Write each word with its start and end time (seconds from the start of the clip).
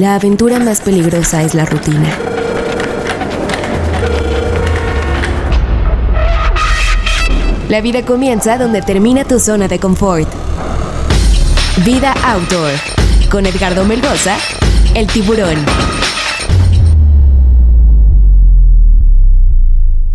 la 0.00 0.14
aventura 0.14 0.58
más 0.58 0.80
peligrosa 0.80 1.42
es 1.42 1.54
la 1.54 1.66
rutina. 1.66 2.08
La 7.68 7.82
vida 7.82 8.02
comienza 8.02 8.56
donde 8.56 8.80
termina 8.80 9.24
tu 9.24 9.38
zona 9.38 9.68
de 9.68 9.78
confort. 9.78 10.26
Vida 11.84 12.14
Outdoor, 12.24 12.72
con 13.30 13.44
Edgardo 13.44 13.84
Melgoza, 13.84 14.38
el 14.94 15.06
tiburón. 15.06 15.58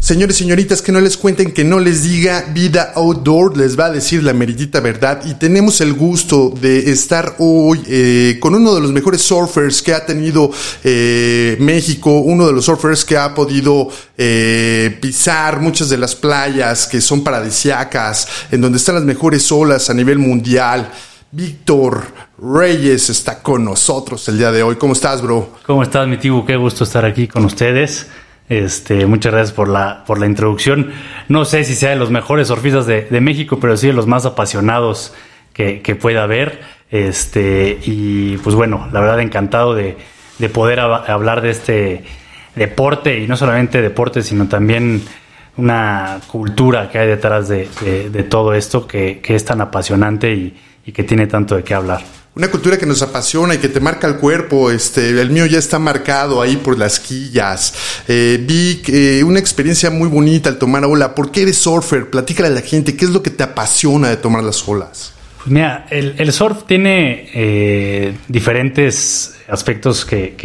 Señores 0.05 0.35
y 0.35 0.43
señoritas, 0.43 0.83
que 0.83 0.91
no 0.91 1.01
les 1.01 1.17
cuenten, 1.17 1.51
que 1.51 1.63
no 1.63 1.79
les 1.79 2.03
diga 2.03 2.45
vida 2.53 2.93
outdoor, 2.93 3.57
les 3.57 3.75
va 3.75 3.85
a 3.85 3.89
decir 3.89 4.21
la 4.21 4.33
meritita 4.33 4.79
verdad. 4.79 5.25
Y 5.25 5.33
tenemos 5.33 5.81
el 5.81 5.93
gusto 5.93 6.53
de 6.61 6.91
estar 6.91 7.37
hoy 7.39 7.81
eh, 7.87 8.37
con 8.39 8.53
uno 8.53 8.75
de 8.75 8.81
los 8.81 8.91
mejores 8.91 9.23
surfers 9.23 9.81
que 9.81 9.95
ha 9.95 10.05
tenido 10.05 10.51
eh, 10.83 11.57
México, 11.59 12.19
uno 12.19 12.45
de 12.45 12.53
los 12.53 12.65
surfers 12.65 13.03
que 13.03 13.17
ha 13.17 13.33
podido 13.33 13.89
eh, 14.15 14.95
pisar 15.01 15.59
muchas 15.59 15.89
de 15.89 15.97
las 15.97 16.13
playas 16.13 16.85
que 16.85 17.01
son 17.01 17.23
paradisiacas, 17.23 18.27
en 18.51 18.61
donde 18.61 18.77
están 18.77 18.93
las 18.93 19.05
mejores 19.05 19.51
olas 19.51 19.89
a 19.89 19.95
nivel 19.95 20.19
mundial. 20.19 20.87
Víctor 21.31 22.03
Reyes 22.37 23.09
está 23.09 23.41
con 23.41 23.65
nosotros 23.65 24.27
el 24.29 24.37
día 24.37 24.51
de 24.51 24.61
hoy. 24.61 24.75
¿Cómo 24.75 24.93
estás, 24.93 25.23
bro? 25.23 25.49
¿Cómo 25.65 25.81
estás, 25.81 26.07
mi 26.07 26.17
tío? 26.17 26.45
Qué 26.45 26.57
gusto 26.57 26.83
estar 26.83 27.05
aquí 27.05 27.27
con 27.27 27.43
ustedes. 27.43 28.05
Este, 28.47 29.07
muchas 29.07 29.33
gracias 29.33 29.55
por 29.55 29.67
la, 29.67 30.03
por 30.05 30.19
la 30.19 30.27
introducción. 30.27 30.91
No 31.27 31.45
sé 31.45 31.63
si 31.63 31.75
sea 31.75 31.89
de 31.91 31.95
los 31.95 32.11
mejores 32.11 32.47
surfistas 32.49 32.85
de, 32.85 33.21
México, 33.21 33.59
pero 33.59 33.75
sí 33.75 33.87
de 33.87 33.93
los 33.93 34.07
más 34.07 34.25
apasionados 34.25 35.13
que, 35.53 35.97
pueda 35.99 36.23
haber. 36.23 36.61
Este, 36.91 37.79
y 37.83 38.37
pues 38.37 38.55
bueno, 38.55 38.87
la 38.91 38.99
verdad 38.99 39.19
encantado 39.19 39.73
de, 39.73 39.97
poder 40.53 40.79
hablar 40.79 41.41
de 41.41 41.49
este 41.49 42.03
deporte, 42.55 43.19
y 43.19 43.27
no 43.27 43.35
solamente 43.35 43.81
deporte, 43.81 44.21
sino 44.21 44.47
también 44.47 45.01
una 45.57 46.19
cultura 46.27 46.89
que 46.89 46.99
hay 46.99 47.07
detrás 47.07 47.47
de, 47.47 47.67
todo 48.29 48.53
esto 48.53 48.87
que, 48.87 49.21
es 49.23 49.45
tan 49.45 49.61
apasionante 49.61 50.31
y, 50.33 50.55
y 50.85 50.91
que 50.91 51.03
tiene 51.03 51.25
tanto 51.27 51.55
de 51.55 51.63
qué 51.63 51.73
hablar 51.73 52.01
una 52.35 52.49
cultura 52.49 52.77
que 52.77 52.85
nos 52.85 53.01
apasiona 53.01 53.55
y 53.55 53.59
que 53.59 53.69
te 53.69 53.79
marca 53.79 54.07
el 54.07 54.17
cuerpo. 54.17 54.69
Este, 54.69 55.09
el 55.09 55.29
mío 55.29 55.45
ya 55.45 55.57
está 55.57 55.79
marcado 55.79 56.41
ahí 56.41 56.57
por 56.57 56.77
las 56.77 56.99
quillas. 56.99 57.73
Eh, 58.07 58.43
vi 58.45 58.81
eh, 58.87 59.23
una 59.23 59.39
experiencia 59.39 59.89
muy 59.89 60.09
bonita 60.09 60.49
al 60.49 60.57
tomar 60.57 60.83
ola. 60.83 61.15
¿Por 61.15 61.31
qué 61.31 61.43
eres 61.43 61.57
surfer? 61.57 62.09
Platícale 62.09 62.49
a 62.49 62.51
la 62.51 62.61
gente. 62.61 62.97
¿Qué 62.97 63.05
es 63.05 63.11
lo 63.11 63.23
que 63.23 63.29
te 63.29 63.43
apasiona 63.43 64.09
de 64.09 64.17
tomar 64.17 64.43
las 64.43 64.67
olas? 64.67 65.13
Pues 65.37 65.47
mira, 65.47 65.85
el, 65.89 66.31
surf 66.33 66.63
tiene 66.65 67.29
eh, 67.33 68.15
diferentes 68.27 69.35
aspectos 69.47 70.03
que, 70.03 70.35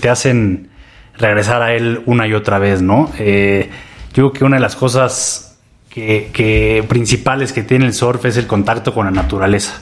te 0.00 0.08
hacen 0.08 0.68
regresar 1.16 1.62
a 1.62 1.74
él 1.74 2.02
una 2.06 2.28
y 2.28 2.34
otra 2.34 2.58
vez, 2.58 2.80
¿no? 2.80 3.10
yo 3.16 3.64
creo 4.12 4.32
que 4.32 4.44
una 4.44 4.56
de 4.56 4.62
las 4.62 4.76
cosas 4.76 5.56
que, 5.88 6.84
principales 6.88 7.52
que 7.52 7.62
tiene 7.62 7.86
el 7.86 7.94
surf 7.94 8.24
es 8.26 8.36
el 8.36 8.46
contacto 8.46 8.92
con 8.92 9.06
la 9.06 9.10
naturaleza. 9.10 9.80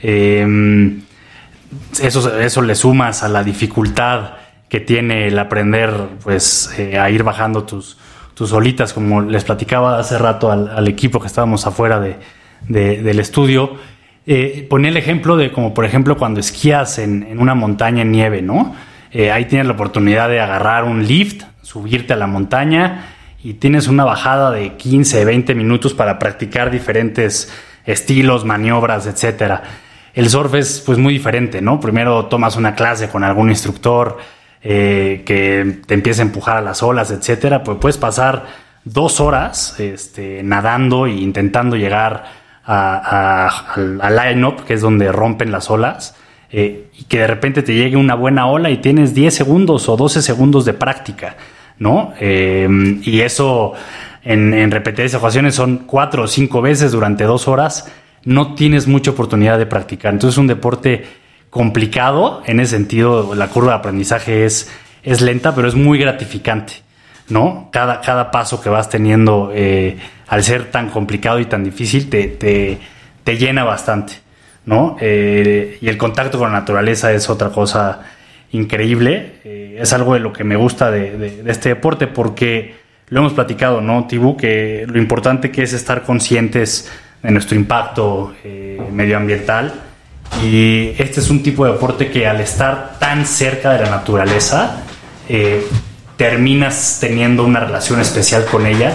Eh, 0.00 1.00
eso, 2.00 2.38
eso 2.38 2.62
le 2.62 2.74
sumas 2.74 3.22
a 3.22 3.28
la 3.28 3.44
dificultad 3.44 4.32
que 4.68 4.80
tiene 4.80 5.28
el 5.28 5.38
aprender 5.38 5.92
pues 6.22 6.74
eh, 6.78 6.98
a 6.98 7.10
ir 7.10 7.22
bajando 7.22 7.64
tus, 7.64 7.98
tus 8.34 8.52
olitas, 8.52 8.92
como 8.92 9.22
les 9.22 9.44
platicaba 9.44 9.98
hace 9.98 10.18
rato 10.18 10.52
al, 10.52 10.86
equipo 10.88 11.20
que 11.20 11.26
estábamos 11.26 11.66
afuera 11.66 12.00
de, 12.00 12.18
del 12.68 13.18
estudio, 13.18 13.76
eh, 14.26 14.66
ponía 14.68 14.90
el 14.90 14.96
ejemplo 14.96 15.36
de 15.36 15.52
como 15.52 15.72
por 15.72 15.84
ejemplo 15.84 16.16
cuando 16.16 16.40
esquías 16.40 16.98
en, 16.98 17.38
una 17.38 17.54
montaña 17.54 18.02
en 18.02 18.12
nieve, 18.12 18.42
¿no? 18.42 18.74
Eh, 19.10 19.30
ahí 19.30 19.46
tienes 19.46 19.66
la 19.66 19.72
oportunidad 19.72 20.28
de 20.28 20.40
agarrar 20.40 20.84
un 20.84 21.06
lift, 21.06 21.44
subirte 21.62 22.12
a 22.12 22.16
la 22.16 22.26
montaña 22.26 23.06
y 23.42 23.54
tienes 23.54 23.88
una 23.88 24.04
bajada 24.04 24.50
de 24.50 24.74
15, 24.74 25.24
20 25.24 25.54
minutos 25.54 25.94
para 25.94 26.18
practicar 26.18 26.70
diferentes 26.70 27.50
estilos, 27.86 28.44
maniobras, 28.44 29.06
etcétera 29.06 29.62
el 30.18 30.28
surf 30.28 30.54
es 30.54 30.82
pues 30.84 30.98
muy 30.98 31.12
diferente, 31.12 31.62
¿no? 31.62 31.78
Primero 31.78 32.26
tomas 32.26 32.56
una 32.56 32.74
clase 32.74 33.08
con 33.08 33.22
algún 33.22 33.50
instructor 33.50 34.18
eh, 34.60 35.22
que 35.24 35.78
te 35.86 35.94
empieza 35.94 36.22
a 36.22 36.24
empujar 36.24 36.56
a 36.56 36.60
las 36.60 36.82
olas, 36.82 37.12
etcétera, 37.12 37.62
pues 37.62 37.78
puedes 37.80 37.98
pasar 37.98 38.46
dos 38.82 39.20
horas 39.20 39.78
este, 39.78 40.42
nadando 40.42 41.06
e 41.06 41.12
intentando 41.12 41.76
llegar 41.76 42.24
al 42.64 44.16
line-up, 44.16 44.64
que 44.64 44.74
es 44.74 44.80
donde 44.80 45.12
rompen 45.12 45.52
las 45.52 45.70
olas, 45.70 46.16
eh, 46.50 46.90
y 46.98 47.04
que 47.04 47.18
de 47.18 47.28
repente 47.28 47.62
te 47.62 47.74
llegue 47.74 47.96
una 47.96 48.16
buena 48.16 48.48
ola 48.48 48.70
y 48.70 48.78
tienes 48.78 49.14
10 49.14 49.32
segundos 49.32 49.88
o 49.88 49.96
12 49.96 50.20
segundos 50.20 50.64
de 50.64 50.74
práctica, 50.74 51.36
¿no? 51.78 52.12
Eh, 52.18 52.66
y 53.04 53.20
eso 53.20 53.74
en, 54.24 54.52
en 54.52 54.72
repetidas 54.72 55.14
ocasiones 55.14 55.54
son 55.54 55.84
cuatro 55.86 56.24
o 56.24 56.26
cinco 56.26 56.60
veces 56.60 56.90
durante 56.90 57.22
dos 57.22 57.46
horas 57.46 57.88
no 58.28 58.54
tienes 58.54 58.86
mucha 58.86 59.12
oportunidad 59.12 59.58
de 59.58 59.64
practicar. 59.64 60.12
Entonces 60.12 60.34
es 60.34 60.38
un 60.38 60.48
deporte 60.48 61.06
complicado, 61.48 62.42
en 62.44 62.60
ese 62.60 62.76
sentido 62.76 63.34
la 63.34 63.48
curva 63.48 63.72
de 63.72 63.78
aprendizaje 63.78 64.44
es, 64.44 64.70
es 65.02 65.22
lenta, 65.22 65.54
pero 65.54 65.66
es 65.66 65.74
muy 65.74 65.98
gratificante, 65.98 66.74
¿no? 67.30 67.70
Cada, 67.72 68.02
cada 68.02 68.30
paso 68.30 68.60
que 68.60 68.68
vas 68.68 68.90
teniendo, 68.90 69.50
eh, 69.54 69.96
al 70.26 70.42
ser 70.42 70.70
tan 70.70 70.90
complicado 70.90 71.40
y 71.40 71.46
tan 71.46 71.64
difícil, 71.64 72.10
te, 72.10 72.26
te, 72.28 73.36
llena 73.38 73.64
bastante, 73.64 74.14
¿no? 74.66 74.98
Eh, 75.00 75.78
y 75.80 75.88
el 75.88 75.96
contacto 75.96 76.38
con 76.38 76.52
la 76.52 76.58
naturaleza 76.60 77.10
es 77.12 77.30
otra 77.30 77.48
cosa 77.48 78.02
increíble, 78.52 79.40
eh, 79.44 79.78
es 79.80 79.94
algo 79.94 80.12
de 80.12 80.20
lo 80.20 80.34
que 80.34 80.44
me 80.44 80.56
gusta 80.56 80.90
de, 80.90 81.16
de, 81.16 81.50
este 81.50 81.70
deporte 81.70 82.06
porque 82.08 82.74
lo 83.08 83.20
hemos 83.20 83.32
platicado, 83.32 83.80
¿no, 83.80 84.06
Tibu? 84.06 84.36
Que 84.36 84.84
lo 84.86 84.98
importante 84.98 85.50
que 85.50 85.62
es 85.62 85.72
estar 85.72 86.02
conscientes 86.02 86.90
de 87.22 87.30
nuestro 87.30 87.56
impacto 87.56 88.34
eh, 88.44 88.80
medioambiental. 88.92 89.74
Y 90.42 90.92
este 90.98 91.20
es 91.20 91.30
un 91.30 91.42
tipo 91.42 91.64
de 91.64 91.72
deporte 91.72 92.10
que 92.10 92.26
al 92.26 92.40
estar 92.40 92.98
tan 92.98 93.26
cerca 93.26 93.72
de 93.72 93.84
la 93.84 93.90
naturaleza, 93.90 94.82
eh, 95.28 95.66
terminas 96.16 96.98
teniendo 97.00 97.44
una 97.44 97.60
relación 97.60 98.00
especial 98.00 98.44
con 98.44 98.66
ella 98.66 98.92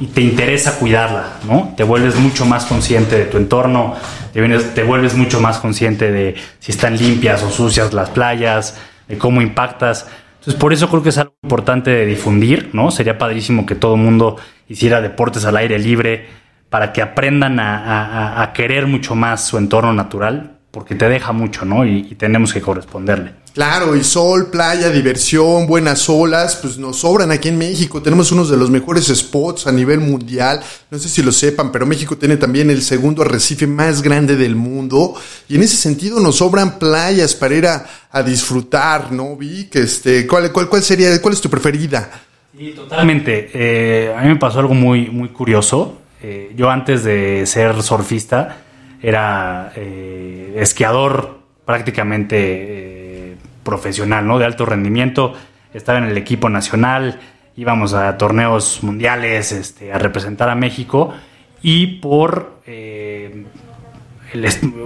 y 0.00 0.06
te 0.06 0.20
interesa 0.20 0.78
cuidarla, 0.78 1.34
¿no? 1.46 1.74
Te 1.76 1.84
vuelves 1.84 2.16
mucho 2.16 2.44
más 2.44 2.64
consciente 2.64 3.16
de 3.16 3.24
tu 3.26 3.36
entorno, 3.36 3.94
te, 4.32 4.82
vuelves 4.82 5.14
mucho 5.14 5.40
más 5.40 5.58
consciente 5.58 6.10
de 6.10 6.34
si 6.58 6.72
están 6.72 6.96
limpias 6.96 7.42
o 7.42 7.50
sucias 7.50 7.92
las 7.92 8.10
playas, 8.10 8.78
de 9.06 9.18
cómo 9.18 9.42
impactas. 9.42 10.08
Entonces, 10.38 10.54
por 10.58 10.72
eso 10.72 10.88
creo 10.88 11.02
que 11.02 11.10
es 11.10 11.18
algo 11.18 11.34
importante 11.42 11.90
de 11.90 12.06
difundir, 12.06 12.70
¿no? 12.72 12.90
Sería 12.90 13.18
padrísimo 13.18 13.66
que 13.66 13.74
todo 13.74 13.94
el 13.94 14.00
mundo 14.00 14.38
hiciera 14.66 15.00
deportes 15.00 15.44
al 15.44 15.56
aire 15.56 15.78
libre, 15.78 16.26
para 16.72 16.90
que 16.90 17.02
aprendan 17.02 17.60
a, 17.60 18.50
querer 18.54 18.86
mucho 18.86 19.14
más 19.14 19.44
su 19.44 19.58
entorno 19.58 19.92
natural, 19.92 20.56
porque 20.70 20.94
te 20.94 21.06
deja 21.06 21.32
mucho, 21.32 21.66
¿no? 21.66 21.84
Y, 21.84 22.14
tenemos 22.14 22.54
que 22.54 22.62
corresponderle. 22.62 23.34
Claro, 23.52 23.94
y 23.94 24.02
sol, 24.02 24.48
playa, 24.50 24.88
diversión, 24.88 25.66
buenas 25.66 26.08
olas, 26.08 26.56
pues 26.56 26.78
nos 26.78 27.00
sobran 27.00 27.30
aquí 27.30 27.50
en 27.50 27.58
México. 27.58 28.00
Tenemos 28.00 28.32
unos 28.32 28.48
de 28.48 28.56
los 28.56 28.70
mejores 28.70 29.08
spots 29.08 29.66
a 29.66 29.72
nivel 29.72 30.00
mundial. 30.00 30.62
No 30.90 30.98
sé 30.98 31.10
si 31.10 31.22
lo 31.22 31.30
sepan, 31.30 31.70
pero 31.70 31.84
México 31.84 32.16
tiene 32.16 32.38
también 32.38 32.70
el 32.70 32.80
segundo 32.80 33.20
arrecife 33.20 33.66
más 33.66 34.00
grande 34.00 34.36
del 34.36 34.56
mundo. 34.56 35.12
Y 35.50 35.56
en 35.56 35.64
ese 35.64 35.76
sentido 35.76 36.20
nos 36.20 36.36
sobran 36.36 36.78
playas 36.78 37.34
para 37.34 37.54
ir 37.54 37.66
a, 37.66 38.22
disfrutar, 38.22 39.12
¿no? 39.12 39.36
Vi 39.36 39.64
que 39.64 39.80
este, 39.80 40.26
¿cuál, 40.26 40.50
cuál, 40.50 40.70
cuál 40.70 40.82
sería, 40.82 41.20
cuál 41.20 41.34
es 41.34 41.40
tu 41.42 41.50
preferida? 41.50 42.08
Sí, 42.56 42.72
totalmente. 42.74 43.50
Eh, 43.52 44.14
a 44.16 44.22
mí 44.22 44.28
me 44.28 44.36
pasó 44.36 44.60
algo 44.60 44.72
muy, 44.72 45.10
muy 45.10 45.28
curioso. 45.28 45.98
Eh, 46.24 46.52
yo 46.54 46.70
antes 46.70 47.02
de 47.02 47.44
ser 47.46 47.82
surfista 47.82 48.58
era 49.02 49.72
eh, 49.74 50.54
esquiador 50.56 51.40
prácticamente 51.64 52.36
eh, 52.38 53.36
profesional, 53.64 54.24
¿no? 54.24 54.38
De 54.38 54.44
alto 54.44 54.64
rendimiento. 54.64 55.34
Estaba 55.74 55.98
en 55.98 56.04
el 56.04 56.16
equipo 56.16 56.48
nacional, 56.48 57.18
íbamos 57.56 57.92
a 57.92 58.16
torneos 58.18 58.84
mundiales 58.84 59.50
este, 59.50 59.92
a 59.92 59.98
representar 59.98 60.48
a 60.48 60.54
México 60.54 61.12
y 61.60 61.98
por 61.98 62.62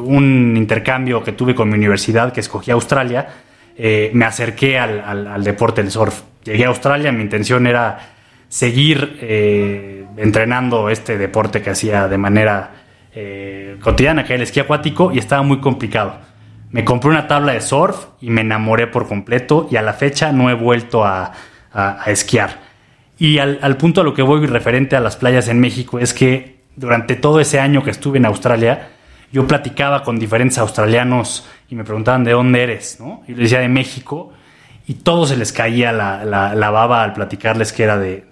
un 0.05 0.55
intercambio 0.56 1.23
que 1.23 1.33
tuve 1.33 1.55
con 1.55 1.69
mi 1.69 1.75
universidad 1.75 2.33
que 2.33 2.41
escogí 2.41 2.71
Australia, 2.71 3.29
me 3.79 4.25
acerqué 4.25 4.79
al, 4.79 5.00
al 5.27 5.44
deporte 5.44 5.83
del 5.83 5.91
surf. 5.91 6.23
Llegué 6.44 6.65
a 6.65 6.69
Australia, 6.69 7.12
mi 7.12 7.23
intención 7.23 7.67
era 7.67 7.99
seguir 8.49 10.06
entrenando 10.17 10.89
este 10.89 11.19
deporte 11.19 11.63
que 11.63 11.71
hacía 11.71 12.09
de 12.09 12.19
manera 12.19 12.71
eh, 13.15 13.77
cotidiana, 13.81 14.25
que 14.25 14.35
era 14.35 14.37
el 14.37 14.43
esquí 14.43 14.61
acuático, 14.61 15.13
y 15.13 15.19
estaba 15.19 15.43
muy 15.43 15.61
complicado. 15.61 16.19
Me 16.71 16.85
compré 16.85 17.11
una 17.11 17.27
tabla 17.27 17.53
de 17.53 17.61
surf 17.61 18.07
y 18.21 18.31
me 18.31 18.43
enamoré 18.43 18.87
por 18.87 19.07
completo 19.09 19.69
y 19.71 19.77
a 19.77 19.83
la 19.83 19.93
fecha 19.93 20.33
no 20.33 20.51
he 20.51 20.55
vuelto 20.55 21.05
a, 21.05 21.33
esquiar. 22.07 22.61
Y 23.19 23.39
al, 23.39 23.77
punto 23.77 24.01
a 24.01 24.05
lo 24.05 24.15
que 24.15 24.23
voy 24.23 24.47
referente 24.47 24.97
a 24.97 25.01
las 25.01 25.17
playas 25.17 25.49
en 25.49 25.61
México 25.61 25.99
es 25.99 26.15
que 26.15 26.61
durante 26.75 27.17
todo 27.17 27.41
ese 27.41 27.61
año 27.61 27.85
que 27.85 27.91
estuve 27.91 28.19
en 28.19 28.25
Australia, 28.27 28.89
yo 29.31 29.47
platicaba 29.47 30.03
con 30.03 30.19
diferentes 30.19 30.59
australianos 30.59 31.47
y 31.69 31.75
me 31.75 31.85
preguntaban 31.85 32.25
de 32.25 32.33
dónde 32.33 32.62
eres, 32.62 32.99
¿no? 32.99 33.23
Y 33.29 33.35
yo 33.35 33.39
decía 33.39 33.61
de 33.61 33.69
México 33.69 34.33
y 34.88 34.94
todo 34.94 35.27
se 35.27 35.37
les 35.37 35.53
caía 35.53 35.93
la, 35.93 36.25
la, 36.25 36.71
baba 36.71 37.03
al 37.03 37.12
platicarles 37.12 37.73
que 37.73 37.83
era 37.83 37.99
de, 37.99 38.25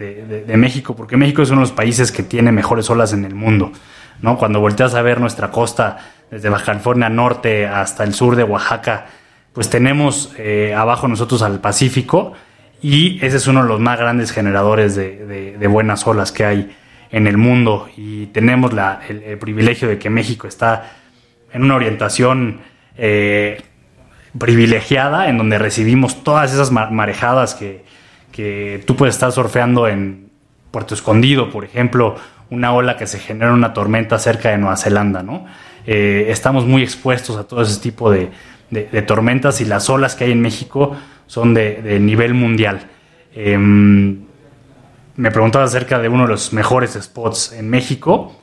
de, 0.46 0.56
México, 0.56 0.94
porque 0.94 1.16
México 1.16 1.42
es 1.42 1.50
uno 1.50 1.60
de 1.60 1.66
los 1.66 1.72
países 1.72 2.12
que 2.12 2.22
tiene 2.22 2.52
mejores 2.52 2.88
olas 2.90 3.12
en 3.12 3.24
el 3.24 3.34
mundo, 3.34 3.72
¿no? 4.22 4.38
Cuando 4.38 4.60
volteas 4.60 4.94
a 4.94 5.02
ver 5.02 5.20
nuestra 5.20 5.50
costa, 5.50 5.98
desde 6.30 6.48
Baja 6.48 6.66
California 6.66 7.08
Norte 7.08 7.66
hasta 7.66 8.04
el 8.04 8.14
sur 8.14 8.36
de 8.36 8.44
Oaxaca, 8.44 9.06
pues 9.52 9.68
tenemos 9.68 10.32
eh, 10.38 10.74
abajo 10.76 11.08
nosotros 11.08 11.42
al 11.42 11.60
Pacífico 11.60 12.34
y 12.80 13.24
ese 13.24 13.38
es 13.38 13.46
uno 13.48 13.62
de 13.62 13.68
los 13.68 13.80
más 13.80 13.98
grandes 13.98 14.30
generadores 14.30 14.94
de, 14.94 15.66
buenas 15.68 16.06
olas 16.06 16.32
que 16.32 16.44
hay 16.44 16.76
en 17.10 17.26
el 17.26 17.36
mundo 17.36 17.88
y 17.96 18.26
tenemos 18.26 18.72
la, 18.72 19.00
el, 19.08 19.38
privilegio 19.38 19.88
de 19.88 19.98
que 19.98 20.10
México 20.10 20.46
está 20.46 20.92
en 21.52 21.64
una 21.64 21.76
orientación 21.76 22.60
eh, 22.96 23.62
privilegiada 24.38 25.28
en 25.28 25.38
donde 25.38 25.58
recibimos 25.58 26.24
todas 26.24 26.52
esas 26.52 26.70
marejadas 26.70 27.54
que, 27.54 27.84
que 28.32 28.82
tú 28.86 28.96
puedes 28.96 29.14
estar 29.14 29.30
surfeando 29.30 29.86
en 29.86 30.30
Puerto 30.70 30.94
Escondido, 30.94 31.50
por 31.50 31.64
ejemplo, 31.64 32.16
una 32.50 32.72
ola 32.72 32.96
que 32.96 33.06
se 33.06 33.18
genera 33.18 33.52
una 33.52 33.72
tormenta 33.72 34.18
cerca 34.18 34.50
de 34.50 34.58
Nueva 34.58 34.76
Zelanda, 34.76 35.22
¿no? 35.22 35.46
Eh, 35.86 36.26
estamos 36.30 36.66
muy 36.66 36.82
expuestos 36.82 37.36
a 37.36 37.44
todo 37.44 37.62
ese 37.62 37.80
tipo 37.80 38.10
de, 38.10 38.30
tormentas 39.06 39.60
y 39.60 39.64
las 39.64 39.88
olas 39.88 40.16
que 40.16 40.24
hay 40.24 40.32
en 40.32 40.40
México 40.40 40.96
son 41.26 41.54
de, 41.54 41.98
nivel 42.00 42.34
mundial. 42.34 42.88
Em, 43.34 44.24
me 45.16 45.30
preguntaba 45.30 45.64
acerca 45.64 46.00
de 46.00 46.08
uno 46.08 46.24
de 46.24 46.30
los 46.30 46.52
mejores 46.52 46.98
spots 47.00 47.52
en 47.52 47.70
México. 47.70 48.34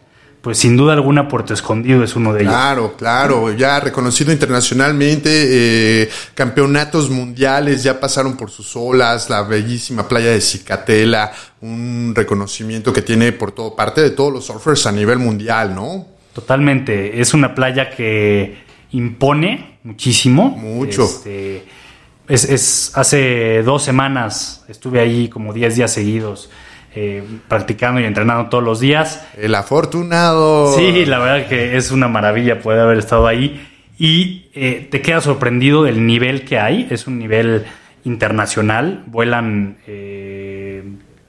Pues 0.42 0.58
sin 0.58 0.76
duda 0.76 0.94
alguna 0.94 1.28
Puerto 1.28 1.54
Escondido 1.54 2.04
es 2.04 2.16
uno 2.16 2.34
de 2.34 2.42
ellos. 2.42 2.54
Claro, 2.54 2.96
claro, 2.98 3.52
ya 3.54 3.80
reconocido 3.80 4.32
internacionalmente, 4.32 5.30
eh, 5.32 6.10
campeonatos 6.34 7.12
mundiales 7.12 7.84
ya 7.84 8.00
pasaron 8.00 8.36
por 8.36 8.50
sus 8.50 8.76
olas, 8.76 9.30
la 9.30 9.44
bellísima 9.44 10.08
playa 10.08 10.32
de 10.32 10.42
Cicatela, 10.42 11.32
un 11.62 12.14
reconocimiento 12.16 12.92
que 12.92 13.04
tiene 13.04 13.34
por 13.34 13.52
todo 13.52 13.76
parte 13.76 14.02
de 14.02 14.10
todos 14.10 14.34
los 14.34 14.46
surfers 14.46 14.88
a 14.88 14.92
nivel 14.92 15.20
mundial, 15.20 15.76
¿no? 15.76 16.08
Totalmente. 16.34 17.22
Es 17.22 17.36
una 17.36 17.54
playa 17.54 17.92
que 17.92 18.64
impone 18.92 19.80
muchísimo. 19.84 20.50
Mucho. 20.50 21.04
Este, 21.04 21.66
es, 22.28 22.92
hace 22.96 23.62
dos 23.64 23.84
semanas 23.84 24.64
estuve 24.68 25.00
ahí 25.00 25.28
como 25.28 25.54
10 25.54 25.76
días 25.76 25.94
seguidos. 25.94 26.50
Eh, 26.94 27.24
practicando 27.48 28.02
y 28.02 28.04
entrenando 28.04 28.50
todos 28.50 28.64
los 28.64 28.80
días. 28.80 29.26
El 29.38 29.56
afortunado. 29.56 30.76
Sí, 30.76 31.06
la 31.06 31.20
verdad 31.20 31.48
que 31.48 31.78
es 31.78 31.92
una 31.92 32.08
maravilla 32.08 32.60
poder 32.60 32.82
haber 32.82 32.98
estado 32.98 33.28
ahí. 33.28 33.66
Y 33.98 34.50
eh, 34.54 34.88
te 34.92 35.02
quedas 35.02 35.24
sorprendido 35.24 35.84
del 35.84 36.06
nivel 36.06 36.44
que 36.44 36.60
hay. 36.60 36.88
Es 36.90 37.08
un 37.08 37.18
nivel 37.18 37.66
internacional. 38.04 39.04
Vuelan 39.08 39.78
eh, 39.88 40.84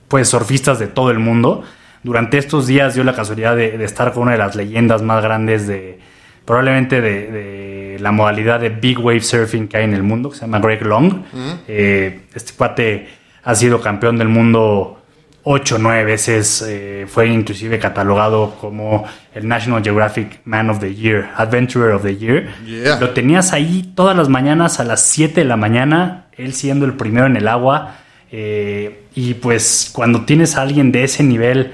pues 0.07 0.27
surfistas 0.27 0.79
de 0.79 0.87
todo 0.87 1.11
el 1.11 1.19
mundo 1.19 1.63
durante 2.03 2.37
estos 2.37 2.67
días 2.67 2.93
dio 2.93 3.03
la 3.03 3.15
casualidad 3.15 3.55
de, 3.55 3.83
estar 3.83 4.11
con 4.13 4.23
una 4.23 4.33
de 4.33 4.37
las 4.37 4.55
leyendas 4.55 5.01
más 5.01 5.23
grandes 5.23 5.67
de 5.67 5.99
probablemente 6.45 6.99
de, 7.01 7.97
la 7.99 8.11
modalidad 8.11 8.59
de 8.59 8.69
big 8.69 8.99
wave 8.99 9.21
surfing 9.21 9.67
que 9.67 9.77
hay 9.77 9.85
en 9.85 9.93
el 9.93 10.03
mundo, 10.03 10.29
que 10.29 10.35
se 10.35 10.41
llama 10.41 10.59
Greg 10.59 10.85
Long. 10.85 11.21
Eh, 11.67 12.23
este 12.35 12.53
cuate 12.57 13.07
ha 13.43 13.55
sido 13.55 13.79
campeón 13.79 14.17
del 14.17 14.27
mundo 14.27 15.02
ocho 15.43 15.75
o 15.75 15.77
nueve 15.77 16.05
veces, 16.05 16.63
eh, 16.65 17.05
fue 17.07 17.27
inclusive 17.27 17.77
catalogado 17.79 18.55
como 18.59 19.05
el 19.33 19.47
National 19.47 19.83
Geographic 19.83 20.41
Man 20.45 20.69
of 20.69 20.79
the 20.79 20.93
Year, 20.95 21.29
Adventurer 21.35 21.91
of 21.91 22.03
the 22.03 22.15
Year. 22.15 22.49
Lo 22.99 23.09
tenías 23.11 23.51
ahí 23.53 23.91
todas 23.95 24.15
las 24.15 24.29
mañanas 24.29 24.79
a 24.79 24.83
las 24.83 25.01
7 25.01 25.41
de 25.41 25.45
la 25.45 25.57
mañana, 25.57 26.27
él 26.37 26.53
siendo 26.53 26.85
el 26.85 26.93
primero 26.93 27.27
en 27.27 27.35
el 27.35 27.47
agua. 27.47 27.95
Eh, 28.31 29.03
y 29.13 29.35
pues 29.35 29.91
cuando 29.93 30.25
tienes 30.25 30.55
a 30.55 30.61
alguien 30.61 30.91
de 30.91 31.03
ese 31.03 31.23
nivel 31.23 31.73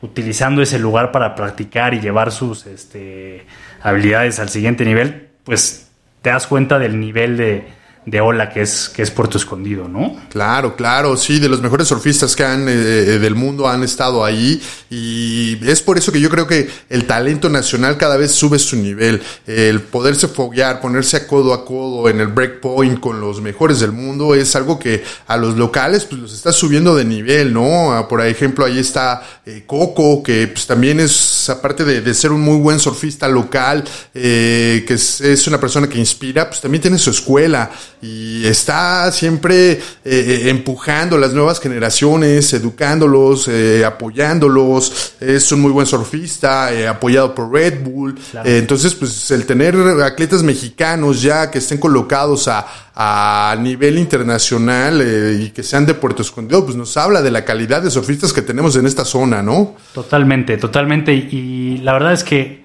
utilizando 0.00 0.62
ese 0.62 0.78
lugar 0.78 1.10
para 1.12 1.34
practicar 1.34 1.92
y 1.94 2.00
llevar 2.00 2.30
sus 2.30 2.66
este, 2.66 3.44
habilidades 3.82 4.38
al 4.38 4.48
siguiente 4.48 4.84
nivel, 4.84 5.28
pues 5.44 5.90
te 6.22 6.30
das 6.30 6.46
cuenta 6.46 6.78
del 6.78 7.00
nivel 7.00 7.36
de, 7.36 7.64
de 8.10 8.22
ola 8.22 8.48
que 8.48 8.62
es, 8.62 8.88
que 8.88 9.02
es 9.02 9.10
Puerto 9.10 9.36
Escondido, 9.36 9.86
¿no? 9.86 10.16
Claro, 10.30 10.76
claro, 10.76 11.16
sí, 11.16 11.38
de 11.38 11.48
los 11.48 11.60
mejores 11.60 11.88
surfistas 11.88 12.34
que 12.34 12.42
han 12.42 12.66
eh, 12.66 12.72
eh, 12.72 13.18
del 13.18 13.34
mundo 13.34 13.68
han 13.68 13.82
estado 13.82 14.24
ahí 14.24 14.62
y 14.88 15.58
es 15.68 15.82
por 15.82 15.98
eso 15.98 16.10
que 16.10 16.20
yo 16.20 16.30
creo 16.30 16.46
que 16.46 16.70
el 16.88 17.06
talento 17.06 17.50
nacional 17.50 17.98
cada 17.98 18.16
vez 18.16 18.32
sube 18.32 18.58
su 18.58 18.76
nivel, 18.76 19.22
el 19.46 19.82
poderse 19.82 20.26
foguear, 20.26 20.80
ponerse 20.80 21.18
a 21.18 21.26
codo 21.26 21.52
a 21.52 21.66
codo 21.66 22.08
en 22.08 22.20
el 22.20 22.28
breakpoint 22.28 22.98
con 22.98 23.20
los 23.20 23.42
mejores 23.42 23.80
del 23.80 23.92
mundo 23.92 24.34
es 24.34 24.56
algo 24.56 24.78
que 24.78 25.04
a 25.26 25.36
los 25.36 25.58
locales 25.58 26.06
pues 26.06 26.22
los 26.22 26.32
está 26.32 26.50
subiendo 26.50 26.96
de 26.96 27.04
nivel, 27.04 27.52
¿no? 27.52 27.92
Ah, 27.92 28.08
por 28.08 28.24
ejemplo, 28.24 28.64
ahí 28.64 28.78
está 28.78 29.22
eh, 29.44 29.64
Coco, 29.66 30.22
que 30.22 30.46
pues 30.46 30.66
también 30.66 30.98
es, 30.98 31.50
aparte 31.50 31.84
de, 31.84 32.14
ser 32.14 32.32
un 32.32 32.40
muy 32.40 32.56
buen 32.56 32.80
surfista 32.80 33.28
local, 33.28 33.84
que 34.12 34.84
es, 34.88 35.20
es 35.20 35.46
una 35.46 35.60
persona 35.60 35.88
que 35.88 35.98
inspira, 35.98 36.48
pues 36.48 36.60
también 36.62 36.80
tiene 36.80 36.98
su 36.98 37.10
escuela 37.10 37.70
y 38.00 38.46
está 38.46 39.10
siempre 39.10 39.72
eh, 39.72 39.80
eh, 40.04 40.50
empujando 40.50 41.18
las 41.18 41.32
nuevas 41.32 41.60
generaciones, 41.60 42.52
educándolos, 42.52 43.48
eh, 43.48 43.84
apoyándolos. 43.84 45.14
Es 45.20 45.50
un 45.50 45.60
muy 45.60 45.72
buen 45.72 45.86
surfista, 45.86 46.68
apoyado 46.88 47.34
por 47.34 47.52
Red 47.52 47.82
Bull. 47.82 48.18
entonces, 48.44 48.94
pues 48.94 49.30
el 49.30 49.46
tener 49.46 49.76
atletas 50.02 50.42
mexicanos 50.42 51.22
ya 51.22 51.50
que 51.50 51.58
estén 51.58 51.78
colocados 51.78 52.46
a, 52.48 52.66
a 52.94 53.56
nivel 53.56 53.98
internacional 53.98 55.02
y 55.40 55.50
que 55.50 55.62
sean 55.62 55.86
de 55.86 55.94
Puerto 55.94 56.22
Escondido, 56.22 56.64
pues 56.64 56.76
nos 56.76 56.96
habla 56.96 57.22
de 57.22 57.30
la 57.30 57.44
calidad 57.44 57.82
de 57.82 57.90
surfistas 57.90 58.32
que 58.32 58.42
tenemos 58.42 58.76
en 58.76 58.86
esta 58.86 59.04
zona, 59.04 59.42
¿no? 59.42 59.74
Totalmente, 59.92 60.56
totalmente. 60.56 61.12
Y 61.12 61.78
la 61.78 61.92
verdad 61.92 62.12
es 62.12 62.22
que 62.22 62.64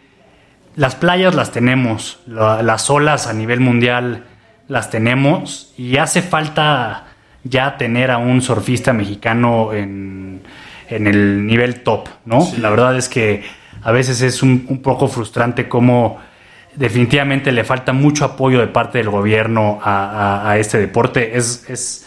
las 0.75 0.95
playas 0.95 1.35
las 1.35 1.51
tenemos, 1.51 2.19
las 2.27 2.89
olas 2.89 3.27
a 3.27 3.33
nivel 3.33 3.59
mundial 3.59 4.25
las 4.67 4.89
tenemos 4.89 5.73
y 5.77 5.97
hace 5.97 6.21
falta 6.21 7.05
ya 7.43 7.77
tener 7.77 8.11
a 8.11 8.17
un 8.17 8.41
surfista 8.41 8.93
mexicano 8.93 9.73
en, 9.73 10.41
el 10.89 11.47
nivel 11.47 11.81
top, 11.81 12.07
¿no? 12.25 12.47
La 12.59 12.69
verdad 12.69 12.95
es 12.95 13.09
que 13.09 13.43
a 13.81 13.91
veces 13.91 14.21
es 14.21 14.43
un, 14.43 14.81
poco 14.83 15.07
frustrante 15.07 15.67
como 15.67 16.19
definitivamente 16.75 17.51
le 17.51 17.63
falta 17.63 17.93
mucho 17.93 18.25
apoyo 18.25 18.59
de 18.59 18.67
parte 18.67 18.99
del 18.99 19.09
gobierno 19.09 19.79
a, 19.83 20.55
este 20.59 20.77
deporte. 20.77 21.35
Es, 21.37 21.67
es, 21.67 22.05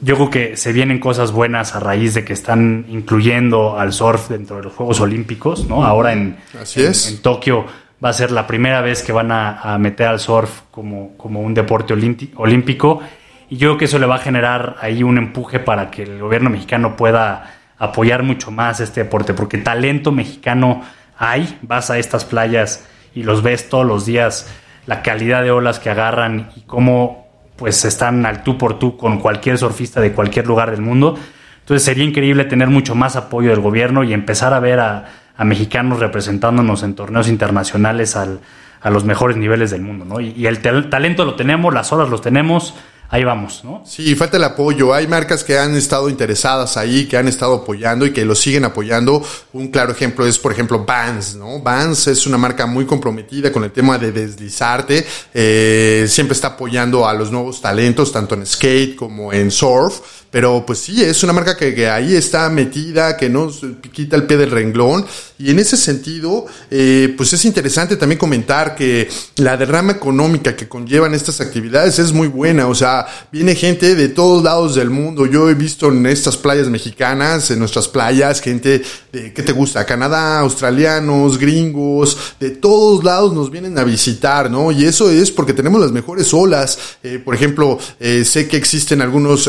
yo 0.00 0.16
creo 0.16 0.30
que 0.30 0.56
se 0.56 0.72
vienen 0.72 0.98
cosas 0.98 1.30
buenas 1.30 1.74
a 1.74 1.80
raíz 1.80 2.14
de 2.14 2.24
que 2.24 2.32
están 2.32 2.86
incluyendo 2.88 3.78
al 3.78 3.92
surf 3.92 4.28
dentro 4.28 4.56
de 4.56 4.64
los 4.64 4.72
Juegos 4.72 5.00
Olímpicos, 5.00 5.66
¿no? 5.66 5.84
Ahora 5.84 6.12
en, 6.12 6.38
en 6.76 7.22
Tokio 7.22 7.66
va 8.04 8.10
a 8.10 8.12
ser 8.12 8.30
la 8.30 8.46
primera 8.46 8.80
vez 8.80 9.02
que 9.02 9.12
van 9.12 9.32
a, 9.32 9.76
meter 9.78 10.08
al 10.08 10.20
surf 10.20 10.62
como, 10.70 11.16
como 11.16 11.40
un 11.40 11.54
deporte 11.54 11.94
olímpico 11.94 13.00
y 13.48 13.56
yo 13.56 13.68
creo 13.68 13.78
que 13.78 13.84
eso 13.84 13.98
le 13.98 14.06
va 14.06 14.16
a 14.16 14.18
generar 14.18 14.76
ahí 14.80 15.02
un 15.02 15.18
empuje 15.18 15.60
para 15.60 15.90
que 15.90 16.02
el 16.02 16.18
gobierno 16.18 16.50
mexicano 16.50 16.96
pueda 16.96 17.54
apoyar 17.78 18.22
mucho 18.22 18.50
más 18.50 18.80
este 18.80 19.04
deporte, 19.04 19.34
porque 19.34 19.58
talento 19.58 20.10
mexicano 20.10 20.82
hay, 21.16 21.58
vas 21.62 21.90
a 21.90 21.98
estas 21.98 22.24
playas 22.24 22.88
y 23.14 23.22
los 23.22 23.42
ves 23.42 23.68
todos 23.68 23.86
los 23.86 24.04
días, 24.04 24.52
la 24.86 25.02
calidad 25.02 25.42
de 25.42 25.50
olas 25.50 25.78
que 25.78 25.90
agarran 25.90 26.50
y 26.56 26.62
cómo 26.62 27.26
pues 27.56 27.84
están 27.84 28.26
al 28.26 28.42
tú 28.42 28.58
por 28.58 28.78
tú 28.78 28.96
con 28.96 29.18
cualquier 29.18 29.58
surfista 29.58 30.00
de 30.00 30.12
cualquier 30.12 30.46
lugar 30.46 30.70
del 30.70 30.82
mundo. 30.82 31.18
Entonces 31.60 31.84
sería 31.84 32.04
increíble 32.04 32.44
tener 32.44 32.68
mucho 32.68 32.94
más 32.94 33.16
apoyo 33.16 33.50
del 33.50 33.60
gobierno 33.60 34.04
y 34.04 34.12
empezar 34.12 34.52
a 34.52 34.60
ver 34.60 34.80
a, 34.80 35.06
a 35.36 35.44
mexicanos 35.44 36.00
representándonos 36.00 36.82
en 36.82 36.94
torneos 36.94 37.28
internacionales 37.28 38.16
al, 38.16 38.40
a 38.80 38.90
los 38.90 39.04
mejores 39.04 39.36
niveles 39.36 39.70
del 39.70 39.82
mundo, 39.82 40.04
¿no? 40.04 40.20
Y, 40.20 40.46
el 40.46 40.60
talento 40.60 41.24
lo 41.24 41.34
tenemos, 41.34 41.74
las 41.74 41.92
horas 41.92 42.08
los 42.08 42.22
tenemos, 42.22 42.74
ahí 43.08 43.24
vamos, 43.24 43.62
¿no? 43.64 43.82
Sí, 43.84 44.14
falta 44.14 44.36
el 44.36 44.44
apoyo. 44.44 44.94
Hay 44.94 45.06
marcas 45.06 45.44
que 45.44 45.58
han 45.58 45.74
estado 45.76 46.08
interesadas 46.08 46.76
ahí, 46.76 47.06
que 47.06 47.16
han 47.16 47.28
estado 47.28 47.54
apoyando 47.56 48.06
y 48.06 48.12
que 48.12 48.24
lo 48.24 48.34
siguen 48.34 48.64
apoyando. 48.64 49.22
Un 49.52 49.68
claro 49.68 49.92
ejemplo 49.92 50.26
es, 50.26 50.38
por 50.38 50.52
ejemplo, 50.52 50.84
Vans, 50.84 51.34
¿no? 51.34 51.60
Vans 51.60 52.06
es 52.06 52.26
una 52.26 52.38
marca 52.38 52.66
muy 52.66 52.86
comprometida 52.86 53.52
con 53.52 53.64
el 53.64 53.72
tema 53.72 53.98
de 53.98 54.12
deslizarte. 54.12 55.06
Eh, 55.34 56.06
siempre 56.08 56.34
está 56.34 56.48
apoyando 56.48 57.08
a 57.08 57.14
los 57.14 57.30
nuevos 57.30 57.60
talentos, 57.60 58.12
tanto 58.12 58.34
en 58.34 58.46
skate 58.46 58.96
como 58.96 59.32
en 59.32 59.50
surf 59.50 60.00
pero 60.30 60.64
pues 60.66 60.80
sí, 60.80 61.02
es 61.02 61.22
una 61.22 61.32
marca 61.32 61.56
que, 61.56 61.88
ahí 61.88 62.14
está 62.14 62.48
metida, 62.50 63.16
que 63.16 63.28
no 63.28 63.50
quita 63.92 64.16
el 64.16 64.24
pie 64.24 64.36
del 64.36 64.50
renglón. 64.50 65.06
Y 65.38 65.50
en 65.50 65.58
ese 65.58 65.76
sentido, 65.76 66.46
eh, 66.70 67.14
pues 67.16 67.32
es 67.32 67.44
interesante 67.44 67.96
también 67.96 68.18
comentar 68.18 68.74
que 68.74 69.08
la 69.36 69.56
derrama 69.56 69.92
económica 69.92 70.56
que 70.56 70.66
conllevan 70.66 71.14
estas 71.14 71.40
actividades 71.40 71.98
es 71.98 72.12
muy 72.12 72.28
buena. 72.28 72.68
O 72.68 72.74
sea, 72.74 73.06
viene 73.30 73.54
gente 73.54 73.94
de 73.94 74.08
todos 74.08 74.42
lados 74.42 74.74
del 74.74 74.90
mundo. 74.90 75.26
Yo 75.26 75.48
he 75.50 75.54
visto 75.54 75.88
en 75.88 76.06
estas 76.06 76.36
playas 76.36 76.68
mexicanas, 76.68 77.50
en 77.50 77.58
nuestras 77.58 77.86
playas, 77.86 78.40
gente 78.40 78.82
de, 79.12 79.32
¿qué 79.32 79.42
te 79.42 79.52
gusta? 79.52 79.84
Canadá, 79.84 80.40
australianos, 80.40 81.38
gringos, 81.38 82.16
de 82.40 82.50
todos 82.50 83.04
lados 83.04 83.32
nos 83.32 83.50
vienen 83.50 83.78
a 83.78 83.84
visitar, 83.84 84.50
¿no? 84.50 84.72
Y 84.72 84.84
eso 84.86 85.10
es 85.10 85.30
porque 85.30 85.52
tenemos 85.52 85.80
las 85.80 85.92
mejores 85.92 86.32
olas. 86.32 86.78
Eh, 87.02 87.20
por 87.22 87.34
ejemplo, 87.34 87.78
eh, 88.00 88.24
sé 88.24 88.48
que 88.48 88.56
existen 88.56 89.02
algunos 89.02 89.48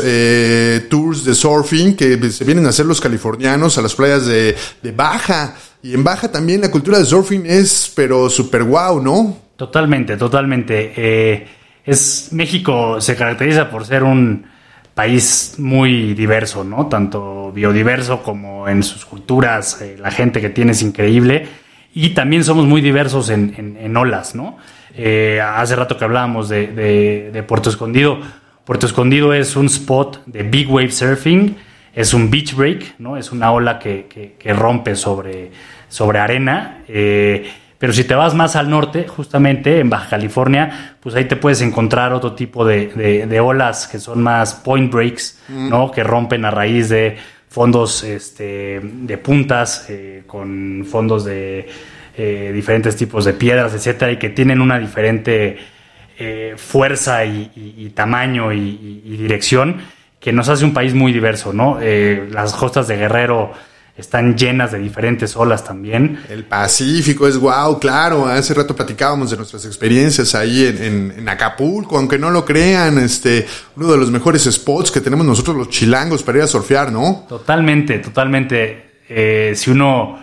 tours 0.80 1.24
de 1.24 1.34
surfing 1.34 1.96
que 1.96 2.18
se 2.30 2.44
vienen 2.44 2.66
a 2.66 2.70
hacer 2.70 2.86
los 2.86 3.00
californianos 3.00 3.78
a 3.78 3.82
las 3.82 3.94
playas 3.94 4.26
de, 4.26 4.56
de 4.82 4.92
Baja. 4.92 5.54
Y 5.82 5.94
en 5.94 6.04
Baja 6.04 6.30
también 6.30 6.60
la 6.60 6.70
cultura 6.70 6.98
de 6.98 7.04
surfing 7.04 7.46
es, 7.46 7.92
pero 7.94 8.28
super 8.28 8.64
guau, 8.64 9.02
¿no? 9.02 9.36
Totalmente, 9.56 10.16
totalmente. 10.16 11.46
es 11.84 12.28
México 12.32 13.00
se 13.00 13.16
caracteriza 13.16 13.70
por 13.70 13.84
ser 13.84 14.02
un 14.02 14.46
país 14.94 15.54
muy 15.58 16.14
diverso, 16.14 16.64
¿no? 16.64 16.86
Tanto 16.86 17.52
biodiverso 17.52 18.22
como 18.22 18.68
en 18.68 18.82
sus 18.82 19.04
culturas, 19.04 19.82
la 19.98 20.10
gente 20.10 20.40
que 20.40 20.50
tiene 20.50 20.72
es 20.72 20.82
increíble. 20.82 21.46
Y 21.94 22.10
también 22.10 22.44
somos 22.44 22.66
muy 22.66 22.80
diversos 22.80 23.30
en, 23.30 23.76
en 23.80 23.96
olas, 23.96 24.34
¿no? 24.34 24.56
Eh, 25.00 25.40
hace 25.40 25.76
rato 25.76 25.96
que 25.96 26.04
hablábamos 26.04 26.48
de, 26.48 27.44
Puerto 27.46 27.70
Escondido. 27.70 28.18
Puerto 28.68 28.84
Escondido 28.84 29.32
es 29.32 29.56
un 29.56 29.64
spot 29.64 30.26
de 30.26 30.42
big 30.42 30.70
wave 30.70 30.90
surfing, 30.90 31.56
es 31.94 32.12
un 32.12 32.30
beach 32.30 32.54
break, 32.54 32.96
¿no? 32.98 33.16
Es 33.16 33.32
una 33.32 33.50
ola 33.50 33.78
que, 33.78 34.36
rompe 34.54 34.94
sobre, 34.94 35.50
sobre 35.88 36.18
arena. 36.18 36.82
Eh, 36.86 37.48
pero 37.78 37.94
si 37.94 38.04
te 38.04 38.14
vas 38.14 38.34
más 38.34 38.56
al 38.56 38.68
norte, 38.68 39.08
justamente 39.08 39.80
en 39.80 39.88
Baja 39.88 40.10
California, 40.10 40.96
pues 41.00 41.14
ahí 41.14 41.24
te 41.24 41.36
puedes 41.36 41.62
encontrar 41.62 42.12
otro 42.12 42.34
tipo 42.34 42.66
de, 42.66 43.40
olas 43.42 43.86
que 43.86 43.98
son 43.98 44.22
más 44.22 44.56
point 44.56 44.92
breaks, 44.92 45.40
mm. 45.48 45.70
¿no? 45.70 45.90
Que 45.90 46.04
rompen 46.04 46.44
a 46.44 46.50
raíz 46.50 46.90
de 46.90 47.16
fondos 47.48 48.04
este, 48.04 48.82
de 48.82 49.16
puntas, 49.16 49.86
eh, 49.88 50.24
con 50.26 50.84
fondos 50.86 51.24
de 51.24 51.66
eh, 52.18 52.50
diferentes 52.52 52.94
tipos 52.96 53.24
de 53.24 53.32
piedras, 53.32 53.72
etcétera, 53.72 54.12
y 54.12 54.18
que 54.18 54.28
tienen 54.28 54.60
una 54.60 54.78
diferente 54.78 55.56
eh, 56.20 56.54
fuerza 56.56 57.24
y, 57.24 57.92
tamaño 57.94 58.52
y, 58.52 59.16
dirección 59.16 59.76
que 60.18 60.32
nos 60.32 60.48
hace 60.48 60.64
un 60.64 60.74
país 60.74 60.92
muy 60.92 61.12
diverso, 61.12 61.52
¿no? 61.52 61.78
Eh, 61.80 62.28
las 62.32 62.54
costas 62.54 62.88
de 62.88 62.96
Guerrero 62.96 63.52
están 63.96 64.36
llenas 64.36 64.72
de 64.72 64.80
diferentes 64.80 65.36
olas 65.36 65.62
también. 65.62 66.18
El 66.28 66.44
Pacífico 66.44 67.28
es 67.28 67.36
guau, 67.36 67.78
claro. 67.78 68.26
Hace 68.26 68.52
rato 68.54 68.74
platicábamos 68.74 69.30
de 69.30 69.36
nuestras 69.36 69.64
experiencias 69.64 70.34
ahí 70.34 70.66
en, 70.66 71.28
Acapulco, 71.28 71.96
aunque 71.96 72.18
no 72.18 72.32
lo 72.32 72.44
crean, 72.44 72.98
este, 72.98 73.46
uno 73.76 73.92
de 73.92 73.98
los 73.98 74.10
mejores 74.10 74.42
spots 74.42 74.90
que 74.90 75.00
tenemos 75.00 75.24
nosotros 75.24 75.56
los 75.56 75.68
chilangos 75.68 76.24
para 76.24 76.38
ir 76.38 76.44
a 76.44 76.48
surfear, 76.48 76.90
¿no? 76.90 77.26
Totalmente, 77.28 78.00
totalmente. 78.00 79.04
si 79.54 79.70
uno 79.70 80.18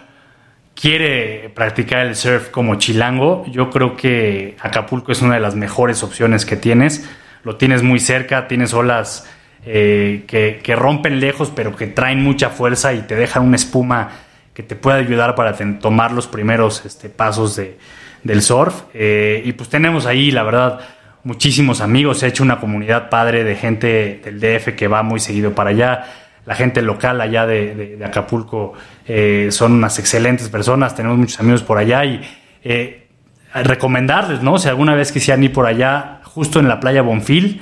quiere 0.75 1.49
practicar 1.55 2.05
el 2.05 2.15
surf 2.15 2.49
como 2.49 2.75
chilango, 2.75 3.45
yo 3.47 3.69
creo 3.69 3.95
que 3.95 4.55
Acapulco 4.59 5.11
es 5.11 5.21
una 5.21 5.35
de 5.35 5.39
las 5.39 5.55
mejores 5.55 6.03
opciones 6.03 6.45
que 6.45 6.57
tienes. 6.57 7.09
Lo 7.43 7.55
tienes 7.55 7.81
muy 7.81 7.99
cerca, 7.99 8.47
tienes 8.47 8.73
olas 8.73 9.27
eh, 9.65 10.25
que, 10.27 10.75
rompen 10.75 11.19
lejos, 11.19 11.51
pero 11.55 11.75
que 11.75 11.87
traen 11.87 12.21
mucha 12.21 12.49
fuerza 12.49 12.93
y 12.93 13.01
te 13.01 13.15
dejan 13.15 13.43
una 13.43 13.55
espuma 13.55 14.11
que 14.53 14.63
te 14.63 14.75
puede 14.75 14.99
ayudar 14.99 15.35
para 15.35 15.55
tomar 15.79 16.11
los 16.11 16.27
primeros 16.27 16.85
este, 16.85 17.09
pasos 17.09 17.55
de, 17.55 17.77
del 18.23 18.41
surf. 18.41 18.83
Eh, 18.93 19.41
y 19.45 19.53
pues 19.53 19.69
tenemos 19.69 20.05
ahí, 20.05 20.31
la 20.31 20.43
verdad, 20.43 20.81
muchísimos 21.23 21.81
amigos. 21.81 22.21
Ha 22.23 22.27
hecho 22.27 22.43
una 22.43 22.59
comunidad 22.59 23.09
padre 23.09 23.43
de 23.43 23.55
gente 23.55 24.21
del 24.23 24.39
DF 24.39 24.75
que 24.75 24.87
va 24.87 25.03
muy 25.03 25.19
seguido 25.19 25.53
para 25.53 25.69
allá 25.69 26.05
la 26.45 26.55
gente 26.55 26.81
local 26.81 27.21
allá 27.21 27.45
de, 27.45 27.99
Acapulco 28.05 28.73
eh, 29.07 29.49
son 29.51 29.73
unas 29.73 29.99
excelentes 29.99 30.49
personas, 30.49 30.95
tenemos 30.95 31.17
muchos 31.17 31.39
amigos 31.39 31.61
por 31.61 31.77
allá 31.77 32.05
y 32.05 32.21
eh, 32.63 33.07
recomendarles, 33.53 34.41
¿no? 34.41 34.57
Si 34.57 34.67
alguna 34.67 34.95
vez 34.95 35.11
quisieran 35.11 35.43
ir 35.43 35.53
por 35.53 35.67
allá, 35.67 36.21
justo 36.23 36.59
en 36.59 36.67
la 36.67 36.79
playa 36.79 37.01
Bonfil, 37.01 37.61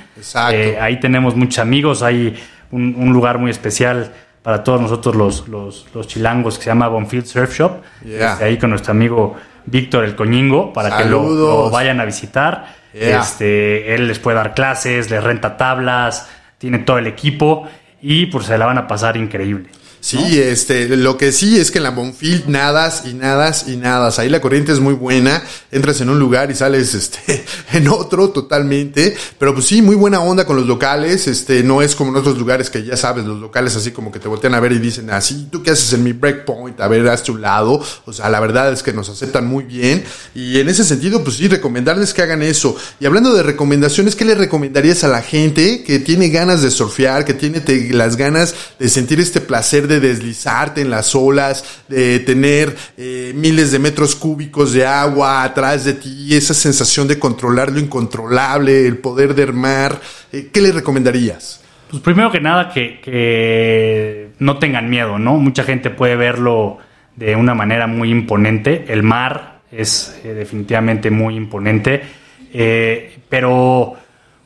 eh, 0.50 0.78
ahí 0.80 0.98
tenemos 1.00 1.36
muchos 1.36 1.58
amigos, 1.58 2.02
hay 2.02 2.34
un, 2.70 3.12
lugar 3.12 3.38
muy 3.38 3.50
especial 3.50 4.12
para 4.42 4.64
todos 4.64 4.80
nosotros 4.80 5.14
los, 5.14 5.48
los, 5.94 6.08
chilangos 6.08 6.58
que 6.58 6.64
se 6.64 6.70
llama 6.70 6.88
Bonfield 6.88 7.26
Surf 7.26 7.56
Shop, 7.56 7.82
este, 8.04 8.44
ahí 8.44 8.58
con 8.58 8.70
nuestro 8.70 8.92
amigo 8.92 9.36
Víctor 9.66 10.04
el 10.04 10.16
Coñingo, 10.16 10.72
para 10.72 10.96
que 10.96 11.04
lo, 11.04 11.70
vayan 11.70 12.00
a 12.00 12.04
visitar. 12.04 12.74
Este, 12.92 13.94
él 13.94 14.08
les 14.08 14.18
puede 14.18 14.36
dar 14.36 14.54
clases, 14.54 15.10
les 15.10 15.22
renta 15.22 15.56
tablas, 15.56 16.28
tiene 16.58 16.78
todo 16.78 16.98
el 16.98 17.06
equipo 17.06 17.68
y 18.00 18.26
pues 18.26 18.46
se 18.46 18.56
la 18.56 18.66
van 18.66 18.78
a 18.78 18.86
pasar 18.86 19.16
increíble. 19.16 19.68
Sí, 20.04 20.38
este, 20.38 20.86
lo 20.98 21.16
que 21.16 21.32
sí 21.32 21.58
es 21.58 21.70
que 21.70 21.78
en 21.78 21.84
la 21.84 21.90
Bonfield 21.90 22.46
nadas 22.46 23.04
y 23.06 23.14
nadas 23.14 23.64
y 23.68 23.76
nadas. 23.78 24.18
Ahí 24.18 24.28
la 24.28 24.42
corriente 24.42 24.70
es 24.70 24.78
muy 24.78 24.92
buena. 24.92 25.42
Entras 25.72 25.98
en 26.02 26.10
un 26.10 26.18
lugar 26.18 26.50
y 26.50 26.54
sales, 26.54 26.92
este, 26.92 27.42
en 27.72 27.88
otro 27.88 28.28
totalmente. 28.28 29.16
Pero 29.38 29.54
pues 29.54 29.64
sí, 29.64 29.80
muy 29.80 29.96
buena 29.96 30.20
onda 30.20 30.44
con 30.44 30.56
los 30.56 30.66
locales. 30.66 31.26
Este, 31.26 31.62
no 31.62 31.80
es 31.80 31.94
como 31.94 32.10
en 32.10 32.16
otros 32.16 32.36
lugares 32.36 32.68
que 32.68 32.84
ya 32.84 32.98
sabes, 32.98 33.24
los 33.24 33.40
locales 33.40 33.76
así 33.76 33.92
como 33.92 34.12
que 34.12 34.18
te 34.18 34.28
voltean 34.28 34.52
a 34.52 34.60
ver 34.60 34.72
y 34.72 34.78
dicen 34.78 35.08
así, 35.08 35.48
¿tú 35.50 35.62
qué 35.62 35.70
haces 35.70 35.94
en 35.94 36.04
mi 36.04 36.12
breakpoint? 36.12 36.78
A 36.82 36.88
ver, 36.88 37.08
hazte 37.08 37.32
un 37.32 37.40
lado. 37.40 37.82
O 38.04 38.12
sea, 38.12 38.28
la 38.28 38.40
verdad 38.40 38.74
es 38.74 38.82
que 38.82 38.92
nos 38.92 39.08
aceptan 39.08 39.46
muy 39.46 39.64
bien. 39.64 40.04
Y 40.34 40.60
en 40.60 40.68
ese 40.68 40.84
sentido, 40.84 41.24
pues 41.24 41.36
sí, 41.36 41.48
recomendarles 41.48 42.12
que 42.12 42.20
hagan 42.20 42.42
eso. 42.42 42.76
Y 43.00 43.06
hablando 43.06 43.32
de 43.32 43.42
recomendaciones, 43.42 44.16
¿qué 44.16 44.26
le 44.26 44.34
recomendarías 44.34 45.02
a 45.02 45.08
la 45.08 45.22
gente 45.22 45.82
que 45.82 45.98
tiene 45.98 46.28
ganas 46.28 46.60
de 46.60 46.70
surfear, 46.70 47.24
que 47.24 47.32
tiene 47.32 47.62
las 47.92 48.18
ganas 48.18 48.54
de 48.78 48.90
sentir 48.90 49.18
este 49.18 49.40
placer 49.40 49.88
de 49.88 49.93
deslizarte 50.00 50.80
en 50.80 50.90
las 50.90 51.14
olas, 51.14 51.82
de 51.88 52.20
tener 52.20 52.74
eh, 52.96 53.32
miles 53.34 53.72
de 53.72 53.78
metros 53.78 54.14
cúbicos 54.14 54.72
de 54.72 54.86
agua 54.86 55.42
atrás 55.42 55.84
de 55.84 55.94
ti, 55.94 56.34
esa 56.34 56.54
sensación 56.54 57.08
de 57.08 57.18
controlar 57.18 57.70
lo 57.70 57.78
incontrolable, 57.78 58.86
el 58.86 58.98
poder 58.98 59.34
del 59.34 59.52
mar. 59.52 60.00
Eh, 60.32 60.50
¿Qué 60.52 60.60
le 60.60 60.72
recomendarías? 60.72 61.62
Pues 61.90 62.02
primero 62.02 62.30
que 62.30 62.40
nada 62.40 62.70
que, 62.70 64.30
no 64.38 64.58
tengan 64.58 64.90
miedo, 64.90 65.18
¿no? 65.18 65.36
Mucha 65.36 65.64
gente 65.64 65.90
puede 65.90 66.16
verlo 66.16 66.78
de 67.16 67.36
una 67.36 67.54
manera 67.54 67.86
muy 67.86 68.10
imponente. 68.10 68.86
El 68.88 69.02
mar 69.02 69.60
es 69.70 70.20
eh, 70.24 70.34
definitivamente 70.34 71.10
muy 71.10 71.36
imponente, 71.36 72.02
pero 73.28 73.96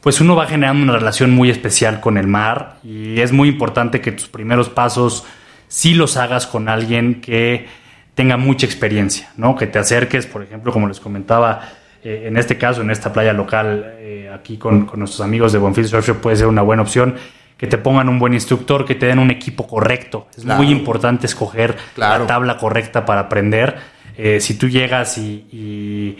pues 0.00 0.20
uno 0.20 0.36
va 0.36 0.46
generando 0.46 0.82
una 0.82 0.98
relación 0.98 1.32
muy 1.32 1.50
especial 1.50 2.00
con 2.00 2.18
el 2.18 2.26
mar 2.26 2.76
y 2.84 3.20
es 3.20 3.32
muy 3.32 3.48
importante 3.48 4.00
que 4.00 4.12
tus 4.12 4.28
primeros 4.28 4.68
pasos 4.68 5.26
sí 5.68 5.94
los 5.94 6.16
hagas 6.16 6.46
con 6.46 6.68
alguien 6.68 7.20
que 7.20 7.66
tenga 8.14 8.36
mucha 8.36 8.66
experiencia, 8.66 9.30
¿no? 9.36 9.54
Que 9.54 9.66
te 9.66 9.78
acerques, 9.78 10.26
por 10.26 10.42
ejemplo, 10.42 10.72
como 10.72 10.88
les 10.88 10.98
comentaba, 10.98 11.68
eh, 12.02 12.24
en 12.26 12.36
este 12.36 12.58
caso, 12.58 12.80
en 12.80 12.90
esta 12.90 13.12
playa 13.12 13.32
local, 13.32 13.94
eh, 13.98 14.30
aquí 14.34 14.56
con, 14.56 14.90
nuestros 14.94 15.20
amigos 15.20 15.52
de 15.52 15.58
Bonfil 15.58 15.86
Surf 15.86 16.10
puede 16.16 16.36
ser 16.36 16.46
una 16.46 16.62
buena 16.62 16.82
opción. 16.82 17.14
Que 17.56 17.66
te 17.66 17.76
pongan 17.76 18.08
un 18.08 18.20
buen 18.20 18.34
instructor, 18.34 18.84
que 18.84 18.94
te 18.94 19.06
den 19.06 19.18
un 19.18 19.32
equipo 19.32 19.66
correcto. 19.66 20.28
Es 20.36 20.44
muy 20.44 20.70
importante 20.70 21.26
escoger 21.26 21.76
la 21.96 22.24
tabla 22.24 22.56
correcta 22.56 23.04
para 23.04 23.22
aprender. 23.22 23.76
Eh, 24.16 24.40
si 24.40 24.54
tú 24.56 24.68
llegas 24.68 25.18
y 25.18 26.16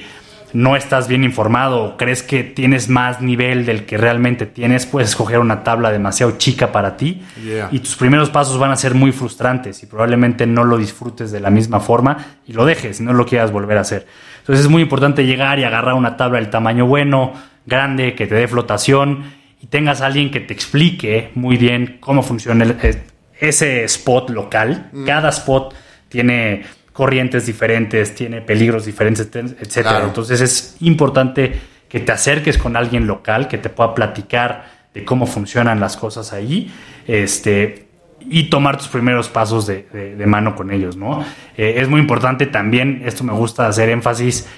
no 0.53 0.77
estás 0.77 1.09
bien 1.09 1.25
informado 1.25 1.83
o 1.83 1.97
crees 1.97 2.23
que 2.23 2.45
tienes 2.45 2.89
más 2.89 3.21
nivel 3.21 3.67
del 3.67 3.85
que 3.85 3.97
realmente 3.99 4.47
tienes, 4.47 4.87
puedes 4.87 5.11
escoger 5.11 5.39
una 5.39 5.63
tabla 5.63 5.91
demasiado 5.91 6.39
chica 6.39 6.73
para 6.73 6.97
ti 6.97 7.23
y 7.71 7.79
tus 7.81 7.97
primeros 7.97 8.31
pasos 8.31 8.59
van 8.59 8.71
a 8.71 8.77
ser 8.77 8.95
muy 8.95 9.13
frustrantes 9.13 9.83
y 9.83 9.87
probablemente 9.87 10.47
no 10.47 10.65
lo 10.65 10.79
disfrutes 10.79 11.31
de 11.31 11.41
la 11.41 11.51
misma 11.51 11.81
forma 11.81 12.39
y 12.47 12.53
lo 12.53 12.65
dejes 12.65 13.01
y 13.01 13.03
no 13.03 13.13
lo 13.13 13.27
quieras 13.27 13.53
volver 13.53 13.79
a 13.79 13.83
hacer. 13.83 14.07
Entonces 14.41 14.65
es 14.65 14.71
muy 14.71 14.83
importante 14.83 15.27
llegar 15.27 15.59
y 15.59 15.65
agarrar 15.65 15.95
una 15.95 16.17
tabla 16.17 16.39
del 16.39 16.51
tamaño 16.51 16.87
bueno, 16.87 17.35
grande, 17.67 18.15
que 18.15 18.27
te 18.27 18.35
dé 18.35 18.49
flotación 18.49 19.25
y 19.61 19.67
tengas 19.67 20.01
a 20.01 20.07
alguien 20.07 20.31
que 20.31 20.41
te 20.41 20.55
explique 20.55 21.31
muy 21.35 21.57
bien 21.57 21.99
cómo 22.01 22.23
funciona 22.23 22.65
eh, 22.83 23.03
ese 23.39 23.85
spot 23.85 24.31
local. 24.31 24.89
Mm. 24.93 25.05
Cada 25.05 25.29
spot 25.29 25.75
tiene 26.09 26.65
corrientes 26.99 27.47
diferentes, 27.47 28.13
tiene 28.17 28.41
peligros 28.41 28.85
diferentes, 28.85 29.29
etcétera. 29.33 30.03
Entonces 30.03 30.41
es 30.41 30.77
importante 30.81 31.53
que 31.89 32.01
te 32.01 32.11
acerques 32.11 32.59
con 32.59 32.77
alguien 32.77 33.07
local 33.07 33.47
que 33.47 33.57
te 33.57 33.69
pueda 33.69 33.95
platicar 33.95 34.65
de 34.93 35.05
cómo 35.05 35.25
funcionan 35.29 35.79
las 35.79 35.97
cosas 35.97 36.33
ahí, 36.33 36.73
este, 37.07 37.87
y 38.19 38.51
tomar 38.51 38.79
tus 38.79 38.89
primeros 38.89 39.29
pasos 39.29 39.65
de, 39.69 40.25
mano 40.27 40.57
con 40.57 40.73
ellos, 40.73 40.97
¿no? 40.97 41.25
Eh, 41.57 41.75
es 41.77 41.89
muy 41.89 42.01
importante 42.01 42.47
también, 42.47 43.03
esto 43.05 43.23
me 43.23 43.33
gusta 43.33 43.69
hacer 43.69 43.91
énfasis, 43.91 44.49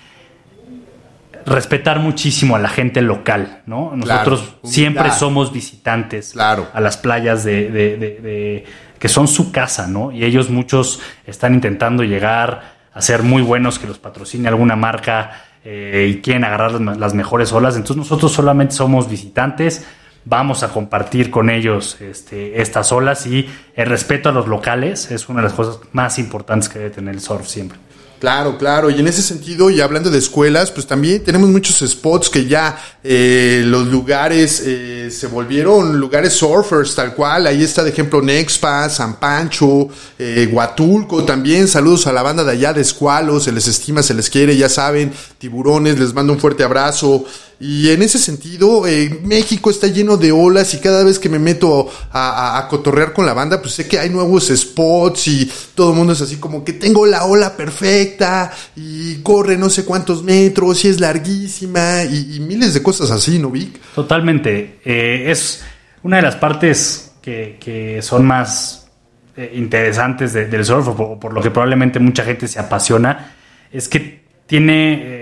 respetar 1.44 1.98
muchísimo 1.98 2.56
a 2.56 2.58
la 2.58 2.70
gente 2.70 3.02
local, 3.02 3.60
¿no? 3.66 3.92
Nosotros 3.94 4.40
Claro, 4.40 4.58
siempre 4.64 5.10
somos 5.10 5.52
visitantes 5.52 6.32
Claro. 6.32 6.68
a 6.72 6.80
las 6.80 6.96
playas 6.96 7.44
de- 7.44 8.64
que 9.00 9.08
son 9.08 9.26
su 9.26 9.50
casa, 9.50 9.88
¿no? 9.88 10.12
Y 10.12 10.24
ellos 10.24 10.50
muchos 10.50 11.00
están 11.26 11.54
intentando 11.54 12.04
llegar 12.04 12.76
a 12.92 13.00
ser 13.00 13.22
muy 13.22 13.42
buenos, 13.42 13.78
que 13.78 13.88
los 13.88 13.98
patrocine 13.98 14.46
alguna 14.46 14.76
marca 14.76 15.44
eh, 15.64 16.08
y 16.10 16.20
quieren 16.20 16.44
agarrar 16.44 16.72
las, 16.72 16.98
las 16.98 17.14
mejores 17.14 17.52
olas. 17.52 17.76
Entonces 17.76 17.96
nosotros 17.96 18.30
solamente 18.30 18.74
somos 18.74 19.08
visitantes, 19.08 19.86
vamos 20.26 20.62
a 20.62 20.68
compartir 20.68 21.30
con 21.30 21.48
ellos 21.48 21.98
este, 22.00 22.60
estas 22.60 22.92
olas 22.92 23.26
y 23.26 23.48
el 23.74 23.86
respeto 23.86 24.28
a 24.28 24.32
los 24.32 24.46
locales 24.46 25.10
es 25.10 25.30
una 25.30 25.40
de 25.40 25.48
las 25.48 25.54
cosas 25.54 25.80
más 25.92 26.18
importantes 26.18 26.68
que 26.68 26.78
debe 26.78 26.90
tener 26.90 27.14
el 27.14 27.20
surf 27.20 27.46
siempre. 27.46 27.78
Claro, 28.20 28.58
claro. 28.58 28.90
Y 28.90 29.00
en 29.00 29.08
ese 29.08 29.22
sentido, 29.22 29.70
y 29.70 29.80
hablando 29.80 30.10
de 30.10 30.18
escuelas, 30.18 30.70
pues 30.70 30.86
también 30.86 31.24
tenemos 31.24 31.48
muchos 31.48 31.78
spots 31.90 32.28
que 32.28 32.44
ya 32.44 32.78
eh, 33.02 33.62
los 33.64 33.86
lugares 33.86 34.62
eh, 34.62 35.10
se 35.10 35.26
volvieron 35.26 35.98
lugares 35.98 36.34
surfers, 36.34 36.94
tal 36.94 37.14
cual. 37.14 37.46
Ahí 37.46 37.62
está, 37.62 37.82
de 37.82 37.88
ejemplo, 37.88 38.20
Nexpa, 38.20 38.90
San 38.90 39.18
Pancho, 39.18 39.88
eh, 40.18 40.46
Huatulco 40.52 41.24
también. 41.24 41.66
Saludos 41.66 42.06
a 42.06 42.12
la 42.12 42.22
banda 42.22 42.44
de 42.44 42.52
allá 42.52 42.74
de 42.74 42.82
Escualo. 42.82 43.40
Se 43.40 43.52
les 43.52 43.66
estima, 43.66 44.02
se 44.02 44.12
les 44.12 44.28
quiere, 44.28 44.54
ya 44.54 44.68
saben. 44.68 45.14
Tiburones, 45.38 45.98
les 45.98 46.12
mando 46.12 46.34
un 46.34 46.38
fuerte 46.38 46.62
abrazo. 46.62 47.24
Y 47.62 47.90
en 47.90 48.00
ese 48.00 48.18
sentido, 48.18 48.86
eh, 48.86 49.20
México 49.22 49.68
está 49.68 49.86
lleno 49.86 50.16
de 50.16 50.32
olas 50.32 50.72
y 50.72 50.78
cada 50.78 51.04
vez 51.04 51.18
que 51.18 51.28
me 51.28 51.38
meto 51.38 51.90
a, 52.10 52.66
cotorrear 52.70 53.12
con 53.12 53.26
la 53.26 53.34
banda, 53.34 53.60
pues 53.60 53.74
sé 53.74 53.86
que 53.86 53.98
hay 53.98 54.08
nuevos 54.08 54.48
spots 54.48 55.28
y 55.28 55.52
todo 55.74 55.90
el 55.90 55.98
mundo 55.98 56.14
es 56.14 56.22
así 56.22 56.36
como 56.36 56.64
que 56.64 56.72
tengo 56.72 57.04
la 57.04 57.26
ola 57.26 57.58
perfecta 57.58 58.50
y 58.74 59.16
corre 59.16 59.58
no 59.58 59.68
sé 59.68 59.84
cuántos 59.84 60.22
metros 60.22 60.82
y 60.86 60.88
es 60.88 61.00
larguísima 61.00 62.04
y, 62.04 62.40
miles 62.40 62.72
de 62.72 62.82
cosas 62.82 63.10
así, 63.10 63.38
¿no, 63.38 63.50
Vic? 63.50 63.78
Totalmente. 63.94 64.80
Eh, 64.82 65.26
es 65.30 65.62
una 66.02 66.16
de 66.16 66.22
las 66.22 66.36
partes 66.36 67.12
que, 67.20 67.58
que 67.60 68.00
son 68.00 68.24
más 68.24 68.88
eh, 69.36 69.52
interesantes 69.54 70.32
de- 70.32 70.46
del 70.46 70.64
surf, 70.64 70.88
o 70.88 71.20
por, 71.20 71.34
lo 71.34 71.42
que 71.42 71.50
probablemente 71.50 71.98
mucha 71.98 72.24
gente 72.24 72.48
se 72.48 72.58
apasiona, 72.58 73.36
es 73.70 73.86
que 73.86 74.24
tiene 74.46 75.19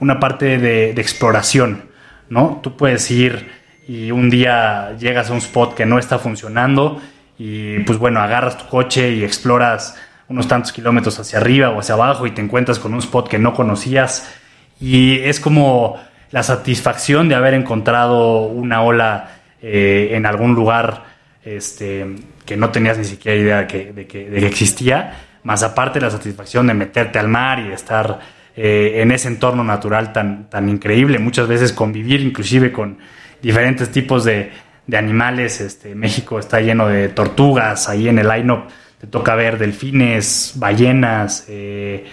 una 0.00 0.18
parte 0.18 0.58
de, 0.58 0.90
exploración, 0.90 1.84
¿no? 2.28 2.60
Tú 2.62 2.76
puedes 2.76 3.10
ir 3.10 3.50
y 3.86 4.10
un 4.10 4.30
día 4.30 4.96
llegas 4.98 5.30
a 5.30 5.32
un 5.32 5.38
spot 5.38 5.74
que 5.74 5.86
no 5.86 5.98
está 5.98 6.18
funcionando 6.18 7.00
y 7.38 7.78
pues 7.80 7.98
bueno, 7.98 8.20
agarras 8.20 8.58
tu 8.58 8.66
coche 8.66 9.12
y 9.12 9.24
exploras 9.24 9.96
unos 10.28 10.46
tantos 10.46 10.72
kilómetros 10.72 11.18
hacia 11.18 11.38
arriba 11.38 11.70
o 11.70 11.80
hacia 11.80 11.94
abajo 11.94 12.26
y 12.26 12.30
te 12.30 12.40
encuentras 12.40 12.78
con 12.78 12.92
un 12.92 13.00
spot 13.00 13.28
que 13.28 13.38
no 13.38 13.52
conocías 13.54 14.32
y 14.80 15.18
es 15.20 15.40
como 15.40 15.96
la 16.30 16.42
satisfacción 16.42 17.28
de 17.28 17.34
haber 17.34 17.54
encontrado 17.54 18.42
una 18.42 18.82
ola 18.82 19.30
eh, 19.60 20.10
en 20.12 20.24
algún 20.26 20.54
lugar 20.54 21.04
este, 21.44 22.06
que 22.46 22.56
no 22.56 22.70
tenías 22.70 22.96
ni 22.98 23.04
siquiera 23.04 23.36
idea 23.38 23.58
de 23.62 23.66
que, 23.66 23.92
de 23.92 24.06
que- 24.06 24.30
de 24.30 24.40
que 24.40 24.46
existía, 24.46 25.14
más 25.42 25.62
aparte 25.62 26.00
la 26.00 26.10
satisfacción 26.10 26.66
de 26.68 26.74
meterte 26.74 27.18
al 27.18 27.28
mar 27.28 27.58
y 27.58 27.68
de 27.68 27.74
estar 27.74 28.20
eh, 28.56 29.00
en 29.02 29.12
ese 29.12 29.28
entorno 29.28 29.64
natural 29.64 30.12
tan, 30.12 30.48
tan 30.50 30.68
increíble, 30.68 31.18
muchas 31.18 31.48
veces 31.48 31.72
convivir 31.72 32.20
inclusive 32.20 32.72
con 32.72 32.98
diferentes 33.42 33.90
tipos 33.90 34.24
de, 34.24 34.50
de 34.86 34.96
animales. 34.96 35.60
Este, 35.60 35.94
México 35.94 36.38
está 36.38 36.60
lleno 36.60 36.88
de 36.88 37.08
tortugas, 37.08 37.88
ahí 37.88 38.08
en 38.08 38.18
el 38.18 38.28
line-up 38.28 38.64
te 39.00 39.06
toca 39.06 39.34
ver 39.34 39.56
delfines, 39.56 40.52
ballenas, 40.56 41.46
eh, 41.48 42.04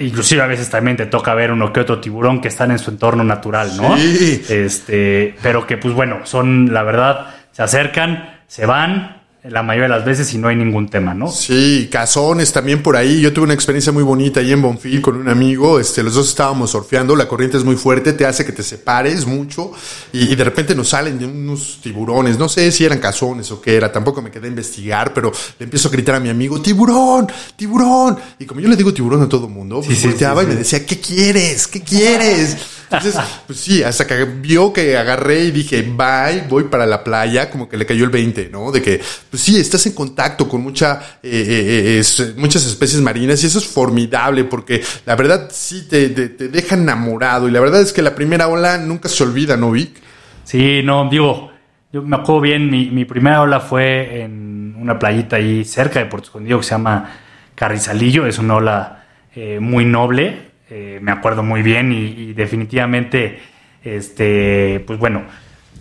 Inclusive 0.00 0.42
a 0.42 0.46
veces 0.46 0.70
también 0.70 0.96
te 0.96 1.06
toca 1.06 1.34
ver 1.34 1.50
uno 1.50 1.72
que 1.72 1.80
otro 1.80 2.00
tiburón 2.00 2.40
que 2.40 2.48
están 2.48 2.70
en 2.70 2.78
su 2.78 2.90
entorno 2.90 3.24
natural, 3.24 3.76
¿no? 3.76 3.96
Sí. 3.96 4.44
Este, 4.48 5.34
pero 5.42 5.66
que 5.66 5.76
pues 5.76 5.92
bueno, 5.92 6.20
son 6.24 6.72
la 6.72 6.84
verdad, 6.84 7.34
se 7.50 7.62
acercan, 7.64 8.38
se 8.46 8.64
van 8.64 9.17
la 9.44 9.62
mayoría 9.62 9.88
de 9.88 9.96
las 9.96 10.04
veces 10.04 10.34
y 10.34 10.38
no 10.38 10.48
hay 10.48 10.56
ningún 10.56 10.88
tema, 10.88 11.14
¿no? 11.14 11.30
Sí, 11.30 11.88
cazones 11.90 12.52
también 12.52 12.82
por 12.82 12.96
ahí. 12.96 13.20
Yo 13.20 13.32
tuve 13.32 13.44
una 13.44 13.54
experiencia 13.54 13.92
muy 13.92 14.02
bonita 14.02 14.40
ahí 14.40 14.52
en 14.52 14.60
Bonfil 14.60 15.00
con 15.00 15.16
un 15.16 15.28
amigo. 15.28 15.78
Este, 15.78 16.02
los 16.02 16.14
dos 16.14 16.28
estábamos 16.28 16.70
surfeando. 16.70 17.14
La 17.14 17.28
corriente 17.28 17.56
es 17.56 17.64
muy 17.64 17.76
fuerte, 17.76 18.12
te 18.12 18.26
hace 18.26 18.44
que 18.44 18.52
te 18.52 18.64
separes 18.64 19.26
mucho. 19.26 19.70
Y, 20.12 20.32
y 20.32 20.34
de 20.34 20.42
repente 20.42 20.74
nos 20.74 20.88
salen 20.88 21.18
de 21.18 21.26
unos 21.26 21.78
tiburones. 21.82 22.36
No 22.36 22.48
sé 22.48 22.70
si 22.72 22.84
eran 22.84 22.98
cazones 22.98 23.50
o 23.52 23.60
qué 23.60 23.76
era. 23.76 23.92
Tampoco 23.92 24.20
me 24.22 24.30
quedé 24.30 24.46
a 24.46 24.50
investigar, 24.50 25.14
pero 25.14 25.32
le 25.58 25.64
empiezo 25.64 25.88
a 25.88 25.92
gritar 25.92 26.16
a 26.16 26.20
mi 26.20 26.30
amigo: 26.30 26.60
¡Tiburón! 26.60 27.28
¡Tiburón! 27.54 28.18
Y 28.40 28.44
como 28.44 28.60
yo 28.60 28.68
le 28.68 28.76
digo 28.76 28.92
tiburón 28.92 29.22
a 29.22 29.28
todo 29.28 29.46
el 29.46 29.52
mundo, 29.52 29.80
pues 29.84 29.98
sí, 29.98 30.08
volteaba 30.08 30.42
sí, 30.42 30.46
y 30.46 30.50
me 30.50 30.56
decía: 30.56 30.84
¿Qué 30.84 30.98
quieres? 30.98 31.68
¿Qué 31.68 31.80
quieres? 31.80 32.56
Entonces, 32.90 33.16
pues 33.46 33.60
sí, 33.60 33.82
hasta 33.82 34.06
que 34.06 34.24
vio 34.24 34.72
que 34.72 34.96
agarré 34.96 35.44
y 35.44 35.50
dije, 35.50 35.82
bye, 35.82 36.44
voy 36.48 36.64
para 36.64 36.86
la 36.86 37.04
playa, 37.04 37.50
como 37.50 37.68
que 37.68 37.76
le 37.76 37.84
cayó 37.84 38.04
el 38.04 38.10
20, 38.10 38.48
¿no? 38.50 38.72
De 38.72 38.80
que, 38.80 39.00
pues 39.30 39.42
sí, 39.42 39.58
estás 39.58 39.84
en 39.86 39.92
contacto 39.92 40.48
con 40.48 40.62
mucha, 40.62 41.00
eh, 41.22 42.00
eh, 42.00 42.02
eh, 42.02 42.34
muchas 42.36 42.64
especies 42.66 43.02
marinas 43.02 43.42
y 43.42 43.46
eso 43.46 43.58
es 43.58 43.66
formidable 43.66 44.44
porque 44.44 44.82
la 45.04 45.16
verdad 45.16 45.48
sí 45.52 45.86
te, 45.88 46.08
te, 46.10 46.30
te 46.30 46.48
deja 46.48 46.74
enamorado 46.76 47.48
y 47.48 47.50
la 47.50 47.60
verdad 47.60 47.82
es 47.82 47.92
que 47.92 48.02
la 48.02 48.14
primera 48.14 48.48
ola 48.48 48.78
nunca 48.78 49.08
se 49.08 49.22
olvida, 49.22 49.56
¿no, 49.56 49.72
Vic? 49.72 50.00
Sí, 50.44 50.80
no, 50.82 51.08
digo, 51.10 51.50
yo 51.92 52.02
me 52.02 52.16
acuerdo 52.16 52.40
bien, 52.40 52.70
mi, 52.70 52.90
mi 52.90 53.04
primera 53.04 53.42
ola 53.42 53.60
fue 53.60 54.22
en 54.22 54.76
una 54.78 54.98
playita 54.98 55.36
ahí 55.36 55.64
cerca 55.64 55.98
de 55.98 56.06
Puerto 56.06 56.26
Escondido 56.26 56.58
que 56.58 56.64
se 56.64 56.70
llama 56.70 57.10
Carrizalillo, 57.54 58.26
es 58.26 58.38
una 58.38 58.56
ola 58.56 59.04
eh, 59.34 59.58
muy 59.60 59.84
noble, 59.84 60.47
eh, 60.70 60.98
me 61.02 61.12
acuerdo 61.12 61.42
muy 61.42 61.62
bien 61.62 61.92
y, 61.92 62.04
y 62.06 62.32
definitivamente, 62.34 63.38
este, 63.82 64.80
pues 64.86 64.98
bueno, 64.98 65.22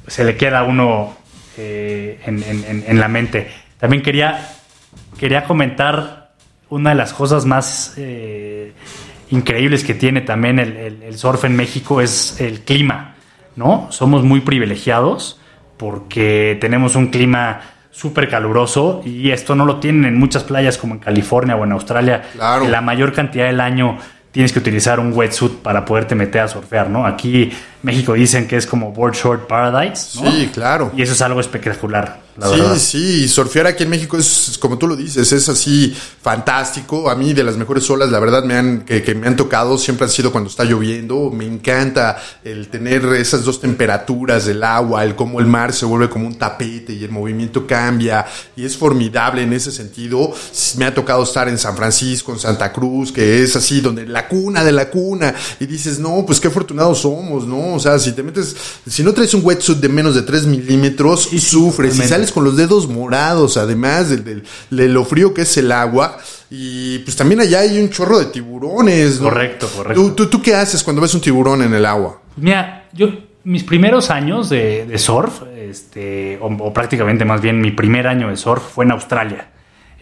se 0.07 0.23
le 0.23 0.35
queda 0.37 0.59
a 0.59 0.63
uno 0.63 1.17
eh, 1.57 2.19
en, 2.25 2.43
en- 2.43 2.63
en- 2.65 2.83
en 2.87 2.99
la 2.99 3.07
mente. 3.07 3.47
También 3.79 4.01
quería, 4.03 4.49
quería 5.19 5.43
comentar 5.43 6.31
una 6.69 6.91
de 6.91 6.95
las 6.95 7.13
cosas 7.13 7.45
más 7.45 7.93
eh, 7.97 8.71
increíbles 9.31 9.83
que 9.83 9.93
tiene 9.93 10.21
también 10.21 10.59
el, 10.59 10.75
el- 10.77 11.03
el 11.03 11.17
surf 11.17 11.43
en 11.45 11.55
México 11.55 12.01
es 12.01 12.39
el 12.39 12.61
clima, 12.61 13.15
¿no? 13.55 13.87
Somos 13.91 14.23
muy 14.23 14.41
privilegiados 14.41 15.39
porque 15.77 16.57
tenemos 16.61 16.95
un 16.95 17.07
clima 17.07 17.61
súper 17.91 18.29
caluroso 18.29 19.01
y 19.05 19.31
esto 19.31 19.55
no 19.55 19.65
lo 19.65 19.77
tienen 19.79 20.05
en 20.05 20.19
muchas 20.19 20.43
playas 20.43 20.77
como 20.77 20.93
en 20.95 20.99
California 20.99 21.55
o 21.55 21.63
en 21.63 21.71
Australia. 21.71 22.23
Claro. 22.33 22.67
La 22.67 22.81
mayor 22.81 23.11
cantidad 23.13 23.45
del 23.47 23.59
año 23.59 23.97
tienes 24.31 24.51
que 24.51 24.59
utilizar 24.59 24.99
un 24.99 25.13
wetsuit 25.13 25.53
para 25.53 25.85
poderte 25.85 26.15
meter 26.15 26.41
a 26.41 26.47
surfear, 26.47 26.89
¿no? 26.89 27.05
Aquí 27.05 27.51
México 27.87 28.13
dicen 28.13 28.47
que 28.47 28.57
es 28.57 28.67
como 28.67 28.91
board 28.91 29.15
short 29.15 29.47
paradise, 29.47 30.21
¿no? 30.21 30.31
Sí, 30.31 30.49
claro. 30.53 30.91
Y 30.95 31.01
eso 31.01 31.13
es 31.13 31.21
algo 31.23 31.39
espectacular, 31.39 32.21
la 32.37 32.47
sí, 32.49 32.59
verdad. 32.59 32.75
sí, 32.77 33.23
y 33.23 33.27
surfear 33.27 33.65
aquí 33.65 33.83
en 33.83 33.89
México 33.89 34.15
es, 34.17 34.57
como 34.59 34.77
tú 34.77 34.87
lo 34.87 34.95
dices, 34.95 35.31
es 35.31 35.49
así 35.49 35.95
fantástico. 36.21 37.09
A 37.09 37.15
mí 37.15 37.33
de 37.33 37.43
las 37.43 37.57
mejores 37.57 37.89
olas, 37.89 38.09
la 38.11 38.19
verdad, 38.19 38.43
me 38.43 38.55
han, 38.55 38.81
que, 38.81 39.01
que 39.01 39.15
me 39.15 39.27
han 39.27 39.35
tocado 39.35 39.77
siempre 39.77 40.05
han 40.05 40.11
sido 40.11 40.31
cuando 40.31 40.49
está 40.49 40.63
lloviendo. 40.63 41.31
Me 41.31 41.45
encanta 41.45 42.17
el 42.43 42.67
tener 42.67 43.05
esas 43.15 43.43
dos 43.43 43.59
temperaturas 43.59 44.45
del 44.45 44.63
agua, 44.63 45.03
el 45.03 45.15
cómo 45.15 45.39
el 45.39 45.47
mar 45.47 45.73
se 45.73 45.85
vuelve 45.85 46.09
como 46.09 46.27
un 46.27 46.35
tapete 46.35 46.93
y 46.93 47.03
el 47.03 47.11
movimiento 47.11 47.65
cambia. 47.65 48.25
Y 48.55 48.65
es 48.65 48.77
formidable 48.77 49.41
en 49.41 49.53
ese 49.53 49.71
sentido. 49.71 50.31
Me 50.77 50.85
ha 50.85 50.93
tocado 50.93 51.23
estar 51.23 51.47
en 51.49 51.57
San 51.57 51.75
Francisco, 51.75 52.33
en 52.33 52.39
Santa 52.39 52.71
Cruz, 52.71 53.11
que 53.11 53.41
es 53.41 53.55
así, 53.55 53.81
donde 53.81 54.05
la 54.05 54.27
cuna 54.27 54.63
de 54.63 54.71
la 54.73 54.89
cuna. 54.89 55.33
Y 55.59 55.65
dices, 55.65 55.99
no, 55.99 56.25
pues 56.25 56.39
qué 56.39 56.49
afortunados 56.49 56.99
somos, 56.99 57.47
¿no? 57.47 57.76
O 57.77 57.79
sea, 57.79 57.97
si 57.99 58.11
te 58.11 58.21
metes, 58.23 58.55
si 58.87 59.03
no 59.03 59.13
traes 59.13 59.33
un 59.33 59.41
wetsuit 59.43 59.77
de 59.79 59.89
menos 59.89 60.13
de 60.15 60.21
3 60.23 60.45
milímetros, 60.45 61.31
y 61.33 61.39
sufres. 61.39 61.91
Totalmente. 61.91 62.07
sales 62.09 62.31
con 62.31 62.43
los 62.43 62.57
dedos 62.57 62.87
morados, 62.87 63.55
además 63.57 64.09
del- 64.09 64.43
de 64.69 64.87
lo 64.89 65.05
frío 65.05 65.33
que 65.33 65.43
es 65.43 65.57
el 65.57 65.71
agua. 65.71 66.17
Y 66.49 66.99
pues 66.99 67.15
también 67.15 67.41
allá 67.41 67.59
hay 67.61 67.77
un 67.79 67.89
chorro 67.89 68.19
de 68.19 68.25
tiburones, 68.25 69.19
¿no? 69.19 69.29
Correcto, 69.29 69.67
correcto. 69.75 70.01
¿Tú, 70.01 70.11
tú, 70.11 70.25
tú 70.27 70.41
qué 70.41 70.55
haces 70.55 70.83
cuando 70.83 71.01
ves 71.01 71.13
un 71.13 71.21
tiburón 71.21 71.61
en 71.61 71.73
el 71.73 71.85
agua? 71.85 72.21
Mira, 72.37 72.87
yo 72.93 73.09
mis 73.43 73.63
primeros 73.63 74.09
años 74.09 74.49
de, 74.49 74.85
de 74.85 74.97
surf, 74.97 75.41
este, 75.57 76.37
o, 76.41 76.47
o 76.47 76.73
prácticamente 76.73 77.23
más 77.25 77.41
bien 77.41 77.59
mi 77.61 77.71
primer 77.71 78.07
año 78.07 78.29
de 78.29 78.37
surf 78.37 78.61
fue 78.73 78.85
en 78.85 78.91
Australia. 78.91 79.49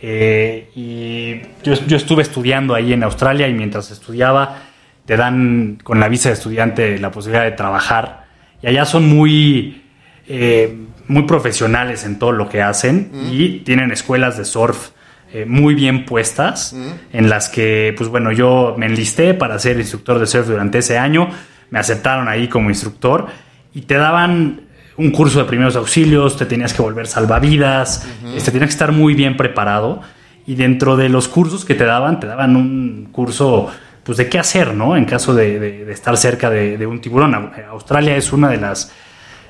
Eh, 0.01 0.69
y 0.75 1.41
yo, 1.63 1.73
yo 1.87 1.97
estuve 1.97 2.21
estudiando 2.21 2.75
ahí 2.75 2.93
en 2.93 3.03
Australia 3.03 3.47
y 3.47 3.53
mientras 3.53 3.89
estudiaba 3.91 4.63
te 5.05 5.17
dan 5.17 5.77
con 5.83 5.99
la 5.99 6.09
visa 6.09 6.29
de 6.29 6.33
estudiante 6.33 6.97
la 6.99 7.11
posibilidad 7.11 7.43
de 7.43 7.51
trabajar. 7.51 8.25
Y 8.61 8.67
allá 8.67 8.85
son 8.85 9.07
muy, 9.07 9.83
eh, 10.27 10.75
muy 11.07 11.23
profesionales 11.23 12.05
en 12.05 12.17
todo 12.17 12.31
lo 12.31 12.49
que 12.49 12.61
hacen 12.61 13.11
y 13.31 13.59
tienen 13.59 13.91
escuelas 13.91 14.37
de 14.37 14.45
surf 14.45 14.89
eh, 15.33 15.45
muy 15.45 15.75
bien 15.75 16.05
puestas 16.05 16.75
en 17.11 17.29
las 17.29 17.49
que, 17.49 17.93
pues 17.97 18.09
bueno, 18.09 18.31
yo 18.31 18.75
me 18.77 18.85
enlisté 18.85 19.33
para 19.33 19.59
ser 19.59 19.77
instructor 19.77 20.19
de 20.19 20.27
surf 20.27 20.47
durante 20.47 20.77
ese 20.77 20.97
año, 20.97 21.29
me 21.69 21.79
aceptaron 21.79 22.29
ahí 22.29 22.47
como 22.47 22.69
instructor 22.69 23.27
y 23.73 23.81
te 23.81 23.95
daban 23.95 24.61
un 24.97 25.11
curso 25.11 25.39
de 25.39 25.45
primeros 25.45 25.75
auxilios, 25.75 26.37
te 26.37 26.45
tenías 26.45 26.73
que 26.73 26.81
volver 26.81 27.05
salvavidas, 27.05 28.07
este, 28.35 28.51
tenías 28.51 28.69
que 28.69 28.75
estar 28.75 28.91
muy 28.91 29.13
bien 29.13 29.35
preparado 29.35 30.01
y 30.47 30.55
dentro 30.55 30.95
de 30.95 31.09
los 31.09 31.27
cursos 31.27 31.65
que 31.65 31.75
te 31.75 31.83
daban, 31.85 32.19
te 32.19 32.27
daban 32.27 32.55
un 32.55 33.09
curso 33.11 33.69
pues 34.05 34.17
de 34.17 34.29
qué 34.29 34.39
hacer, 34.39 34.73
¿no? 34.73 34.95
En 34.95 35.03
caso 35.05 35.33
de, 35.33 35.59
de- 35.59 35.83
de 35.85 35.91
estar 35.91 36.15
cerca 36.15 36.49
de, 36.49 36.77
de 36.77 36.85
un 36.85 37.01
tiburón. 37.01 37.33
Au- 37.33 37.51
Australia 37.71 38.15
es 38.15 38.31
una 38.31 38.47
de 38.49 38.57
las 38.57 38.91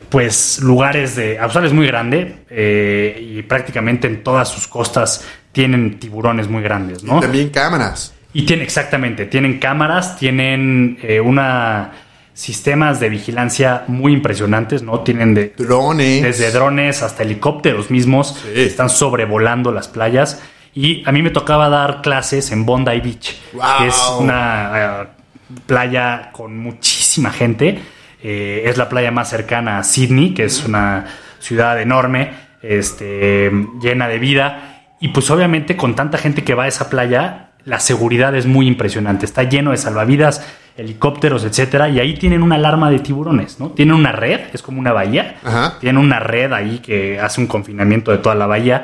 pues 0.10 0.60
lugares 0.62 1.16
de 1.16 1.38
Australia 1.40 1.68
es 1.68 1.74
muy 1.74 1.88
grande 1.88 2.38
eh, 2.50 3.20
y 3.36 3.42
prácticamente 3.44 4.08
en 4.08 4.24
todas 4.24 4.48
sus 4.50 4.68
costas 4.68 5.26
tienen 5.52 6.00
tiburones 6.00 6.48
muy 6.48 6.62
grandes, 6.64 7.04
¿no? 7.04 7.20
También 7.20 7.50
cámaras. 7.50 8.14
Y 8.34 8.46
tiene 8.46 8.64
exactamente, 8.64 9.26
tienen 9.26 9.60
cámaras, 9.60 10.18
tienen 10.18 10.98
eh, 11.02 11.20
una 11.20 11.92
sistemas 12.34 13.00
de 13.00 13.08
vigilancia 13.10 13.84
muy 13.88 14.12
impresionantes, 14.12 14.84
¿no? 14.84 15.00
Tienen 15.00 15.34
de, 15.34 15.54
Drones. 15.58 16.22
desde 16.22 16.52
drones 16.52 17.02
hasta 17.02 17.24
helicópteros 17.24 17.90
mismos, 17.90 18.38
Sí. 18.44 18.62
están 18.62 18.90
sobrevolando 18.90 19.72
las 19.72 19.88
playas. 19.88 20.42
Y 20.76 21.02
a 21.08 21.12
mí 21.14 21.22
me 21.22 21.30
tocaba 21.30 21.70
dar 21.70 22.02
clases 22.02 22.52
en 22.52 22.66
Bondi 22.66 23.00
Beach, 23.00 23.36
Wow. 23.54 23.64
que 23.80 23.88
es 23.88 24.12
una 24.20 24.72
eh, 24.76 25.08
playa 25.66 26.30
con 26.34 26.58
muchísima 26.60 27.32
gente. 27.32 27.80
Eh, 28.22 28.64
es 28.66 28.78
la 28.78 28.90
playa 28.90 29.10
más 29.12 29.30
cercana 29.30 29.78
a 29.80 29.84
Sydney, 29.84 30.34
que 30.34 30.44
es 30.44 30.66
una 30.66 31.06
ciudad 31.40 31.80
enorme, 31.82 32.32
este, 32.62 33.52
llena 33.82 34.08
de 34.10 34.20
vida. 34.20 34.84
Y 35.00 35.10
pues 35.10 35.30
obviamente 35.32 35.78
con 35.78 35.96
tanta 35.96 36.18
gente 36.18 36.44
que 36.44 36.56
va 36.56 36.64
a 36.64 36.68
esa 36.68 36.90
playa, 36.90 37.52
la 37.64 37.80
seguridad 37.80 38.36
es 38.36 38.46
muy 38.46 38.68
impresionante. 38.68 39.26
Está 39.26 39.44
lleno 39.44 39.72
de 39.72 39.78
salvavidas, 39.78 40.46
helicópteros, 40.76 41.46
etcétera. 41.46 41.88
Y 41.90 42.00
ahí 42.00 42.16
tienen 42.16 42.44
una 42.44 42.56
alarma 42.56 42.90
de 42.90 43.00
tiburones, 43.00 43.60
¿no? 43.62 43.70
Tienen 43.70 43.96
una 43.96 44.12
red, 44.12 44.42
es 44.54 44.62
como 44.62 44.80
una 44.80 44.92
bahía. 44.92 45.36
Ajá. 45.44 45.78
Tienen 45.80 46.02
una 46.04 46.20
red 46.20 46.52
ahí 46.52 46.80
que 46.80 47.20
hace 47.20 47.40
un 47.40 47.48
confinamiento 47.48 48.12
de 48.12 48.18
toda 48.18 48.36
la 48.36 48.46
bahía. 48.46 48.84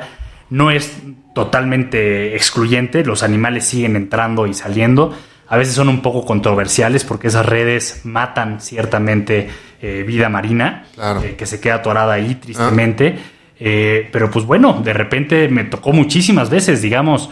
No 0.52 0.70
es 0.70 0.92
totalmente 1.34 2.36
excluyente, 2.36 3.04
los 3.04 3.22
animales 3.22 3.64
siguen 3.64 3.96
entrando 3.96 4.46
y 4.46 4.52
saliendo. 4.52 5.14
A 5.48 5.56
veces 5.56 5.74
son 5.74 5.88
un 5.88 6.02
poco 6.02 6.26
controversiales 6.26 7.04
porque 7.04 7.28
esas 7.28 7.46
redes 7.46 8.02
matan 8.04 8.60
ciertamente 8.60 9.48
eh, 9.80 10.04
vida 10.06 10.28
marina, 10.28 10.84
Claro. 10.94 11.22
eh, 11.22 11.36
que 11.36 11.46
se 11.46 11.58
queda 11.58 11.76
atorada 11.76 12.12
ahí 12.12 12.34
tristemente. 12.34 13.18
Eh, 13.58 14.08
pero 14.12 14.30
pues 14.30 14.44
bueno, 14.44 14.82
de 14.84 14.92
repente 14.92 15.48
me 15.48 15.64
tocó 15.64 15.92
muchísimas 15.92 16.50
veces, 16.50 16.82
digamos, 16.82 17.30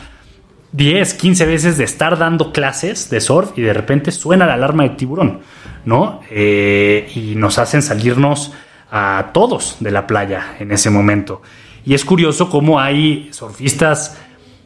10, 0.72 1.14
15 1.14 1.44
veces 1.44 1.76
de 1.76 1.84
estar 1.84 2.16
dando 2.16 2.52
clases 2.52 3.10
de 3.10 3.20
surf 3.20 3.50
y 3.58 3.60
de 3.62 3.72
repente 3.74 4.12
suena 4.12 4.46
la 4.46 4.54
alarma 4.54 4.84
de 4.84 4.90
tiburón, 4.90 5.40
¿no? 5.84 6.20
Eh, 6.30 7.10
y 7.14 7.34
nos 7.34 7.58
hacen 7.58 7.82
salirnos 7.82 8.52
a 8.90 9.30
todos 9.34 9.76
de 9.80 9.90
la 9.90 10.06
playa 10.06 10.54
en 10.58 10.72
ese 10.72 10.88
momento. 10.88 11.42
Y 11.84 11.94
es 11.94 12.04
curioso 12.04 12.50
cómo 12.50 12.80
hay 12.80 13.28
surfistas 13.32 14.18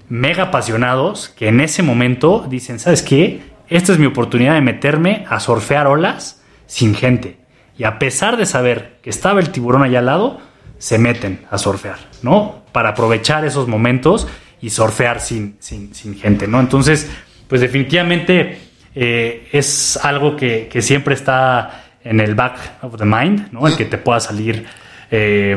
mega 0.09 0.45
apasionados 0.45 1.29
que 1.31 1.49
en 1.49 1.61
ese 1.61 1.83
momento 1.83 2.47
dicen, 2.49 2.79
¿sabes 2.79 3.03
qué? 3.03 3.43
Esta 3.69 3.93
es 3.93 3.99
mi 3.99 4.07
oportunidad 4.07 4.55
de 4.55 4.61
meterme 4.61 5.25
a 5.29 5.41
surfear 5.41 5.87
olas 5.87 6.43
sin 6.67 6.95
gente. 6.95 7.39
Y 7.79 7.85
a 7.85 7.99
pesar 7.99 8.37
de 8.37 8.47
saber 8.47 8.99
que 9.03 9.11
estaba 9.11 9.41
el 9.41 9.51
tiburón 9.51 9.83
allá 9.83 10.01
al 10.01 10.07
lado, 10.07 10.39
se 10.79 10.99
meten 10.99 11.41
a 11.51 11.59
surfear, 11.59 11.99
¿no? 12.23 12.63
Para 12.73 12.91
aprovechar 12.91 13.45
esos 13.45 13.69
momentos 13.69 14.29
y 14.61 14.71
surfear 14.71 15.21
sin, 15.21 15.57
sin, 15.61 15.95
sin 15.95 16.17
gente, 16.17 16.47
¿no? 16.47 16.61
Entonces, 16.61 17.11
pues 17.49 17.61
definitivamente 17.61 18.59
eh, 18.95 19.49
es 19.53 19.97
algo 19.97 20.37
que, 20.37 20.69
que 20.71 20.83
siempre 20.83 21.15
está 21.15 21.85
en 22.05 22.21
el 22.21 22.35
back 22.35 22.59
of 22.83 22.97
the 22.97 23.05
mind, 23.05 23.51
¿no? 23.51 23.67
El 23.67 23.77
que 23.77 23.87
te 23.87 23.99
pueda 23.99 24.21
salir 24.21 24.67
eh, 25.11 25.57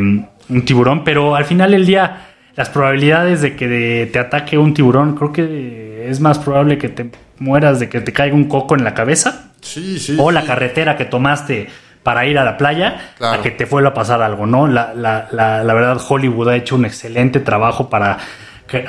un 0.49 0.63
tiburón, 0.65 1.03
pero 1.03 1.35
al 1.35 1.45
final 1.45 1.71
del 1.71 1.85
día 1.85 2.23
las 2.55 2.69
probabilidades 2.69 3.41
de 3.41 3.55
que 3.55 4.09
te 4.11 4.19
ataque 4.19 4.57
un 4.57 4.73
tiburón, 4.73 5.15
creo 5.15 5.31
que 5.31 6.07
es 6.09 6.19
más 6.19 6.39
probable 6.39 6.77
que 6.77 6.89
te 6.89 7.09
mueras 7.39 7.79
de 7.79 7.87
que 7.89 8.01
te 8.01 8.11
caiga 8.13 8.35
un 8.35 8.45
coco 8.45 8.75
en 8.75 8.83
la 8.83 8.93
cabeza 8.93 9.51
Sí, 9.61 9.99
sí. 9.99 10.15
o 10.19 10.31
la 10.31 10.41
sí. 10.41 10.47
carretera 10.47 10.97
que 10.97 11.05
tomaste 11.05 11.67
para 12.01 12.25
ir 12.25 12.37
a 12.39 12.45
la 12.45 12.57
playa 12.57 13.11
Claro. 13.17 13.39
a 13.39 13.43
que 13.43 13.51
te 13.51 13.65
vuelva 13.65 13.89
a 13.89 13.93
pasar 13.93 14.21
algo, 14.21 14.45
¿no? 14.47 14.65
La, 14.65 14.93
la, 14.95 15.27
la, 15.31 15.63
la 15.63 15.73
verdad, 15.73 16.01
Hollywood 16.07 16.49
ha 16.49 16.55
hecho 16.55 16.75
un 16.75 16.85
excelente 16.85 17.39
trabajo 17.41 17.89
para 17.89 18.17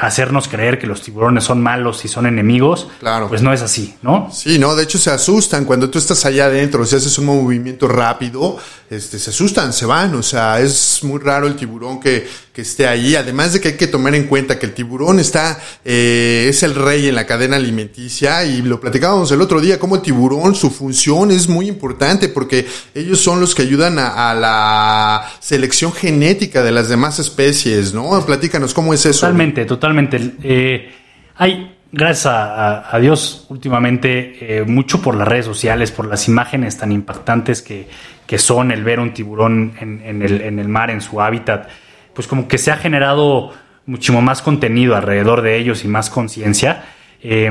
hacernos 0.01 0.49
creer 0.49 0.79
que 0.79 0.87
los 0.89 1.03
tiburones 1.03 1.45
son 1.45 1.63
malos 1.63 2.05
y 2.05 2.09
son 2.09 2.27
enemigos. 2.27 2.89
Claro. 2.99 3.29
Pues 3.29 3.43
no 3.43 3.53
es 3.53 3.63
así, 3.63 3.95
¿no? 4.03 4.29
Sí, 4.33 4.59
no, 4.59 4.75
de 4.75 4.83
hecho 4.83 4.99
se 4.99 5.11
asustan 5.11 5.65
cuando 5.65 5.89
tú 5.89 5.99
estás 5.99 6.25
allá 6.25 6.47
adentro, 6.47 6.85
si 6.85 6.97
haces 6.97 7.17
un 7.19 7.27
movimiento 7.27 7.87
rápido, 7.87 8.57
este, 8.91 9.19
se 9.19 9.31
asustan, 9.31 9.73
se 9.73 9.85
van, 9.87 10.15
o 10.15 10.23
sea, 10.23 10.61
es 10.61 11.01
muy 11.03 11.19
raro 11.21 11.47
el 11.47 11.57
tiburón 11.57 12.01
que, 12.01 12.27
que 12.53 12.63
esté 12.63 12.87
ahí, 12.87 13.15
además 13.17 13.53
de 13.53 13.61
que 13.61 13.69
hay 13.69 13.77
que 13.77 13.87
tomar 13.87 14.15
en 14.15 14.25
cuenta 14.27 14.59
que 14.59 14.67
el 14.67 14.73
tiburón 14.75 15.19
está, 15.21 15.59
eh, 15.85 16.47
es 16.49 16.63
el 16.63 16.75
rey 16.75 17.09
en 17.09 17.15
la 17.15 17.27
cadena 17.27 17.57
alimenticia 17.57 18.45
y 18.45 18.63
lo 18.63 18.81
platicábamos 18.81 19.31
el 19.33 19.41
otro 19.43 19.61
día, 19.61 19.79
como 19.79 19.97
el 19.97 20.03
tiburón, 20.03 20.55
su 20.55 20.71
función 20.71 21.31
es 21.31 21.49
muy 21.49 21.69
importante 21.69 22.29
porque 22.29 22.67
ellos 22.95 23.21
son 23.21 23.41
los 23.41 23.55
que 23.55 23.63
ayudan 23.63 23.99
a, 23.99 24.31
a 24.31 24.35
la 24.35 25.29
selección 25.41 25.93
genética 25.93 26.63
de 26.63 26.73
las 26.73 26.89
demás 26.89 27.19
especies, 27.19 27.93
¿no? 27.95 28.25
Platícanos, 28.25 28.75
¿cómo 28.75 28.95
es 28.95 29.05
eso? 29.07 29.21
Totalmente, 29.21 29.65
totalmente. 29.67 30.33
Eh, 30.43 30.93
hay, 31.37 31.77
gracias 31.93 32.27
a, 32.27 32.95
a- 32.95 32.99
Dios, 32.99 33.45
últimamente, 33.51 34.59
eh, 34.59 34.65
mucho 34.65 35.01
por 35.01 35.15
las 35.15 35.29
redes 35.29 35.45
sociales, 35.47 35.91
por 35.91 36.07
las 36.07 36.27
imágenes 36.29 36.77
tan 36.79 36.91
impactantes 36.93 37.63
que, 37.63 37.87
que 38.29 38.39
son 38.39 38.71
el 38.71 38.85
ver 38.85 39.01
un 39.01 39.13
tiburón 39.13 39.73
en, 39.81 40.23
el, 40.23 40.69
mar, 40.69 40.91
en 40.91 41.01
su 41.01 41.21
hábitat, 41.21 41.69
pues 42.15 42.29
como 42.29 42.47
que 42.47 42.59
se 42.59 42.71
ha 42.71 42.77
generado 42.77 43.53
muchísimo 43.87 44.23
más 44.23 44.43
contenido 44.43 44.95
alrededor 44.95 45.43
de 45.43 45.57
ellos 45.57 45.85
y 45.85 45.89
más 45.89 46.11
conciencia. 46.11 46.85
Eh, 47.21 47.51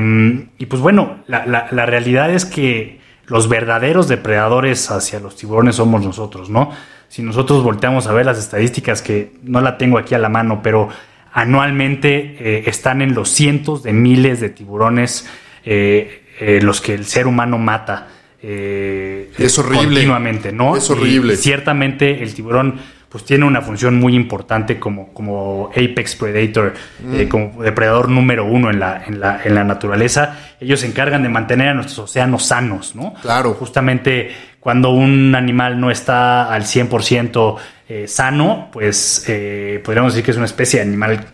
y 0.56 0.64
pues 0.64 0.80
bueno, 0.80 1.18
la 1.26 1.84
realidad 1.84 2.30
es 2.30 2.46
que 2.46 3.00
los 3.28 3.48
verdaderos 3.48 4.08
depredadores 4.08 4.90
hacia 4.90 5.20
los 5.20 5.36
tiburones 5.36 5.76
somos 5.76 6.02
nosotros, 6.02 6.48
¿no? 6.48 6.70
Si 7.08 7.22
nosotros 7.22 7.62
volteamos 7.62 8.06
a 8.06 8.12
ver 8.12 8.26
las 8.26 8.38
estadísticas, 8.38 9.02
que 9.02 9.32
no 9.42 9.60
la 9.60 9.78
tengo 9.78 9.98
aquí 9.98 10.14
a 10.14 10.18
la 10.18 10.28
mano, 10.28 10.60
pero 10.62 10.88
anualmente 11.32 12.36
eh, 12.38 12.64
están 12.66 13.02
en 13.02 13.14
los 13.14 13.30
cientos 13.30 13.82
de 13.82 13.92
miles 13.92 14.40
de 14.40 14.50
tiburones 14.50 15.28
eh, 15.64 16.24
eh, 16.40 16.60
los 16.62 16.80
que 16.80 16.94
el 16.94 17.06
ser 17.06 17.26
humano 17.26 17.58
mata. 17.58 18.08
Eh, 18.42 19.30
Es 19.38 19.58
horrible. 19.58 19.84
Continuamente, 19.86 20.52
¿no? 20.52 20.76
Es 20.76 20.88
horrible. 20.90 21.34
Y 21.34 21.36
ciertamente 21.36 22.22
el 22.22 22.34
tiburón 22.34 22.80
pues 23.08 23.24
tiene 23.24 23.46
una 23.46 23.62
función 23.62 23.94
muy 23.98 24.14
importante 24.14 24.78
como, 24.78 25.14
como 25.14 25.70
apex 25.70 26.14
predator, 26.16 26.74
eh, 27.14 27.24
Mm. 27.24 27.28
como 27.28 27.62
depredador 27.62 28.10
número 28.10 28.44
uno 28.44 28.68
en 28.68 28.78
la, 28.80 29.02
en, 29.06 29.18
la, 29.18 29.40
en 29.42 29.54
la 29.54 29.64
naturaleza. 29.64 30.38
Ellos 30.60 30.80
se 30.80 30.88
encargan 30.88 31.22
de 31.22 31.30
mantener 31.30 31.68
a 31.68 31.74
nuestros 31.74 31.98
océanos 32.00 32.44
sanos, 32.44 32.94
¿no? 32.94 33.14
Claro. 33.22 33.54
Justamente 33.54 34.30
cuando 34.60 34.90
un 34.90 35.34
animal 35.34 35.80
no 35.80 35.90
está 35.90 36.52
al 36.52 36.64
100% 36.64 37.56
eh, 37.88 38.06
sano, 38.06 38.68
pues 38.70 39.24
eh, 39.26 39.80
podríamos 39.82 40.12
decir 40.12 40.26
que 40.26 40.32
es 40.32 40.36
una 40.36 40.44
especie 40.46 40.80
de 40.80 40.86
animal 40.86 41.24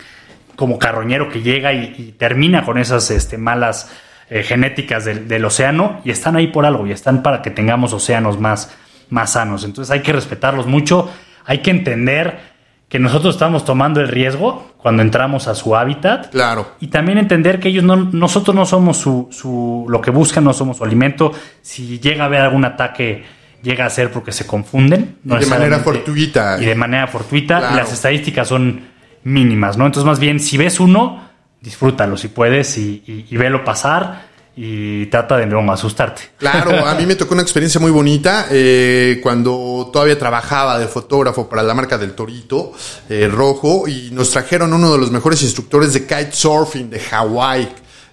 como 0.54 0.78
carroñero 0.78 1.28
que 1.28 1.42
llega 1.42 1.72
y, 1.72 1.92
y 1.98 2.12
termina 2.12 2.64
con 2.64 2.78
esas 2.78 3.10
este, 3.10 3.36
malas 3.36 3.90
eh, 4.30 4.42
genéticas 4.42 5.04
del, 5.04 5.28
del 5.28 5.44
océano 5.44 6.00
y 6.04 6.10
están 6.10 6.36
ahí 6.36 6.48
por 6.48 6.66
algo 6.66 6.86
y 6.86 6.92
están 6.92 7.22
para 7.22 7.42
que 7.42 7.50
tengamos 7.50 7.92
océanos 7.92 8.38
más, 8.40 8.74
más 9.10 9.32
sanos. 9.32 9.64
Entonces 9.64 9.90
hay 9.90 10.00
que 10.00 10.12
respetarlos 10.12 10.66
mucho, 10.66 11.10
hay 11.44 11.58
que 11.58 11.70
entender 11.70 12.54
que 12.88 12.98
nosotros 13.00 13.34
estamos 13.34 13.64
tomando 13.64 14.00
el 14.00 14.06
riesgo 14.06 14.74
cuando 14.76 15.02
entramos 15.02 15.48
a 15.48 15.54
su 15.54 15.74
hábitat. 15.74 16.30
Claro. 16.30 16.76
Y 16.80 16.86
también 16.86 17.18
entender 17.18 17.58
que 17.58 17.68
ellos 17.68 17.82
no, 17.82 17.96
nosotros 17.96 18.54
no 18.54 18.64
somos 18.66 18.98
su, 18.98 19.28
su, 19.32 19.84
lo 19.88 20.00
que 20.00 20.12
buscan, 20.12 20.44
no 20.44 20.52
somos 20.52 20.76
su 20.76 20.84
alimento. 20.84 21.32
Si 21.60 21.98
llega 21.98 22.22
a 22.22 22.26
haber 22.26 22.42
algún 22.42 22.64
ataque, 22.64 23.24
llega 23.62 23.84
a 23.84 23.90
ser 23.90 24.12
porque 24.12 24.30
se 24.30 24.46
confunden. 24.46 25.16
no 25.24 25.36
Y 25.36 25.40
de 25.40 25.46
manera 25.46 25.80
fortuita. 25.80 26.56
Y 26.60 26.66
de 26.66 26.74
manera 26.76 27.08
fortuita. 27.08 27.58
Claro. 27.58 27.74
Y 27.74 27.78
las 27.78 27.92
estadísticas 27.92 28.46
son 28.46 28.82
mínimas, 29.24 29.76
¿no? 29.76 29.86
Entonces, 29.86 30.06
más 30.06 30.20
bien, 30.20 30.38
si 30.38 30.56
ves 30.56 30.78
uno, 30.78 31.23
disfrútalo 31.64 32.16
si 32.16 32.28
puedes 32.28 32.76
y, 32.76 33.02
y, 33.06 33.26
y 33.30 33.36
velo 33.38 33.64
pasar 33.64 34.34
y 34.56 35.06
trata 35.06 35.36
de 35.38 35.46
no 35.46 35.60
asustarte. 35.72 36.22
Claro, 36.38 36.86
a 36.86 36.94
mí 36.94 37.06
me 37.06 37.16
tocó 37.16 37.34
una 37.34 37.42
experiencia 37.42 37.80
muy 37.80 37.90
bonita 37.90 38.46
eh, 38.50 39.18
cuando 39.22 39.90
todavía 39.92 40.16
trabajaba 40.16 40.78
de 40.78 40.86
fotógrafo 40.86 41.48
para 41.48 41.62
la 41.62 41.74
marca 41.74 41.98
del 41.98 42.12
Torito 42.12 42.72
eh, 43.08 43.28
Rojo 43.28 43.88
y 43.88 44.10
nos 44.12 44.30
trajeron 44.30 44.72
uno 44.72 44.92
de 44.92 44.98
los 44.98 45.10
mejores 45.10 45.42
instructores 45.42 45.92
de 45.92 46.06
kitesurfing 46.06 46.88
de 46.88 47.00
Hawái. 47.00 47.68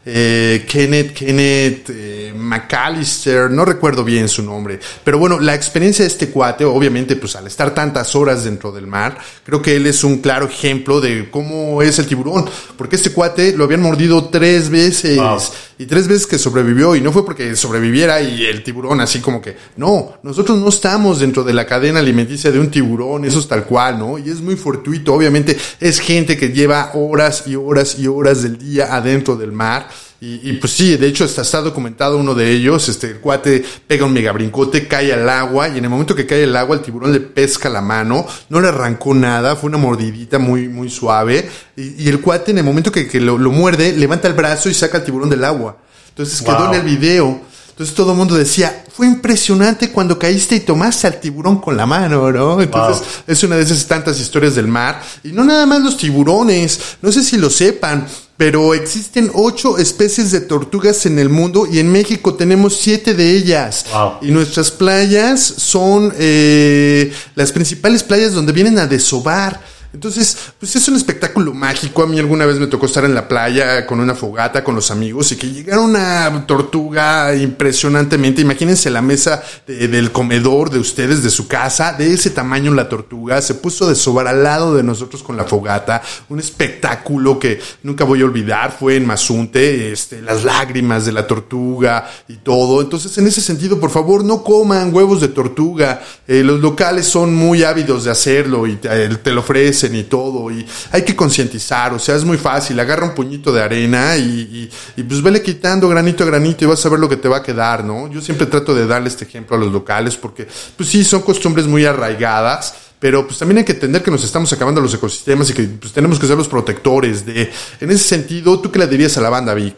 Eh, 0.06 0.66
Kenneth, 0.68 1.14
Kenneth 1.14 1.90
eh, 1.90 2.34
McAllister, 2.36 3.52
no 3.52 3.66
recuerdo 3.66 4.04
bien 4.04 4.28
su 4.28 4.42
nombre, 4.42 4.80
pero 5.04 5.20
bueno, 5.20 5.40
la 5.40 5.54
experiencia 5.54 6.04
de 6.04 6.10
este 6.10 6.30
cuate, 6.30 6.66
obviamente, 6.66 7.16
pues 7.16 7.36
al 7.36 7.46
estar 7.48 7.74
tantas 7.74 8.16
horas 8.16 8.44
dentro 8.44 8.72
del 8.72 8.88
mar, 8.88 9.18
creo 9.44 9.62
que 9.62 9.76
él 9.76 9.86
es 9.86 10.04
un 10.04 10.18
claro 10.20 10.48
ejemplo 10.48 11.02
de 11.02 11.30
cómo 11.30 11.82
es 11.82 12.00
el 12.00 12.08
tiburón, 12.08 12.46
porque 12.78 12.96
este 12.96 13.12
cuate 13.12 13.56
lo 13.56 13.66
habían 13.66 13.82
mordido 13.82 14.26
tres 14.30 14.70
veces 14.70 15.18
Wow. 15.18 15.38
y 15.78 15.86
tres 15.86 16.08
veces 16.08 16.26
que 16.26 16.40
sobrevivió 16.40 16.96
y 16.96 17.02
no 17.02 17.12
fue 17.12 17.24
porque 17.26 17.56
sobreviviera 17.56 18.22
y 18.22 18.46
el 18.46 18.64
tiburón 18.64 19.02
así 19.02 19.20
como 19.20 19.42
que 19.42 19.56
no, 19.78 20.18
nosotros 20.24 20.58
no 20.58 20.70
estamos 20.70 21.20
dentro 21.20 21.44
de 21.44 21.54
la 21.54 21.66
cadena 21.66 22.00
alimenticia 22.00 22.52
de 22.52 22.60
un 22.60 22.72
tiburón, 22.72 23.26
eso 23.26 23.40
es 23.40 23.48
tal 23.48 23.66
cual, 23.66 24.00
¿no? 24.00 24.18
Y 24.18 24.30
es 24.30 24.42
muy 24.42 24.56
fortuito, 24.56 25.14
obviamente 25.14 25.58
es 25.80 26.00
gente 26.00 26.38
que 26.38 26.50
lleva 26.50 26.92
horas 26.96 27.44
y 27.46 27.56
horas 27.56 27.98
y 28.00 28.08
horas 28.08 28.42
del 28.44 28.58
día 28.58 28.96
adentro 28.96 29.36
del 29.36 29.52
mar 29.52 29.88
Y, 30.24 30.54
pues 30.54 30.74
sí, 30.74 30.98
de 30.98 31.08
hecho 31.08 31.26
está, 31.26 31.42
está 31.42 31.62
documentado 31.62 32.16
uno 32.16 32.36
de 32.36 32.52
ellos, 32.52 32.88
este, 32.90 33.08
el 33.08 33.20
cuate 33.20 33.66
pega 33.88 34.06
un 34.06 34.14
mega 34.14 34.32
brincote, 34.32 34.88
cae 34.88 35.12
al 35.12 35.28
agua 35.28 35.68
y 35.70 35.80
en 35.80 35.84
el 35.84 35.90
momento 35.90 36.14
que 36.14 36.28
cae 36.28 36.44
al 36.44 36.56
agua 36.56 36.76
el 36.76 36.84
tiburón 36.84 37.12
le 37.12 37.22
pesca 37.22 37.70
la 37.70 37.82
mano, 37.82 38.28
no 38.50 38.62
le 38.62 38.68
arrancó 38.68 39.16
nada, 39.16 39.56
fue 39.56 39.70
una 39.70 39.80
mordidita 39.80 40.38
muy, 40.38 40.68
muy 40.68 40.92
suave 40.92 41.50
y, 41.76 42.08
el 42.08 42.22
cuate 42.22 42.52
en 42.52 42.60
el 42.60 42.64
momento 42.64 42.92
que, 42.92 43.10
lo, 43.20 43.40
muerde 43.40 43.94
levanta 43.94 44.28
el 44.28 44.36
brazo 44.36 44.70
y 44.70 44.76
saca 44.76 45.00
al 45.00 45.04
tiburón 45.04 45.28
del 45.28 45.44
agua. 45.44 45.78
Entonces 46.10 46.40
quedó 46.44 46.72
en 46.72 46.80
el 46.80 46.86
video. 46.86 47.42
Entonces 47.82 47.96
todo 47.96 48.12
el 48.12 48.18
mundo 48.20 48.36
decía, 48.36 48.86
fue 48.96 49.08
impresionante 49.08 49.90
cuando 49.90 50.20
caíste 50.20 50.56
y 50.56 50.60
tomaste 50.60 51.08
al 51.08 51.20
tiburón 51.20 51.60
con 51.60 51.76
la 51.76 51.88
mano, 51.88 52.32
¿no? 52.32 52.62
Entonces 52.62 53.02
es 53.26 53.44
una 53.44 53.56
de 53.56 53.64
esas 53.64 53.88
tantas 53.88 54.20
historias 54.20 54.54
del 54.54 54.68
mar. 54.68 55.02
Y 55.24 55.32
no 55.32 55.44
nada 55.44 55.66
más 55.66 55.82
los 55.82 55.98
tiburones, 55.98 56.80
no 57.02 57.12
sé 57.12 57.24
si 57.24 57.38
lo 57.38 57.50
sepan, 57.50 58.06
pero 58.38 58.76
existen 58.76 59.32
ocho 59.34 59.80
especies 59.80 60.30
de 60.30 60.42
tortugas 60.42 61.08
en 61.08 61.18
el 61.18 61.30
mundo 61.30 61.66
y 61.66 61.80
en 61.80 61.92
México 61.92 62.36
tenemos 62.36 62.78
siete 62.78 63.16
de 63.16 63.36
ellas. 63.36 63.88
Y 64.22 64.30
nuestras 64.30 64.70
playas 64.70 65.42
son 65.42 66.14
eh, 66.20 67.12
las 67.34 67.52
principales 67.52 68.04
playas 68.04 68.34
donde 68.34 68.54
vienen 68.54 68.78
a 68.78 68.86
desovar. 68.86 69.60
Entonces, 69.94 70.38
pues 70.58 70.74
es 70.76 70.88
un 70.88 70.96
espectáculo 70.96 71.54
mágico. 71.54 72.04
A 72.04 72.08
mí 72.08 72.18
alguna 72.18 72.46
vez 72.46 72.58
me 72.58 72.68
tocó 72.68 72.86
estar 72.86 73.04
en 73.04 73.14
la 73.14 73.28
playa 73.28 73.86
con 73.86 74.00
una 74.00 74.16
fogata 74.16 74.64
con 74.64 74.74
los 74.74 74.90
amigos 74.90 75.32
y 75.34 75.36
que 75.36 75.52
llegara 75.52 75.82
una 75.82 76.46
tortuga 76.48 77.36
impresionantemente. 77.36 78.42
Imagínense 78.42 78.90
la 78.90 79.02
mesa 79.02 79.44
del 79.68 80.12
comedor 80.14 80.70
de 80.70 80.80
ustedes, 80.80 81.24
de 81.24 81.30
su 81.30 81.48
casa, 81.48 81.94
de 81.94 82.14
ese 82.14 82.30
tamaño 82.30 82.74
la 82.74 82.88
tortuga. 82.88 83.42
Se 83.42 83.56
puso 83.56 83.90
de 83.90 83.96
sobar 83.96 84.28
al 84.28 84.44
lado 84.44 84.76
de 84.76 84.84
nosotros 84.84 85.24
con 85.24 85.36
la 85.36 85.44
fogata. 85.44 86.02
Un 86.30 86.40
espectáculo 86.40 87.38
que 87.38 87.60
nunca 87.84 88.06
voy 88.06 88.22
a 88.22 88.26
olvidar. 88.26 88.78
Fue 88.80 88.96
en 88.96 89.06
Mazunte, 89.06 89.92
este, 89.92 90.22
las 90.22 90.46
lágrimas 90.46 91.06
de 91.06 91.12
la 91.12 91.28
tortuga 91.28 92.10
y 92.30 92.38
todo. 92.38 92.82
Entonces, 92.82 93.18
en 93.18 93.28
ese 93.28 93.42
sentido, 93.42 93.78
por 93.78 93.90
favor, 93.90 94.24
no 94.24 94.42
coman 94.42 94.94
huevos 94.94 95.20
de 95.20 95.28
tortuga. 95.28 96.02
Eh, 96.30 96.44
los 96.44 96.62
locales 96.62 97.08
son 97.08 97.36
muy 97.36 97.64
ávidos 97.64 98.06
de 98.06 98.12
hacerlo 98.12 98.66
y 98.68 98.78
te 98.78 99.32
lo 99.32 99.42
ofrecen 99.42 99.81
y 99.88 100.04
todo. 100.04 100.52
Y 100.52 100.66
hay 100.92 101.04
que 101.04 101.16
concientizar, 101.16 101.94
o 101.94 102.00
sea, 102.00 102.16
es 102.16 102.26
muy 102.26 102.38
fácil. 102.38 102.80
Agarra 102.80 103.06
un 103.06 103.16
puñito 103.16 103.52
de 103.52 103.62
arena 103.62 104.18
y, 104.18 104.70
pues 105.08 105.22
vele 105.22 105.42
quitando 105.42 105.90
granito 105.90 106.24
a 106.24 106.28
granito 106.28 106.66
y 106.66 106.68
vas 106.68 106.86
a 106.86 106.90
ver 106.90 107.00
lo 107.00 107.10
que 107.10 107.18
te 107.18 107.28
va 107.28 107.38
a 107.38 107.44
quedar, 107.44 107.84
¿no? 107.84 108.10
Yo 108.10 108.22
siempre 108.22 108.48
trato 108.48 108.76
de 108.76 108.86
darle 108.86 109.10
este 109.10 109.26
ejemplo 109.26 109.56
a 109.56 109.60
los 109.60 109.72
locales 109.72 110.16
porque, 110.16 110.48
pues 110.78 110.90
sí, 110.90 111.04
son 111.04 111.22
costumbres 111.22 111.68
muy 111.68 111.86
arraigadas 111.86 112.76
pero 113.02 113.26
pues 113.26 113.40
también 113.40 113.58
hay 113.58 113.64
que 113.64 113.72
entender 113.72 114.04
que 114.04 114.12
nos 114.12 114.24
estamos 114.24 114.54
acabando 114.54 114.80
los 114.80 114.94
ecosistemas 114.94 115.50
y 115.50 115.54
que 115.56 115.64
pues, 115.64 115.92
tenemos 115.92 116.20
que 116.20 116.28
ser 116.28 116.38
los 116.38 116.48
protectores 116.48 117.26
de... 117.26 117.52
En 117.80 117.90
ese 117.90 118.04
sentido, 118.04 118.60
¿tú 118.60 118.72
qué 118.72 118.78
le 118.78 118.86
dirías 118.86 119.18
a 119.18 119.22
la 119.22 119.30
banda, 119.32 119.56
Vic? 119.56 119.74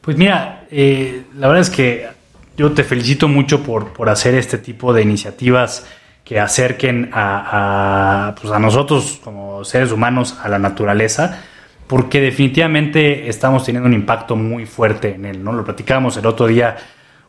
Pues 0.00 0.16
mira, 0.16 0.68
eh, 0.70 1.24
la 1.36 1.48
verdad 1.48 1.62
es 1.62 1.70
que 1.70 2.06
yo 2.56 2.70
te 2.70 2.84
felicito 2.84 3.26
mucho 3.26 3.64
por, 3.64 3.92
por 3.92 4.08
hacer 4.08 4.36
este 4.36 4.56
tipo 4.56 4.92
de 4.92 5.02
iniciativas 5.02 5.84
que 6.24 6.38
acerquen 6.38 7.10
a, 7.12 8.34
pues 8.40 8.52
a 8.52 8.58
nosotros 8.58 9.20
como 9.24 9.64
seres 9.64 9.92
humanos 9.92 10.38
a 10.42 10.48
la 10.48 10.58
naturaleza, 10.58 11.42
porque 11.86 12.20
definitivamente 12.20 13.28
estamos 13.28 13.64
teniendo 13.64 13.88
un 13.88 13.94
impacto 13.94 14.36
muy 14.36 14.64
fuerte 14.66 15.14
en 15.14 15.24
él, 15.24 15.42
¿no? 15.42 15.52
Lo 15.52 15.64
platicábamos 15.64 16.16
el 16.16 16.26
otro 16.26 16.46
día, 16.46 16.76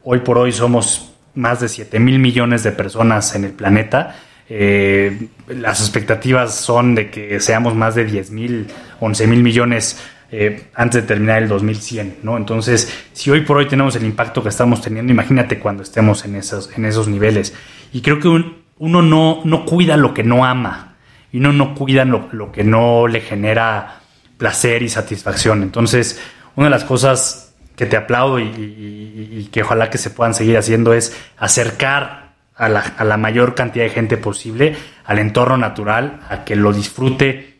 hoy 0.03 0.19
por 0.19 0.37
hoy 0.37 0.51
somos 0.51 1.13
más 1.33 1.61
de 1.61 1.67
7 1.67 1.99
mil 1.99 2.19
millones 2.19 2.63
de 2.63 2.71
personas 2.71 3.33
en 3.35 3.45
el 3.45 3.51
planeta. 3.51 4.15
Eh, 4.49 5.29
las 5.47 5.79
expectativas 5.79 6.53
son 6.53 6.93
de 6.93 7.09
que 7.09 7.39
seamos 7.39 7.73
más 7.73 7.95
de 7.95 8.05
10 8.05 8.31
mil, 8.31 8.67
11 8.99 9.27
mil 9.27 9.41
millones 9.41 9.97
eh, 10.33 10.67
antes 10.75 11.01
de 11.01 11.07
terminar 11.07 11.41
el 11.41 11.49
2100, 11.49 12.17
¿no? 12.23 12.37
Entonces, 12.37 12.93
si 13.13 13.31
hoy 13.31 13.41
por 13.41 13.57
hoy 13.57 13.67
tenemos 13.67 13.95
el 13.95 14.03
impacto 14.03 14.43
que 14.43 14.49
estamos 14.49 14.81
teniendo, 14.81 15.11
imagínate 15.11 15.59
cuando 15.59 15.83
estemos 15.83 16.23
en 16.23 16.35
esos, 16.35 16.69
en 16.77 16.85
esos 16.85 17.07
niveles. 17.07 17.53
Y 17.91 18.01
creo 18.01 18.19
que 18.19 18.27
un, 18.27 18.60
uno 18.81 19.03
no, 19.03 19.41
no 19.45 19.63
cuida 19.63 19.95
lo 19.95 20.11
que 20.13 20.23
no 20.23 20.43
ama 20.43 20.95
y 21.31 21.37
uno 21.37 21.53
no 21.53 21.75
cuida 21.75 22.03
lo, 22.03 22.51
que 22.51 22.63
no 22.63 23.07
le 23.07 23.21
genera 23.21 24.01
placer 24.37 24.81
y 24.81 24.89
satisfacción. 24.89 25.61
Entonces, 25.61 26.19
una 26.55 26.65
de 26.65 26.71
las 26.71 26.83
cosas 26.83 27.53
que 27.75 27.85
te 27.85 27.95
aplaudo 27.95 28.39
y, 28.39 29.47
que 29.51 29.61
ojalá 29.61 29.91
que 29.91 29.99
se 29.99 30.09
puedan 30.09 30.33
seguir 30.33 30.57
haciendo 30.57 30.93
es 30.93 31.15
acercar 31.37 32.31
a 32.55 32.69
la, 32.69 32.79
a 32.79 33.03
la, 33.03 33.17
mayor 33.17 33.53
cantidad 33.53 33.85
de 33.85 33.91
gente 33.91 34.17
posible 34.17 34.75
al 35.05 35.19
entorno 35.19 35.57
natural, 35.57 36.19
a 36.27 36.43
que 36.43 36.55
lo 36.55 36.73
disfrute, 36.73 37.57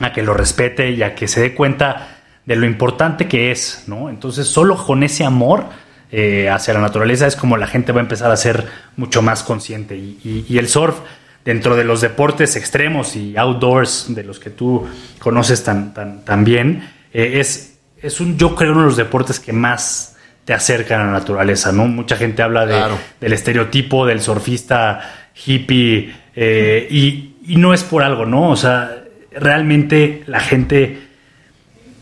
a 0.00 0.12
que 0.12 0.22
lo 0.22 0.34
respete 0.34 0.90
y 0.90 1.02
a 1.02 1.14
que 1.14 1.26
se 1.26 1.40
dé 1.40 1.54
cuenta 1.54 2.18
de 2.44 2.56
lo 2.56 2.66
importante 2.66 3.28
que 3.28 3.50
es, 3.50 3.84
¿no? 3.86 4.10
Entonces, 4.10 4.46
solo 4.46 4.76
con 4.76 5.02
ese 5.02 5.24
amor 5.24 5.64
eh, 6.12 6.48
hacia 6.50 6.74
la 6.74 6.80
naturaleza 6.80 7.26
es 7.26 7.36
como 7.36 7.56
la 7.56 7.66
gente 7.66 7.92
va 7.92 8.00
a 8.00 8.02
empezar 8.02 8.30
a 8.30 8.36
ser 8.36 8.66
mucho 8.96 9.22
más 9.22 9.42
consciente. 9.42 9.96
Y, 9.96 10.58
el 10.58 10.68
surf, 10.68 10.96
dentro 11.44 11.76
de 11.76 11.84
los 11.84 12.00
deportes 12.00 12.56
extremos 12.56 13.14
y 13.16 13.36
outdoors, 13.36 14.06
de 14.08 14.24
los 14.24 14.40
que 14.40 14.50
tú 14.50 14.88
conoces 15.18 15.62
tan, 15.62 15.94
tan, 15.94 16.44
bien, 16.44 16.90
eh, 17.12 17.38
es, 17.40 17.78
es 18.02 18.20
un, 18.20 18.36
yo 18.38 18.54
creo, 18.56 18.72
uno 18.72 18.80
de 18.80 18.86
los 18.86 18.96
deportes 18.96 19.38
que 19.38 19.52
más 19.52 20.16
te 20.44 20.52
acercan 20.52 21.00
a 21.00 21.04
la 21.06 21.12
naturaleza, 21.12 21.70
¿no? 21.70 21.86
Mucha 21.86 22.16
gente 22.16 22.42
habla 22.42 22.66
de, 22.66 22.82
del 23.20 23.32
estereotipo 23.32 24.04
del 24.04 24.20
surfista 24.20 25.28
hippie 25.46 26.12
eh, 26.34 26.88
y, 26.90 27.36
y 27.46 27.56
no 27.56 27.72
es 27.72 27.84
por 27.84 28.02
algo, 28.02 28.26
¿no? 28.26 28.50
O 28.50 28.56
sea, 28.56 29.04
realmente 29.30 30.24
la 30.26 30.40
gente, 30.40 30.98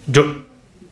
yo, 0.06 0.47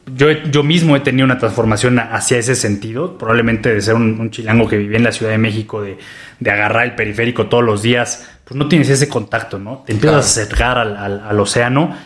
yo, 0.07 0.31
yo 0.31 0.62
mismo 0.62 0.95
he 0.95 1.01
tenido 1.01 1.25
una 1.25 1.38
transformación 1.38 1.99
hacia 1.99 2.38
ese 2.38 2.55
sentido, 2.55 3.19
probablemente 3.19 3.75
de 3.75 3.81
ser 3.81 3.95
un, 3.95 4.31
chilango 4.31 4.69
que 4.69 4.79
vivía 4.79 4.99
en 4.99 5.05
la 5.05 5.12
Ciudad 5.12 5.33
de 5.33 5.38
México, 5.38 5.83
de, 5.83 5.99
agarrar 6.40 6.85
el 6.85 6.95
periférico 6.95 7.47
todos 7.47 7.64
los 7.64 7.83
días, 7.83 8.29
pues 8.45 8.57
no 8.57 8.69
tienes 8.69 8.88
ese 8.88 9.09
contacto, 9.09 9.59
¿no? 9.59 9.83
Te 9.85 9.92
empiezas 9.92 10.16
a 10.16 10.42
acercar 10.42 10.79
al, 10.79 11.40
océano 11.40 11.97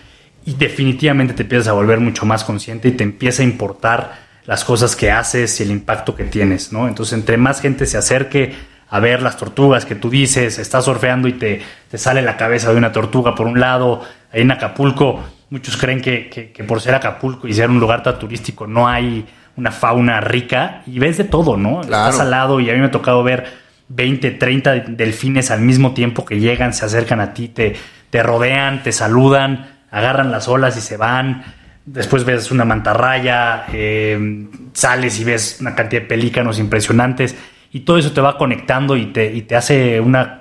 y 0.46 0.54
definitivamente 0.54 1.34
te 1.34 1.42
empiezas 1.42 1.68
a 1.68 1.72
volver 1.72 2.00
mucho 2.00 2.24
más 2.24 2.44
consciente 2.44 2.88
y 2.88 2.92
te 2.92 3.04
empieza 3.04 3.42
a 3.42 3.44
importar 3.44 4.30
las 4.46 4.64
cosas 4.64 4.96
que 4.96 5.10
haces 5.10 5.60
y 5.60 5.64
el 5.64 5.70
impacto 5.70 6.14
que 6.14 6.24
tienes, 6.24 6.72
¿no? 6.72 6.88
Entonces, 6.88 7.12
entre 7.12 7.36
más 7.36 7.60
gente 7.60 7.84
se 7.84 7.98
acerque 7.98 8.54
a 8.88 8.98
ver 8.98 9.22
las 9.22 9.36
tortugas 9.36 9.84
que 9.84 9.94
tú 9.94 10.08
dices, 10.08 10.58
estás 10.58 10.86
surfeando 10.86 11.28
y 11.28 11.34
te, 11.34 11.60
te 11.90 11.98
sale 11.98 12.22
la 12.22 12.38
cabeza 12.38 12.72
de 12.72 12.78
una 12.78 12.92
tortuga 12.92 13.34
por 13.34 13.46
un 13.46 13.60
lado, 13.60 14.02
ahí 14.32 14.40
en 14.40 14.50
Acapulco, 14.50 15.22
muchos 15.50 15.76
creen 15.76 16.00
que, 16.00 16.64
por 16.66 16.80
ser 16.80 16.94
Acapulco 16.94 17.46
y 17.46 17.54
ser 17.54 17.68
un 17.70 17.80
lugar 17.80 18.02
tan 18.02 18.18
turístico 18.18 18.66
no 18.66 18.88
hay 18.88 19.26
una 19.56 19.72
fauna 19.72 20.20
rica 20.20 20.82
y 20.86 20.98
ves 20.98 21.18
de 21.18 21.24
todo, 21.24 21.56
¿no? 21.56 21.82
Estás 21.82 22.20
al 22.20 22.30
lado 22.30 22.60
y 22.60 22.70
a 22.70 22.72
mí 22.72 22.78
me 22.78 22.86
ha 22.86 22.90
tocado 22.90 23.22
ver 23.22 23.44
20, 23.88 24.30
30 24.30 24.74
delfines 24.88 25.50
al 25.50 25.60
mismo 25.60 25.92
tiempo 25.92 26.24
que 26.24 26.38
llegan, 26.38 26.72
se 26.72 26.86
acercan 26.86 27.20
a 27.20 27.34
ti, 27.34 27.48
te, 27.48 27.74
te 28.08 28.22
rodean, 28.22 28.82
te 28.82 28.92
saludan, 28.92 29.68
agarran 29.90 30.30
las 30.30 30.48
olas 30.48 30.76
y 30.76 30.80
se 30.80 30.96
van. 30.96 31.42
Después 31.84 32.24
ves 32.24 32.52
una 32.52 32.64
mantarraya, 32.64 33.64
eh, 33.72 34.46
sales 34.72 35.18
y 35.18 35.24
ves 35.24 35.58
una 35.60 35.74
cantidad 35.74 36.02
de 36.02 36.08
pelícanos 36.08 36.60
impresionantes 36.60 37.34
y 37.72 37.80
todo 37.80 37.98
eso 37.98 38.12
te 38.12 38.20
va 38.20 38.38
conectando 38.38 38.96
y 38.96 39.06
te, 39.06 39.32
y 39.32 39.42
te 39.42 39.56
hace 39.56 40.00
una 40.00 40.38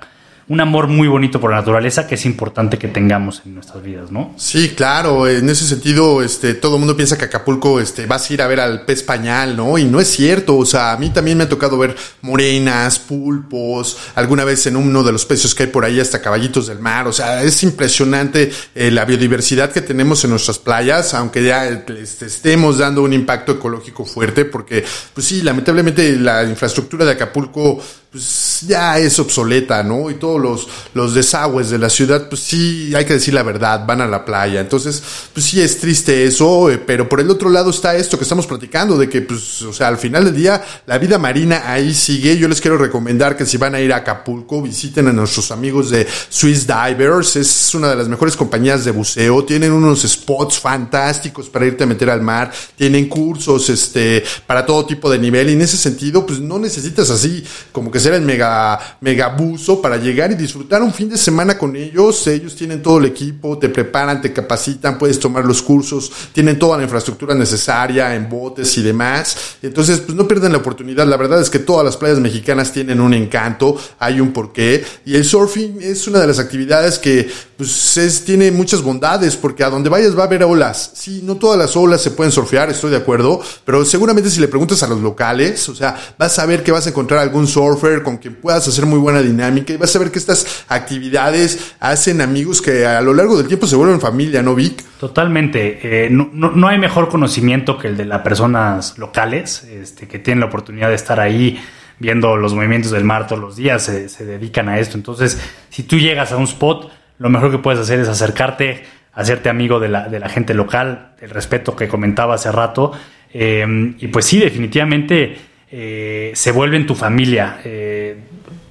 un 0.50 0.60
amor 0.60 0.88
muy 0.88 1.06
bonito 1.06 1.40
por 1.40 1.52
la 1.52 1.58
naturaleza 1.58 2.08
que 2.08 2.16
es 2.16 2.26
importante 2.26 2.76
que 2.76 2.88
tengamos 2.88 3.40
en 3.46 3.54
nuestras 3.54 3.84
vidas, 3.84 4.10
¿no? 4.10 4.34
Sí, 4.36 4.70
claro, 4.70 5.28
en 5.28 5.48
ese 5.48 5.64
sentido, 5.64 6.22
este, 6.24 6.54
todo 6.54 6.74
el 6.74 6.80
mundo 6.80 6.96
piensa 6.96 7.16
que 7.16 7.26
Acapulco, 7.26 7.78
este, 7.78 8.06
vas 8.06 8.28
a 8.28 8.34
ir 8.34 8.42
a 8.42 8.48
ver 8.48 8.58
al 8.58 8.84
pez 8.84 9.04
pañal, 9.04 9.56
¿no? 9.56 9.78
Y 9.78 9.84
no 9.84 10.00
es 10.00 10.08
cierto, 10.08 10.56
o 10.56 10.66
sea, 10.66 10.90
a 10.90 10.96
mí 10.96 11.10
también 11.10 11.38
me 11.38 11.44
ha 11.44 11.48
tocado 11.48 11.78
ver 11.78 11.94
morenas, 12.22 12.98
pulpos, 12.98 13.96
alguna 14.16 14.42
vez 14.42 14.66
en 14.66 14.74
uno 14.74 15.04
de 15.04 15.12
los 15.12 15.24
peces 15.24 15.54
que 15.54 15.62
hay 15.62 15.68
por 15.68 15.84
ahí 15.84 16.00
hasta 16.00 16.20
caballitos 16.20 16.66
del 16.66 16.80
mar, 16.80 17.06
o 17.06 17.12
sea, 17.12 17.44
es 17.44 17.62
impresionante 17.62 18.50
eh, 18.74 18.90
la 18.90 19.04
biodiversidad 19.04 19.70
que 19.70 19.82
tenemos 19.82 20.24
en 20.24 20.30
nuestras 20.30 20.58
playas, 20.58 21.14
aunque 21.14 21.44
ya 21.44 21.68
este, 21.68 22.26
estemos 22.26 22.78
dando 22.78 23.04
un 23.04 23.12
impacto 23.12 23.52
ecológico 23.52 24.04
fuerte, 24.04 24.44
porque, 24.46 24.84
pues 25.14 25.28
sí, 25.28 25.42
lamentablemente 25.42 26.16
la 26.16 26.42
infraestructura 26.42 27.04
de 27.04 27.12
Acapulco 27.12 27.80
pues 28.10 28.64
ya 28.66 28.98
es 28.98 29.20
obsoleta, 29.20 29.84
¿no? 29.84 30.10
Y 30.10 30.14
todos 30.14 30.40
los, 30.40 30.68
los 30.94 31.14
desagües 31.14 31.70
de 31.70 31.78
la 31.78 31.88
ciudad, 31.88 32.28
pues 32.28 32.40
sí, 32.40 32.92
hay 32.92 33.04
que 33.04 33.12
decir 33.12 33.32
la 33.32 33.44
verdad, 33.44 33.86
van 33.86 34.00
a 34.00 34.06
la 34.08 34.24
playa. 34.24 34.60
Entonces, 34.60 35.00
pues 35.32 35.46
sí 35.46 35.60
es 35.60 35.78
triste 35.78 36.24
eso, 36.24 36.70
eh, 36.70 36.78
pero 36.78 37.08
por 37.08 37.20
el 37.20 37.30
otro 37.30 37.48
lado 37.50 37.70
está 37.70 37.94
esto 37.94 38.18
que 38.18 38.24
estamos 38.24 38.48
platicando, 38.48 38.98
de 38.98 39.08
que, 39.08 39.22
pues, 39.22 39.62
o 39.62 39.72
sea, 39.72 39.86
al 39.86 39.96
final 39.96 40.24
del 40.24 40.34
día, 40.34 40.60
la 40.86 40.98
vida 40.98 41.18
marina 41.18 41.70
ahí 41.70 41.94
sigue. 41.94 42.36
Yo 42.36 42.48
les 42.48 42.60
quiero 42.60 42.76
recomendar 42.76 43.36
que 43.36 43.46
si 43.46 43.56
van 43.58 43.76
a 43.76 43.80
ir 43.80 43.92
a 43.92 43.98
Acapulco, 43.98 44.60
visiten 44.60 45.06
a 45.06 45.12
nuestros 45.12 45.52
amigos 45.52 45.90
de 45.90 46.04
Swiss 46.28 46.66
Divers. 46.66 47.36
Es 47.36 47.74
una 47.76 47.90
de 47.90 47.96
las 47.96 48.08
mejores 48.08 48.36
compañías 48.36 48.84
de 48.84 48.90
buceo. 48.90 49.44
Tienen 49.44 49.70
unos 49.70 50.02
spots 50.02 50.58
fantásticos 50.58 51.48
para 51.48 51.66
irte 51.66 51.84
a 51.84 51.86
meter 51.86 52.10
al 52.10 52.22
mar. 52.22 52.50
Tienen 52.76 53.08
cursos, 53.08 53.70
este, 53.70 54.24
para 54.48 54.66
todo 54.66 54.84
tipo 54.84 55.08
de 55.08 55.18
nivel. 55.20 55.50
Y 55.50 55.52
en 55.52 55.60
ese 55.60 55.76
sentido, 55.76 56.26
pues 56.26 56.40
no 56.40 56.58
necesitas 56.58 57.08
así 57.10 57.44
como 57.70 57.92
que 57.92 57.99
hacer 58.00 58.14
el 58.14 58.22
mega, 58.22 58.96
mega 59.00 59.28
buzo 59.28 59.80
para 59.80 59.96
llegar 59.96 60.32
y 60.32 60.34
disfrutar 60.34 60.82
un 60.82 60.92
fin 60.92 61.08
de 61.08 61.16
semana 61.16 61.56
con 61.56 61.76
ellos. 61.76 62.26
Ellos 62.26 62.54
tienen 62.56 62.82
todo 62.82 62.98
el 62.98 63.04
equipo, 63.06 63.58
te 63.58 63.68
preparan, 63.68 64.20
te 64.20 64.32
capacitan, 64.32 64.98
puedes 64.98 65.18
tomar 65.18 65.44
los 65.44 65.62
cursos, 65.62 66.10
tienen 66.32 66.58
toda 66.58 66.76
la 66.76 66.84
infraestructura 66.84 67.34
necesaria 67.34 68.14
en 68.14 68.28
botes 68.28 68.76
y 68.78 68.82
demás. 68.82 69.56
Entonces, 69.62 70.00
pues 70.00 70.16
no 70.16 70.26
pierden 70.26 70.52
la 70.52 70.58
oportunidad. 70.58 71.06
La 71.06 71.16
verdad 71.16 71.40
es 71.40 71.50
que 71.50 71.58
todas 71.58 71.84
las 71.84 71.96
playas 71.96 72.18
mexicanas 72.18 72.72
tienen 72.72 73.00
un 73.00 73.14
encanto, 73.14 73.76
hay 73.98 74.20
un 74.20 74.32
porqué. 74.32 74.84
Y 75.04 75.16
el 75.16 75.24
surfing 75.24 75.78
es 75.80 76.06
una 76.06 76.20
de 76.20 76.26
las 76.26 76.38
actividades 76.38 76.98
que, 76.98 77.30
pues, 77.56 77.96
es, 77.96 78.24
tiene 78.24 78.50
muchas 78.50 78.82
bondades, 78.82 79.36
porque 79.36 79.64
a 79.64 79.70
donde 79.70 79.90
vayas 79.90 80.16
va 80.16 80.22
a 80.22 80.26
haber 80.26 80.44
olas. 80.44 80.92
Sí, 80.94 81.20
no 81.24 81.36
todas 81.36 81.58
las 81.58 81.76
olas 81.76 82.00
se 82.00 82.10
pueden 82.10 82.32
surfear, 82.32 82.70
estoy 82.70 82.90
de 82.90 82.96
acuerdo, 82.96 83.40
pero 83.64 83.84
seguramente 83.84 84.30
si 84.30 84.40
le 84.40 84.48
preguntas 84.48 84.82
a 84.82 84.88
los 84.88 85.00
locales, 85.00 85.68
o 85.68 85.74
sea, 85.74 86.14
vas 86.18 86.38
a 86.38 86.46
ver 86.46 86.62
que 86.62 86.72
vas 86.72 86.86
a 86.86 86.90
encontrar 86.90 87.20
algún 87.20 87.46
surfer 87.46 87.89
con 88.02 88.18
quien 88.18 88.34
puedas 88.34 88.66
hacer 88.66 88.86
muy 88.86 88.98
buena 88.98 89.20
dinámica 89.20 89.72
y 89.72 89.76
vas 89.76 89.94
a 89.94 89.98
ver 89.98 90.10
que 90.10 90.18
estas 90.18 90.64
actividades 90.68 91.74
hacen 91.80 92.20
amigos 92.20 92.62
que 92.62 92.86
a 92.86 93.00
lo 93.00 93.12
largo 93.12 93.36
del 93.36 93.46
tiempo 93.46 93.66
se 93.66 93.76
vuelven 93.76 94.00
familia, 94.00 94.42
¿no, 94.42 94.54
Vic? 94.54 94.82
Totalmente. 94.98 96.06
Eh, 96.06 96.08
no, 96.10 96.68
hay 96.68 96.78
mejor 96.78 97.08
conocimiento 97.08 97.76
que 97.78 97.88
el 97.88 97.96
de 97.96 98.04
las 98.04 98.22
personas 98.22 98.96
locales, 98.98 99.64
este, 99.64 100.08
que 100.08 100.18
tienen 100.18 100.40
la 100.40 100.46
oportunidad 100.46 100.88
de 100.88 100.94
estar 100.94 101.20
ahí 101.20 101.60
viendo 101.98 102.36
los 102.36 102.54
movimientos 102.54 102.92
del 102.92 103.04
mar 103.04 103.26
todos 103.26 103.42
los 103.42 103.56
días, 103.56 103.82
se, 103.82 104.08
se 104.08 104.24
dedican 104.24 104.68
a 104.68 104.78
esto. 104.78 104.96
Entonces, 104.96 105.38
si 105.68 105.82
tú 105.82 105.98
llegas 105.98 106.32
a 106.32 106.36
un 106.36 106.44
spot, 106.44 106.90
lo 107.18 107.28
mejor 107.28 107.50
que 107.50 107.58
puedes 107.58 107.80
hacer 107.80 108.00
es 108.00 108.08
acercarte, 108.08 108.84
hacerte 109.12 109.50
amigo 109.50 109.78
de 109.78 109.88
la, 109.88 110.08
de 110.08 110.18
la 110.18 110.28
gente 110.28 110.54
local, 110.54 111.12
el 111.20 111.30
respeto 111.30 111.76
que 111.76 111.88
comentaba 111.88 112.34
hace 112.34 112.50
rato. 112.50 112.92
Eh, 113.32 113.94
y 113.98 114.08
pues 114.08 114.24
sí, 114.24 114.38
definitivamente 114.38 115.49
eh, 115.70 116.32
se 116.34 116.52
vuelven 116.52 116.86
tu 116.86 116.94
familia. 116.94 117.60
Eh, 117.64 118.16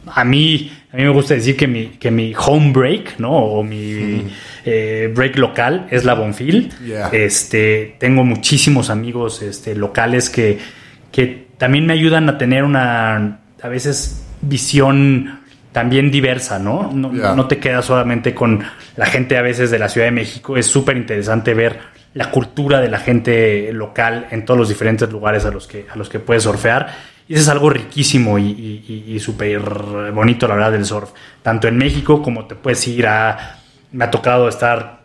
a 0.08 0.24
mí, 0.24 0.72
a 0.92 0.98
mí 0.98 1.04
me 1.04 1.10
gusta 1.10 1.34
decir 1.34 1.56
que 1.56 1.68
mi, 1.68 1.88
que 2.00 2.12
mi 2.12 2.34
home 2.36 2.72
break, 2.72 3.20
¿no? 3.20 3.32
O 3.32 3.64
mi 3.64 4.24
break 4.66 5.38
local 5.38 5.88
es 5.90 6.04
la 6.06 6.14
Bonfil. 6.14 6.72
Este, 7.12 7.96
tengo 8.00 8.24
muchísimos 8.24 8.90
amigos 8.90 9.42
este, 9.42 9.76
locales 9.76 10.30
que, 10.30 10.58
que 11.12 11.48
también 11.58 11.86
me 11.86 11.94
ayudan 11.94 12.30
a 12.30 12.38
tener 12.38 12.64
una, 12.64 13.40
a 13.62 13.68
veces, 13.68 14.26
visión 14.42 15.40
también 15.72 16.10
diversa, 16.10 16.58
¿no? 16.60 16.92
No, 16.92 17.48
te 17.48 17.60
quedas 17.60 17.86
solamente 17.86 18.34
con 18.34 18.64
la 18.96 19.06
gente 19.06 19.38
a 19.38 19.42
veces 19.42 19.70
de 19.70 19.80
la 19.80 19.88
Ciudad 19.88 20.08
de 20.08 20.12
México. 20.12 20.58
Es 20.58 20.66
súper 20.66 20.98
interesante 20.98 21.54
ver 21.54 21.80
la 22.14 22.32
cultura 22.32 22.82
de 22.82 22.90
la 22.90 23.00
gente 23.00 23.72
local 23.74 24.28
en 24.32 24.46
todos 24.46 24.58
los 24.58 24.70
diferentes 24.70 25.10
lugares 25.12 25.46
a 25.46 25.52
los 25.52 25.68
que, 25.68 25.86
a 25.90 25.96
los 25.96 26.10
que 26.10 26.20
puedes 26.20 26.44
surfear. 26.44 26.88
Y 27.28 27.34
eso 27.34 27.44
es 27.44 27.50
algo 27.50 27.70
riquísimo 27.70 28.40
y, 28.40 29.20
súper 29.20 29.60
bonito, 30.12 30.48
la 30.48 30.56
verdad, 30.56 30.72
del 30.72 30.86
surf. 30.86 31.12
Tanto 31.44 31.68
en 31.68 31.78
México 31.78 32.24
como 32.24 32.46
te 32.46 32.56
puedes 32.56 32.88
ir 32.88 33.06
a... 33.06 33.60
Me 33.92 34.06
ha 34.06 34.12
tocado 34.12 34.50
estar 34.50 35.04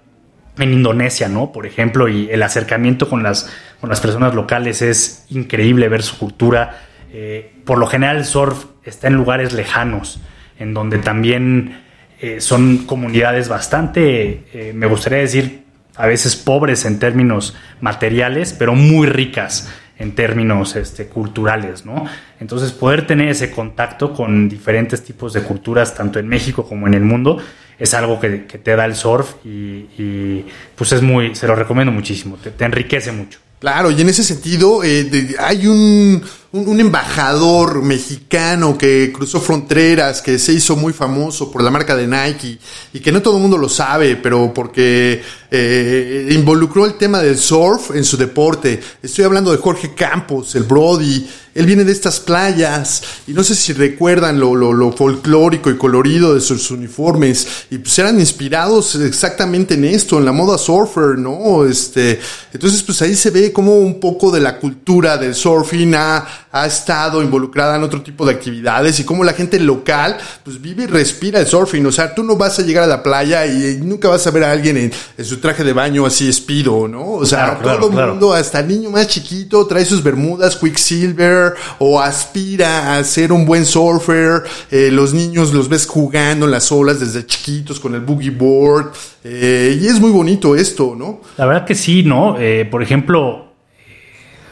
en 0.58 0.72
Indonesia, 0.72 1.28
¿no? 1.28 1.52
Por 1.52 1.66
ejemplo, 1.66 2.08
y 2.08 2.30
el 2.30 2.42
acercamiento 2.42 3.10
con 3.10 3.22
las, 3.22 3.50
con 3.80 3.90
las 3.90 4.00
personas 4.00 4.34
locales 4.34 4.80
es 4.80 5.26
increíble 5.28 5.88
ver 5.88 6.02
su 6.02 6.18
cultura. 6.18 6.78
Eh, 7.12 7.52
por 7.64 7.78
lo 7.78 7.86
general 7.86 8.16
el 8.16 8.24
surf 8.24 8.64
está 8.84 9.08
en 9.08 9.14
lugares 9.14 9.52
lejanos 9.52 10.20
en 10.58 10.74
donde 10.74 10.98
también 10.98 11.82
eh, 12.20 12.40
son 12.40 12.86
comunidades 12.86 13.48
bastante, 13.48 14.44
eh, 14.52 14.72
me 14.74 14.86
gustaría 14.86 15.18
decir, 15.18 15.63
a 15.96 16.06
veces 16.06 16.36
pobres 16.36 16.84
en 16.84 16.98
términos 16.98 17.54
materiales, 17.80 18.52
pero 18.52 18.74
muy 18.74 19.06
ricas 19.06 19.68
en 19.98 20.14
términos 20.14 20.74
este, 20.76 21.06
culturales, 21.06 21.86
¿no? 21.86 22.06
Entonces, 22.40 22.72
poder 22.72 23.06
tener 23.06 23.28
ese 23.28 23.50
contacto 23.50 24.12
con 24.12 24.48
diferentes 24.48 25.04
tipos 25.04 25.32
de 25.32 25.42
culturas, 25.42 25.94
tanto 25.94 26.18
en 26.18 26.26
México 26.26 26.66
como 26.66 26.86
en 26.88 26.94
el 26.94 27.02
mundo, 27.02 27.40
es 27.78 27.94
algo 27.94 28.20
que, 28.20 28.30
te 28.38 28.76
da 28.76 28.84
el 28.84 28.96
surf 28.96 29.34
y, 29.44 30.44
pues 30.74 30.92
es 30.92 31.02
muy, 31.02 31.34
se 31.34 31.46
lo 31.46 31.54
recomiendo 31.54 31.92
muchísimo, 31.92 32.36
te, 32.36 32.64
enriquece 32.64 33.12
mucho. 33.12 33.38
Claro, 33.60 33.90
y 33.90 34.00
en 34.00 34.08
ese 34.08 34.22
sentido 34.24 34.84
eh, 34.84 35.36
hay 35.38 35.66
un 35.66 36.22
un, 36.54 36.80
embajador 36.80 37.82
mexicano 37.82 38.78
que 38.78 39.12
cruzó 39.12 39.40
fronteras, 39.40 40.22
que 40.22 40.38
se 40.38 40.52
hizo 40.52 40.76
muy 40.76 40.92
famoso 40.92 41.50
por 41.50 41.62
la 41.62 41.70
marca 41.70 41.96
de 41.96 42.06
Nike 42.06 42.58
y 42.92 43.00
que 43.00 43.10
no 43.10 43.20
todo 43.22 43.36
el 43.36 43.42
mundo 43.42 43.58
lo 43.58 43.68
sabe, 43.68 44.14
pero 44.14 44.54
porque 44.54 45.20
eh, 45.50 46.28
involucró 46.30 46.86
el 46.86 46.94
tema 46.94 47.20
del 47.20 47.38
surf 47.38 47.90
en 47.96 48.04
su 48.04 48.16
deporte. 48.16 48.80
Estoy 49.02 49.24
hablando 49.24 49.50
de 49.50 49.58
Jorge 49.58 49.94
Campos, 49.94 50.54
el 50.54 50.62
Brody. 50.62 51.26
Él 51.54 51.66
viene 51.66 51.84
de 51.84 51.92
estas 51.92 52.18
playas 52.18 53.02
y 53.28 53.32
no 53.32 53.44
sé 53.44 53.54
si 53.54 53.72
recuerdan 53.72 54.40
lo, 54.40 54.54
lo, 54.56 54.90
folclórico 54.90 55.70
y 55.70 55.76
colorido 55.76 56.34
de 56.34 56.40
sus 56.40 56.72
uniformes 56.72 57.46
y 57.70 57.78
pues 57.78 57.96
eran 58.00 58.18
inspirados 58.18 58.96
exactamente 58.96 59.74
en 59.74 59.84
esto, 59.84 60.18
en 60.18 60.24
la 60.24 60.32
moda 60.32 60.58
surfer, 60.58 61.16
¿no? 61.16 61.64
Este, 61.64 62.18
entonces 62.52 62.82
pues 62.82 63.00
ahí 63.02 63.14
se 63.14 63.30
ve 63.30 63.52
como 63.52 63.78
un 63.78 64.00
poco 64.00 64.32
de 64.32 64.40
la 64.40 64.58
cultura 64.58 65.16
del 65.16 65.36
surfing 65.36 65.94
ha, 65.94 66.43
ha 66.54 66.66
estado 66.66 67.20
involucrada 67.20 67.74
en 67.74 67.82
otro 67.82 68.00
tipo 68.00 68.24
de 68.24 68.30
actividades 68.30 69.00
y 69.00 69.04
cómo 69.04 69.24
la 69.24 69.32
gente 69.32 69.58
local 69.58 70.16
pues 70.44 70.62
vive 70.62 70.84
y 70.84 70.86
respira 70.86 71.40
el 71.40 71.48
surfing. 71.48 71.84
O 71.84 71.90
sea, 71.90 72.14
tú 72.14 72.22
no 72.22 72.36
vas 72.36 72.60
a 72.60 72.62
llegar 72.62 72.84
a 72.84 72.86
la 72.86 73.02
playa 73.02 73.44
y 73.44 73.80
nunca 73.82 74.08
vas 74.08 74.24
a 74.28 74.30
ver 74.30 74.44
a 74.44 74.52
alguien 74.52 74.76
en, 74.76 74.92
su 75.24 75.38
traje 75.38 75.64
de 75.64 75.72
baño 75.72 76.06
así 76.06 76.28
espido, 76.28 76.86
¿no? 76.86 77.14
O 77.14 77.26
sea, 77.26 77.58
todo 77.58 77.90
el 77.90 78.08
mundo, 78.08 78.32
hasta 78.32 78.60
el 78.60 78.68
niño 78.68 78.90
más 78.90 79.08
chiquito, 79.08 79.66
trae 79.66 79.84
sus 79.84 80.00
bermudas 80.00 80.54
Quicksilver 80.54 81.54
o 81.80 82.00
aspira 82.00 82.96
a 82.96 83.02
ser 83.02 83.32
un 83.32 83.44
buen 83.44 83.66
surfer. 83.66 84.44
Eh, 84.70 84.90
los 84.92 85.12
niños 85.12 85.52
los 85.52 85.68
ves 85.68 85.88
jugando 85.88 86.46
en 86.46 86.52
las 86.52 86.70
olas 86.70 87.00
desde 87.00 87.26
chiquitos 87.26 87.80
con 87.80 87.96
el 87.96 88.00
boogie 88.00 88.30
board. 88.30 88.92
Eh, 89.24 89.76
y 89.82 89.88
es 89.88 89.98
muy 89.98 90.12
bonito 90.12 90.54
esto, 90.54 90.94
¿no? 90.96 91.20
La 91.36 91.46
verdad 91.46 91.66
que 91.66 91.74
sí, 91.74 92.04
¿no? 92.04 92.36
Eh, 92.38 92.64
por 92.70 92.80
ejemplo, 92.80 93.43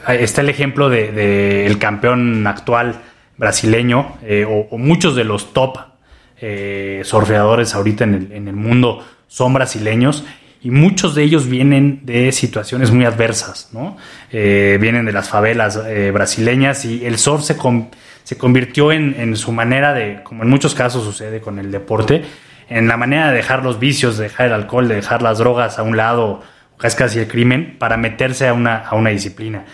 está 0.08 0.40
el 0.40 0.48
ejemplo 0.48 0.88
del 0.88 1.14
de, 1.14 1.66
el 1.66 1.78
campeón 1.78 2.46
actual 2.46 3.00
brasileño 3.36 4.16
eh, 4.22 4.46
o, 4.48 4.76
muchos 4.78 5.16
de 5.16 5.24
los 5.24 5.52
top 5.52 5.78
eh, 6.40 7.02
surfeadores 7.04 7.74
ahorita 7.74 8.04
en 8.04 8.14
el, 8.14 8.32
en 8.32 8.48
el, 8.48 8.56
mundo 8.56 9.04
son 9.28 9.54
brasileños 9.54 10.24
y 10.60 10.70
muchos 10.70 11.14
de 11.14 11.24
ellos 11.24 11.48
vienen 11.48 12.00
de 12.04 12.30
situaciones 12.30 12.92
muy 12.92 13.04
adversas, 13.04 13.70
¿no? 13.72 13.96
Eh, 14.30 14.78
vienen 14.80 15.06
de 15.06 15.12
las 15.12 15.28
favelas 15.28 15.80
brasileñas 16.12 16.84
y 16.84 17.04
el 17.04 17.18
surf 17.18 17.42
se, 17.42 17.56
se 18.22 18.38
convirtió 18.38 18.92
en, 18.92 19.16
en, 19.18 19.34
su 19.36 19.50
manera 19.50 19.92
de, 19.92 20.20
como 20.22 20.44
en 20.44 20.50
muchos 20.50 20.76
casos 20.76 21.02
sucede 21.02 21.40
con 21.40 21.58
el 21.58 21.72
deporte, 21.72 22.22
en 22.68 22.86
la 22.86 22.96
manera 22.96 23.30
de 23.30 23.36
dejar 23.36 23.64
los 23.64 23.80
vicios, 23.80 24.18
de 24.18 24.24
dejar 24.24 24.46
el 24.46 24.52
alcohol, 24.52 24.86
de 24.86 24.94
dejar 24.94 25.20
las 25.20 25.38
drogas 25.38 25.80
a 25.80 25.82
un 25.82 25.96
lado, 25.96 26.42
es 26.82 26.94
casi 26.94 27.20
el 27.20 27.28
crimen, 27.28 27.76
para 27.78 27.96
meterse 27.96 28.48
a 28.48 28.52
una, 28.52 28.78
a 28.78 28.94
una 28.94 29.10
disciplina. 29.10 29.64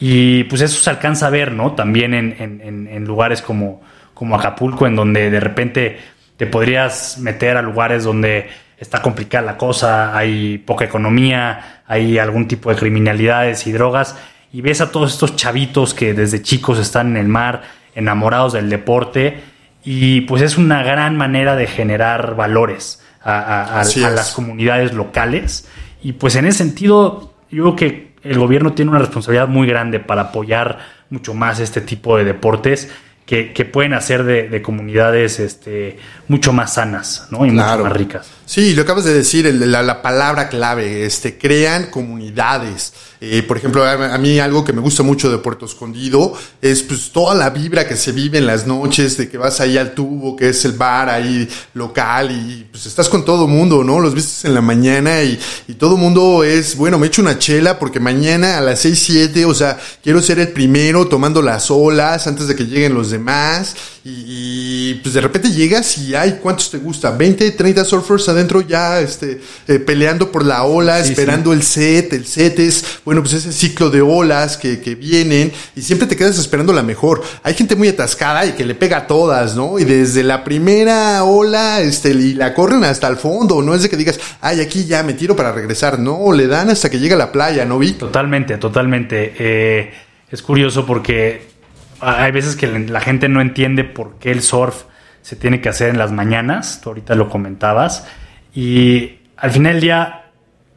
Y 0.00 0.44
pues 0.44 0.62
eso 0.62 0.82
se 0.82 0.88
alcanza 0.88 1.26
a 1.26 1.30
ver, 1.30 1.52
¿no? 1.52 1.72
También 1.72 2.14
en, 2.14 3.04
lugares 3.04 3.42
como, 3.42 3.82
como 4.14 4.34
Acapulco, 4.34 4.86
en 4.86 4.96
donde 4.96 5.30
de 5.30 5.40
repente 5.40 5.98
te 6.38 6.46
podrías 6.46 7.18
meter 7.18 7.58
a 7.58 7.62
lugares 7.62 8.04
donde 8.04 8.48
está 8.78 9.02
complicada 9.02 9.44
la 9.44 9.56
cosa, 9.58 10.16
hay 10.16 10.56
poca 10.56 10.86
economía, 10.86 11.82
hay 11.86 12.18
algún 12.18 12.48
tipo 12.48 12.70
de 12.70 12.76
criminalidades 12.76 13.66
y 13.66 13.72
drogas, 13.72 14.16
y 14.52 14.62
ves 14.62 14.80
a 14.80 14.90
todos 14.90 15.12
estos 15.12 15.36
chavitos 15.36 15.92
que 15.92 16.14
desde 16.14 16.42
chicos 16.42 16.78
están 16.78 17.08
en 17.08 17.16
el 17.18 17.28
mar, 17.28 17.62
enamorados 17.94 18.54
del 18.54 18.70
deporte, 18.70 19.42
y 19.84 20.22
pues 20.22 20.40
es 20.40 20.56
una 20.56 20.82
gran 20.82 21.18
manera 21.18 21.56
de 21.56 21.66
generar 21.66 22.36
valores 22.36 23.02
a, 23.22 23.80
a 23.80 23.84
las 23.84 24.32
comunidades 24.32 24.94
locales. 24.94 25.68
Y 26.02 26.12
pues 26.12 26.36
en 26.36 26.46
ese 26.46 26.58
sentido, 26.58 27.34
yo 27.50 27.64
creo 27.64 27.76
que 27.76 28.09
el 28.22 28.38
gobierno 28.38 28.72
tiene 28.72 28.90
una 28.90 29.00
responsabilidad 29.00 29.48
muy 29.48 29.66
grande 29.66 30.00
para 30.00 30.22
apoyar 30.22 30.78
mucho 31.10 31.34
más 31.34 31.60
este 31.60 31.80
tipo 31.80 32.16
de 32.16 32.24
deportes 32.24 32.90
que, 33.26 33.64
pueden 33.64 33.94
hacer 33.94 34.24
de, 34.24 34.62
comunidades 34.62 35.38
este, 35.38 35.98
mucho 36.30 36.52
más 36.52 36.74
sanas 36.74 37.24
¿no? 37.30 37.44
y 37.44 37.50
mucho 37.50 37.82
más 37.82 37.92
ricas. 37.92 38.26
Sí, 38.46 38.74
lo 38.74 38.82
acabas 38.82 39.04
de 39.04 39.14
decir, 39.14 39.46
la, 39.54 39.82
la, 39.82 40.02
palabra 40.02 40.48
clave, 40.48 41.04
este, 41.04 41.38
crean 41.38 41.86
comunidades. 41.86 42.92
Eh, 43.20 43.44
por 43.44 43.56
ejemplo, 43.56 43.84
a, 43.84 44.18
mí 44.18 44.40
algo 44.40 44.64
que 44.64 44.72
me 44.72 44.80
gusta 44.80 45.04
mucho 45.04 45.30
de 45.30 45.38
Puerto 45.38 45.66
Escondido 45.66 46.32
es 46.60 46.82
pues 46.82 47.12
toda 47.12 47.34
la 47.36 47.50
vibra 47.50 47.86
que 47.86 47.96
se 47.96 48.10
vive 48.10 48.38
en 48.38 48.46
las 48.46 48.66
noches, 48.66 49.16
de 49.18 49.28
que 49.28 49.38
vas 49.38 49.60
ahí 49.60 49.78
al 49.78 49.92
tubo, 49.92 50.34
que 50.34 50.48
es 50.48 50.64
el 50.64 50.72
bar 50.72 51.08
ahí 51.08 51.48
local 51.74 52.32
y 52.32 52.66
pues 52.72 52.86
estás 52.86 53.08
con 53.08 53.24
todo 53.24 53.46
mundo, 53.46 53.84
¿no? 53.84 54.00
Los 54.00 54.14
vistes 54.14 54.44
en 54.46 54.54
la 54.54 54.62
mañana 54.62 55.22
y, 55.22 55.38
y 55.68 55.74
todo 55.74 55.96
mundo 55.96 56.42
es, 56.42 56.76
bueno, 56.76 56.98
me 56.98 57.06
echo 57.06 57.22
una 57.22 57.38
chela 57.38 57.78
porque 57.78 58.00
mañana 58.00 58.58
a 58.58 58.60
las 58.60 58.80
6, 58.80 58.98
7, 58.98 59.44
o 59.44 59.54
sea, 59.54 59.78
quiero 60.02 60.20
ser 60.22 60.40
el 60.40 60.48
primero 60.48 61.06
tomando 61.06 61.40
las 61.40 61.70
olas 61.70 62.26
antes 62.26 62.48
de 62.48 62.56
que 62.56 62.66
lleguen 62.66 62.94
los 62.94 63.10
demás 63.10 63.20
demás. 63.20 63.76
Y, 64.02 64.94
pues 65.02 65.14
de 65.14 65.20
repente 65.20 65.50
llegas 65.50 65.98
y 65.98 66.14
hay, 66.20 66.38
¿cuántos 66.42 66.70
te 66.70 66.78
gusta? 66.78 67.10
20, 67.10 67.52
30 67.52 67.84
surfers 67.84 68.28
adentro 68.28 68.60
ya 68.60 69.00
este, 69.00 69.40
eh, 69.66 69.78
peleando 69.78 70.30
por 70.30 70.44
la 70.44 70.64
ola, 70.64 71.00
esperando 71.00 71.52
el 71.52 71.62
set. 71.62 72.12
El 72.12 72.26
set 72.26 72.58
es, 72.58 73.00
bueno, 73.04 73.22
pues 73.22 73.34
ese 73.34 73.52
ciclo 73.52 73.90
de 73.90 74.02
olas 74.02 74.56
que, 74.56 74.80
que 74.80 74.94
vienen 74.94 75.52
y 75.74 75.82
siempre 75.82 76.06
te 76.06 76.16
quedas 76.16 76.38
esperando 76.38 76.72
la 76.72 76.82
mejor. 76.82 77.22
Hay 77.42 77.54
gente 77.54 77.74
muy 77.74 77.88
atascada 77.88 78.44
y 78.44 78.52
que 78.52 78.64
le 78.64 78.74
pega 78.74 78.98
a 78.98 79.06
todas, 79.06 79.56
¿no? 79.56 79.78
Y 79.78 79.84
desde 79.84 80.22
la 80.22 80.44
primera 80.44 81.24
ola, 81.24 81.80
este, 81.80 82.10
y 82.10 82.34
la 82.34 82.54
corren 82.54 82.84
hasta 82.84 83.08
el 83.08 83.16
fondo. 83.16 83.62
No 83.62 83.74
es 83.74 83.82
de 83.82 83.88
que 83.88 83.96
digas, 83.96 84.20
ay, 84.40 84.60
aquí 84.60 84.84
ya 84.84 85.02
me 85.02 85.14
tiro 85.14 85.34
para 85.34 85.52
regresar. 85.52 85.98
No, 85.98 86.32
le 86.32 86.46
dan 86.46 86.68
hasta 86.68 86.90
que 86.90 86.98
llega 86.98 87.14
a 87.14 87.18
la 87.18 87.32
playa, 87.32 87.64
¿no 87.64 87.78
vi? 87.78 87.92
Totalmente, 87.92 88.58
totalmente. 88.58 89.34
Eh, 89.38 89.90
es 90.30 90.42
curioso 90.42 90.84
porque 90.84 91.48
hay 92.00 92.32
veces 92.32 92.56
que 92.56 92.66
la 92.66 93.00
gente 93.00 93.28
no 93.28 93.40
entiende 93.40 93.84
por 93.84 94.18
qué 94.18 94.30
el 94.30 94.42
surf 94.42 94.84
se 95.22 95.36
tiene 95.36 95.60
que 95.60 95.68
hacer 95.68 95.90
en 95.90 95.98
las 95.98 96.12
mañanas. 96.12 96.80
Tú 96.82 96.90
ahorita 96.90 97.14
lo 97.14 97.28
comentabas. 97.28 98.06
Y 98.54 99.18
al 99.36 99.50
final 99.50 99.74
del 99.74 99.82
día, 99.82 100.24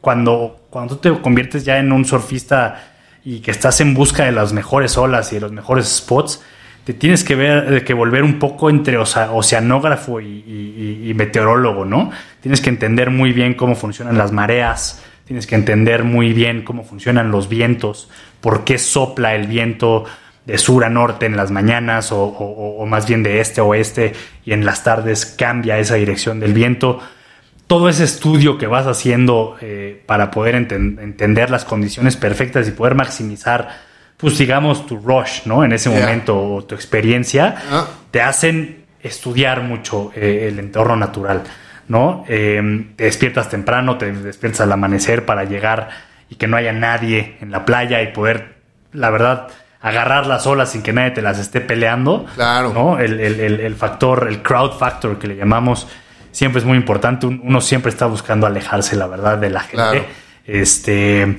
cuando, 0.00 0.66
cuando 0.70 0.96
tú 0.96 1.14
te 1.14 1.20
conviertes 1.20 1.64
ya 1.64 1.78
en 1.78 1.92
un 1.92 2.04
surfista 2.04 2.92
y 3.24 3.40
que 3.40 3.50
estás 3.50 3.80
en 3.80 3.94
busca 3.94 4.24
de 4.24 4.32
las 4.32 4.52
mejores 4.52 4.98
olas 4.98 5.32
y 5.32 5.36
de 5.36 5.40
los 5.40 5.52
mejores 5.52 5.86
spots, 5.86 6.42
te 6.84 6.92
tienes 6.92 7.24
que 7.24 7.34
ver, 7.34 7.82
que 7.84 7.94
volver 7.94 8.22
un 8.22 8.38
poco 8.38 8.68
entre 8.68 8.98
oceanógrafo 8.98 10.20
y, 10.20 11.12
meteorólogo, 11.16 11.84
¿no? 11.86 12.10
Tienes 12.40 12.60
que 12.60 12.68
entender 12.68 13.10
muy 13.10 13.32
bien 13.32 13.54
cómo 13.54 13.74
funcionan 13.74 14.18
las 14.18 14.32
mareas, 14.32 15.02
tienes 15.24 15.46
que 15.46 15.54
entender 15.54 16.04
muy 16.04 16.34
bien 16.34 16.62
cómo 16.62 16.84
funcionan 16.84 17.30
los 17.30 17.48
vientos, 17.48 18.10
por 18.42 18.64
qué 18.64 18.76
sopla 18.76 19.34
el 19.34 19.46
viento 19.46 20.04
de 20.46 20.58
sur 20.58 20.84
a 20.84 20.90
norte 20.90 21.26
en 21.26 21.36
las 21.36 21.50
mañanas 21.50 22.10
o, 22.12 22.84
más 22.86 23.06
bien 23.06 23.22
de 23.22 23.40
este 23.40 23.60
a 23.60 23.64
oeste 23.64 24.12
y 24.44 24.52
en 24.52 24.64
las 24.64 24.84
tardes 24.84 25.26
cambia 25.26 25.78
esa 25.78 25.94
dirección 25.94 26.40
del 26.40 26.52
viento. 26.52 27.00
Todo 27.66 27.88
ese 27.88 28.04
estudio 28.04 28.58
que 28.58 28.66
vas 28.66 28.86
haciendo 28.86 29.56
eh, 29.60 30.02
para 30.06 30.30
poder 30.30 30.54
entender 30.54 31.50
las 31.50 31.64
condiciones 31.64 32.16
perfectas 32.16 32.68
y 32.68 32.72
poder 32.72 32.94
maximizar 32.94 33.94
pues 34.16 34.38
digamos, 34.38 34.86
tu 34.86 34.98
rush, 34.98 35.42
¿no? 35.44 35.64
En 35.64 35.72
ese 35.72 35.90
momento, 35.90 36.40
o 36.40 36.64
tu 36.64 36.74
experiencia, 36.74 37.56
ah. 37.70 37.86
te 38.10 38.22
hacen 38.22 38.84
estudiar 39.02 39.62
mucho 39.62 40.12
eh, 40.14 40.48
el 40.48 40.58
entorno 40.58 40.96
natural, 40.96 41.42
¿no? 41.88 42.24
Em, 42.28 42.94
te 42.96 43.04
despiertas 43.04 43.50
temprano, 43.50 43.98
te 43.98 44.12
despiertas 44.12 44.62
al 44.62 44.72
amanecer 44.72 45.26
para 45.26 45.44
llegar 45.44 45.90
y 46.30 46.36
que 46.36 46.46
no 46.46 46.56
haya 46.56 46.72
nadie 46.72 47.36
en 47.40 47.50
la 47.50 47.64
playa 47.64 48.02
y 48.02 48.12
poder, 48.12 48.54
la 48.92 49.10
verdad, 49.10 49.48
agarrar 49.84 50.26
las 50.26 50.46
olas 50.46 50.72
sin 50.72 50.82
que 50.82 50.92
nadie 50.92 51.12
te 51.12 51.22
las 51.22 51.38
esté 51.38 51.60
peleando. 51.60 52.26
Claro. 52.34 52.72
¿no? 52.72 52.98
El, 52.98 53.20
el 53.20 53.74
factor, 53.76 54.26
el 54.28 54.42
crowd 54.42 54.72
factor 54.78 55.18
que 55.18 55.28
le 55.28 55.36
llamamos, 55.36 55.86
siempre 56.32 56.58
es 56.58 56.64
muy 56.64 56.76
importante. 56.76 57.26
Uno 57.26 57.60
siempre 57.60 57.90
está 57.90 58.06
buscando 58.06 58.46
alejarse, 58.46 58.96
la 58.96 59.06
verdad, 59.06 59.38
de 59.38 59.50
la 59.50 59.60
gente. 59.60 59.76
Claro. 59.76 60.04
Este 60.46 61.36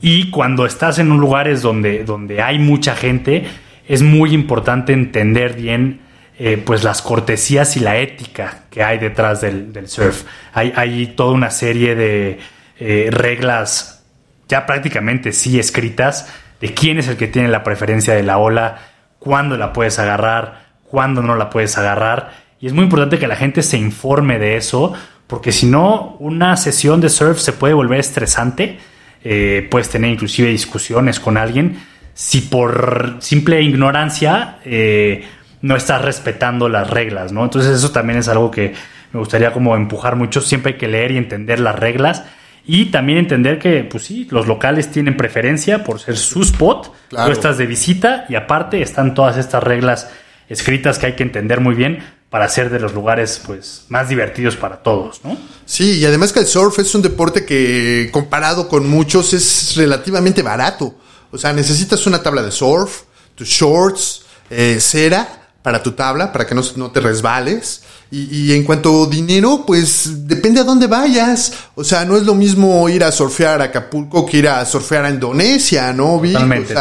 y 0.00 0.30
cuando 0.30 0.66
estás 0.66 0.98
en 0.98 1.10
un 1.10 1.18
lugares 1.18 1.62
donde, 1.62 2.04
donde 2.04 2.42
hay 2.42 2.58
mucha 2.58 2.94
gente, 2.94 3.46
es 3.88 4.02
muy 4.02 4.34
importante 4.34 4.92
entender 4.92 5.54
bien 5.54 6.02
eh, 6.38 6.62
pues 6.62 6.84
las 6.84 7.00
cortesías 7.00 7.78
y 7.78 7.80
la 7.80 7.96
ética 7.96 8.64
que 8.68 8.82
hay 8.82 8.98
detrás 8.98 9.40
del, 9.40 9.72
surf. 9.86 10.24
Hay, 10.52 10.74
hay, 10.76 11.06
toda 11.16 11.32
una 11.32 11.50
serie 11.50 11.94
de 11.94 12.38
eh, 12.78 13.08
reglas 13.12 14.04
ya 14.46 14.66
prácticamente 14.66 15.32
sí 15.32 15.58
escritas 15.58 16.30
quién 16.72 16.98
es 16.98 17.08
el 17.08 17.16
que 17.16 17.26
tiene 17.26 17.48
la 17.48 17.62
preferencia 17.62 18.14
de 18.14 18.22
la 18.22 18.38
ola, 18.38 18.78
cuándo 19.18 19.56
la 19.56 19.72
puedes 19.72 19.98
agarrar, 19.98 20.66
cuándo 20.84 21.22
no 21.22 21.36
la 21.36 21.50
puedes 21.50 21.76
agarrar. 21.76 22.32
Y 22.60 22.66
es 22.66 22.72
muy 22.72 22.84
importante 22.84 23.18
que 23.18 23.26
la 23.26 23.36
gente 23.36 23.62
se 23.62 23.76
informe 23.76 24.38
de 24.38 24.56
eso, 24.56 24.94
porque 25.26 25.52
si 25.52 25.66
no, 25.66 26.16
una 26.20 26.56
sesión 26.56 27.00
de 27.00 27.08
surf 27.08 27.38
se 27.38 27.52
puede 27.52 27.74
volver 27.74 28.00
estresante 28.00 28.78
eh, 29.26 29.66
puedes 29.70 29.88
tener 29.88 30.10
inclusive 30.10 30.50
discusiones 30.50 31.18
con 31.18 31.38
alguien 31.38 31.78
si 32.12 32.42
por 32.42 33.16
simple 33.20 33.62
ignorancia 33.62 34.58
eh, 34.66 35.24
no 35.62 35.76
estás 35.76 36.02
respetando 36.02 36.68
las 36.68 36.90
reglas, 36.90 37.32
¿no? 37.32 37.42
Entonces 37.42 37.74
eso 37.74 37.90
también 37.90 38.18
es 38.18 38.28
algo 38.28 38.50
que 38.50 38.74
me 39.12 39.18
gustaría 39.18 39.50
como 39.52 39.76
empujar 39.76 40.14
mucho, 40.14 40.42
siempre 40.42 40.74
hay 40.74 40.78
que 40.78 40.88
leer 40.88 41.12
y 41.12 41.16
entender 41.16 41.58
las 41.58 41.76
reglas 41.76 42.24
y 42.66 42.86
también 42.86 43.18
entender 43.18 43.58
que, 43.58 43.84
pues 43.84 44.04
sí, 44.04 44.26
los 44.30 44.46
locales 44.46 44.90
tienen 44.90 45.16
preferencia 45.16 45.84
por 45.84 46.00
ser 46.00 46.16
su 46.16 46.42
spot, 46.42 46.92
tú 47.10 47.30
estás 47.30 47.58
de 47.58 47.66
visita 47.66 48.24
y 48.28 48.36
aparte 48.36 48.80
están 48.80 49.14
todas 49.14 49.36
estas 49.36 49.62
reglas 49.62 50.08
escritas 50.48 50.98
que 50.98 51.06
hay 51.06 51.12
que 51.14 51.22
entender 51.22 51.60
muy 51.60 51.74
bien 51.74 52.02
para 52.30 52.46
hacer 52.46 52.70
de 52.70 52.80
los 52.80 52.94
lugares 52.94 53.40
pues 53.46 53.84
más 53.88 54.08
divertidos 54.08 54.56
para 54.56 54.82
todos, 54.82 55.20
¿no? 55.24 55.36
Sí, 55.66 55.98
y 55.98 56.04
además 56.04 56.32
que 56.32 56.40
el 56.40 56.46
surf 56.46 56.78
es 56.78 56.94
un 56.94 57.02
deporte 57.02 57.44
que 57.44 58.08
comparado 58.12 58.66
con 58.66 58.88
muchos 58.88 59.32
es 59.34 59.76
relativamente 59.76 60.42
barato. 60.42 60.96
O 61.30 61.38
sea, 61.38 61.52
necesitas 61.52 62.06
una 62.06 62.22
tabla 62.22 62.42
de 62.42 62.50
surf, 62.50 63.02
tus 63.34 63.48
shorts, 63.48 64.24
eh, 64.50 64.78
cera 64.80 65.43
para 65.64 65.82
tu 65.82 65.92
tabla, 65.92 66.30
para 66.30 66.46
que 66.46 66.54
no, 66.54 66.60
no 66.76 66.90
te 66.90 67.00
resbales. 67.00 67.82
Y, 68.10 68.52
en 68.52 68.64
cuanto 68.64 69.04
a 69.04 69.06
dinero, 69.08 69.64
pues 69.66 70.28
depende 70.28 70.60
a 70.60 70.62
dónde 70.64 70.86
vayas. 70.86 71.70
O 71.74 71.82
sea, 71.82 72.04
no 72.04 72.18
es 72.18 72.24
lo 72.24 72.34
mismo 72.34 72.86
ir 72.90 73.02
a 73.02 73.10
surfear 73.10 73.62
a 73.62 73.64
Acapulco 73.64 74.26
que 74.26 74.36
ir 74.36 74.48
a 74.48 74.62
surfear 74.66 75.06
a 75.06 75.10
Indonesia, 75.10 75.90
¿no? 75.94 76.20
Totalmente, 76.20 76.74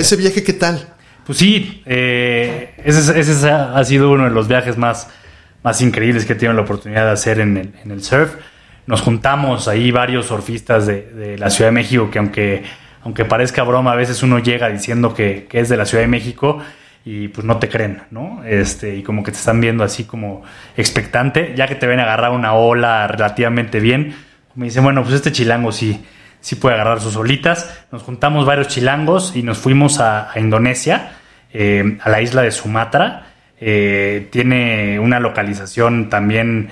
Ese 0.00 0.14
viaje, 0.14 0.44
¿qué 0.44 0.52
tal? 0.52 0.94
Pues 1.26 1.36
sí, 1.36 1.82
eh, 1.84 2.74
ese, 2.84 3.50
ha 3.50 3.84
sido 3.84 4.12
uno 4.12 4.24
de 4.24 4.30
los 4.30 4.46
viajes 4.46 4.78
más, 4.78 5.08
más 5.64 5.80
increíbles 5.80 6.24
que 6.24 6.34
he 6.34 6.36
tenido 6.36 6.54
la 6.54 6.62
oportunidad 6.62 7.06
de 7.06 7.10
hacer 7.10 7.40
en 7.40 7.56
el, 7.56 7.74
en 7.82 7.90
el 7.90 8.04
surf. 8.04 8.30
Nos 8.86 9.00
juntamos 9.00 9.66
ahí 9.66 9.90
varios 9.90 10.26
surfistas 10.26 10.86
de, 10.86 11.36
la 11.38 11.50
Ciudad 11.50 11.70
de 11.70 11.74
México 11.74 12.08
que 12.08 12.20
aunque, 12.20 12.62
aunque 13.02 13.24
parezca 13.24 13.64
broma, 13.64 13.92
a 13.92 13.96
veces 13.96 14.22
uno 14.22 14.38
llega 14.38 14.68
diciendo 14.68 15.12
que, 15.12 15.48
es 15.52 15.68
de 15.68 15.76
la 15.76 15.86
Ciudad 15.86 16.04
de 16.04 16.08
México 16.08 16.60
y 17.10 17.28
pues 17.28 17.46
no 17.46 17.56
te 17.56 17.70
creen, 17.70 18.02
¿no? 18.10 18.44
Este, 18.44 18.94
y 18.94 19.02
como 19.02 19.22
que 19.22 19.32
te 19.32 19.38
están 19.38 19.62
viendo 19.62 19.82
así 19.82 20.04
como 20.04 20.42
expectante, 20.76 21.54
ya 21.56 21.66
que 21.66 21.74
te 21.74 21.86
ven 21.86 22.00
agarrar 22.00 22.32
una 22.32 22.52
ola 22.52 23.06
relativamente 23.06 23.80
bien, 23.80 24.14
me 24.54 24.66
dicen, 24.66 24.84
bueno, 24.84 25.02
pues 25.02 25.14
este 25.14 25.32
chilango 25.32 25.72
sí, 25.72 26.04
sí 26.40 26.56
puede 26.56 26.74
agarrar 26.74 27.00
sus 27.00 27.16
olitas. 27.16 27.86
Nos 27.90 28.02
juntamos 28.02 28.44
varios 28.44 28.68
chilangos 28.68 29.34
y 29.34 29.42
nos 29.42 29.56
fuimos 29.56 30.00
a 30.00 30.32
Indonesia 30.36 31.12
eh, 31.50 31.96
a 32.02 32.10
la 32.10 32.20
isla 32.20 32.42
de 32.42 32.50
Sumatra. 32.50 33.28
Eh, 33.58 34.28
tiene 34.30 34.98
una 34.98 35.18
localización 35.18 36.10
también 36.10 36.68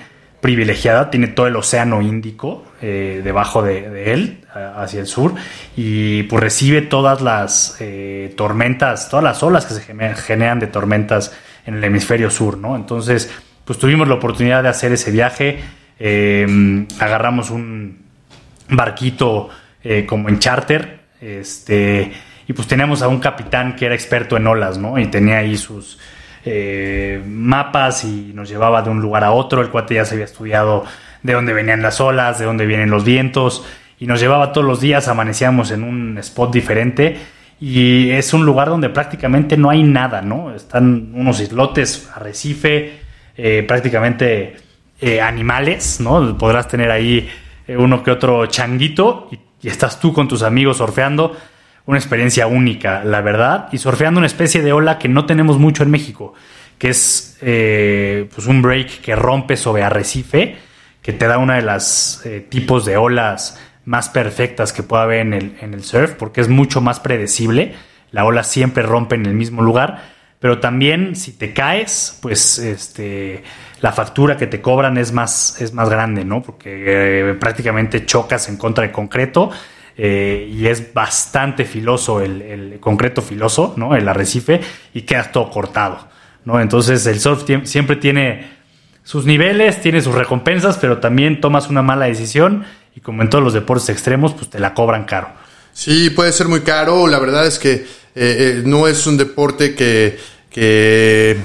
privilegiada, 0.47 1.09
tiene 1.09 1.27
todo 1.27 1.47
el 1.47 1.57
océano 1.57 2.01
Índico 2.01 2.63
eh, 2.81 3.19
debajo 3.21 3.61
de, 3.61 4.13
él, 4.13 4.45
hacia 4.77 5.01
el 5.01 5.05
sur, 5.05 5.33
y 5.75 6.23
pues 6.23 6.41
recibe 6.41 6.83
todas 6.83 7.19
las 7.19 7.77
tormentas, 8.37 9.09
todas 9.09 9.25
las 9.25 9.43
olas 9.43 9.65
que 9.65 9.73
se 9.73 9.81
generan 10.15 10.59
de 10.59 10.67
tormentas 10.67 11.33
en 11.65 11.75
el 11.75 11.83
hemisferio 11.83 12.31
sur, 12.31 12.57
¿no? 12.57 12.77
Entonces, 12.77 13.29
pues 13.65 13.77
tuvimos 13.77 14.07
la 14.07 14.13
oportunidad 14.13 14.63
de 14.63 14.69
hacer 14.69 14.93
ese 14.93 15.11
viaje, 15.11 15.59
agarramos 16.97 17.51
un 17.51 18.05
barquito 18.69 19.49
como 20.05 20.29
en 20.29 20.39
charter, 20.39 21.01
este, 21.19 22.13
y 22.47 22.53
pues 22.53 22.69
teníamos 22.69 23.01
a 23.01 23.09
un 23.09 23.19
capitán 23.19 23.75
que 23.75 23.85
era 23.85 23.95
experto 23.95 24.37
en 24.37 24.47
olas, 24.47 24.77
¿no? 24.77 24.97
Y 24.97 25.07
tenía 25.07 25.39
ahí 25.39 25.57
sus 25.57 25.99
eh, 26.49 27.21
mapas 27.25 28.05
y 28.05 28.31
nos 28.33 28.47
llevaba 28.47 28.81
de 28.81 28.89
un 28.89 29.01
lugar 29.01 29.25
a 29.25 29.31
otro. 29.31 29.61
El 29.61 29.69
cuate 29.69 29.95
ya 29.95 30.05
se 30.05 30.15
había 30.15 30.25
estudiado 30.25 30.85
de 31.21 31.33
dónde 31.33 31.51
venían 31.51 31.81
las 31.81 31.99
olas, 31.99 32.39
de 32.39 32.45
dónde 32.45 32.65
vienen 32.65 32.89
los 32.89 33.03
vientos. 33.03 33.65
Y 33.99 34.07
nos 34.07 34.21
llevaba 34.21 34.53
todos 34.53 34.65
los 34.65 34.79
días, 34.79 35.09
amanecíamos 35.09 35.71
en 35.71 35.83
un 35.83 36.17
spot 36.19 36.53
diferente. 36.53 37.17
Y 37.59 38.11
es 38.11 38.33
un 38.33 38.45
lugar 38.45 38.69
donde 38.69 38.89
prácticamente 38.89 39.57
no 39.57 39.69
hay 39.69 39.83
nada, 39.83 40.21
¿no? 40.21 40.55
Están 40.55 41.11
unos 41.13 41.41
islotes, 41.41 42.09
arrecife, 42.15 42.99
eh, 43.35 43.65
prácticamente 43.67 44.55
eh, 45.01 45.19
animales, 45.19 45.99
¿no? 45.99 46.37
Podrás 46.37 46.69
tener 46.69 46.91
ahí 46.91 47.29
uno 47.67 48.03
que 48.03 48.11
otro 48.11 48.45
changuito 48.45 49.27
y, 49.31 49.67
estás 49.67 49.99
tú 49.99 50.13
con 50.13 50.29
tus 50.29 50.43
amigos 50.43 50.77
surfeando 50.77 51.35
una 51.87 51.97
experiencia 51.97 52.47
única, 52.47 53.03
la 53.03 53.21
verdad, 53.21 53.69
y 53.71 53.77
surfeando 53.79 54.19
una 54.19 54.27
especie 54.27 54.61
de 54.61 54.73
ola 54.73 54.99
que 54.99 55.07
no 55.07 55.25
tenemos 55.25 55.57
mucho 55.57 55.83
en 55.83 55.89
México, 55.89 56.33
que 56.77 56.89
es 56.89 57.37
eh, 57.41 58.29
pues 58.35 58.45
un 58.45 58.61
break 58.61 59.01
que 59.01 59.15
rompe 59.15 59.55
sobre 59.55 59.83
arrecife, 59.83 60.57
que 61.01 61.13
te 61.13 61.27
da 61.27 61.37
una 61.37 61.55
de 61.55 61.61
las 61.61 62.21
eh, 62.25 62.45
tipos 62.47 62.85
de 62.85 62.97
olas 62.97 63.59
más 63.85 64.09
perfectas 64.09 64.73
que 64.73 64.83
pueda 64.83 65.03
haber 65.03 65.21
en 65.21 65.33
el, 65.33 65.57
en 65.61 65.73
el 65.73 65.83
surf, 65.83 66.11
porque 66.11 66.41
es 66.41 66.49
mucho 66.49 66.81
más 66.81 66.99
predecible, 66.99 67.73
la 68.11 68.25
ola 68.25 68.43
siempre 68.43 68.83
rompe 68.83 69.15
en 69.15 69.25
el 69.25 69.33
mismo 69.33 69.61
lugar, 69.61 70.17
pero 70.39 70.59
también 70.59 71.15
si 71.15 71.31
te 71.31 71.53
caes, 71.53 72.19
pues 72.21 72.59
este, 72.59 73.43
la 73.79 73.93
factura 73.93 74.35
que 74.35 74.45
te 74.45 74.59
cobran 74.59 74.97
es 74.97 75.13
más, 75.13 75.59
es 75.61 75.73
más 75.73 75.89
grande, 75.89 76.25
¿no? 76.25 76.41
Porque 76.41 77.29
eh, 77.29 77.33
prácticamente 77.35 78.05
chocas 78.05 78.49
en 78.49 78.57
contra 78.57 78.83
de 78.83 78.91
concreto 78.91 79.51
eh, 79.97 80.47
y 80.51 80.67
es 80.67 80.93
bastante 80.93 81.65
filoso 81.65 82.21
el, 82.21 82.77
concreto 82.79 83.21
filoso, 83.21 83.73
¿no? 83.77 83.95
El 83.95 84.07
arrecife 84.07 84.61
y 84.93 85.01
queda 85.01 85.31
todo 85.31 85.49
cortado, 85.49 86.07
¿no? 86.45 86.59
Entonces 86.61 87.05
el 87.07 87.19
surf 87.19 87.43
siempre 87.63 87.95
tiene 87.95 88.47
sus 89.03 89.25
niveles, 89.25 89.81
tiene 89.81 90.01
sus 90.01 90.13
recompensas, 90.13 90.77
pero 90.77 90.99
también 90.99 91.41
tomas 91.41 91.69
una 91.69 91.81
mala 91.81 92.05
decisión 92.05 92.65
y 92.95 92.99
como 92.99 93.21
en 93.23 93.29
todos 93.29 93.43
los 93.43 93.53
deportes 93.53 93.89
extremos, 93.89 94.33
pues 94.33 94.49
te 94.49 94.59
la 94.59 94.73
cobran 94.73 95.05
caro. 95.05 95.29
Sí, 95.73 96.09
puede 96.09 96.31
ser 96.31 96.47
muy 96.47 96.61
caro. 96.61 97.07
La 97.07 97.19
verdad 97.19 97.45
es 97.45 97.57
que 97.57 97.73
eh, 97.73 97.85
eh, 98.15 98.61
no 98.65 98.87
es 98.87 99.07
un 99.07 99.17
deporte 99.17 99.75
que, 99.75 100.19
que 100.49 101.37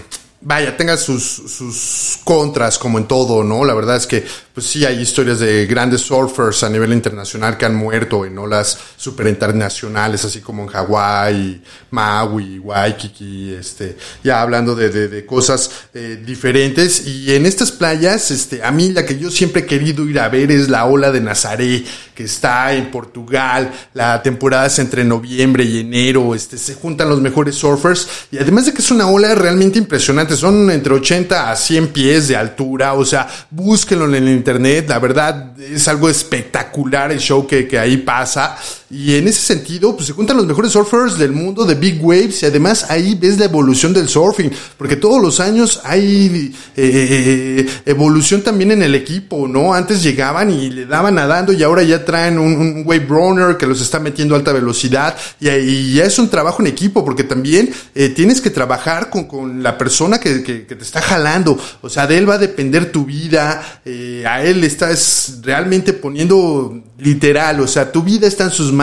vaya, 0.44 0.76
tenga 0.76 0.96
sus, 0.96 1.22
sus 1.22 2.18
contras 2.24 2.78
como 2.78 2.98
en 2.98 3.06
todo, 3.06 3.44
¿no? 3.44 3.64
La 3.64 3.74
verdad 3.74 3.96
es 3.96 4.06
que 4.06 4.24
pues 4.54 4.66
sí 4.66 4.84
hay 4.84 5.00
historias 5.00 5.38
de 5.38 5.66
grandes 5.66 6.02
surfers 6.02 6.62
a 6.62 6.68
nivel 6.68 6.92
internacional 6.92 7.56
que 7.56 7.64
han 7.64 7.74
muerto 7.74 8.26
en 8.26 8.36
olas 8.36 8.76
super 8.96 9.26
internacionales, 9.26 10.24
así 10.24 10.40
como 10.40 10.64
en 10.64 10.68
Hawái, 10.68 11.62
Maui, 11.90 12.58
Waikiki, 12.58 13.54
este, 13.54 13.96
ya 14.22 14.42
hablando 14.42 14.74
de, 14.74 14.90
de, 14.90 15.26
cosas 15.26 15.70
eh, 15.94 16.22
diferentes. 16.24 17.06
Y 17.06 17.34
en 17.34 17.46
estas 17.46 17.72
playas, 17.72 18.30
este, 18.30 18.62
a 18.62 18.70
mí 18.70 18.90
la 18.90 19.06
que 19.06 19.18
yo 19.18 19.30
siempre 19.30 19.62
he 19.62 19.66
querido 19.66 20.04
ir 20.06 20.18
a 20.20 20.28
ver 20.28 20.50
es 20.50 20.68
la 20.68 20.84
ola 20.84 21.10
de 21.12 21.20
Nazaré, 21.20 21.84
que 22.14 22.24
está 22.24 22.72
en 22.74 22.90
Portugal. 22.90 23.72
La 23.94 24.22
temporada 24.22 24.66
es 24.66 24.78
entre 24.78 25.04
noviembre 25.04 25.64
y 25.64 25.80
enero, 25.80 26.34
este, 26.34 26.58
se 26.58 26.74
juntan 26.74 27.08
los 27.08 27.20
mejores 27.20 27.54
surfers. 27.54 28.26
Y 28.30 28.38
además 28.38 28.66
de 28.66 28.72
que 28.72 28.82
es 28.82 28.90
una 28.90 29.06
ola 29.08 29.34
realmente 29.34 29.78
impresionante, 29.78 30.36
son 30.36 30.70
entre 30.70 30.94
80 30.94 31.50
a 31.50 31.56
100 31.56 31.88
pies 31.88 32.28
de 32.28 32.36
altura, 32.36 32.94
o 32.94 33.04
sea, 33.04 33.28
búsquenlo 33.50 34.06
en 34.06 34.14
el 34.14 34.28
internet. 34.28 34.86
La 34.88 34.98
verdad 34.98 35.58
es 35.58 35.88
algo 35.88 36.08
espectacular 36.08 37.12
el 37.12 37.20
show 37.20 37.46
que, 37.46 37.66
que 37.66 37.78
ahí 37.78 37.98
pasa. 37.98 38.56
Y 38.92 39.14
en 39.14 39.26
ese 39.26 39.40
sentido, 39.40 39.96
pues 39.96 40.08
se 40.08 40.12
juntan 40.12 40.36
los 40.36 40.46
mejores 40.46 40.72
surfers 40.72 41.16
del 41.16 41.32
mundo 41.32 41.64
de 41.64 41.76
Big 41.76 41.98
Waves 42.04 42.42
y 42.42 42.46
además 42.46 42.90
ahí 42.90 43.14
ves 43.14 43.38
la 43.38 43.46
evolución 43.46 43.94
del 43.94 44.06
surfing, 44.06 44.50
porque 44.76 44.96
todos 44.96 45.22
los 45.22 45.40
años 45.40 45.80
hay 45.82 46.54
eh, 46.76 47.64
eh, 47.66 47.66
evolución 47.86 48.42
también 48.42 48.70
en 48.70 48.82
el 48.82 48.94
equipo, 48.94 49.48
¿no? 49.48 49.72
Antes 49.72 50.02
llegaban 50.02 50.50
y 50.50 50.68
le 50.68 50.84
daban 50.84 51.14
nadando 51.14 51.54
y 51.54 51.62
ahora 51.62 51.82
ya 51.82 52.04
traen 52.04 52.38
un, 52.38 52.82
wave 52.84 53.06
runner 53.08 53.56
que 53.56 53.66
los 53.66 53.80
está 53.80 53.98
metiendo 53.98 54.34
a 54.34 54.38
alta 54.38 54.52
velocidad 54.52 55.16
y, 55.40 55.94
ya 55.94 56.04
es 56.04 56.18
un 56.18 56.28
trabajo 56.28 56.60
en 56.60 56.66
equipo, 56.66 57.02
porque 57.02 57.24
también 57.24 57.72
eh, 57.94 58.10
tienes 58.10 58.42
que 58.42 58.50
trabajar 58.50 59.08
con, 59.08 59.24
con 59.24 59.62
la 59.62 59.78
persona 59.78 60.20
que, 60.20 60.42
que, 60.42 60.66
te 60.66 60.84
está 60.84 61.00
jalando, 61.00 61.58
o 61.80 61.88
sea, 61.88 62.06
de 62.06 62.18
él 62.18 62.28
va 62.28 62.34
a 62.34 62.38
depender 62.38 62.92
tu 62.92 63.06
vida, 63.06 63.80
a 64.26 64.42
él 64.42 64.64
estás 64.64 65.38
realmente 65.42 65.94
poniendo 65.94 66.82
literal, 66.98 67.60
o 67.60 67.66
sea, 67.66 67.90
tu 67.90 68.02
vida 68.02 68.26
está 68.26 68.44
en 68.44 68.50
sus 68.50 68.72
manos, 68.72 68.81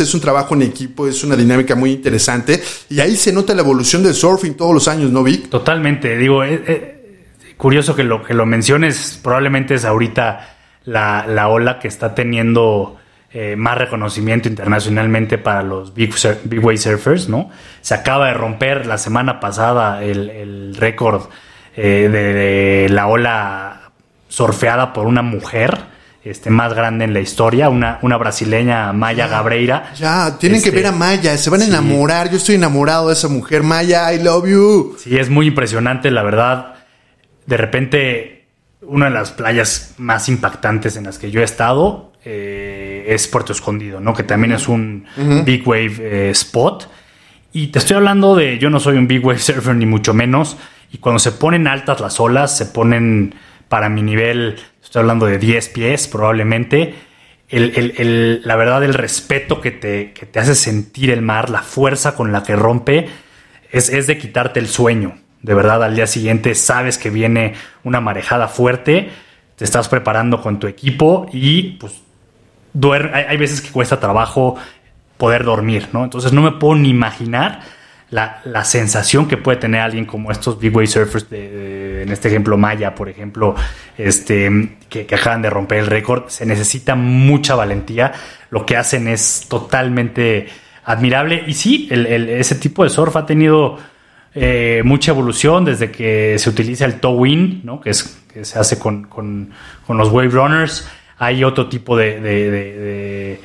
es 0.00 0.14
un 0.14 0.20
trabajo 0.20 0.54
en 0.54 0.62
equipo, 0.62 1.06
es 1.06 1.24
una 1.24 1.36
dinámica 1.36 1.74
muy 1.74 1.92
interesante 1.92 2.62
y 2.88 3.00
ahí 3.00 3.16
se 3.16 3.32
nota 3.32 3.54
la 3.54 3.62
evolución 3.62 4.02
del 4.02 4.14
surfing 4.14 4.54
todos 4.54 4.74
los 4.74 4.88
años, 4.88 5.10
¿no, 5.10 5.22
Vic? 5.22 5.48
Totalmente, 5.48 6.16
digo, 6.16 6.44
eh, 6.44 6.62
eh, 6.66 7.24
curioso 7.56 7.94
que 7.94 8.04
lo 8.04 8.22
que 8.22 8.34
lo 8.34 8.46
menciones, 8.46 9.18
probablemente 9.22 9.74
es 9.74 9.84
ahorita 9.84 10.56
la, 10.84 11.48
ola 11.48 11.78
que 11.78 11.88
está 11.88 12.14
teniendo 12.14 12.96
eh, 13.32 13.56
más 13.56 13.76
reconocimiento 13.78 14.48
internacionalmente 14.48 15.38
para 15.38 15.62
los 15.62 15.94
Big, 15.94 16.14
big 16.44 16.64
Wave 16.64 16.78
Surfers, 16.78 17.28
¿no? 17.28 17.50
Se 17.80 17.94
acaba 17.94 18.28
de 18.28 18.34
romper 18.34 18.86
la 18.86 18.98
semana 18.98 19.40
pasada 19.40 20.02
el, 20.02 20.74
récord 20.76 21.22
de 21.76 22.88
la 22.90 23.06
ola 23.06 23.92
surfeada 24.28 24.92
por 24.92 25.06
una 25.06 25.22
mujer 25.22 25.78
este, 26.28 26.50
más 26.50 26.74
grande 26.74 27.04
en 27.04 27.12
la 27.12 27.20
historia, 27.20 27.68
una, 27.68 27.98
una 28.02 28.16
brasileña, 28.16 28.92
Maya 28.92 29.26
Gabreira. 29.28 29.94
Ya, 29.94 30.38
tienen 30.38 30.60
que 30.62 30.68
este, 30.68 30.80
ver 30.80 30.88
a 30.88 30.92
Maya, 30.92 31.36
se 31.38 31.50
van 31.50 31.62
a 31.62 31.64
enamorar. 31.64 32.30
Yo 32.30 32.36
estoy 32.36 32.56
enamorado 32.56 33.08
de 33.08 33.14
esa 33.14 33.28
mujer. 33.28 33.62
Maya, 33.62 34.12
I 34.12 34.22
love 34.22 34.48
you. 34.48 34.96
Sí, 34.98 35.16
es 35.16 35.30
muy 35.30 35.46
impresionante, 35.46 36.10
la 36.10 36.22
verdad. 36.22 36.74
De 37.46 37.56
repente, 37.56 38.46
una 38.82 39.06
de 39.06 39.12
las 39.12 39.32
playas 39.32 39.94
más 39.98 40.28
impactantes 40.28 40.96
en 40.96 41.04
las 41.04 41.18
que 41.18 41.30
yo 41.30 41.40
he 41.40 41.44
estado 41.44 42.12
eh, 42.24 43.06
es 43.08 43.26
Puerto 43.28 43.52
Escondido, 43.52 44.00
¿no? 44.00 44.12
Que 44.14 44.22
también 44.22 44.52
es 44.52 44.68
un 44.68 45.06
big 45.44 45.66
wave 45.66 45.96
eh, 45.98 46.30
spot. 46.30 46.90
Y 47.52 47.68
te 47.68 47.78
estoy 47.78 47.96
hablando 47.96 48.36
de, 48.36 48.58
yo 48.58 48.70
no 48.70 48.80
soy 48.80 48.98
un 48.98 49.08
big 49.08 49.24
wave 49.24 49.38
surfer 49.38 49.74
ni 49.74 49.86
mucho 49.86 50.12
menos. 50.14 50.56
Y 50.92 50.98
cuando 50.98 51.18
se 51.18 51.32
ponen 51.32 51.66
altas 51.66 52.00
las 52.00 52.20
olas, 52.20 52.56
se 52.56 52.66
ponen 52.66 53.34
para 53.68 53.88
mi 53.88 54.02
nivel 54.02 54.56
estoy 54.82 55.00
hablando 55.00 55.26
de 55.26 55.38
10 55.38 55.68
pies 55.68 56.08
probablemente, 56.08 56.94
la 57.50 58.56
verdad 58.56 58.84
el 58.84 58.94
respeto 58.94 59.60
que 59.60 59.70
te, 59.70 60.06
te, 60.06 60.40
hace 60.40 60.54
sentir 60.54 61.10
el 61.10 61.22
mar, 61.22 61.50
la 61.50 61.62
fuerza 61.62 62.14
con 62.14 62.32
la 62.32 62.42
que 62.42 62.56
rompe, 62.56 63.08
es, 63.70 63.90
es, 63.90 64.06
de 64.06 64.18
quitarte 64.18 64.60
el 64.60 64.68
sueño. 64.68 65.18
De 65.42 65.54
verdad, 65.54 65.84
al 65.84 65.94
día 65.94 66.06
siguiente 66.06 66.54
sabes 66.54 66.98
que 66.98 67.10
viene 67.10 67.54
una 67.84 68.00
marejada 68.00 68.48
fuerte, 68.48 69.10
te 69.56 69.64
estás 69.64 69.88
preparando 69.88 70.40
con 70.40 70.58
tu 70.58 70.66
equipo 70.66 71.28
y 71.32 71.76
pues 71.78 72.02
hay, 73.12 73.24
hay 73.28 73.36
veces 73.36 73.60
que 73.60 73.70
cuesta 73.70 74.00
trabajo 74.00 74.56
poder 75.16 75.44
dormir, 75.44 75.88
¿no? 75.92 76.04
Entonces 76.04 76.32
no 76.32 76.42
me 76.42 76.52
puedo 76.52 76.76
ni 76.76 76.90
imaginar 76.90 77.60
la, 78.10 78.40
la, 78.44 78.64
sensación 78.64 79.28
que 79.28 79.36
puede 79.36 79.58
tener 79.58 79.80
alguien 79.80 80.06
como 80.06 80.30
estos 80.30 80.58
big 80.58 80.74
wave 80.74 80.86
surfers, 80.86 81.28
de, 81.28 82.02
en 82.02 82.10
este 82.10 82.28
ejemplo 82.28 82.56
Maya, 82.56 82.94
por 82.94 83.08
ejemplo, 83.08 83.54
este, 83.98 84.76
que, 84.88 85.06
acaban 85.12 85.42
de 85.42 85.50
romper 85.50 85.78
el 85.80 85.86
récord, 85.86 86.28
se 86.28 86.46
necesita 86.46 86.94
mucha 86.94 87.54
valentía. 87.54 88.12
Lo 88.50 88.64
que 88.64 88.76
hacen 88.76 89.08
es 89.08 89.46
totalmente 89.48 90.48
admirable. 90.84 91.44
Y 91.46 91.52
sí, 91.52 91.88
el, 91.90 92.06
ese 92.30 92.54
tipo 92.54 92.82
de 92.82 92.90
surf 92.90 93.14
ha 93.16 93.26
tenido 93.26 93.78
eh, 94.34 94.80
mucha 94.84 95.12
evolución 95.12 95.66
desde 95.66 95.90
que 95.90 96.38
se 96.38 96.48
utiliza 96.48 96.86
el 96.86 97.00
towing, 97.00 97.60
¿no? 97.64 97.80
que, 97.80 97.90
es, 97.90 98.18
que 98.32 98.44
se 98.46 98.58
hace 98.58 98.78
con, 98.78 99.04
con, 99.04 99.50
con 99.86 99.98
los 99.98 100.08
wave 100.08 100.28
runners. 100.28 100.88
Hay 101.18 101.44
otro 101.44 101.68
tipo 101.68 101.96
de, 101.96 102.20
de 102.20 102.50
de 102.50 103.40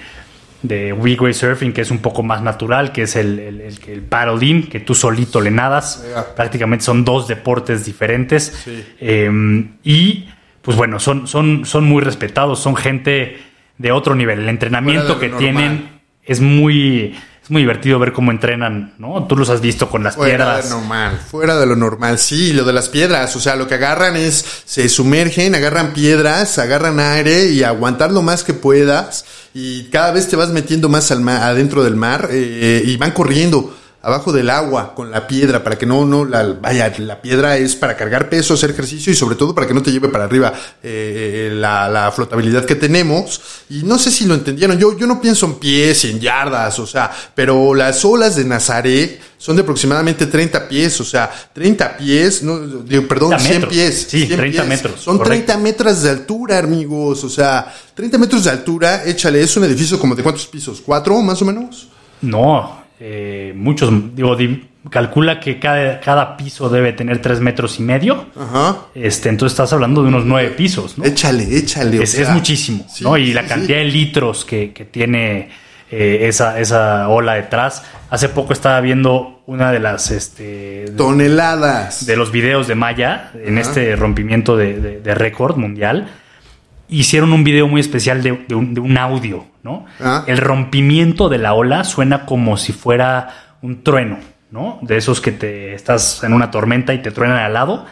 Wave 0.63 1.33
Surfing, 1.33 1.73
que 1.73 1.81
es 1.81 1.91
un 1.91 1.99
poco 1.99 2.23
más 2.23 2.41
natural, 2.41 2.91
que 2.91 3.03
es 3.03 3.15
el, 3.15 3.39
el, 3.39 3.61
el, 3.61 4.01
paddling, 4.01 4.67
que 4.67 4.79
tú 4.79 4.95
solito 4.95 5.41
le 5.41 5.51
nadas. 5.51 6.05
Prácticamente 6.35 6.85
son 6.85 7.03
dos 7.03 7.27
deportes 7.27 7.85
diferentes. 7.85 8.65
Em, 8.99 9.77
y 9.83 10.29
pues 10.61 10.77
bueno, 10.77 10.99
son, 10.99 11.27
son, 11.27 11.65
son 11.65 11.83
muy 11.83 12.01
respetados, 12.01 12.59
son 12.59 12.75
gente 12.75 13.37
de 13.77 13.91
otro 13.91 14.15
nivel. 14.15 14.39
El 14.39 14.49
entrenamiento 14.49 15.19
que 15.19 15.29
tienen 15.29 15.89
es 16.23 16.39
muy 16.39 17.15
es 17.43 17.51
muy 17.51 17.61
divertido 17.61 17.99
ver 17.99 18.13
cómo 18.13 18.31
entrenan, 18.31 18.93
¿no? 18.97 19.25
Tú 19.27 19.35
los 19.35 19.49
has 19.49 19.59
visto 19.59 19.89
con 19.89 20.01
las 20.01 20.15
fuera 20.15 20.37
piedras. 20.37 20.61
Fuera 20.61 20.63
de 20.63 20.69
lo 20.69 20.79
normal, 20.79 21.19
fuera 21.29 21.59
de 21.59 21.65
lo 21.65 21.75
normal, 21.75 22.17
sí, 22.17 22.53
lo 22.53 22.63
de 22.63 22.71
las 22.71 22.87
piedras, 22.87 23.35
o 23.35 23.41
sea, 23.41 23.57
lo 23.57 23.67
que 23.67 23.75
agarran 23.75 24.15
es, 24.15 24.45
se 24.63 24.87
sumergen, 24.87 25.53
agarran 25.53 25.91
piedras, 25.91 26.57
agarran 26.57 27.01
aire 27.01 27.49
y 27.49 27.63
aguantar 27.63 28.13
lo 28.13 28.21
más 28.21 28.45
que 28.45 28.53
puedas 28.53 29.25
y 29.53 29.89
cada 29.89 30.11
vez 30.11 30.29
te 30.29 30.37
vas 30.37 30.49
metiendo 30.49 30.87
más 30.87 31.11
al 31.11 31.27
adentro 31.27 31.83
del 31.83 31.97
mar 31.97 32.29
eh, 32.31 32.81
y 32.85 32.95
van 32.95 33.11
corriendo 33.11 33.75
abajo 34.03 34.33
del 34.33 34.49
agua 34.49 34.93
con 34.93 35.11
la 35.11 35.25
piedra 35.25 35.63
para 35.63 35.77
que 35.77 35.85
no, 35.85 36.05
no, 36.05 36.25
la, 36.25 36.43
vaya, 36.61 36.93
la 36.97 37.21
piedra 37.21 37.55
es 37.57 37.75
para 37.77 37.95
cargar 37.95 38.27
peso, 38.27 38.53
hacer 38.53 38.71
ejercicio 38.71 39.13
y 39.13 39.15
sobre 39.15 39.37
todo 39.37 39.55
para 39.55 39.65
que 39.65 39.73
no 39.73 39.81
te 39.81 39.93
lleve 39.93 40.09
para 40.09 40.25
arriba 40.25 40.53
eh, 40.83 41.49
la, 41.53 41.87
la, 41.87 42.11
flotabilidad 42.11 42.65
que 42.65 42.75
tenemos. 42.75 43.41
Y 43.69 43.83
no 43.83 43.97
sé 43.97 44.11
si 44.11 44.25
lo 44.25 44.33
entendieron, 44.33 44.77
yo, 44.77 44.97
yo 44.97 45.07
no 45.07 45.21
pienso 45.21 45.45
en 45.45 45.55
pies 45.55 46.03
y 46.03 46.11
en 46.11 46.19
yardas, 46.19 46.77
o 46.79 46.85
sea, 46.85 47.09
pero 47.33 47.73
las 47.73 48.03
olas 48.03 48.35
de 48.35 48.43
Nazaret 48.43 49.21
son 49.37 49.55
de 49.55 49.61
aproximadamente 49.61 50.27
30 50.27 50.67
pies, 50.67 50.99
o 50.99 51.05
sea, 51.05 51.31
30 51.53 51.95
pies, 51.95 52.43
no, 52.43 52.59
perdón, 53.07 53.39
100 53.39 53.69
pies. 53.69 54.07
Sí, 54.09 54.27
30 54.27 54.63
metros. 54.65 54.99
Son 54.99 55.23
30 55.23 55.57
metros 55.59 56.01
de 56.03 56.09
altura, 56.09 56.59
amigos, 56.59 57.23
o 57.23 57.29
sea, 57.29 57.73
30 57.95 58.17
metros 58.17 58.43
de 58.43 58.49
altura, 58.49 59.03
échale, 59.05 59.41
es 59.41 59.55
un 59.55 59.63
edificio 59.63 59.97
como 59.97 60.13
de 60.13 60.23
cuántos 60.23 60.45
pisos, 60.47 60.81
cuatro 60.85 61.21
más 61.21 61.41
o 61.41 61.45
menos. 61.45 61.87
No, 62.21 62.82
eh, 62.99 63.53
muchos, 63.55 63.91
digo, 64.15 64.37
calcula 64.89 65.39
que 65.39 65.59
cada, 65.59 65.99
cada, 65.99 66.37
piso 66.37 66.69
debe 66.69 66.93
tener 66.93 67.21
tres 67.21 67.39
metros 67.39 67.79
y 67.79 67.83
medio. 67.83 68.27
Ajá. 68.35 68.77
Este, 68.95 69.29
entonces 69.29 69.53
estás 69.53 69.73
hablando 69.73 70.01
de 70.01 70.09
unos 70.09 70.25
nueve 70.25 70.49
pisos, 70.49 70.97
¿no? 70.97 71.05
Échale, 71.05 71.57
échale. 71.57 72.01
Es, 72.01 72.29
muchísimo, 72.29 72.85
¿no? 73.01 73.17
Y 73.17 73.33
la 73.33 73.45
cantidad 73.45 73.77
de 73.77 73.85
litros 73.85 74.45
que, 74.45 74.67
tiene 74.91 75.49
eh, 75.91 76.27
esa, 76.27 76.59
esa 76.59 77.09
ola 77.09 77.35
detrás. 77.35 77.83
Hace 78.09 78.29
poco 78.29 78.53
estaba 78.53 78.79
viendo 78.81 79.41
una 79.47 79.71
de 79.71 79.79
las 79.79 80.11
este, 80.11 80.85
toneladas 80.95 82.05
de 82.05 82.15
los 82.15 82.31
videos 82.31 82.67
de 82.67 82.75
Maya 82.75 83.31
en 83.33 83.57
este 83.57 83.95
rompimiento 83.95 84.55
de, 84.55 84.99
de 85.01 85.15
récord 85.15 85.57
mundial 85.57 86.09
hicieron 86.93 87.33
un 87.33 87.43
video 87.43 87.67
muy 87.67 87.81
especial 87.81 88.21
de, 88.21 88.31
un, 88.31 88.97
audio, 88.97 89.45
¿no? 89.63 89.85
Ah. 89.99 90.23
El 90.27 90.37
rompimiento 90.37 91.29
de 91.29 91.37
la 91.37 91.53
ola 91.53 91.83
suena 91.83 92.25
como 92.25 92.57
si 92.57 92.73
fuera 92.73 93.29
un 93.61 93.83
trueno, 93.83 94.17
¿no? 94.51 94.79
De 94.81 94.97
esos 94.97 95.21
que 95.21 95.31
te 95.31 95.73
estás 95.73 96.23
en 96.23 96.33
una 96.33 96.51
tormenta 96.51 96.93
y 96.93 97.01
te 97.01 97.11
truenan 97.11 97.37
al 97.37 97.53
lado. 97.53 97.85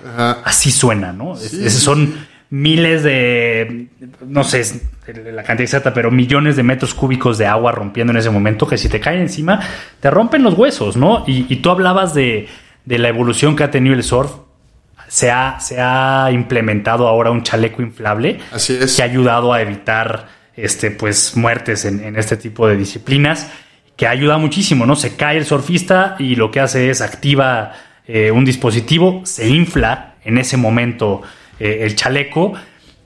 Así 0.43 0.71
suena, 0.71 1.13
¿no? 1.13 1.33
Esos 1.35 1.81
son 1.81 2.27
miles 2.49 3.03
de, 3.03 3.87
no 4.27 4.43
sé 4.43 4.81
la 5.07 5.43
cantidad 5.43 5.61
exacta, 5.61 5.93
pero 5.93 6.11
millones 6.11 6.57
de 6.57 6.63
metros 6.63 6.93
cúbicos 6.93 7.37
de 7.37 7.45
agua 7.45 7.71
rompiendo 7.71 8.11
en 8.11 8.17
ese 8.17 8.29
momento 8.29 8.67
que 8.67 8.77
si 8.77 8.89
te 8.89 8.99
cae 8.99 9.19
encima 9.21 9.61
te 10.01 10.11
rompen 10.11 10.43
los 10.43 10.55
huesos, 10.55 10.97
¿no? 10.97 11.23
Y, 11.25 11.45
y 11.51 11.57
tú 11.57 11.69
hablabas 11.69 12.13
de 12.13 12.47
de 12.85 12.97
la 12.97 13.09
evolución 13.09 13.55
que 13.55 13.63
ha 13.63 13.71
tenido 13.71 13.95
el 13.95 14.03
surf, 14.03 14.31
se 15.07 15.29
ha, 15.29 15.59
se 15.59 15.79
ha 15.79 16.29
implementado 16.31 17.07
ahora 17.07 17.31
un 17.31 17.43
chaleco 17.43 17.81
inflable 17.81 18.39
Así 18.51 18.77
es. 18.79 18.95
que 18.95 19.01
ha 19.01 19.05
ayudado 19.05 19.53
a 19.53 19.61
evitar 19.61 20.27
este, 20.55 20.91
pues, 20.91 21.35
muertes 21.35 21.85
en, 21.85 22.03
en 22.03 22.15
este 22.15 22.37
tipo 22.37 22.67
de 22.67 22.77
disciplinas, 22.77 23.49
que 23.95 24.07
ayuda 24.07 24.37
muchísimo, 24.37 24.85
¿no? 24.85 24.95
Se 24.95 25.15
cae 25.15 25.37
el 25.37 25.45
surfista 25.45 26.15
y 26.19 26.35
lo 26.35 26.49
que 26.51 26.59
hace 26.59 26.89
es 26.89 27.01
activa 27.01 27.73
eh, 28.07 28.31
un 28.31 28.45
dispositivo, 28.45 29.21
se 29.25 29.47
infla 29.47 30.15
en 30.23 30.37
ese 30.37 30.57
momento 30.57 31.21
eh, 31.59 31.79
el 31.81 31.95
chaleco 31.95 32.53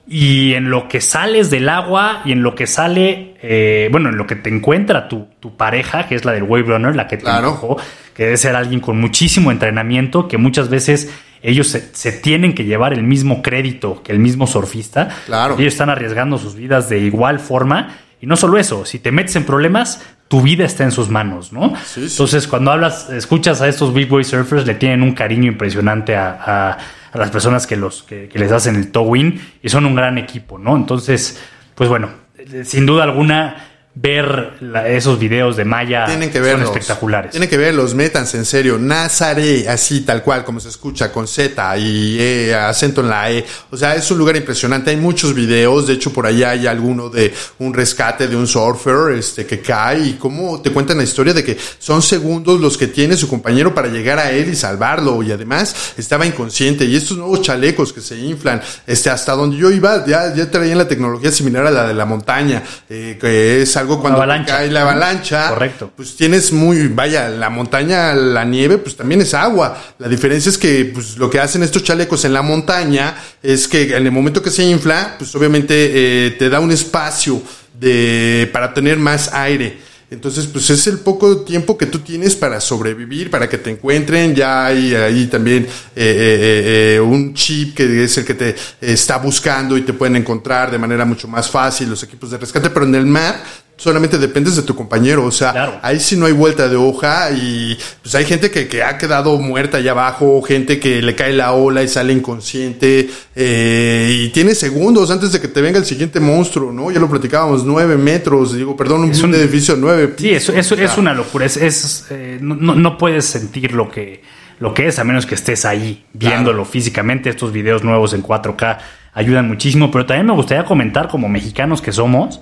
y 0.08 0.54
en 0.54 0.70
lo 0.70 0.88
que 0.88 1.00
sales 1.00 1.50
del 1.50 1.68
agua 1.68 2.22
y 2.24 2.32
en 2.32 2.42
lo 2.42 2.54
que 2.54 2.66
sale, 2.66 3.34
eh, 3.42 3.88
bueno, 3.90 4.08
en 4.08 4.16
lo 4.16 4.26
que 4.26 4.36
te 4.36 4.48
encuentra 4.48 5.08
tu, 5.08 5.26
tu 5.40 5.56
pareja, 5.56 6.06
que 6.08 6.14
es 6.14 6.24
la 6.24 6.32
del 6.32 6.44
Wave 6.44 6.62
Runner, 6.64 6.94
la 6.94 7.08
que 7.08 7.16
te 7.16 7.24
Claro. 7.24 7.48
empujó, 7.48 7.76
que 8.14 8.24
debe 8.24 8.36
ser 8.36 8.54
alguien 8.56 8.80
con 8.80 8.98
muchísimo 9.00 9.50
entrenamiento, 9.50 10.28
que 10.28 10.38
muchas 10.38 10.70
veces 10.70 11.12
ellos 11.42 11.68
se, 11.68 11.94
se 11.94 12.12
tienen 12.12 12.54
que 12.54 12.64
llevar 12.64 12.92
el 12.92 13.02
mismo 13.02 13.42
crédito 13.42 14.02
que 14.02 14.12
el 14.12 14.18
mismo 14.18 14.46
surfista. 14.46 15.08
Claro. 15.26 15.54
Ellos 15.58 15.72
están 15.74 15.90
arriesgando 15.90 16.38
sus 16.38 16.54
vidas 16.54 16.88
de 16.88 16.98
igual 17.00 17.38
forma. 17.40 17.96
Y 18.20 18.26
no 18.26 18.36
solo 18.36 18.56
eso, 18.58 18.86
si 18.86 18.98
te 18.98 19.12
metes 19.12 19.36
en 19.36 19.44
problemas, 19.44 20.02
tu 20.28 20.40
vida 20.40 20.64
está 20.64 20.84
en 20.84 20.90
sus 20.90 21.10
manos, 21.10 21.52
¿no? 21.52 21.74
Sí, 21.84 22.00
sí. 22.00 22.06
Entonces, 22.10 22.48
cuando 22.48 22.72
hablas, 22.72 23.10
escuchas 23.10 23.60
a 23.60 23.68
estos 23.68 23.92
Big 23.92 24.08
Boy 24.08 24.24
Surfers, 24.24 24.66
le 24.66 24.74
tienen 24.74 25.02
un 25.02 25.12
cariño 25.12 25.48
impresionante 25.52 26.16
a, 26.16 26.30
a- 26.30 26.78
a 27.12 27.18
las 27.18 27.30
personas 27.30 27.66
que, 27.66 27.76
los, 27.76 28.02
que, 28.02 28.28
que 28.28 28.38
les 28.38 28.50
hacen 28.52 28.74
el 28.76 28.90
towing 28.90 29.40
y 29.62 29.68
son 29.68 29.86
un 29.86 29.94
gran 29.94 30.18
equipo, 30.18 30.58
¿no? 30.58 30.76
Entonces, 30.76 31.40
pues 31.74 31.88
bueno, 31.88 32.08
eh, 32.38 32.64
sin 32.64 32.84
duda 32.86 33.04
alguna, 33.04 33.65
ver 33.98 34.58
la- 34.60 34.86
esos 34.88 35.18
videos 35.18 35.56
de 35.56 35.64
Maya 35.64 36.04
Tienen 36.04 36.28
que 36.28 36.36
son 36.36 36.44
verlos. 36.46 36.68
espectaculares. 36.68 37.30
Tienen 37.30 37.48
que 37.48 37.56
verlos, 37.56 37.94
métanse 37.94 38.36
en 38.36 38.44
serio. 38.44 38.76
Nazaré, 38.78 39.66
así 39.70 40.02
tal 40.02 40.22
cual, 40.22 40.44
como 40.44 40.60
se 40.60 40.68
escucha, 40.68 41.10
con 41.10 41.26
Z 41.26 41.78
y 41.78 42.18
E, 42.20 42.54
acento 42.54 43.00
en 43.00 43.08
la 43.08 43.30
E. 43.32 43.46
O 43.70 43.76
sea, 43.76 43.94
es 43.94 44.10
un 44.10 44.18
lugar 44.18 44.36
impresionante. 44.36 44.90
Hay 44.90 44.98
muchos 44.98 45.34
videos. 45.34 45.86
De 45.86 45.94
hecho, 45.94 46.12
por 46.12 46.26
allá 46.26 46.50
hay 46.50 46.66
alguno 46.66 47.08
de 47.08 47.32
un 47.58 47.72
rescate 47.72 48.28
de 48.28 48.36
un 48.36 48.46
surfer 48.46 49.14
este, 49.16 49.46
que 49.46 49.60
cae 49.60 50.00
y 50.08 50.12
cómo 50.14 50.60
te 50.60 50.70
cuentan 50.70 50.98
la 50.98 51.04
historia 51.04 51.32
de 51.32 51.42
que 51.42 51.56
son 51.78 52.02
segundos 52.02 52.60
los 52.60 52.76
que 52.76 52.88
tiene 52.88 53.16
su 53.16 53.28
compañero 53.28 53.74
para 53.74 53.88
llegar 53.88 54.18
a 54.18 54.30
él 54.30 54.50
y 54.50 54.56
salvarlo. 54.56 55.22
Y 55.22 55.32
además 55.32 55.74
estaba 55.96 56.26
inconsciente. 56.26 56.84
Y 56.84 56.96
estos 56.96 57.16
nuevos 57.16 57.40
chalecos 57.40 57.94
que 57.94 58.02
se 58.02 58.18
inflan, 58.18 58.60
este, 58.86 59.08
hasta 59.08 59.32
donde 59.32 59.56
yo 59.56 59.70
iba, 59.70 60.04
ya, 60.06 60.34
ya 60.34 60.50
traían 60.50 60.76
la 60.76 60.86
tecnología 60.86 61.32
similar 61.32 61.66
a 61.66 61.70
la 61.70 61.88
de 61.88 61.94
la 61.94 62.04
montaña, 62.04 62.62
eh, 62.90 63.16
que 63.18 63.62
es 63.62 63.74
algo 63.78 63.85
cuando 63.86 64.20
cae 64.46 64.70
la 64.70 64.82
avalancha 64.82 65.48
Correcto. 65.48 65.92
pues 65.94 66.16
tienes 66.16 66.52
muy, 66.52 66.88
vaya, 66.88 67.28
la 67.28 67.50
montaña, 67.50 68.14
la 68.14 68.44
nieve, 68.44 68.78
pues 68.78 68.96
también 68.96 69.20
es 69.20 69.34
agua. 69.34 69.76
La 69.98 70.08
diferencia 70.08 70.50
es 70.50 70.58
que, 70.58 70.90
pues 70.92 71.16
lo 71.16 71.30
que 71.30 71.40
hacen 71.40 71.62
estos 71.62 71.82
chalecos 71.82 72.24
en 72.24 72.32
la 72.32 72.42
montaña 72.42 73.16
es 73.42 73.68
que 73.68 73.96
en 73.96 74.06
el 74.06 74.12
momento 74.12 74.42
que 74.42 74.50
se 74.50 74.64
infla, 74.64 75.14
pues 75.18 75.34
obviamente 75.34 76.26
eh, 76.26 76.30
te 76.32 76.48
da 76.48 76.60
un 76.60 76.72
espacio 76.72 77.40
de, 77.78 78.48
para 78.52 78.74
tener 78.74 78.98
más 78.98 79.32
aire. 79.32 79.86
Entonces, 80.08 80.46
pues 80.46 80.70
es 80.70 80.86
el 80.86 81.00
poco 81.00 81.38
tiempo 81.38 81.76
que 81.76 81.86
tú 81.86 81.98
tienes 81.98 82.36
para 82.36 82.60
sobrevivir, 82.60 83.28
para 83.28 83.48
que 83.48 83.58
te 83.58 83.70
encuentren. 83.70 84.36
Ya 84.36 84.66
hay 84.66 84.94
ahí 84.94 85.26
también 85.26 85.64
eh, 85.64 85.68
eh, 85.96 86.94
eh, 86.94 87.00
un 87.00 87.34
chip 87.34 87.74
que 87.74 88.04
es 88.04 88.16
el 88.16 88.24
que 88.24 88.34
te 88.34 88.54
está 88.80 89.16
buscando 89.18 89.76
y 89.76 89.82
te 89.82 89.92
pueden 89.92 90.14
encontrar 90.14 90.70
de 90.70 90.78
manera 90.78 91.04
mucho 91.04 91.26
más 91.26 91.50
fácil 91.50 91.90
los 91.90 92.04
equipos 92.04 92.30
de 92.30 92.38
rescate. 92.38 92.70
Pero 92.70 92.86
en 92.86 92.94
el 92.94 93.06
mar 93.06 93.42
solamente 93.76 94.16
dependes 94.18 94.56
de 94.56 94.62
tu 94.62 94.74
compañero. 94.74 95.24
O 95.24 95.30
sea, 95.30 95.52
Claro. 95.52 95.78
ahí 95.82 96.00
sí 96.00 96.16
no 96.16 96.26
hay 96.26 96.32
vuelta 96.32 96.68
de 96.68 96.76
hoja 96.76 97.30
y 97.30 97.76
pues 98.02 98.14
hay 98.14 98.24
gente 98.24 98.50
que, 98.50 98.68
que 98.68 98.82
ha 98.82 98.96
quedado 98.98 99.38
muerta 99.38 99.76
allá 99.78 99.90
abajo, 99.92 100.40
gente 100.42 100.80
que 100.80 101.02
le 101.02 101.14
cae 101.14 101.32
la 101.34 101.52
ola 101.52 101.82
y 101.82 101.88
sale 101.88 102.12
inconsciente 102.12 103.08
eh, 103.34 104.22
y 104.24 104.28
tiene 104.30 104.54
segundos 104.54 105.10
antes 105.10 105.30
de 105.32 105.40
que 105.40 105.48
te 105.48 105.60
venga 105.60 105.78
el 105.78 105.84
siguiente 105.84 106.20
monstruo, 106.20 106.72
¿no? 106.72 106.90
Ya 106.90 107.00
lo 107.00 107.08
platicábamos, 107.10 107.64
nueve 107.64 107.96
metros, 107.96 108.54
digo, 108.56 108.74
perdón, 108.76 109.02
un, 109.04 109.10
Es 109.10 109.22
un- 109.22 109.34
edificio 109.34 109.76
nueve. 109.78 110.14
Sí, 110.16 110.30
eso, 110.30 110.52
eso 110.52 110.74
O 110.74 110.78
sea, 110.78 110.86
es 110.86 110.96
una 110.98 111.12
locura. 111.14 111.44
Es, 111.46 111.56
es, 111.56 112.06
eh, 112.10 112.38
no, 112.40 112.54
no- 112.74 112.96
puedes 112.98 113.26
sentir 113.26 113.72
lo 113.72 113.90
que, 113.90 114.22
lo 114.58 114.72
que 114.72 114.86
es 114.88 114.98
a 114.98 115.04
menos 115.04 115.26
que 115.26 115.34
estés 115.34 115.64
ahí 115.66 116.04
viéndolo 116.14 116.64
físicamente. 116.64 117.28
Estos 117.28 117.52
videos 117.52 117.84
nuevos 117.84 118.14
en 118.14 118.22
4K 118.22 118.78
ayudan 119.12 119.48
muchísimo. 119.48 119.90
Pero 119.90 120.06
también 120.06 120.26
me 120.26 120.32
gustaría 120.32 120.64
comentar, 120.64 121.08
como 121.08 121.28
mexicanos 121.28 121.82
que 121.82 121.92
somos, 121.92 122.40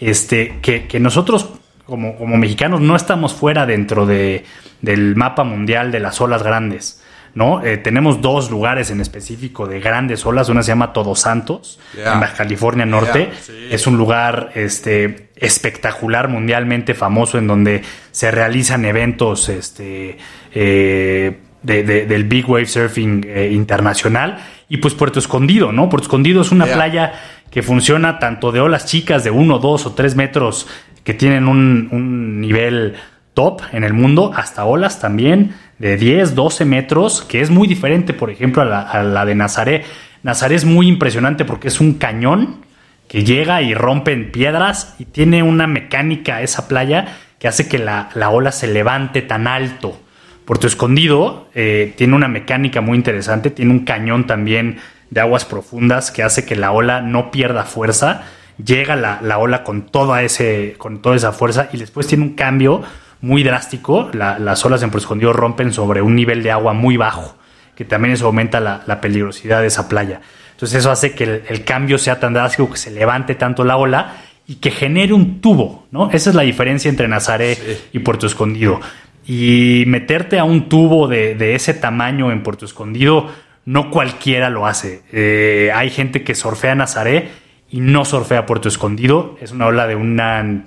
este, 0.00 0.58
que, 0.62 0.86
que 0.86 1.00
nosotros, 1.00 1.50
como, 1.84 2.16
como 2.16 2.36
mexicanos, 2.36 2.80
no 2.80 2.96
estamos 2.96 3.34
fuera 3.34 3.66
dentro 3.66 4.06
de, 4.06 4.44
del 4.82 5.16
mapa 5.16 5.44
mundial 5.44 5.92
de 5.92 6.00
las 6.00 6.20
olas 6.20 6.42
grandes. 6.42 7.02
¿no? 7.34 7.62
Eh, 7.62 7.76
tenemos 7.76 8.22
dos 8.22 8.50
lugares 8.50 8.90
en 8.90 9.02
específico 9.02 9.66
de 9.66 9.78
grandes 9.78 10.24
olas. 10.24 10.48
Una 10.48 10.62
se 10.62 10.68
llama 10.68 10.94
Todos 10.94 11.20
Santos, 11.20 11.78
Yeah. 11.94 12.14
en 12.14 12.20
Baja 12.20 12.34
California 12.34 12.86
Norte. 12.86 13.26
Yeah, 13.26 13.34
sí. 13.42 13.52
Es 13.70 13.86
un 13.86 13.98
lugar 13.98 14.52
este, 14.54 15.28
espectacular, 15.36 16.28
mundialmente 16.28 16.94
famoso, 16.94 17.36
en 17.36 17.46
donde 17.46 17.82
se 18.10 18.30
realizan 18.30 18.86
eventos 18.86 19.50
este, 19.50 20.16
eh, 20.54 21.36
de- 21.62 21.82
de- 21.82 22.06
del 22.06 22.24
Big 22.24 22.48
Wave 22.48 22.64
Surfing 22.66 23.26
eh, 23.28 23.50
internacional. 23.52 24.38
Y 24.70 24.78
pues 24.78 24.94
Puerto 24.94 25.18
Escondido, 25.18 25.72
¿no? 25.72 25.88
Puerto 25.90 26.06
Escondido 26.06 26.40
es 26.40 26.50
una 26.52 26.64
Yeah. 26.64 26.74
playa 26.74 27.12
que 27.50 27.62
funciona 27.62 28.18
tanto 28.18 28.52
de 28.52 28.60
olas 28.60 28.86
chicas 28.86 29.24
de 29.24 29.30
1, 29.30 29.58
2 29.58 29.86
o 29.86 29.92
3 29.94 30.16
metros 30.16 30.66
que 31.04 31.14
tienen 31.14 31.48
un, 31.48 31.88
un 31.92 32.40
nivel 32.40 32.94
top 33.36 33.60
en 33.72 33.84
el 33.84 33.92
mundo, 33.92 34.32
hasta 34.34 34.64
olas 34.64 34.98
también 34.98 35.54
de 35.78 35.96
10, 35.96 36.34
12 36.34 36.64
metros, 36.64 37.22
que 37.22 37.42
es 37.42 37.50
muy 37.50 37.68
diferente, 37.68 38.14
por 38.14 38.30
ejemplo, 38.30 38.62
a 38.62 39.02
la, 39.02 39.24
de 39.26 39.34
Nazaré. 39.34 39.84
Nazaré 40.22 40.54
es 40.54 40.64
muy 40.64 40.88
impresionante 40.88 41.44
porque 41.44 41.68
es 41.68 41.78
un 41.78 41.94
cañón 41.94 42.64
que 43.08 43.24
llega 43.24 43.60
y 43.62 43.74
rompe 43.74 44.12
en 44.12 44.32
piedras 44.32 44.96
y 44.98 45.04
tiene 45.04 45.42
una 45.42 45.66
mecánica 45.66 46.40
esa 46.40 46.66
playa 46.66 47.18
que 47.38 47.46
hace 47.46 47.68
que 47.68 47.78
la, 47.78 48.08
la 48.14 48.30
ola 48.30 48.52
se 48.52 48.66
levante 48.66 49.20
tan 49.22 49.46
alto. 49.46 50.00
Puerto 50.46 50.66
Escondido 50.66 51.50
eh, 51.54 51.92
tiene 51.96 52.16
una 52.16 52.28
mecánica 52.28 52.80
muy 52.80 52.96
interesante, 52.96 53.50
tiene 53.50 53.72
un 53.72 53.80
cañón 53.80 54.26
también 54.26 54.78
de 55.10 55.20
aguas 55.20 55.44
profundas 55.44 56.10
que 56.10 56.22
hace 56.22 56.44
que 56.44 56.56
la 56.56 56.72
ola 56.72 57.00
no 57.00 57.30
pierda 57.30 57.64
fuerza, 57.64 58.22
llega 58.62 58.96
la, 58.96 59.20
la 59.22 59.38
ola 59.38 59.62
con 59.64 59.82
toda, 59.86 60.22
ese, 60.22 60.74
con 60.78 61.02
toda 61.02 61.16
esa 61.16 61.32
fuerza 61.32 61.68
y 61.72 61.76
después 61.76 62.06
tiene 62.06 62.24
un 62.24 62.34
cambio 62.34 62.82
muy 63.20 63.42
drástico, 63.42 64.10
La- 64.12 64.38
las 64.38 64.64
olas 64.64 64.82
en 64.82 64.90
Puerto 64.90 65.04
Escondido 65.04 65.32
rompen 65.32 65.72
sobre 65.72 66.02
un 66.02 66.14
nivel 66.14 66.42
de 66.42 66.50
agua 66.50 66.72
muy 66.72 66.96
bajo, 66.96 67.36
que 67.74 67.84
también 67.84 68.14
eso 68.14 68.26
aumenta 68.26 68.60
la, 68.60 68.82
la 68.86 69.00
peligrosidad 69.00 69.60
de 69.60 69.66
esa 69.68 69.88
playa. 69.88 70.20
Entonces 70.52 70.78
eso 70.78 70.90
hace 70.90 71.12
que 71.14 71.24
el, 71.24 71.42
el 71.48 71.64
cambio 71.64 71.98
sea 71.98 72.18
tan 72.18 72.32
drástico 72.34 72.70
que 72.70 72.78
se 72.78 72.90
levante 72.90 73.34
tanto 73.34 73.62
la 73.64 73.76
ola 73.76 74.16
y 74.46 74.56
que 74.56 74.70
genere 74.70 75.12
un 75.12 75.40
tubo, 75.40 75.86
¿no? 75.90 76.10
Esa 76.12 76.30
es 76.30 76.36
la 76.36 76.42
diferencia 76.42 76.88
entre 76.88 77.08
Nazaré 77.08 77.58
y 77.92 77.98
Puerto 77.98 78.26
Escondido. 78.26 78.80
Y 79.26 79.84
meterte 79.88 80.38
a 80.38 80.44
un 80.44 80.68
tubo 80.68 81.08
de, 81.08 81.34
de 81.34 81.54
ese 81.56 81.74
tamaño 81.74 82.30
en 82.30 82.42
Puerto 82.42 82.64
Escondido, 82.64 83.28
no 83.66 83.90
cualquiera 83.90 84.48
lo 84.48 84.66
hace. 84.66 85.02
Eh, 85.12 85.70
hay 85.74 85.90
gente 85.90 86.24
que 86.24 86.34
surfea 86.34 86.74
Nazaré 86.74 87.28
y 87.70 87.80
no 87.80 88.04
surfea 88.04 88.46
Puerto 88.46 88.68
Escondido. 88.68 89.36
Es 89.42 89.52
una 89.52 89.66
ola 89.66 89.86
de 89.86 89.94
una 89.96 90.64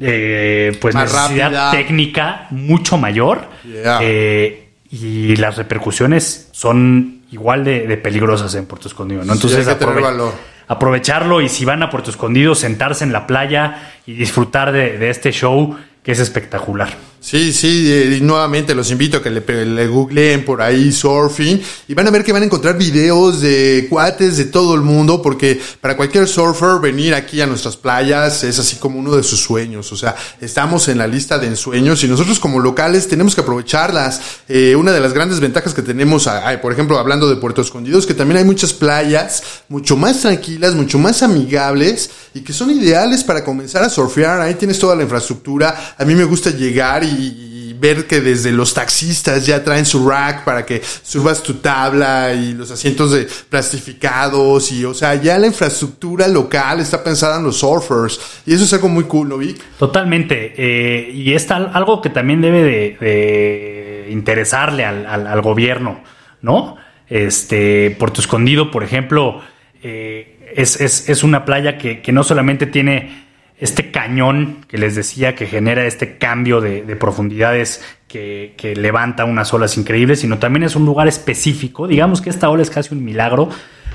eh, 0.00 0.76
pues 0.80 0.94
Más 0.94 1.12
necesidad 1.12 1.44
rápida. 1.52 1.70
técnica 1.70 2.46
mucho 2.50 2.98
mayor. 2.98 3.42
Yeah. 3.64 3.98
Eh, 4.02 4.68
y 4.90 5.36
las 5.36 5.56
repercusiones 5.56 6.48
son 6.52 7.22
igual 7.30 7.64
de, 7.64 7.86
de 7.86 7.96
peligrosas 7.96 8.54
en 8.54 8.66
Puerto 8.66 8.88
Escondido, 8.88 9.20
¿no? 9.24 9.32
Sí, 9.34 9.38
Entonces 9.38 9.66
hay 9.68 9.74
que 9.74 9.80
tener 9.80 9.94
aprove- 9.96 10.02
valor. 10.02 10.34
aprovecharlo 10.68 11.40
y 11.40 11.48
si 11.48 11.64
van 11.64 11.82
a 11.82 11.88
Puerto 11.90 12.10
Escondido, 12.10 12.54
sentarse 12.54 13.04
en 13.04 13.12
la 13.12 13.26
playa 13.26 13.92
y 14.06 14.12
disfrutar 14.14 14.72
de, 14.72 14.98
de 14.98 15.08
este 15.10 15.32
show 15.32 15.76
que 16.02 16.12
es 16.12 16.18
espectacular. 16.18 16.90
Sí, 17.24 17.52
sí, 17.52 17.84
eh, 17.92 18.16
y 18.18 18.20
nuevamente 18.20 18.74
los 18.74 18.90
invito 18.90 19.18
a 19.18 19.22
que 19.22 19.30
le, 19.30 19.86
googleen 19.86 20.44
por 20.44 20.60
ahí 20.60 20.90
surfing 20.90 21.62
y 21.86 21.94
van 21.94 22.08
a 22.08 22.10
ver 22.10 22.24
que 22.24 22.32
van 22.32 22.42
a 22.42 22.46
encontrar 22.46 22.76
videos 22.76 23.40
de 23.40 23.86
cuates 23.88 24.38
de 24.38 24.46
todo 24.46 24.74
el 24.74 24.80
mundo 24.80 25.22
porque 25.22 25.60
para 25.80 25.96
cualquier 25.96 26.26
surfer 26.26 26.80
venir 26.80 27.14
aquí 27.14 27.40
a 27.40 27.46
nuestras 27.46 27.76
playas 27.76 28.42
es 28.42 28.58
así 28.58 28.74
como 28.74 28.98
uno 28.98 29.14
de 29.14 29.22
sus 29.22 29.38
sueños, 29.38 29.92
o 29.92 29.96
sea, 29.96 30.16
estamos 30.40 30.88
en 30.88 30.98
la 30.98 31.06
lista 31.06 31.38
de 31.38 31.46
ensueños 31.46 32.02
y 32.02 32.08
nosotros 32.08 32.40
como 32.40 32.58
locales 32.58 33.06
tenemos 33.06 33.36
que 33.36 33.42
aprovecharlas. 33.42 34.20
Eh, 34.48 34.74
una 34.74 34.90
de 34.90 34.98
las 35.00 35.12
grandes 35.12 35.38
ventajas 35.38 35.74
que 35.74 35.82
tenemos, 35.82 36.26
a- 36.26 36.60
por 36.60 36.72
ejemplo, 36.72 36.98
hablando 36.98 37.28
de 37.30 37.36
Puerto 37.36 37.62
Escondido, 37.62 38.00
es 38.00 38.06
que 38.06 38.14
también 38.14 38.38
hay 38.38 38.44
muchas 38.44 38.72
playas 38.72 39.44
mucho 39.68 39.96
más 39.96 40.22
tranquilas, 40.22 40.74
mucho 40.74 40.98
más 40.98 41.22
amigables 41.22 42.10
y 42.34 42.40
que 42.40 42.52
son 42.52 42.70
ideales 42.72 43.22
para 43.22 43.44
comenzar 43.44 43.84
a 43.84 43.88
surfear. 43.88 44.40
Ahí 44.40 44.54
tienes 44.54 44.80
toda 44.80 44.96
la 44.96 45.04
infraestructura. 45.04 45.94
A 45.96 46.04
mí 46.04 46.16
me 46.16 46.24
gusta 46.24 46.50
llegar 46.50 47.04
y, 47.04 47.11
y 47.12 47.52
ver 47.82 48.06
que 48.06 48.20
desde 48.20 48.52
los 48.52 48.74
taxistas 48.74 49.44
ya 49.44 49.64
traen 49.64 49.84
su 49.84 50.08
rack 50.08 50.44
para 50.44 50.64
que 50.64 50.80
subas 51.02 51.42
tu 51.42 51.54
tabla 51.54 52.32
y 52.32 52.54
los 52.54 52.70
asientos 52.70 53.10
de 53.10 53.26
plastificados 53.48 54.70
y, 54.70 54.84
o 54.84 54.94
sea, 54.94 55.16
ya 55.16 55.36
la 55.36 55.48
infraestructura 55.48 56.28
local 56.28 56.78
está 56.78 57.02
pensada 57.02 57.38
en 57.38 57.44
los 57.44 57.58
surfers 57.58 58.42
y 58.46 58.54
eso 58.54 58.62
es 58.62 58.72
algo 58.72 58.88
muy 58.88 59.04
cool, 59.04 59.28
¿no, 59.28 59.38
Vic? 59.38 59.60
Totalmente. 59.78 60.54
eh, 60.56 61.10
y 61.12 61.32
es 61.32 61.50
algo 61.50 62.00
que 62.00 62.10
también 62.10 62.40
debe 62.40 62.62
de, 62.62 64.06
interesarle 64.10 64.84
al, 64.84 65.42
gobierno, 65.42 66.02
¿no? 66.40 66.76
Este, 67.08 67.96
Puerto 67.98 68.20
Escondido, 68.20 68.70
por 68.70 68.84
ejemplo, 68.84 69.40
eh, 69.82 70.54
es, 70.54 71.24
una 71.24 71.44
playa 71.44 71.78
que, 71.78 72.12
no 72.12 72.22
solamente 72.22 72.66
tiene 72.66 73.24
este 73.62 73.92
cañón 73.92 74.64
que 74.66 74.76
les 74.76 74.96
decía 74.96 75.36
que 75.36 75.46
genera 75.46 75.86
este 75.86 76.18
cambio 76.18 76.60
de, 76.60 76.82
profundidades 76.96 77.80
que, 78.08 78.74
levanta 78.76 79.24
unas 79.24 79.54
olas 79.54 79.78
increíbles, 79.78 80.18
sino 80.18 80.38
también 80.38 80.64
es 80.64 80.74
un 80.74 80.84
lugar 80.84 81.06
específico. 81.06 81.86
Digamos 81.86 82.20
que 82.20 82.28
esta 82.28 82.50
ola 82.50 82.62
es 82.62 82.70
casi 82.70 82.92
un 82.92 83.04
milagro 83.04 83.48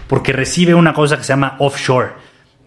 porque 0.07 0.32
recibe 0.32 0.74
una 0.74 0.93
cosa 0.93 1.18
que 1.18 1.24
se 1.24 1.34
llama 1.34 1.57
offshore. 1.59 2.11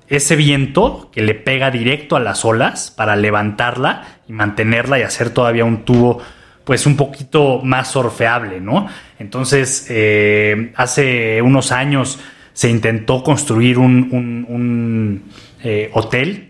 Ese 0.09 0.37
viento 0.37 1.09
que 1.11 1.23
le 1.23 1.35
pega 1.35 1.71
directo 1.71 2.17
a 2.17 2.21
las 2.21 2.45
olas 2.45 2.91
para 2.91 3.17
levantarla 3.17 4.19
y 4.29 4.35
mantenerla 4.35 4.99
y 4.99 5.03
hacer 5.03 5.31
todavía 5.31 5.65
un 5.65 5.87
tubo 5.87 6.21
pues 6.65 6.85
un 6.85 6.99
poquito 6.99 7.63
más 7.65 7.91
surfeable, 7.93 8.61
¿no? 8.61 8.89
Entonces, 9.19 9.87
eh, 9.89 10.71
hace 10.77 11.41
unos 11.41 11.73
años 11.73 12.19
se 12.53 12.69
intentó 12.69 13.23
construir 13.23 13.79
un, 13.79 15.25
eh, 15.65 15.91
hotel, 15.95 16.50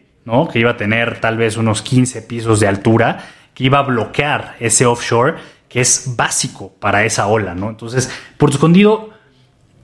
Que 0.53 0.59
iba 0.59 0.73
a 0.73 0.77
tener 0.77 1.21
tal 1.21 1.37
vez 1.37 1.57
unos 1.57 1.83
15 1.83 2.23
pisos 2.23 2.61
de 2.61 2.69
altura, 2.69 3.25
que 3.55 3.65
iba 3.65 3.79
a 3.79 3.83
bloquear 3.83 4.57
ese 4.61 4.87
offshore, 4.87 5.35
que 5.69 5.81
es 5.81 6.15
básico 6.17 6.73
para 6.81 7.05
esa 7.05 7.27
ola, 7.27 7.55
¿no? 7.55 7.71
Entonces, 7.71 8.11
Puerto 8.37 8.57
Escondido 8.57 9.11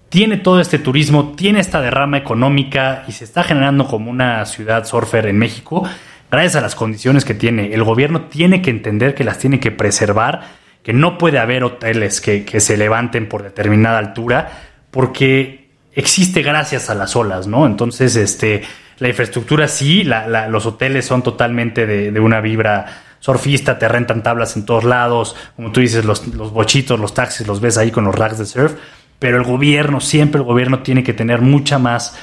tiene 0.09 0.36
todo 0.36 0.61
este 0.61 0.78
turismo, 0.78 1.34
tiene 1.36 1.61
esta 1.61 1.80
derrama 1.80 2.16
económica 2.16 3.05
y 3.09 3.12
se 3.12 3.24
está 3.24 3.42
generando 3.42 3.86
como 3.86 4.11
una 4.11 4.44
ciudad 4.47 4.84
surfer 4.84 5.26
en 5.26 5.38
México 5.38 5.86
gracias 6.30 6.57
a 6.57 6.61
las 6.61 6.74
condiciones 6.74 7.24
que 7.24 7.34
tiene. 7.34 7.72
El 7.74 7.84
gobierno 7.84 8.22
tiene 8.22 8.62
que 8.62 8.70
entender 8.70 9.14
que 9.14 9.24
las 9.24 9.38
tiene 9.38 9.61
que 9.61 9.70
preservar, 9.70 10.42
que 10.82 10.92
no 10.92 11.18
puede 11.18 11.38
haber 11.38 11.64
hoteles 11.64 12.20
que, 12.20 12.61
se 12.61 12.76
levanten 12.76 13.28
por 13.28 13.42
determinada 13.42 13.99
altura, 13.99 14.51
porque 14.90 15.70
existe 15.92 16.42
gracias 16.42 16.90
a 16.90 16.94
las 16.94 17.16
olas, 17.16 17.47
¿no? 17.47 17.66
Entonces, 17.66 18.16
este, 18.16 18.62
la 18.99 19.09
infraestructura 19.09 19.68
sí, 19.68 20.05
los 20.05 20.66
hoteles 20.66 21.05
son 21.05 21.22
totalmente 21.22 21.86
de, 21.86 22.20
una 22.20 22.40
vibra 22.40 23.03
surfista, 23.20 23.78
te 23.78 23.88
rentan 23.88 24.22
tablas 24.22 24.57
en 24.57 24.64
todos 24.64 24.84
lados, 24.84 25.36
como 25.57 25.72
tú 25.72 25.80
dices, 25.80 26.05
los, 26.05 26.26
los 26.28 26.53
bochitos, 26.53 26.99
los 26.99 27.14
taxis, 27.14 27.47
los 27.47 27.61
ves 27.61 27.76
ahí 27.78 27.90
con 27.90 28.05
los 28.05 28.14
racks 28.14 28.38
de 28.38 28.47
surf 28.47 28.74
pero 29.18 29.38
el 29.38 29.44
gobierno, 29.44 30.01
siempre 30.01 30.40
el 30.40 30.47
gobierno 30.47 30.82
tiene 30.82 31.03
que 31.03 31.14
tener 31.14 31.40
mucha 31.40 31.78
más 31.78 32.14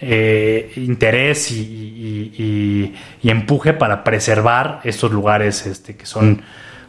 eh, 0.00 0.72
interés 0.76 1.50
y, 1.52 2.94
empuje 3.22 3.72
para 3.72 4.04
preservar 4.04 4.80
estos 4.84 5.10
lugares 5.12 5.64
este, 5.66 5.96
que 5.96 6.04
son 6.04 6.42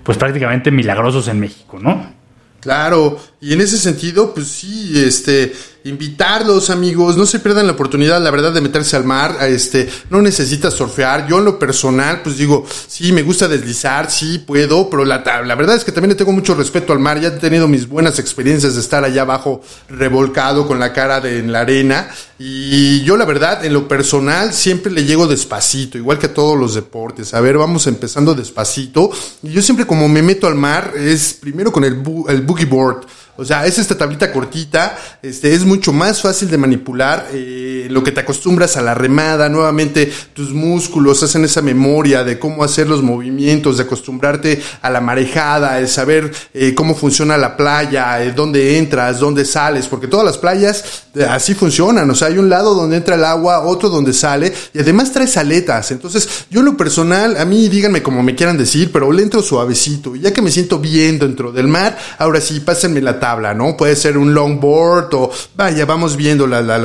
pues 0.03 0.17
prácticamente 0.17 0.71
milagrosos 0.71 1.27
en 1.29 1.39
México, 1.39 1.79
¿no? 1.79 2.11
Claro, 2.59 3.17
y 3.39 3.53
en 3.53 3.61
ese 3.61 3.77
sentido, 3.77 4.33
pues 4.33 4.47
sí, 4.47 4.93
este, 4.95 5.53
invitarlos, 5.85 6.69
amigos, 6.69 7.17
no 7.17 7.25
se 7.25 7.39
pierdan 7.39 7.67
la 7.67 7.73
oportunidad, 7.73 8.21
la 8.21 8.31
verdad, 8.31 8.53
de 8.53 8.61
meterse 8.61 8.95
al 8.95 9.03
mar, 9.03 9.37
este, 9.41 9.89
no 10.09 10.21
necesitas 10.21 10.73
surfear, 10.73 11.27
yo 11.27 11.39
en 11.39 11.45
lo 11.45 11.59
personal, 11.59 12.21
pues 12.21 12.37
digo, 12.37 12.65
sí, 12.87 13.11
me 13.11 13.21
gusta 13.21 13.47
deslizar, 13.47 14.09
sí, 14.09 14.39
puedo, 14.39 14.89
pero 14.89 15.03
la, 15.03 15.23
la 15.45 15.55
verdad 15.55 15.75
es 15.75 15.83
que 15.83 15.91
también 15.91 16.11
le 16.11 16.15
tengo 16.15 16.31
mucho 16.31 16.55
respeto 16.55 16.93
al 16.93 16.99
mar, 16.99 17.19
ya 17.19 17.29
he 17.29 17.31
tenido 17.31 17.67
mis 17.67 17.87
buenas 17.87 18.17
experiencias 18.19 18.75
de 18.75 18.81
estar 18.81 19.03
allá 19.03 19.23
abajo 19.23 19.61
revolcado 19.89 20.67
con 20.67 20.79
la 20.79 20.93
cara 20.93 21.19
de, 21.19 21.39
en 21.39 21.51
la 21.51 21.61
arena, 21.61 22.09
y 22.39 23.01
yo 23.03 23.17
la 23.17 23.25
verdad, 23.25 23.65
en 23.65 23.73
lo 23.73 23.87
personal, 23.87 24.53
siempre 24.53 24.91
le 24.91 25.03
llego 25.03 25.27
despacito, 25.27 25.97
igual 25.97 26.17
que 26.17 26.27
a 26.27 26.33
todos 26.33 26.57
los 26.57 26.75
deportes, 26.75 27.33
a 27.33 27.41
ver, 27.41 27.57
vamos 27.57 27.87
empezando 27.87 28.33
despacito, 28.33 29.11
y 29.41 29.51
yo 29.51 29.61
siempre 29.61 29.85
como 29.85 30.07
me 30.07 30.21
meto 30.21 30.47
al 30.47 30.55
mar, 30.55 30.93
es 30.95 31.33
primero 31.33 31.73
con 31.73 31.83
el, 31.83 32.01
el 32.29 32.41
boogie 32.41 32.65
board, 32.65 33.05
o 33.35 33.43
sea, 33.43 33.65
es 33.65 33.79
esta 33.79 33.97
tablita 33.97 34.31
cortita, 34.31 34.95
este, 35.23 35.55
es 35.55 35.65
mucho 35.65 35.91
más 35.91 36.21
fácil 36.21 36.51
de 36.51 36.57
manipular, 36.59 37.29
eh, 37.33 37.87
lo 37.89 38.03
que 38.03 38.11
te 38.11 38.19
acostumbras 38.19 38.77
a 38.77 38.81
la 38.83 38.93
remada, 38.93 39.49
nuevamente 39.49 40.11
tus 40.33 40.51
músculos 40.51 41.23
hacen 41.23 41.43
esa 41.43 41.63
memoria 41.63 42.23
de 42.23 42.37
cómo 42.37 42.63
hacer 42.63 42.87
los 42.87 43.01
movimientos, 43.01 43.77
de 43.77 43.83
acostumbrarte 43.83 44.61
a 44.83 44.89
la 44.91 45.01
marejada, 45.01 45.75
de 45.75 45.87
saber 45.87 46.31
eh, 46.53 46.75
cómo 46.75 46.93
funciona 46.93 47.35
la 47.35 47.57
playa, 47.57 48.23
eh, 48.23 48.33
dónde 48.33 48.77
entras, 48.77 49.19
dónde 49.19 49.45
sales, 49.45 49.87
porque 49.87 50.07
todas 50.07 50.25
las 50.25 50.37
playas 50.37 51.03
así 51.27 51.55
funcionan, 51.55 52.09
o 52.09 52.15
sea, 52.15 52.27
hay 52.27 52.37
un 52.37 52.49
lado 52.49 52.75
donde 52.75 52.97
entra 52.97 53.15
el 53.15 53.23
agua, 53.23 53.61
otro 53.61 53.89
donde 53.89 54.13
sale, 54.13 54.53
y 54.73 54.79
además 54.79 55.11
traes 55.11 55.37
aletas, 55.37 55.89
entonces 55.89 56.45
yo 56.51 56.59
en 56.59 56.67
lo 56.67 56.77
personal, 56.77 57.37
a 57.37 57.45
mí 57.45 57.67
díganme 57.67 58.03
como 58.03 58.21
me 58.21 58.35
quieran 58.35 58.57
decir, 58.57 58.91
pero 58.91 59.11
le 59.11 59.23
entro 59.23 59.41
suavecito, 59.41 60.15
y 60.15 60.19
ya 60.19 60.31
que 60.31 60.41
me 60.43 60.51
siento 60.51 60.77
bien 60.77 61.17
dentro 61.17 61.51
del 61.51 61.67
mar, 61.67 61.97
ahora 62.19 62.39
sí, 62.39 62.59
pásenme 62.59 63.01
la 63.01 63.19
tabla, 63.23 63.53
¿no? 63.53 63.77
Puede 63.77 63.95
ser 63.95 64.17
un 64.17 64.33
longboard 64.33 65.13
o 65.13 65.31
vaya, 65.55 65.85
vamos 65.85 66.17
viendo 66.17 66.45
la, 66.45 66.61
la, 66.61 66.77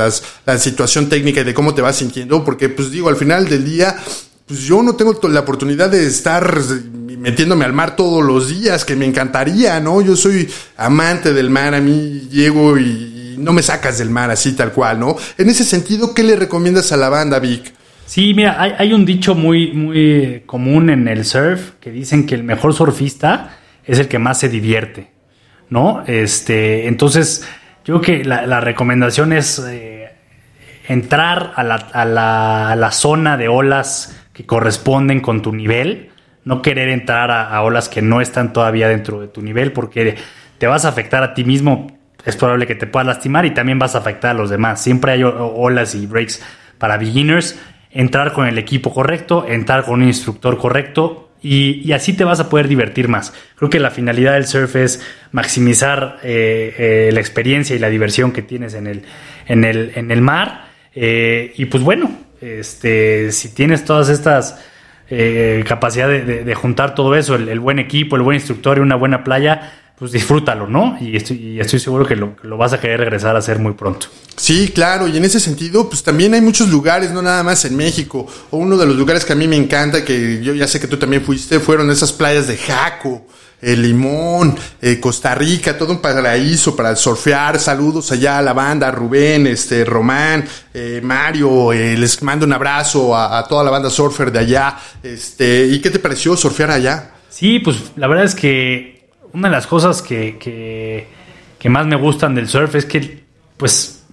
la 0.47 0.59
situación 0.59 1.09
técnica 1.09 1.41
y 1.41 1.45
de 1.45 1.53
cómo 1.53 1.75
te 1.75 1.83
vas 1.83 1.97
sintiendo, 1.97 2.45
porque 2.45 2.69
pues 2.69 2.93
digo, 2.93 3.09
al 3.09 3.17
final 3.17 3.49
del 3.49 3.65
día, 3.65 3.97
pues 4.47 4.61
yo 4.61 4.81
no 4.85 4.95
tengo 4.95 5.19
la 5.29 5.41
oportunidad 5.41 5.91
de 5.91 6.07
estar 6.07 6.57
metiéndome 7.19 7.65
al 7.65 7.73
mar 7.73 7.97
todos 7.97 8.25
los 8.25 8.49
días, 8.49 8.85
que 8.85 8.95
me 8.95 9.05
encantaría, 9.05 9.81
¿no? 9.81 10.01
Yo 10.01 10.15
soy 10.15 10.49
amante 10.77 11.33
del 11.33 11.51
mar, 11.51 11.75
a 11.75 11.81
mí 11.81 12.29
llego 12.31 12.79
y, 12.79 13.35
no 13.37 13.53
me 13.53 13.63
sacas 13.63 13.99
del 13.99 14.11
mar 14.11 14.31
así 14.31 14.53
tal 14.53 14.73
cual, 14.73 15.01
¿no? 15.01 15.17
En 15.39 15.49
ese 15.49 15.65
sentido, 15.65 16.15
¿qué 16.15 16.23
le 16.23 16.37
recomiendas 16.37 16.93
a 16.93 16.97
la 16.97 17.09
banda, 17.09 17.41
Vic? 17.41 17.73
Sí, 18.07 18.33
mira, 18.33 18.63
hay, 18.63 18.75
hay, 18.79 18.93
un 18.93 19.05
dicho 19.05 19.35
muy, 19.35 19.73
muy 19.73 20.45
común 20.47 20.89
en 20.89 21.09
el 21.09 21.25
surf 21.25 21.73
que 21.81 21.91
dicen 21.91 22.27
que 22.27 22.37
el 22.37 22.45
mejor 22.45 22.75
surfista 22.75 23.59
es 23.85 23.99
el 23.99 24.07
que 24.07 24.21
más 24.21 24.39
se 24.39 24.49
divierte. 24.49 25.18
¿No? 25.71 26.03
Este, 26.07 26.87
entonces, 26.87 27.49
yo 27.85 28.01
creo 28.01 28.19
que 28.19 28.25
la, 28.25 28.61
recomendación 28.61 29.33
es 29.33 29.59
eh, 29.67 30.11
entrar 30.89 31.53
a 31.57 31.65
la, 31.65 32.91
zona 32.93 33.37
de 33.37 33.49
olas 33.49 34.21
que 34.33 34.47
corresponden 34.47 35.21
con 35.21 35.43
tu 35.43 35.53
nivel, 35.53 36.11
no 36.45 36.63
querer 36.63 36.89
entrar 36.89 37.31
a, 37.31 37.61
olas 37.63 37.89
que 37.89 38.03
no 38.03 38.21
están 38.21 38.53
todavía 38.53 38.89
dentro 38.89 39.21
de 39.21 39.29
tu 39.29 39.43
nivel, 39.43 39.73
porque 39.73 40.17
te 40.59 40.67
vas 40.67 40.85
a 40.85 40.89
afectar 40.89 41.23
a 41.23 41.35
ti 41.35 41.45
mismo, 41.45 41.99
es 42.25 42.37
probable 42.37 42.67
que 42.67 42.75
te 42.75 42.87
puedas 42.87 43.07
lastimar 43.07 43.47
y 43.47 43.53
también 43.53 43.79
vas 43.79 43.95
a 43.95 43.99
afectar 43.99 44.33
a 44.33 44.35
los 44.35 44.51
demás. 44.51 44.83
Siempre 44.83 45.13
hay 45.13 45.23
olas 45.23 45.95
y 45.95 46.07
breaks 46.07 46.43
para 46.79 46.99
beginners. 46.99 47.59
Entrar 47.91 48.35
con 48.35 48.47
el 48.47 48.59
equipo 48.59 48.93
correcto, 48.93 49.47
entrar 49.49 49.85
con 49.85 50.03
un 50.03 50.09
instructor 50.09 50.59
correcto, 50.59 51.28
y, 51.43 51.93
así 51.93 52.15
te 52.15 52.25
vas 52.25 52.41
a 52.41 52.49
poder 52.49 52.69
divertir 52.69 53.09
más. 53.09 53.33
Creo 53.57 53.71
que 53.71 53.79
la 53.79 53.91
finalidad 53.91 54.35
del 54.35 54.47
surf 54.47 54.77
es 54.77 55.03
maximizar 55.33 56.19
eh, 56.23 56.75
eh, 56.79 57.11
la 57.13 57.21
experiencia 57.21 57.77
y 57.77 57.79
la 57.79 57.91
diversión 57.91 58.33
que 58.33 58.43
tienes 58.43 58.75
en 58.75 58.87
el, 58.87 59.03
en 59.47 59.65
el, 59.65 59.93
en 59.95 60.11
el 60.11 60.21
mar. 60.21 60.67
Eh, 60.95 61.53
y 61.57 61.67
pues 61.67 61.83
bueno, 61.83 62.11
este, 62.41 63.31
si 63.33 63.55
tienes 63.55 63.85
todas 63.85 64.09
estas 64.09 64.65
capacidades 65.65 66.45
de, 66.45 66.55
juntar 66.55 66.95
todo 66.95 67.17
eso, 67.17 67.35
el, 67.35 67.49
el, 67.49 67.61
buen 67.61 67.79
equipo, 67.79 68.17
el 68.17 68.21
buen 68.21 68.35
instructor 68.35 68.77
y 68.77 68.81
una 68.83 68.95
buena 68.95 69.25
playa, 69.25 69.73
pues 69.99 70.13
disfrútalo, 70.13 70.69
¿no? 70.69 70.97
Y 71.01 71.17
estoy, 71.17 71.61
estoy 71.61 71.81
seguro 71.81 72.07
que 72.07 72.15
lo, 72.15 72.37
lo, 72.43 72.57
vas 72.57 72.73
a 72.73 72.81
querer 72.81 73.01
regresar 73.01 73.35
a 73.35 73.41
hacer 73.41 73.59
muy 73.59 73.73
pronto. 73.73 74.07
Sí, 74.37 74.71
claro, 74.73 75.09
y 75.09 75.17
en 75.17 75.25
ese 75.25 75.41
sentido, 75.41 75.89
pues 75.89 76.05
también 76.05 76.35
hay 76.35 76.41
muchos 76.41 76.69
lugares, 76.69 77.11
no 77.11 77.21
nada 77.21 77.43
más 77.43 77.65
en 77.65 77.77
México. 77.77 78.27
O 78.51 78.59
uno 78.59 78.77
de 78.77 78.87
los 78.87 78.95
lugares 78.95 79.25
que 79.25 79.33
a 79.33 79.37
mí 79.37 79.49
me 79.49 79.57
encanta, 79.57 80.05
que 80.05 80.41
yo 80.41 80.55
ya 80.55 80.69
sé 80.69 80.79
que 80.79 80.87
tú 80.87 80.99
también 80.99 81.23
fuiste, 81.23 81.59
fueron 81.59 81.91
esas 81.91 82.13
playas 82.13 82.47
de 82.47 82.57
Jaco. 82.57 83.27
El 83.61 83.83
Limón, 83.83 84.57
eh, 84.81 85.01
Costa 85.01 85.35
Rica, 85.35 85.77
todo 85.77 85.91
un 85.91 86.01
paraíso 86.01 86.77
para 86.77 86.95
surfear. 86.95 87.59
Saludos 87.59 88.13
allá 88.13 88.39
a 88.39 88.43
la 88.43 88.53
banda, 88.53 88.89
Rubén, 88.93 89.49
este, 89.49 89.85
Román, 89.85 90.45
eh, 90.73 91.01
Mario, 91.03 91.73
eh, 91.73 91.97
les 91.97 92.23
mando 92.23 92.47
un 92.47 92.53
abrazo 92.53 93.17
a, 93.17 93.37
a, 93.37 93.49
toda 93.49 93.65
la 93.65 93.71
banda 93.73 93.91
surfer 93.91 94.31
de 94.31 94.39
allá. 94.39 94.79
Este, 95.03 95.67
¿y 95.67 95.81
qué 95.81 95.91
te 95.91 95.99
pareció 95.99 96.37
surfear 96.37 96.71
allá? 96.71 97.11
Sí, 97.29 97.59
pues 97.59 97.79
la 97.97 98.07
verdad 98.07 98.27
es 98.27 98.37
que 98.37 98.98
una 99.33 99.49
de 99.49 99.55
las 99.55 99.67
cosas 99.67 100.03
que, 100.03 101.07
más 101.69 101.87
me 101.87 101.97
gustan 101.97 102.35
del 102.35 102.49
surf 102.49 102.75
es 102.75 102.85
que 102.85 103.25
pues 103.57 104.07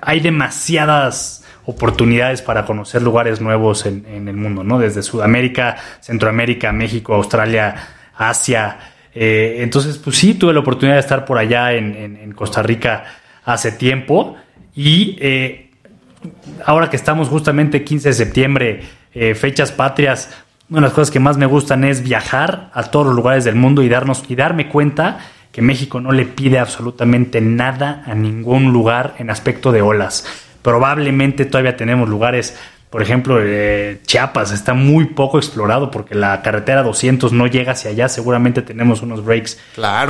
hay 0.00 0.20
demasiadas 0.20 1.44
oportunidades 1.64 2.42
para 2.42 2.66
conocer 2.66 3.02
lugares 3.02 3.40
nuevos 3.40 3.86
en, 3.86 4.28
el 4.28 4.36
mundo, 4.36 4.64
¿no? 4.64 4.78
Desde 4.78 5.02
Sudamérica, 5.02 5.76
Centroamérica, 6.00 6.72
México, 6.72 7.14
Australia, 7.14 7.74
Asia. 8.16 8.78
Eh, 9.14 9.58
entonces, 9.60 9.98
pues 9.98 10.16
sí, 10.16 10.34
tuve 10.34 10.52
la 10.52 10.60
oportunidad 10.60 10.96
de 10.96 11.00
estar 11.00 11.24
por 11.24 11.38
allá 11.38 11.72
en, 11.72 12.32
Costa 12.32 12.62
Rica 12.62 13.04
hace 13.44 13.72
tiempo 13.72 14.36
y 14.74 15.16
eh, 15.20 15.70
ahora 16.64 16.88
que 16.90 16.96
estamos 16.96 17.28
justamente 17.28 17.84
15 17.84 18.08
de 18.08 18.14
septiembre, 18.14 18.80
eh, 19.14 19.34
fechas 19.34 19.70
patrias, 19.70 20.30
una 20.72 20.80
de 20.80 20.86
las 20.86 20.94
cosas 20.94 21.10
que 21.10 21.20
más 21.20 21.36
me 21.36 21.44
gustan 21.44 21.84
es 21.84 22.02
viajar 22.02 22.70
a 22.72 22.84
todos 22.84 23.04
los 23.04 23.14
lugares 23.14 23.44
del 23.44 23.56
mundo 23.56 23.82
y, 23.82 23.90
darnos, 23.90 24.24
y 24.28 24.36
darme 24.36 24.70
cuenta 24.70 25.18
que 25.52 25.60
México 25.60 26.00
no 26.00 26.12
le 26.12 26.24
pide 26.24 26.58
absolutamente 26.58 27.42
nada 27.42 28.02
a 28.06 28.14
ningún 28.14 28.72
lugar 28.72 29.14
en 29.18 29.28
aspecto 29.28 29.70
de 29.70 29.82
olas. 29.82 30.24
Probablemente 30.62 31.44
todavía 31.44 31.76
tenemos 31.76 32.08
lugares 32.08 32.56
Por 32.88 33.02
ejemplo, 33.02 33.38
eh, 33.40 34.00
Chiapas 34.06 34.52
está 34.52 34.72
muy 34.74 35.06
poco 35.06 35.38
explorado 35.38 35.90
porque 35.90 36.14
la 36.14 36.40
carretera 36.40 36.82
200 36.82 37.32
no 37.32 37.46
llega 37.46 37.72
hacia 37.72 37.90
allá. 37.90 38.08
Seguramente 38.08 38.60
tenemos 38.60 39.02
unos 39.02 39.24
breaks 39.24 39.58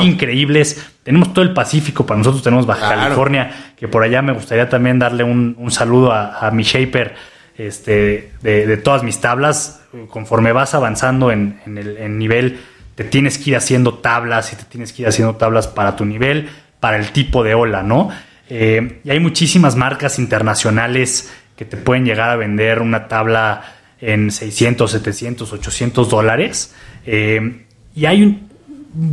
increíbles. 0.01 0.85
Tenemos 1.03 1.33
todo 1.33 1.45
el 1.45 1.55
Pacífico, 1.55 2.07
para 2.07 2.19
nosotros 2.19 2.43
tenemos 2.43 2.67
Baja 2.67 2.89
California, 2.89 3.75
que 3.77 3.89
por 3.89 4.03
allá 4.03 4.23
me 4.23 4.33
gustaría 4.33 4.69
también 4.69 4.99
darle 4.99 5.25
un, 5.25 5.71
saludo 5.71 6.13
a, 6.13 6.51
mi 6.53 6.63
shaper 6.65 7.15
este, 7.57 8.33
de, 8.43 8.77
todas 8.79 9.03
mis 9.03 9.21
tablas. 9.21 9.83
Conforme 10.09 10.53
vas 10.53 10.75
avanzando 10.75 11.31
en, 11.31 11.61
el 11.67 12.19
nivel, 12.19 12.61
te 12.95 13.05
tienes 13.05 13.39
que 13.39 13.51
ir 13.51 13.57
haciendo 13.57 13.95
tablas 13.95 14.53
y 14.53 14.57
te 14.57 14.65
tienes 14.65 14.93
que 14.93 15.03
ir 15.03 15.09
haciendo 15.09 15.37
tablas 15.37 15.69
para 15.69 15.97
tu 15.97 16.05
nivel, 16.05 16.49
para 16.81 16.99
el 16.99 17.13
tipo 17.13 17.43
de 17.43 17.55
ola, 17.55 17.83
¿no? 17.83 18.11
Eh, 18.49 19.01
y 19.05 19.11
hay 19.11 19.21
muchísimas 19.21 19.77
marcas 19.77 20.19
internacionales 20.19 21.33
que 21.57 21.65
te 21.65 21.77
pueden 21.77 22.05
llegar 22.05 22.31
a 22.31 22.37
vender 22.37 22.81
una 22.81 23.09
tabla 23.09 23.63
en 24.01 24.31
600, 24.31 24.91
700, 24.91 25.53
800 25.53 26.11
dólares. 26.11 26.75
Eh, 27.07 27.65
y 27.95 28.07
hay 28.07 28.49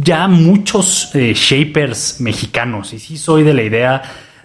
ya 0.02 0.28
muchos 0.28 1.14
eh, 1.16 1.34
shapers 1.34 2.20
mexicanos. 2.20 2.94
Y 2.94 3.00
sí 3.00 3.18
soy 3.18 3.44
de 3.44 3.54
la 3.54 3.64
idea 3.64 4.02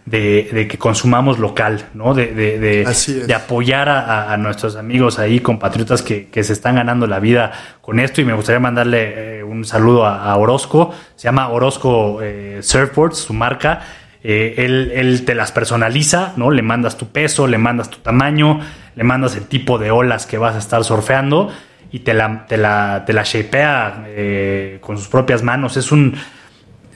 de, 0.06 0.66
que 0.68 0.78
consumamos 0.78 1.38
local, 1.38 1.86
¿no? 1.94 2.14
De, 2.14 2.26
de, 2.34 3.34
apoyar 3.34 3.88
a, 3.88 4.36
nuestros 4.36 4.76
amigos 4.76 5.18
ahí, 5.18 5.40
compatriotas 5.40 6.02
que, 6.02 6.26
que, 6.26 6.44
se 6.44 6.52
están 6.52 6.76
ganando 6.76 7.06
la 7.06 7.20
vida 7.20 7.52
con 7.80 8.00
esto. 8.00 8.20
Y 8.20 8.24
me 8.24 8.34
gustaría 8.34 8.60
mandarle 8.60 9.38
eh, 9.38 9.42
un 9.42 9.64
saludo 9.64 10.06
a, 10.06 10.36
Orozco. 10.36 10.94
Se 11.16 11.24
llama 11.24 11.48
Orozco 11.48 12.20
Surfboards, 12.60 13.18
su 13.18 13.32
marca 13.32 13.80
eh, 14.26 14.54
él, 14.56 15.22
te 15.26 15.34
las 15.34 15.52
personaliza, 15.52 16.32
¿no? 16.36 16.50
Le 16.50 16.62
mandas 16.62 16.96
tu 16.96 17.08
peso, 17.08 17.46
le 17.46 17.58
mandas 17.58 17.90
tu 17.90 17.98
tamaño, 17.98 18.58
le 18.96 19.04
mandas 19.04 19.36
el 19.36 19.44
tipo 19.44 19.76
de 19.76 19.90
olas 19.90 20.24
que 20.24 20.38
vas 20.38 20.54
a 20.54 20.58
estar 20.58 20.82
surfeando 20.82 21.52
y 21.92 21.98
te 22.00 22.14
la, 22.14 22.46
te 22.46 22.56
la, 22.56 23.04
te 23.04 23.12
la 23.12 23.22
shapea 23.22 24.04
eh, 24.06 24.78
con 24.80 24.96
sus 24.96 25.08
propias 25.08 25.42
manos. 25.42 25.76
Es 25.76 25.92
un. 25.92 26.14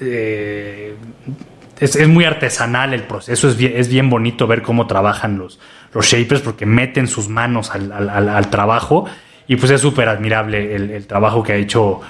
Eh, 0.01 0.97
es, 1.81 2.09
muy 2.09 2.25
artesanal 2.25 2.95
el 2.95 3.03
proceso, 3.05 3.49
es 3.49 3.57
bien, 3.57 3.73
es 3.77 3.89
bien 3.89 4.11
bonito 4.11 4.47
ver 4.47 4.63
cómo 4.63 4.87
trabajan 4.87 5.39
los, 5.39 5.59
los 5.93 6.07
shapers 6.07 6.41
porque 6.41 6.67
meten 6.67 7.07
sus 7.07 7.29
manos 7.29 7.71
al, 7.71 8.51
trabajo 8.51 9.07
y 9.47 9.57
pues 9.57 9.71
es 9.71 9.81
súper 9.81 10.09
admirable 10.09 10.75
el, 10.75 11.07
trabajo 11.07 11.43
que 11.43 11.53
ha 11.53 11.57
hecho 11.57 12.01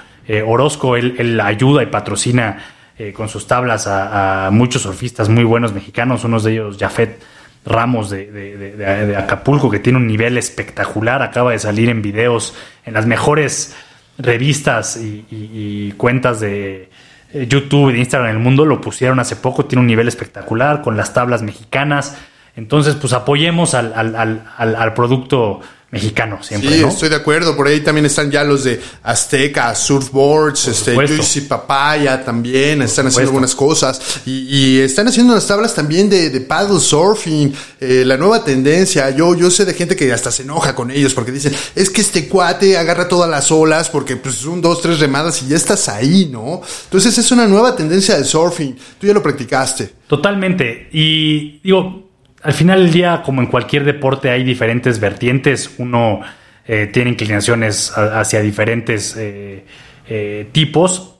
Orozco. 0.45 0.95
Él, 0.95 1.15
él 1.17 1.39
ayuda 1.39 1.81
y 1.81 1.87
patrocina 1.87 2.57
eh, 3.01 3.13
con 3.13 3.29
sus 3.29 3.47
tablas 3.47 3.87
a, 3.87 4.49
muchos 4.51 4.81
surfistas 4.81 5.29
muy 5.29 5.45
buenos 5.45 5.71
mexicanos, 5.71 6.25
unos 6.25 6.43
de 6.43 6.51
ellos 6.51 6.75
Jafet 6.77 7.23
Ramos 7.65 8.09
de, 8.09 9.15
Acapulco, 9.17 9.69
que 9.69 9.79
tiene 9.79 9.99
un 9.99 10.05
nivel 10.05 10.37
espectacular, 10.37 11.21
acaba 11.21 11.53
de 11.53 11.59
salir 11.59 11.87
en 11.87 12.01
videos 12.01 12.53
en 12.85 12.95
las 12.95 13.05
mejores 13.05 13.73
revistas 14.17 14.97
y, 15.01 15.93
cuentas 15.93 16.41
de 16.41 16.73
eh, 16.83 16.89
YouTube 17.33 17.89
y 17.89 17.93
de 17.93 17.99
Instagram 17.99 18.31
el 18.31 18.39
mundo, 18.39 18.65
lo 18.65 18.81
pusieron 18.81 19.19
hace 19.19 19.35
poco, 19.35 19.65
tiene 19.65 19.81
un 19.81 19.87
nivel 19.87 20.07
espectacular 20.07 20.81
con 20.81 20.97
las 20.97 21.13
tablas 21.13 21.41
mexicanas. 21.41 22.17
Entonces, 22.55 22.95
pues 22.95 23.13
apoyemos 23.13 23.73
al, 23.73 23.93
al, 23.93 24.43
al 24.57 24.93
producto 24.93 25.61
mexicano 25.91 26.41
siempre. 26.43 26.69
Sí, 26.69 26.83
estoy 26.83 27.09
de 27.09 27.15
acuerdo. 27.15 27.55
Por 27.55 27.67
ahí 27.67 27.81
también 27.81 28.05
están 28.05 28.29
ya 28.29 28.43
los 28.43 28.63
de 28.63 28.79
Azteca, 29.03 29.73
Surfboards, 29.73 30.67
este, 30.67 30.95
Juicy 30.95 31.41
Papaya 31.41 32.23
también. 32.23 32.81
Están 32.81 33.07
haciendo 33.07 33.29
algunas 33.29 33.55
cosas. 33.55 34.21
Y, 34.25 34.79
están 34.79 35.07
haciendo 35.07 35.33
unas 35.33 35.47
tablas 35.47 35.73
también 35.73 36.09
de, 36.09 36.29
de 36.29 36.41
paddle 36.41 36.79
surfing. 36.79 37.53
Eh, 37.79 38.03
la 38.05 38.17
nueva 38.17 38.43
tendencia. 38.43 39.09
Yo, 39.09 39.35
yo 39.35 39.49
sé 39.49 39.65
de 39.65 39.73
gente 39.73 39.95
que 39.95 40.11
hasta 40.13 40.31
se 40.31 40.43
enoja 40.43 40.75
con 40.75 40.91
ellos 40.91 41.13
porque 41.13 41.31
dicen, 41.31 41.55
es 41.75 41.89
que 41.89 42.01
este 42.01 42.27
cuate 42.27 42.77
agarra 42.77 43.07
todas 43.07 43.29
las 43.29 43.51
olas 43.51 43.89
porque 43.89 44.15
pues 44.15 44.35
son 44.35 44.61
dos, 44.61 44.81
tres 44.81 44.99
remadas 44.99 45.41
y 45.41 45.47
ya 45.47 45.55
estás 45.55 45.89
ahí, 45.89 46.29
¿no? 46.31 46.61
Entonces 46.85 47.17
es 47.17 47.31
una 47.31 47.47
nueva 47.47 47.75
tendencia 47.75 48.17
de 48.17 48.23
surfing. 48.23 48.77
Tú 48.99 49.07
ya 49.07 49.13
lo 49.13 49.23
practicaste. 49.23 49.93
Totalmente. 50.07 50.89
Y 50.91 51.59
digo, 51.59 52.08
al 52.41 52.53
final 52.53 52.83
del 52.83 52.91
día, 52.91 53.21
como 53.23 53.41
en 53.41 53.47
cualquier 53.47 53.83
deporte, 53.83 54.29
hay 54.29 54.43
diferentes 54.43 54.99
vertientes. 54.99 55.75
Uno 55.77 56.21
eh, 56.65 56.87
tiene 56.87 57.11
inclinaciones 57.11 57.91
hacia 57.97 58.41
diferentes 58.41 59.15
eh, 59.17 59.65
eh, 60.07 60.47
tipos. 60.51 61.15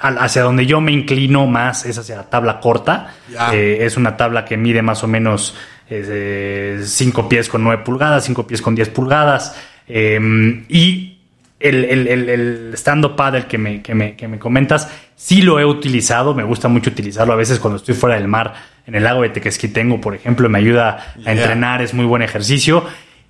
hacia 0.00 0.42
donde 0.42 0.64
yo 0.64 0.80
me 0.80 0.92
inclino 0.92 1.46
más 1.46 1.84
es 1.86 1.98
hacia 1.98 2.16
la 2.16 2.30
tabla 2.30 2.60
corta. 2.60 3.14
es 3.52 3.96
una 3.96 4.16
tabla 4.16 4.44
que 4.44 4.56
mide 4.56 4.82
más 4.82 5.02
o 5.04 5.08
menos 5.08 5.54
5 5.88 7.28
pies 7.28 7.48
con 7.48 7.62
9 7.62 7.82
pulgadas, 7.84 8.24
5 8.24 8.46
pies 8.46 8.62
con 8.62 8.74
10 8.74 8.88
pulgadas. 8.88 9.54
Em, 9.86 10.64
y 10.68 11.18
el, 11.60 11.84
el, 11.84 12.08
el, 12.08 12.70
stand-up 12.74 13.14
paddle 13.14 13.46
que 13.46 13.58
me, 13.58 13.82
que, 13.82 13.94
me, 13.94 14.16
que 14.16 14.26
me 14.26 14.38
comentas, 14.38 14.88
sí 15.14 15.42
lo 15.42 15.60
he 15.60 15.64
utilizado, 15.64 16.34
me 16.34 16.44
gusta 16.44 16.68
mucho 16.68 16.90
utilizarlo 16.90 17.32
a 17.32 17.36
veces 17.36 17.58
cuando 17.58 17.76
estoy 17.76 17.94
fuera 17.94 18.16
del 18.16 18.26
mar, 18.26 18.54
en 18.86 18.94
el 18.94 19.04
lago 19.04 19.22
de 19.22 19.30
Tequesquitengo, 19.30 20.00
por 20.00 20.14
ejemplo, 20.14 20.48
me 20.48 20.58
ayuda 20.58 21.14
a 21.24 21.32
entrenar, 21.32 21.82
es 21.82 21.94
muy 21.94 22.04
buen 22.04 22.22
ejercicio. 22.22 22.84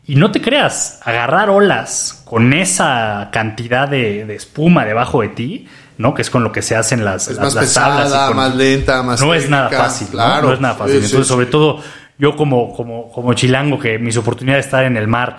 Y 0.04 0.16
no 0.16 0.32
te 0.32 0.40
creas, 0.40 1.00
agarrar 1.04 1.50
olas 1.50 2.22
con 2.24 2.52
esa 2.52 3.28
cantidad 3.32 3.88
de, 3.88 4.22
espuma 4.34 4.84
debajo 4.84 5.22
de 5.22 5.28
ti, 5.28 5.68
¿no? 5.98 6.14
Que 6.14 6.22
es 6.22 6.30
con 6.30 6.42
lo 6.42 6.50
que 6.50 6.62
se 6.62 6.74
hacen 6.74 7.04
las, 7.04 7.28
es 7.28 7.38
más 7.38 7.54
pesada, 7.54 8.32
más 8.32 8.56
lenta, 8.56 9.02
más 9.02 9.20
No 9.20 9.34
es 9.34 9.48
nada 9.48 9.68
fácil, 9.68 10.08
claro. 10.08 10.48
¿no? 10.48 10.54
es 10.54 10.60
nada 10.60 10.74
fácil. 10.74 10.96
Entonces, 10.96 11.26
sobre 11.26 11.46
todo, 11.46 11.80
yo 12.18 12.34
como, 12.34 12.74
como, 12.74 13.12
como 13.12 13.34
chilango, 13.34 13.78
que 13.78 13.98
mis 13.98 14.16
oportunidades 14.16 14.64
de 14.64 14.68
estar 14.68 14.84
en 14.84 14.96
el 14.96 15.06
mar 15.06 15.38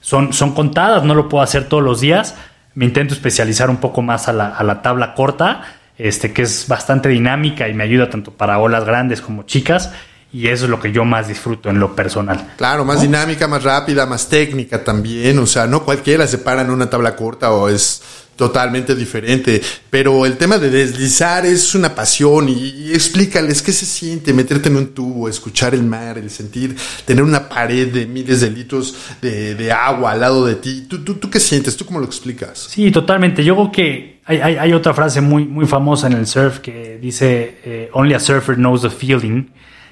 son, 0.00 0.32
son 0.32 0.54
contadas, 0.54 1.02
no 1.02 1.14
lo 1.14 1.28
puedo 1.28 1.42
hacer 1.42 1.68
todos 1.68 1.82
los 1.82 2.00
días. 2.00 2.36
Me 2.74 2.86
intento 2.86 3.12
especializar 3.12 3.68
un 3.68 3.78
poco 3.78 4.00
más 4.00 4.28
a 4.28 4.32
la, 4.32 4.48
a 4.48 4.62
la 4.62 4.80
tabla 4.80 5.14
corta 5.14 5.62
este, 6.02 6.32
que 6.32 6.42
es 6.42 6.66
bastante 6.66 7.08
dinámica 7.08 7.68
y 7.68 7.74
me 7.74 7.84
ayuda 7.84 8.08
tanto 8.10 8.32
para 8.32 8.58
olas 8.58 8.84
grandes 8.84 9.20
como 9.20 9.44
chicas. 9.44 9.90
Y 10.32 10.46
eso 10.46 10.64
es 10.64 10.70
lo 10.70 10.78
que 10.78 10.92
yo 10.92 11.04
más 11.04 11.26
disfruto 11.26 11.70
en 11.70 11.80
lo 11.80 11.96
personal. 11.96 12.52
Claro, 12.56 12.84
más 12.84 13.00
dinámica, 13.00 13.48
más 13.48 13.64
rápida, 13.64 14.06
más 14.06 14.28
técnica 14.28 14.84
también. 14.84 15.38
O 15.40 15.46
sea, 15.46 15.66
no 15.66 15.84
cualquiera 15.84 16.26
se 16.28 16.38
para 16.38 16.62
en 16.62 16.70
una 16.70 16.88
tabla 16.88 17.16
corta 17.16 17.50
o 17.50 17.68
es 17.68 18.00
totalmente 18.40 18.94
diferente. 18.94 19.60
Pero 19.90 20.24
el 20.24 20.38
tema 20.38 20.56
de 20.56 20.70
deslizar 20.70 21.44
es 21.44 21.74
una 21.74 21.94
pasión 21.94 22.48
y, 22.48 22.90
explícales 22.90 23.60
qué 23.60 23.70
se 23.70 23.84
siente 23.84 24.32
meterte 24.32 24.70
en 24.70 24.76
un 24.76 24.94
tubo, 24.94 25.28
escuchar 25.28 25.74
el 25.74 25.82
mar, 25.82 26.16
el 26.16 26.30
sentir, 26.30 26.74
tener 27.04 27.22
una 27.22 27.50
pared 27.50 27.88
de 27.88 28.06
miles 28.06 28.40
de 28.40 28.50
litros 28.50 28.96
de, 29.20 29.70
agua 29.70 30.12
al 30.12 30.20
lado 30.20 30.46
de 30.46 30.54
ti. 30.54 30.86
¿Tú, 30.88 31.04
tú, 31.04 31.16
¿Tú 31.16 31.28
qué 31.28 31.38
sientes? 31.38 31.76
¿Tú 31.76 31.84
cómo 31.84 32.00
lo 32.00 32.06
explicas? 32.06 32.68
Sí, 32.70 32.90
totalmente. 32.90 33.44
Yo 33.44 33.54
creo 33.56 33.70
que 33.70 34.20
hay, 34.24 34.40
hay, 34.40 34.72
otra 34.72 34.94
frase 34.94 35.20
muy, 35.20 35.44
muy 35.44 35.66
famosa 35.66 36.06
en 36.06 36.14
el 36.14 36.26
surf 36.26 36.60
que 36.60 36.98
dice, 36.98 37.58
eh, 37.62 37.90
Only 37.92 38.14
a 38.14 38.20
surfer 38.20 38.56
knows 38.56 38.80
the 38.80 38.88
feeling. 38.88 39.50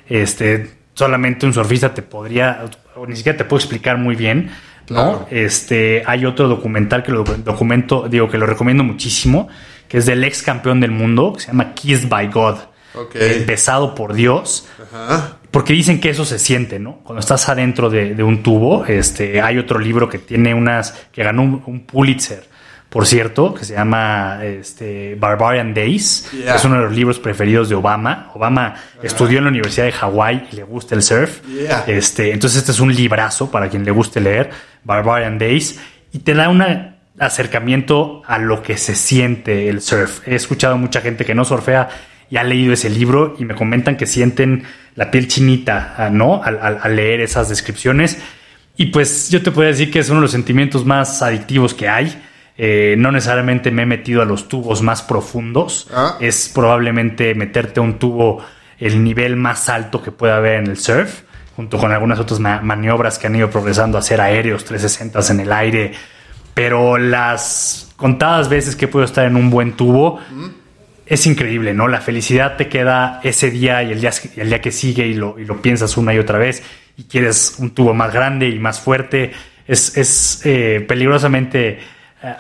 Este, 0.09 0.71
solamente 0.95 1.45
un 1.45 1.53
surfista 1.53 1.93
te 1.93 2.01
podría, 2.01 2.65
o 2.97 3.07
ni 3.07 3.15
siquiera 3.15 3.37
te 3.37 3.45
puedo 3.45 3.59
explicar 3.59 3.99
muy 3.99 4.17
bien 4.17 4.51
¿no? 4.91 5.27
Este, 5.31 6.03
hay 6.07 6.25
otro 6.25 6.49
documental 6.49 7.03
que 7.03 7.13
lo 7.13 7.25
documento, 7.25 8.09
digo 8.09 8.29
que 8.29 8.39
lo 8.39 8.47
recomiendo 8.47 8.85
muchísimo, 8.85 9.49
que 9.89 9.99
es 9.99 10.07
del 10.07 10.25
ex 10.25 10.43
campeón 10.43 10.81
del 10.81 10.91
mundo, 10.91 11.33
que 11.35 11.41
se 11.41 11.47
llama 11.49 11.75
Kissed 11.75 12.09
by 12.09 12.29
God. 12.29 12.57
Besado 13.47 13.95
por 13.95 14.13
Dios. 14.13 14.67
Porque 15.51 15.73
dicen 15.73 16.01
que 16.01 16.11
eso 16.11 16.25
se 16.25 16.39
siente, 16.39 16.79
¿no? 16.79 16.99
Cuando 17.05 17.21
estás 17.21 17.49
adentro 17.49 17.91
de, 17.91 18.23
un 18.23 18.43
tubo, 18.43 18.85
este, 18.87 19.41
hay 19.41 19.59
otro 19.59 19.79
libro 19.79 20.09
que 20.09 20.19
tiene 20.19 20.53
unas, 20.55 20.93
que 21.13 21.23
ganó 21.23 21.63
un 21.65 21.81
Pulitzer 21.81 22.58
por 22.89 23.07
cierto, 23.07 23.53
que 23.53 23.67
se 23.67 23.75
llama 23.75 24.41
este, 24.43 25.15
Barbarian 25.17 25.75
Days. 25.75 26.31
Es 26.33 26.65
uno 26.65 26.77
de 26.77 26.85
los 26.85 26.93
libros 26.93 27.19
preferidos 27.19 27.69
de 27.69 27.75
Obama. 27.75 28.31
Obama 28.35 28.77
estudió 29.03 29.39
en 29.39 29.45
la 29.45 29.51
Universidad 29.51 29.85
de 29.85 29.93
Hawái 29.93 30.49
y 30.53 30.57
le 30.57 30.63
gusta 30.63 30.95
el 30.95 31.03
surf. 31.03 31.41
Este, 31.87 32.33
entonces 32.33 32.61
este 32.61 32.73
es 32.73 32.81
un 32.81 32.95
librazo 32.95 33.51
para 33.51 33.69
quien 33.69 33.85
le 33.85 33.91
guste 33.91 34.21
leer, 34.21 34.51
Barbarian 34.85 35.39
Days, 35.39 35.79
y 36.13 36.21
te 36.21 36.33
da 36.33 36.49
un 36.49 36.65
acercamiento 37.19 38.23
a 38.27 38.39
lo 38.39 38.63
que 38.63 38.79
se 38.79 38.95
siente 38.95 39.69
el 39.69 39.83
surf. 39.83 40.27
He 40.27 40.35
escuchado 40.35 40.79
mucha 40.79 41.03
gente 41.03 41.27
que 41.27 41.35
no 41.35 41.45
surfea 41.45 41.91
y 42.31 42.39
ha 42.39 42.45
leído 42.45 42.73
ese 42.73 42.89
libro 42.89 43.37
y 43.39 43.45
me 43.45 43.55
comentan 43.55 43.99
que 43.99 44.07
sienten 44.07 44.65
la 44.95 45.11
piel 45.11 45.29
chinita, 45.29 45.95
ah, 45.99 46.09
¿no? 46.11 46.43
Al, 46.43 46.79
al 46.83 46.97
leer 46.97 47.21
esas 47.21 47.51
descripciones. 47.51 48.19
Y 48.79 48.87
pues 48.87 49.29
yo 49.29 49.43
te 49.43 49.51
puedo 49.51 49.69
decir 49.69 49.91
que 49.91 49.99
es 49.99 50.09
uno 50.09 50.21
de 50.21 50.23
los 50.23 50.33
sentimientos 50.33 50.87
más 50.87 51.21
adictivos 51.21 51.75
que 51.75 51.87
hay 51.87 52.19
eh, 52.61 52.97
no 52.99 53.13
necesariamente 53.13 53.71
me 53.71 53.83
he 53.83 53.87
metido 53.87 54.21
a 54.21 54.25
los 54.25 54.49
tubos 54.49 54.83
más 54.83 55.03
profundos. 55.03 55.87
Ah. 55.95 56.17
Es 56.19 56.51
probablemente 56.53 57.37
meterte 57.37 57.79
a 57.79 57.85
un 57.85 58.01
tubo 58.01 58.45
el 58.81 59.05
nivel 59.05 59.37
más 59.37 59.69
alto 59.69 60.03
que 60.03 60.11
pueda 60.11 60.39
haber 60.39 60.59
en 60.59 60.67
el 60.67 60.77
surf, 60.77 61.23
junto 61.55 61.79
con 61.79 61.93
algunas 61.93 62.19
otras 62.19 62.41
maniobras 62.41 63.19
que 63.19 63.29
han 63.29 63.37
ido 63.37 63.49
progresando 63.49 63.97
a 63.97 64.01
hacer 64.01 64.21
aéreos 64.21 64.65
360 64.65 65.33
en 65.33 65.41
el 65.41 65.53
aire. 65.53 65.93
Pero 66.53 66.99
las 66.99 67.93
contadas 67.97 68.49
veces 68.49 68.75
que 68.75 68.89
puedo 68.89 69.05
estar 69.05 69.25
en 69.25 69.37
un 69.37 69.51
buen 69.51 69.75
tubo, 69.75 70.19
es 71.07 71.27
increíble, 71.27 71.75
¿no? 71.75 71.87
La 71.87 72.01
felicidad 72.01 72.57
te 72.57 72.69
queda 72.69 73.21
ese 73.23 73.53
día 73.53 73.85
y 73.85 73.93
el 73.93 74.01
día, 74.01 74.11
el 74.37 74.49
día 74.49 74.61
que 74.61 74.73
sigue 74.73 75.07
y 75.07 75.15
lo, 75.15 75.39
y 75.39 75.45
lo 75.45 75.63
piensas 75.63 75.97
una 75.97 76.13
y 76.13 76.19
otra 76.19 76.39
vez 76.39 76.63
y 76.97 77.05
quieres 77.05 77.55
un 77.59 77.71
tubo 77.71 77.95
más 77.95 78.13
grande 78.13 78.49
y 78.49 78.59
más 78.59 78.81
fuerte. 78.81 79.31
Es, 79.67 79.97
es 79.97 80.43
eh, 80.45 80.85
peligrosamente 80.87 81.79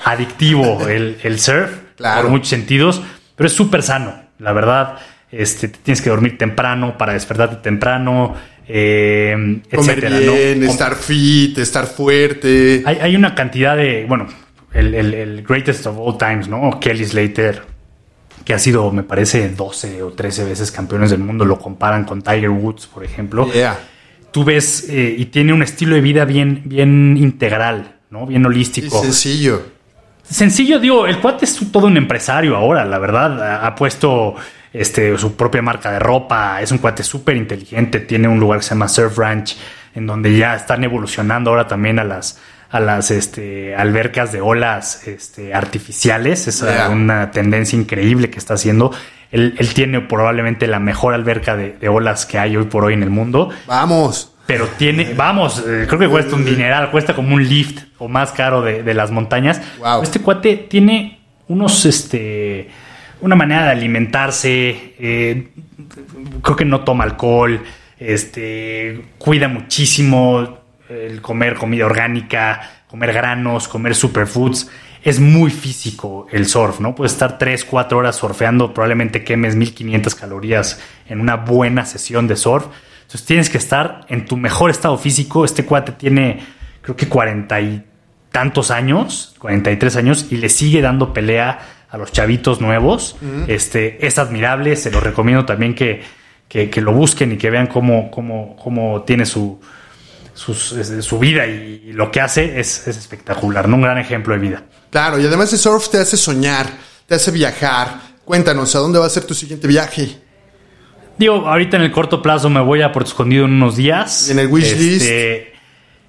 adictivo 0.05 0.89
el, 0.89 1.19
el 1.23 1.39
surf 1.39 1.71
por 1.97 2.29
muchos 2.29 2.49
sentidos, 2.49 3.03
pero 3.37 3.47
es 3.47 3.53
súper 3.53 3.83
sano, 3.83 4.15
la 4.39 4.53
verdad. 4.53 4.99
Este, 5.31 5.69
tienes 5.69 6.01
que 6.01 6.11
dormir 6.11 6.39
temprano 6.39 6.97
para 6.97 7.13
despertarte 7.13 7.57
temprano. 7.57 8.35
Eh, 8.67 9.63
Comer 9.75 10.01
bien, 10.01 10.63
estar 10.63 10.95
fit, 10.95 11.57
estar 11.59 11.87
fuerte. 11.87 12.83
Hay, 12.85 12.99
hay 13.01 13.17
una 13.17 13.35
cantidad 13.35 13.77
de, 13.77 14.05
bueno, 14.07 14.27
el, 14.73 14.95
el, 14.95 15.15
el, 15.15 15.43
greatest 15.43 15.87
of 15.87 15.97
all 15.99 16.19
times, 16.19 16.49
¿no? 16.49 16.79
Kelly 16.79 17.05
Slater, 17.05 17.63
que 18.45 18.55
ha 18.55 18.59
sido, 18.59 18.91
me 18.93 19.03
parece, 19.03 19.49
12 19.49 20.03
o 20.03 20.13
13 20.13 20.45
veces 20.45 20.71
campeones 20.71 21.11
del 21.11 21.21
mundo, 21.21 21.45
lo 21.45 21.59
comparan 21.59 22.05
con 22.05 22.23
Tiger 22.23 22.51
Woods, 22.51 22.87
por 22.87 23.05
ejemplo. 23.05 23.49
Tú 24.31 24.45
ves, 24.45 24.87
eh, 24.91 25.15
y 25.17 25.27
tiene 25.27 25.55
un 25.55 25.63
estilo 25.63 25.95
de 25.95 26.03
vida 26.03 26.27
bien, 26.27 26.63
bien 26.67 27.17
integral, 27.17 27.98
¿no? 28.11 28.27
Bien 28.27 28.45
holístico. 28.45 29.03
sencillo. 29.03 29.63
Sencillo, 30.23 30.79
digo, 30.79 31.07
el 31.07 31.21
cuate 31.21 31.47
es 31.47 31.59
todo 31.73 31.87
un 31.87 31.97
empresario 31.97 32.55
ahora, 32.57 32.85
la 32.85 32.99
verdad. 32.99 33.65
Ha 33.65 33.75
puesto 33.75 34.35
este, 34.73 35.17
su 35.17 35.37
propia 35.37 35.63
marca 35.63 35.91
de 35.91 35.99
ropa, 35.99 36.61
es 36.61 36.71
un 36.71 36.79
cuate 36.79 37.03
súper 37.03 37.37
inteligente, 37.37 38.01
tiene 38.01 38.29
un 38.29 38.39
lugar 38.39 38.61
que 38.61 38.65
se 38.65 38.71
llama 38.71 38.89
Surf 38.89 39.17
Ranch, 39.17 39.57
en 39.95 40.07
donde 40.07 40.37
ya 40.37 40.55
están 40.55 40.85
evolucionando 40.85 41.51
ahora 41.51 41.67
también 41.67 41.99
a 41.99 42.05
las, 42.05 42.39
a 42.71 42.81
las 42.81 43.11
este, 43.11 43.75
albercas 43.75 44.33
de 44.33 44.41
olas 44.41 45.07
este, 45.07 45.55
artificiales. 45.55 46.47
Es 46.47 46.63
una 46.91 47.31
tendencia 47.31 47.79
increíble 47.79 48.31
que 48.31 48.39
está 48.39 48.55
haciendo. 48.55 48.93
Él, 49.31 49.55
tiene 49.75 50.01
probablemente 50.01 50.67
la 50.67 50.79
mejor 50.79 51.15
alberca 51.15 51.57
de, 51.57 51.89
olas 51.89 52.27
que 52.27 52.39
hay 52.39 52.57
hoy 52.57 52.65
por 52.65 52.85
hoy 52.85 52.95
en 52.95 53.03
el 53.03 53.11
mundo. 53.11 53.51
Vamos. 53.67 54.35
Pero 54.49 54.67
tiene, 54.79 55.13
vamos, 55.13 55.59
eh, 55.59 55.85
creo 55.87 55.99
que 55.99 56.09
cuesta 56.09 56.35
un 56.35 56.43
dineral, 56.43 56.91
cuesta 56.91 57.15
como 57.15 57.35
un 57.35 57.47
lift 57.47 57.83
o 57.99 58.09
más 58.09 58.31
caro 58.31 58.63
de, 58.63 58.95
las 58.95 59.11
montañas. 59.11 59.61
Este 60.03 60.21
cuate 60.21 60.57
tiene 60.57 61.21
unos, 61.49 61.85
este, 61.85 62.71
una 63.21 63.37
manera 63.37 63.67
de 63.67 63.73
alimentarse. 63.73 64.95
Eh, 64.99 65.49
creo 66.41 66.57
que 66.57 66.65
no 66.65 66.81
toma 66.81 67.05
alcohol. 67.05 67.63
Este, 67.99 69.03
cuida 69.19 69.49
muchísimo 69.49 70.61
el 70.89 71.21
comer 71.21 71.57
comida 71.57 71.85
orgánica, 71.85 72.85
comer 72.87 73.13
granos, 73.13 73.69
comer 73.69 73.95
superfoods. 73.95 74.71
Es 75.03 75.21
muy 75.21 75.51
físico 75.51 76.27
el 76.33 76.47
surf, 76.47 76.81
¿no? 76.81 76.95
Puedes 76.95 77.13
estar 77.13 77.37
3, 77.37 77.67
4 77.67 77.99
horas 77.99 78.17
surfeando, 78.17 78.73
probablemente 78.73 79.25
quemes 79.25 79.57
1500 79.57 80.15
calorías 80.15 80.81
en 81.07 81.21
una 81.21 81.37
buena 81.37 81.85
sesión 81.85 82.27
de 82.27 82.37
surf. 82.37 82.69
Entonces 83.09 83.27
tienes 83.27 83.49
que 83.49 83.57
estar 83.57 84.05
en 84.11 84.27
tu 84.27 84.37
mejor 84.37 84.71
estado 84.71 84.99
físico. 84.99 85.47
Este 85.47 85.65
cuate 85.65 85.93
tiene, 85.93 86.45
creo 86.83 86.95
que 86.95 87.09
40 87.09 87.59
y 87.63 87.83
tantos 88.31 88.71
años, 88.71 89.35
43 89.39 89.97
años, 89.97 90.27
y 90.29 90.37
le 90.37 90.51
sigue 90.51 90.83
dando 90.83 91.15
pelea 91.15 91.59
a 91.89 91.97
los 91.97 92.13
chavitos 92.13 92.61
nuevos. 92.61 93.17
este, 93.47 94.07
es 94.07 94.19
admirable, 94.19 94.77
se 94.77 94.91
lo 94.91 95.01
recomiendo 95.01 95.47
también 95.47 95.75
que, 95.75 96.03
que, 96.49 96.81
lo 96.83 96.93
busquen 96.93 97.33
y 97.33 97.39
que 97.39 97.49
vean 97.49 97.69
cómo, 97.69 98.11
cómo, 98.11 98.55
cómo 98.63 99.01
tiene 99.05 99.25
su, 99.25 99.59
su 100.35 101.19
vida 101.19 101.47
y, 101.47 101.91
lo 101.95 102.11
que 102.11 102.21
hace 102.21 102.61
es, 102.61 102.87
espectacular, 102.89 103.71
¿no? 103.71 103.77
Un 103.77 103.83
gran 103.85 103.97
ejemplo 103.97 104.35
de 104.35 104.41
vida. 104.41 104.65
Claro, 104.91 105.19
y 105.19 105.25
además 105.25 105.51
el 105.55 105.59
surf 105.59 105.89
te 105.89 105.97
hace 105.97 106.19
soñar, 106.19 106.67
te 107.07 107.15
hace 107.15 107.31
viajar. 107.31 108.01
Cuéntanos, 108.27 108.77
¿a 108.77 108.81
dónde 108.81 108.99
va 108.99 109.07
a 109.07 109.09
ser 109.09 109.25
tu 109.25 109.33
siguiente 109.33 109.67
viaje? 109.67 110.28
Digo, 111.19 111.49
ahorita 111.49 111.77
en 111.77 111.83
el 111.83 111.91
corto 111.91 112.23
plazo 112.23 112.49
me 112.49 112.61
voy 112.61 112.83
a 112.83 112.93
Puerto 112.93 113.09
Escondido 113.09 113.45
en 113.45 113.53
unos 113.53 113.77
días. 113.77 114.31
En 114.31 114.39
el 114.39 114.47
wish 114.47 114.67
este, 114.67 114.79
list. 114.79 115.59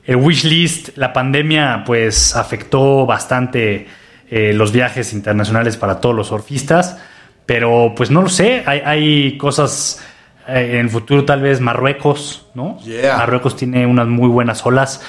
El 0.05 0.15
wish 0.17 0.43
list, 0.45 0.97
la 0.97 1.13
pandemia 1.13 1.83
pues 1.85 2.35
afectó 2.35 3.05
bastante 3.05 3.87
eh, 4.29 4.53
los 4.53 4.71
viajes 4.71 5.13
internacionales 5.13 5.77
para 5.77 5.99
todos 5.99 6.15
los 6.15 6.27
surfistas, 6.27 6.97
pero 7.45 7.93
pues 7.95 8.11
no 8.11 8.21
lo 8.21 8.29
sé, 8.29 8.63
hay, 8.65 8.81
hay 8.85 9.37
cosas 9.37 10.03
eh, 10.47 10.71
en 10.73 10.79
el 10.81 10.89
futuro 10.89 11.25
tal 11.25 11.41
vez 11.41 11.59
Marruecos, 11.61 12.47
¿no? 12.53 12.79
Marruecos 13.17 13.55
tiene 13.55 13.85
unas 13.85 14.07
muy 14.07 14.27
buenas 14.27 14.65
olas. 14.65 15.01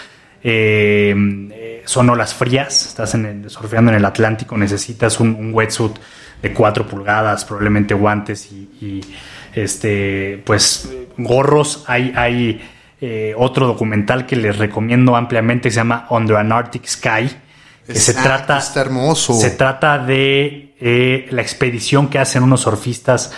Eh, 0.43 1.83
son 1.85 2.09
olas 2.09 2.35
frías, 2.35 2.87
estás 2.87 3.15
en 3.15 3.49
surfeando 3.51 3.91
en 3.91 3.99
el 3.99 4.05
Atlántico, 4.05 4.57
necesitas 4.57 5.21
un, 5.21 5.53
wetsuit 5.53 5.93
de 6.41 6.53
4 6.53 6.87
pulgadas, 6.87 7.45
probablemente 7.45 7.95
guantes 7.95 8.51
y, 8.51 9.01
este, 9.55 10.43
pues 10.45 10.91
gorros. 11.17 11.85
Hay, 11.87 12.13
hay 12.17 12.69
eh, 13.01 13.35
otro 13.37 13.67
documental 13.67 14.27
que 14.27 14.37
les 14.37 14.59
recomiendo 14.59 15.17
ampliamente 15.17 15.69
que 15.69 15.73
se 15.73 15.77
llama 15.77 16.07
Under 16.11 16.37
an 16.37 16.53
Arctic 16.53 16.87
Sky. 16.87 17.31
Que 17.87 17.99
se 17.99 18.15
trata, 18.15 18.59
está 18.59 18.81
hermoso. 18.81 19.35
Se 19.35 19.51
trata 19.51 19.99
de 19.99 21.27
la 21.31 21.43
expedición 21.43 22.09
que 22.09 22.19
hacen 22.19 22.43
unos 22.43 22.63
surfistas 22.63 23.33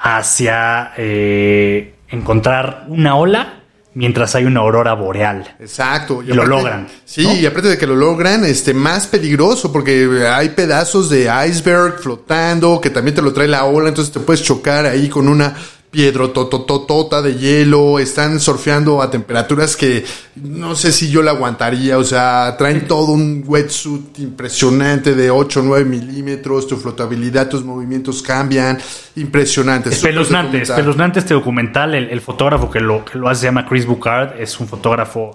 hacia 0.00 0.92
eh, 0.96 1.94
encontrar 2.08 2.84
una 2.88 3.16
ola 3.16 3.55
mientras 3.96 4.34
hay 4.34 4.44
una 4.44 4.60
aurora 4.60 4.92
boreal. 4.92 5.56
Exacto. 5.58 6.22
Y, 6.22 6.26
lo 6.26 6.44
logran. 6.44 6.86
Sí, 7.06 7.26
y 7.26 7.46
aparte 7.46 7.68
de 7.68 7.78
que 7.78 7.86
lo 7.86 7.96
logran, 7.96 8.44
este, 8.44 8.74
más 8.74 9.06
peligroso, 9.06 9.72
porque 9.72 10.26
hay 10.30 10.50
pedazos 10.50 11.08
de 11.08 11.30
iceberg 11.48 11.98
flotando, 12.00 12.78
que 12.78 12.90
también 12.90 13.14
te 13.14 13.22
lo 13.22 13.32
trae 13.32 13.48
la 13.48 13.64
ola, 13.64 13.88
entonces 13.88 14.12
te 14.12 14.20
puedes 14.20 14.42
chocar 14.42 14.84
ahí 14.84 15.08
con 15.08 15.28
una 15.28 15.56
piedro 15.96 16.28
tototota 16.28 17.22
de 17.22 17.36
hielo, 17.36 17.98
están 17.98 18.38
surfeando 18.38 19.00
a 19.00 19.10
temperaturas 19.10 19.78
que 19.78 20.04
no 20.34 20.74
sé 20.76 20.92
si 20.92 21.10
yo 21.10 21.22
la 21.22 21.30
aguantaría, 21.30 21.96
o 21.96 22.04
sea, 22.04 22.54
traen 22.58 22.86
todo 22.86 23.12
un 23.12 23.42
wetsuit 23.46 24.18
impresionante 24.18 25.14
de 25.14 25.30
8 25.30 25.60
o 25.60 25.62
9 25.62 25.86
milímetros, 25.86 26.66
tu 26.66 26.76
flotabilidad, 26.76 27.48
tus 27.48 27.64
movimientos 27.64 28.20
cambian, 28.20 28.76
impresionante. 29.14 29.88
Espeluznante, 29.88 30.60
espeluznante 30.60 31.20
este 31.20 31.32
documental, 31.32 31.94
el, 31.94 32.20
fotógrafo 32.20 32.70
que 32.70 32.80
lo, 32.80 33.02
que 33.02 33.16
lo 33.16 33.30
hace 33.30 33.40
se 33.40 33.46
llama 33.46 33.64
Chris 33.64 33.86
Bucard, 33.86 34.38
es 34.38 34.60
un 34.60 34.68
fotógrafo 34.68 35.34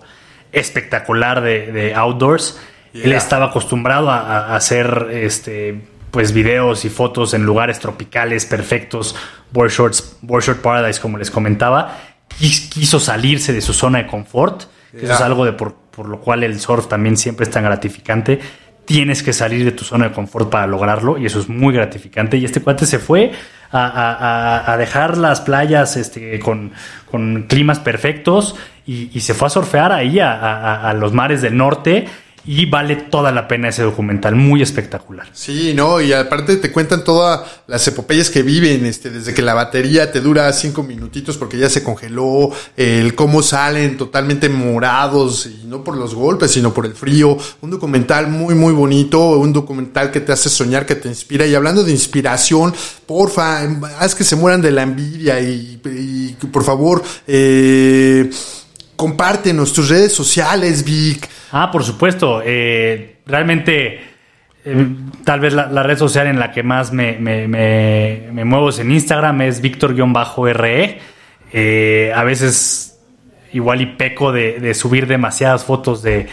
espectacular 0.51 1.41
de, 1.41 1.91
outdoors. 1.95 2.59
Él 2.93 3.13
estaba 3.13 3.47
acostumbrado 3.47 4.11
a, 4.11 4.19
a 4.19 4.55
hacer 4.55 5.07
este 5.11 5.81
pues 6.11 6.33
videos 6.33 6.85
y 6.85 6.89
fotos 6.89 7.33
en 7.33 7.43
lugares 7.43 7.79
tropicales 7.79 8.45
perfectos, 8.45 9.15
board, 9.51 9.71
shorts, 9.71 10.17
short 10.21 10.61
paradise, 10.61 10.99
como 10.99 11.17
les 11.17 11.31
comentaba, 11.31 11.97
quiso 12.37 12.99
salirse 12.99 13.53
de 13.53 13.61
su 13.61 13.73
zona 13.73 13.99
de 13.99 14.07
confort, 14.07 14.63
eso 14.93 15.13
es 15.13 15.21
algo 15.21 15.45
de 15.45 15.53
por, 15.53 15.75
lo 16.05 16.19
cual 16.19 16.43
el 16.43 16.59
surf 16.59 16.87
también 16.87 17.15
siempre 17.17 17.45
es 17.45 17.51
tan 17.51 17.63
gratificante. 17.63 18.39
Tienes 18.83 19.23
que 19.23 19.31
salir 19.31 19.63
de 19.63 19.71
tu 19.71 19.85
zona 19.85 20.09
de 20.09 20.13
confort 20.13 20.49
para 20.49 20.67
lograrlo 20.67 21.17
y 21.17 21.25
eso 21.25 21.39
es 21.39 21.47
muy 21.47 21.73
gratificante. 21.73 22.37
Y 22.37 22.43
este 22.43 22.61
cuate 22.61 22.85
se 22.85 22.99
fue 22.99 23.31
a, 23.71 24.75
dejar 24.77 25.17
las 25.17 25.39
playas 25.39 25.95
este, 25.95 26.39
con, 26.39 26.73
climas 27.47 27.79
perfectos 27.79 28.55
y, 28.85 29.09
y, 29.13 29.21
se 29.21 29.33
fue 29.33 29.47
a 29.47 29.49
surfear 29.49 29.93
ahí 29.93 30.19
a, 30.19 30.93
los 30.97 31.13
mares 31.13 31.41
del 31.41 31.55
norte 31.55 32.07
y 32.45 32.65
vale 32.65 32.95
toda 32.95 33.31
la 33.31 33.47
pena 33.47 33.69
ese 33.69 33.83
documental, 33.83 34.35
muy 34.35 34.61
espectacular. 34.61 35.27
Sí, 35.33 35.73
no, 35.75 36.01
y 36.01 36.13
aparte 36.13 36.57
te 36.57 36.71
cuentan 36.71 37.03
todas 37.03 37.41
las 37.67 37.87
epopeyas 37.87 38.29
que 38.29 38.41
viven, 38.41 38.85
este, 38.85 39.09
desde 39.09 39.33
que 39.33 39.41
la 39.41 39.53
batería 39.53 40.11
te 40.11 40.21
dura 40.21 40.51
cinco 40.53 40.83
minutitos 40.83 41.37
porque 41.37 41.57
ya 41.57 41.69
se 41.69 41.83
congeló, 41.83 42.51
el 42.77 43.15
cómo 43.15 43.41
salen 43.41 43.97
totalmente 43.97 44.49
morados, 44.49 45.45
y 45.45 45.65
no 45.65 45.83
por 45.83 45.97
los 45.97 46.15
golpes, 46.15 46.51
sino 46.51 46.73
por 46.73 46.85
el 46.85 46.93
frío. 46.93 47.37
Un 47.61 47.69
documental 47.69 48.27
muy, 48.27 48.55
muy 48.55 48.73
bonito, 48.73 49.37
un 49.37 49.53
documental 49.53 50.11
que 50.11 50.19
te 50.19 50.31
hace 50.31 50.49
soñar, 50.49 50.85
que 50.85 50.95
te 50.95 51.07
inspira. 51.07 51.45
Y 51.45 51.55
hablando 51.55 51.83
de 51.83 51.91
inspiración, 51.91 52.73
porfa, 53.05 53.61
haz 53.99 54.15
que 54.15 54.23
se 54.23 54.35
mueran 54.35 54.61
de 54.61 54.71
la 54.71 54.83
envidia 54.83 55.39
y, 55.39 55.79
y 55.85 56.45
por 56.47 56.63
favor, 56.63 57.03
eh, 57.27 58.29
compártenos 59.01 59.73
tus 59.73 59.89
redes 59.89 60.13
sociales, 60.13 60.85
Vic. 60.85 61.27
Ah, 61.51 61.71
por 61.71 61.83
supuesto. 61.83 62.39
Eh, 62.45 63.15
realmente, 63.25 63.99
eh, 64.63 64.87
tal 65.23 65.39
vez 65.39 65.55
la, 65.55 65.81
red 65.81 65.97
social 65.97 66.27
en 66.27 66.37
la 66.37 66.51
que 66.51 66.61
más 66.61 66.93
me, 66.93 67.17
muevo 68.45 68.69
es 68.69 68.77
en 68.77 68.91
Instagram, 68.91 69.41
es 69.41 69.59
Víctor-RE. 69.59 70.99
Eh, 71.51 72.13
a 72.15 72.23
veces 72.23 72.99
igual 73.53 73.81
y 73.81 73.87
peco 73.87 74.31
de, 74.31 74.71
subir 74.75 75.07
demasiadas 75.07 75.65
fotos 75.65 76.03
de, 76.03 76.27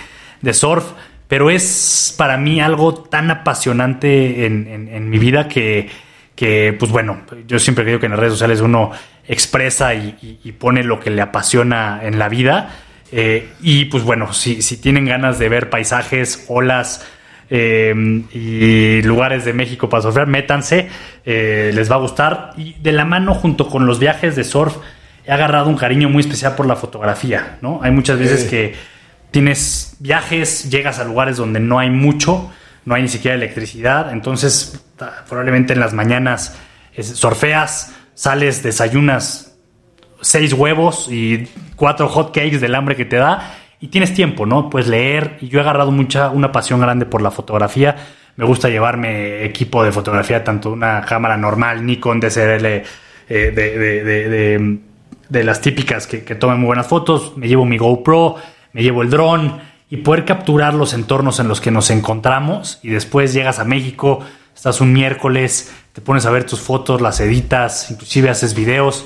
surf, 0.53 0.85
pero 1.27 1.49
es 1.49 2.15
para 2.19 2.37
mí 2.37 2.61
algo 2.61 2.93
tan 2.93 3.31
apasionante 3.31 4.45
en, 4.45 5.09
mi 5.09 5.19
vida 5.19 5.49
que, 5.49 5.89
que, 6.35 6.77
pues 6.79 6.93
bueno, 6.93 7.23
yo 7.47 7.59
siempre 7.59 7.85
creo 7.85 7.99
que 7.99 8.07
en 8.07 8.13
las 8.13 8.21
redes 8.21 8.35
sociales 8.35 8.61
uno 8.61 8.91
expresa 9.29 9.95
y, 9.95 10.53
pone 10.59 10.83
lo 10.83 10.99
que 10.99 11.11
le 11.11 11.23
apasiona 11.23 12.01
en 12.03 12.19
la 12.19 12.29
vida. 12.29 12.71
Eh, 13.13 13.49
y 13.61 13.87
pues 13.87 14.03
bueno, 14.03 14.33
si, 14.33 14.63
si, 14.63 14.79
tienen 14.79 15.05
ganas 15.07 15.39
de 15.39 15.49
ver 15.49 15.71
paisajes, 15.71 16.47
olas, 16.49 17.07
eh, 17.51 17.95
y 18.33 19.03
lugares 19.03 19.45
de 19.45 19.53
México 19.53 19.89
para 19.89 20.03
surfear, 20.03 20.27
métanse, 20.27 20.89
eh, 21.25 21.71
les 21.75 21.91
va 21.91 21.97
a 21.97 21.99
gustar. 21.99 22.53
Y 22.57 22.75
de 22.75 22.93
la 22.93 23.05
mano, 23.05 23.35
junto 23.35 23.69
con 23.69 23.87
los 23.87 23.99
viajes 23.99 24.37
de 24.37 24.45
surf, 24.45 24.77
he 25.27 25.33
agarrado 25.33 25.69
un 25.69 25.77
cariño 25.77 26.09
muy 26.09 26.21
especial 26.21 26.55
por 26.55 26.67
la 26.67 26.77
fotografía, 26.77 27.59
¿no? 27.61 27.81
Hay 27.83 27.91
muchas 27.91 28.19
veces 28.19 28.45
que 28.45 28.75
tienes 29.31 29.97
viajes, 29.99 30.71
llegas 30.71 30.99
a 30.99 31.05
lugares 31.05 31.37
donde 31.37 31.61
no 31.61 31.79
hay 31.79 31.91
mucho, 31.91 32.51
no 32.85 32.95
hay 32.95 33.03
ni 33.03 33.09
siquiera 33.09 33.35
electricidad, 33.35 34.11
entonces 34.13 34.83
probablemente 35.29 35.75
en 35.75 35.81
las 35.81 35.93
mañanas 35.93 36.57
surfeas, 36.99 37.95
sales, 38.19 38.65
desayunas 38.65 39.57
seis 40.21 40.53
huevos 40.53 41.07
y 41.09 41.47
cuatro 41.77 42.09
hot 42.09 42.35
cakes 42.35 42.59
del 42.59 42.75
hambre 42.75 42.97
que 42.97 43.05
te 43.05 43.15
da 43.15 43.55
y 43.79 43.89
tienes 43.89 44.13
tiempo, 44.13 44.45
¿no? 44.45 44.71
Puedes 44.71 44.89
leer 44.89 45.39
y 45.41 45.47
yo 45.47 45.61
he 45.61 45.63
agarrado 45.63 45.93
mucha, 45.93 46.31
una 46.31 46.51
pasión 46.51 46.81
grande 46.81 47.07
por 47.07 47.23
la 47.23 47.31
fotografía. 47.31 47.95
Me 48.35 48.45
gusta 48.45 48.69
llevarme 48.71 49.45
equipo 49.45 49.85
de 49.85 49.93
fotografía, 49.93 50.43
tanto 50.43 50.73
una 50.73 51.01
cámara 51.03 51.37
normal, 51.37 51.87
Nikon, 51.87 52.19
DSLR, 52.19 52.67
eh, 52.67 52.85
de, 53.29 53.53
de, 53.53 54.05
de, 54.05 54.79
de, 55.29 55.45
las 55.45 55.61
típicas 55.61 56.09
que, 56.09 56.25
que 56.25 56.35
toman 56.35 56.59
muy 56.59 56.67
buenas 56.67 56.89
fotos. 56.89 57.37
Me 57.37 57.47
llevo 57.47 57.65
mi 57.67 57.79
GoPro, 57.79 58.35
me 58.73 58.83
llevo 58.83 59.03
el 59.03 59.11
dron 59.11 59.61
y 59.91 59.99
poder 59.99 60.25
capturar 60.25 60.75
los 60.75 60.93
entornos 60.93 61.39
en 61.39 61.47
los 61.47 61.61
que 61.61 61.71
nos 61.71 61.89
encontramos 61.91 62.81
y 62.83 62.89
después 62.89 63.33
llegas 63.33 63.61
a 63.61 63.65
México, 63.65 64.25
estás 64.57 64.81
un 64.81 64.93
miércoles, 64.93 65.73
te 65.99 66.05
pones 66.05 66.27
a 66.27 66.31
ver 66.31 66.45
tus 66.45 66.61
fotos, 66.61 67.01
las 67.01 67.19
editas, 67.19 67.91
inclusive 67.91 68.31
haces 68.31 68.55
videos 68.55 69.05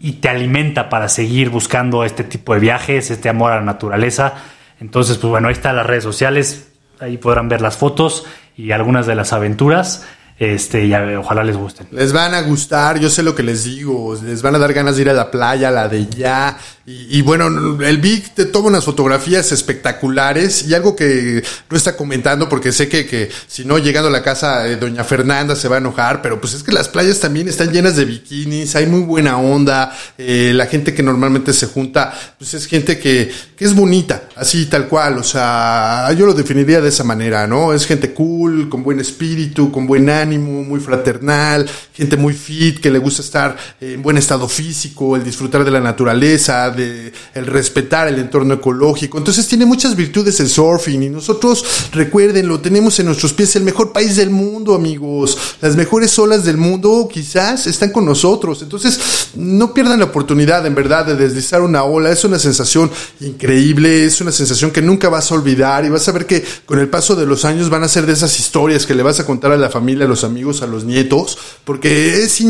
y 0.00 0.14
te 0.14 0.28
alimenta 0.28 0.88
para 0.88 1.08
seguir 1.08 1.48
buscando 1.48 2.02
este 2.02 2.24
tipo 2.24 2.54
de 2.54 2.58
viajes, 2.58 3.12
este 3.12 3.28
amor 3.28 3.52
a 3.52 3.56
la 3.58 3.62
naturaleza. 3.62 4.34
Entonces, 4.80 5.16
pues 5.18 5.30
bueno, 5.30 5.46
ahí 5.46 5.52
están 5.52 5.76
las 5.76 5.86
redes 5.86 6.02
sociales, 6.02 6.72
ahí 6.98 7.18
podrán 7.18 7.48
ver 7.48 7.60
las 7.60 7.76
fotos 7.76 8.26
y 8.56 8.72
algunas 8.72 9.06
de 9.06 9.14
las 9.14 9.32
aventuras. 9.32 10.08
Este, 10.38 10.86
y 10.86 10.94
ojalá 10.94 11.42
les 11.42 11.56
gusten. 11.56 11.88
Les 11.90 12.12
van 12.12 12.32
a 12.32 12.42
gustar, 12.42 13.00
yo 13.00 13.10
sé 13.10 13.24
lo 13.24 13.34
que 13.34 13.42
les 13.42 13.64
digo, 13.64 14.16
les 14.24 14.40
van 14.40 14.54
a 14.54 14.58
dar 14.58 14.72
ganas 14.72 14.94
de 14.94 15.02
ir 15.02 15.10
a 15.10 15.12
la 15.12 15.32
playa, 15.32 15.72
la 15.72 15.88
de 15.88 16.06
ya. 16.06 16.56
Y, 16.90 17.20
bueno, 17.20 17.48
el 17.82 17.98
Big 17.98 18.34
te 18.34 18.46
toma 18.46 18.68
unas 18.68 18.84
fotografías 18.84 19.52
espectaculares 19.52 20.66
y 20.66 20.72
algo 20.72 20.96
que 20.96 21.42
no 21.68 21.76
está 21.76 21.96
comentando, 21.96 22.48
porque 22.48 22.72
sé 22.72 22.88
que, 22.88 23.04
que 23.04 23.28
si 23.46 23.66
no, 23.66 23.76
llegando 23.76 24.08
a 24.08 24.12
la 24.12 24.22
casa, 24.22 24.62
de 24.62 24.76
doña 24.76 25.04
Fernanda 25.04 25.54
se 25.54 25.68
va 25.68 25.76
a 25.76 25.80
enojar, 25.80 26.22
pero 26.22 26.40
pues 26.40 26.54
es 26.54 26.62
que 26.62 26.72
las 26.72 26.88
playas 26.88 27.20
también 27.20 27.46
están 27.46 27.72
llenas 27.72 27.96
de 27.96 28.06
bikinis, 28.06 28.74
hay 28.74 28.86
muy 28.86 29.00
buena 29.00 29.36
onda, 29.36 29.94
eh, 30.16 30.52
la 30.54 30.64
gente 30.64 30.94
que 30.94 31.02
normalmente 31.02 31.52
se 31.52 31.66
junta, 31.66 32.14
pues 32.38 32.54
es 32.54 32.66
gente 32.66 32.98
que, 32.98 33.30
que 33.54 33.66
es 33.66 33.74
bonita, 33.74 34.22
así 34.34 34.64
tal 34.64 34.88
cual, 34.88 35.18
o 35.18 35.24
sea, 35.24 36.10
yo 36.16 36.24
lo 36.24 36.32
definiría 36.32 36.80
de 36.80 36.88
esa 36.88 37.04
manera, 37.04 37.46
¿no? 37.46 37.74
Es 37.74 37.84
gente 37.84 38.14
cool, 38.14 38.70
con 38.70 38.82
buen 38.82 38.98
espíritu, 38.98 39.70
con 39.70 39.86
buen 39.86 40.08
ánimo 40.08 40.27
muy 40.36 40.80
fraternal, 40.80 41.66
gente 41.94 42.16
muy 42.18 42.34
fit, 42.34 42.80
que 42.80 42.90
le 42.90 42.98
gusta 42.98 43.22
estar 43.22 43.56
en 43.80 44.02
buen 44.02 44.18
estado 44.18 44.46
físico, 44.48 45.16
el 45.16 45.24
disfrutar 45.24 45.64
de 45.64 45.70
la 45.70 45.80
naturaleza, 45.80 46.70
de 46.70 47.12
el 47.34 47.46
respetar 47.46 48.08
el 48.08 48.18
entorno 48.18 48.54
ecológico. 48.54 49.16
Entonces 49.16 49.46
tiene 49.46 49.64
muchas 49.64 49.96
virtudes 49.96 50.40
el 50.40 50.48
surfing 50.48 51.02
y 51.02 51.08
nosotros, 51.08 51.64
recuerden, 51.92 52.48
lo 52.48 52.60
tenemos 52.60 52.98
en 52.98 53.06
nuestros 53.06 53.32
pies, 53.32 53.56
el 53.56 53.62
mejor 53.62 53.92
país 53.92 54.16
del 54.16 54.30
mundo, 54.30 54.74
amigos. 54.74 55.38
Las 55.60 55.76
mejores 55.76 56.18
olas 56.18 56.44
del 56.44 56.56
mundo 56.56 57.08
quizás 57.10 57.66
están 57.66 57.90
con 57.90 58.04
nosotros. 58.04 58.62
Entonces, 58.62 59.30
no 59.34 59.72
pierdan 59.72 60.00
la 60.00 60.06
oportunidad, 60.06 60.66
en 60.66 60.74
verdad, 60.74 61.06
de 61.06 61.14
deslizar 61.14 61.62
una 61.62 61.84
ola. 61.84 62.10
Es 62.10 62.24
una 62.24 62.38
sensación 62.38 62.90
increíble, 63.20 64.04
es 64.04 64.20
una 64.20 64.32
sensación 64.32 64.70
que 64.70 64.82
nunca 64.82 65.08
vas 65.08 65.30
a 65.30 65.34
olvidar 65.34 65.84
y 65.84 65.88
vas 65.88 66.08
a 66.08 66.12
ver 66.12 66.26
que 66.26 66.44
con 66.66 66.78
el 66.78 66.88
paso 66.88 67.14
de 67.14 67.26
los 67.26 67.44
años 67.44 67.70
van 67.70 67.84
a 67.84 67.88
ser 67.88 68.06
de 68.06 68.12
esas 68.12 68.38
historias 68.38 68.86
que 68.86 68.94
le 68.94 69.02
vas 69.02 69.20
a 69.20 69.26
contar 69.26 69.52
a 69.52 69.56
la 69.56 69.70
familia, 69.70 70.04
a 70.04 70.08
los 70.08 70.17
amigos, 70.24 70.62
a 70.62 70.66
los 70.66 70.84
nietos, 70.84 71.38
porque 71.64 72.22
es 72.22 72.44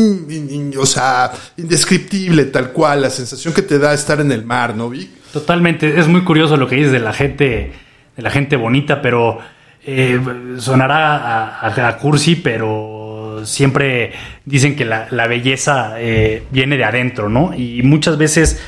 o 0.77 0.85
sea, 0.85 1.31
indescriptible 1.57 2.45
tal 2.45 2.71
cual 2.71 3.01
la 3.01 3.09
sensación 3.09 3.53
que 3.53 3.61
te 3.61 3.79
da 3.79 3.93
estar 3.93 4.19
en 4.21 4.31
el 4.31 4.45
mar, 4.45 4.75
¿no, 4.75 4.89
Vic? 4.89 5.09
Totalmente, 5.33 5.99
es 5.99 6.07
muy 6.07 6.21
curioso 6.21 6.57
lo 6.57 6.67
que 6.67 6.75
dices 6.75 6.91
de 6.91 6.99
la 6.99 7.13
gente, 7.13 7.71
de 8.15 8.21
la 8.21 8.31
gente 8.31 8.55
bonita, 8.55 9.01
pero 9.01 9.39
eh, 9.85 10.19
sonará 10.57 11.65
a, 11.65 11.97
cursi, 11.97 12.35
pero 12.35 13.41
siempre 13.45 14.11
dicen 14.45 14.75
que 14.75 14.85
la, 14.85 15.27
belleza 15.27 15.93
eh, 15.97 16.43
viene 16.51 16.77
de 16.77 16.83
adentro, 16.83 17.29
¿no? 17.29 17.53
Y 17.55 17.83
muchas 17.83 18.17
veces 18.17 18.59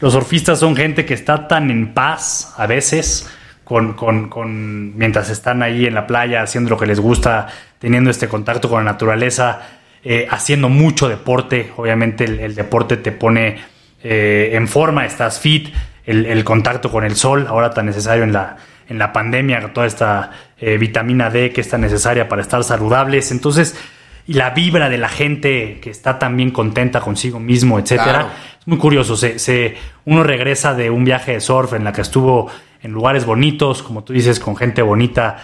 los 0.00 0.12
surfistas 0.12 0.60
son 0.60 0.76
gente 0.76 1.04
que 1.04 1.14
está 1.14 1.48
tan 1.48 1.70
en 1.70 1.94
paz 1.94 2.54
a 2.56 2.66
veces 2.66 3.28
con, 3.68 3.92
con, 3.92 4.30
con, 4.30 4.96
mientras 4.96 5.28
están 5.28 5.62
ahí 5.62 5.84
en 5.84 5.92
la 5.92 6.06
playa 6.06 6.40
haciendo 6.40 6.70
lo 6.70 6.78
que 6.78 6.86
les 6.86 6.98
gusta, 6.98 7.48
teniendo 7.78 8.08
este 8.08 8.26
contacto 8.26 8.70
con 8.70 8.82
la 8.82 8.90
naturaleza, 8.92 9.60
eh, 10.02 10.26
haciendo 10.30 10.70
mucho 10.70 11.06
deporte. 11.06 11.70
Obviamente 11.76 12.24
el, 12.24 12.54
deporte 12.54 12.96
te 12.96 13.12
pone 13.12 13.58
eh, 14.02 14.52
en 14.54 14.68
forma, 14.68 15.04
estás 15.04 15.38
fit, 15.38 15.68
el, 16.06 16.42
contacto 16.44 16.90
con 16.90 17.04
el 17.04 17.14
sol, 17.14 17.44
ahora 17.46 17.68
tan 17.68 17.84
necesario 17.84 18.24
en 18.24 18.32
la, 18.32 18.56
en 18.88 18.98
la 18.98 19.12
pandemia, 19.12 19.74
toda 19.74 19.86
esta 19.86 20.30
eh, 20.58 20.78
vitamina 20.78 21.28
D 21.28 21.52
que 21.52 21.60
es 21.60 21.68
tan 21.68 21.82
necesaria 21.82 22.26
para 22.26 22.40
estar 22.40 22.64
saludables. 22.64 23.30
Entonces, 23.32 23.78
y 24.28 24.34
la 24.34 24.50
vibra 24.50 24.90
de 24.90 24.98
la 24.98 25.08
gente 25.08 25.78
que 25.80 25.88
está 25.88 26.18
también 26.18 26.50
contenta 26.50 27.00
consigo 27.00 27.40
mismo, 27.40 27.78
etcétera. 27.78 28.28
Es 28.60 28.66
muy 28.66 28.76
curioso. 28.76 29.16
Se, 29.16 29.38
se, 29.38 29.74
uno 30.04 30.22
regresa 30.22 30.74
de 30.74 30.90
un 30.90 31.02
viaje 31.02 31.32
de 31.32 31.40
surf 31.40 31.72
en 31.72 31.82
la 31.82 31.94
que 31.94 32.02
estuvo 32.02 32.50
en 32.82 32.92
lugares 32.92 33.24
bonitos, 33.24 33.82
como 33.82 34.04
tú 34.04 34.12
dices, 34.12 34.38
con 34.38 34.54
gente 34.54 34.82
bonita, 34.82 35.38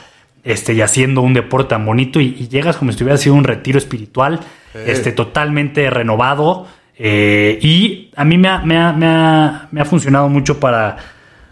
este, 0.45 0.75
y 0.75 0.83
haciendo 0.83 1.23
un 1.23 1.33
deporte 1.33 1.71
tan 1.71 1.87
bonito, 1.87 2.21
y, 2.21 2.47
llegas 2.49 2.77
como 2.77 2.91
si 2.91 2.97
estuviera 2.97 3.17
sido 3.17 3.35
un 3.35 3.45
retiro 3.45 3.79
espiritual, 3.79 4.41
este, 4.75 5.13
totalmente 5.13 5.89
renovado. 5.89 6.67
Eh, 6.99 7.59
y 7.63 8.11
a 8.15 8.25
mí 8.25 8.37
me 8.37 8.49
ha, 8.49 8.59
me, 8.59 8.77
ha, 8.77 8.93
me, 9.73 9.81
ha, 9.81 9.85
funcionado 9.87 10.29
mucho 10.29 10.61
para 10.61 10.99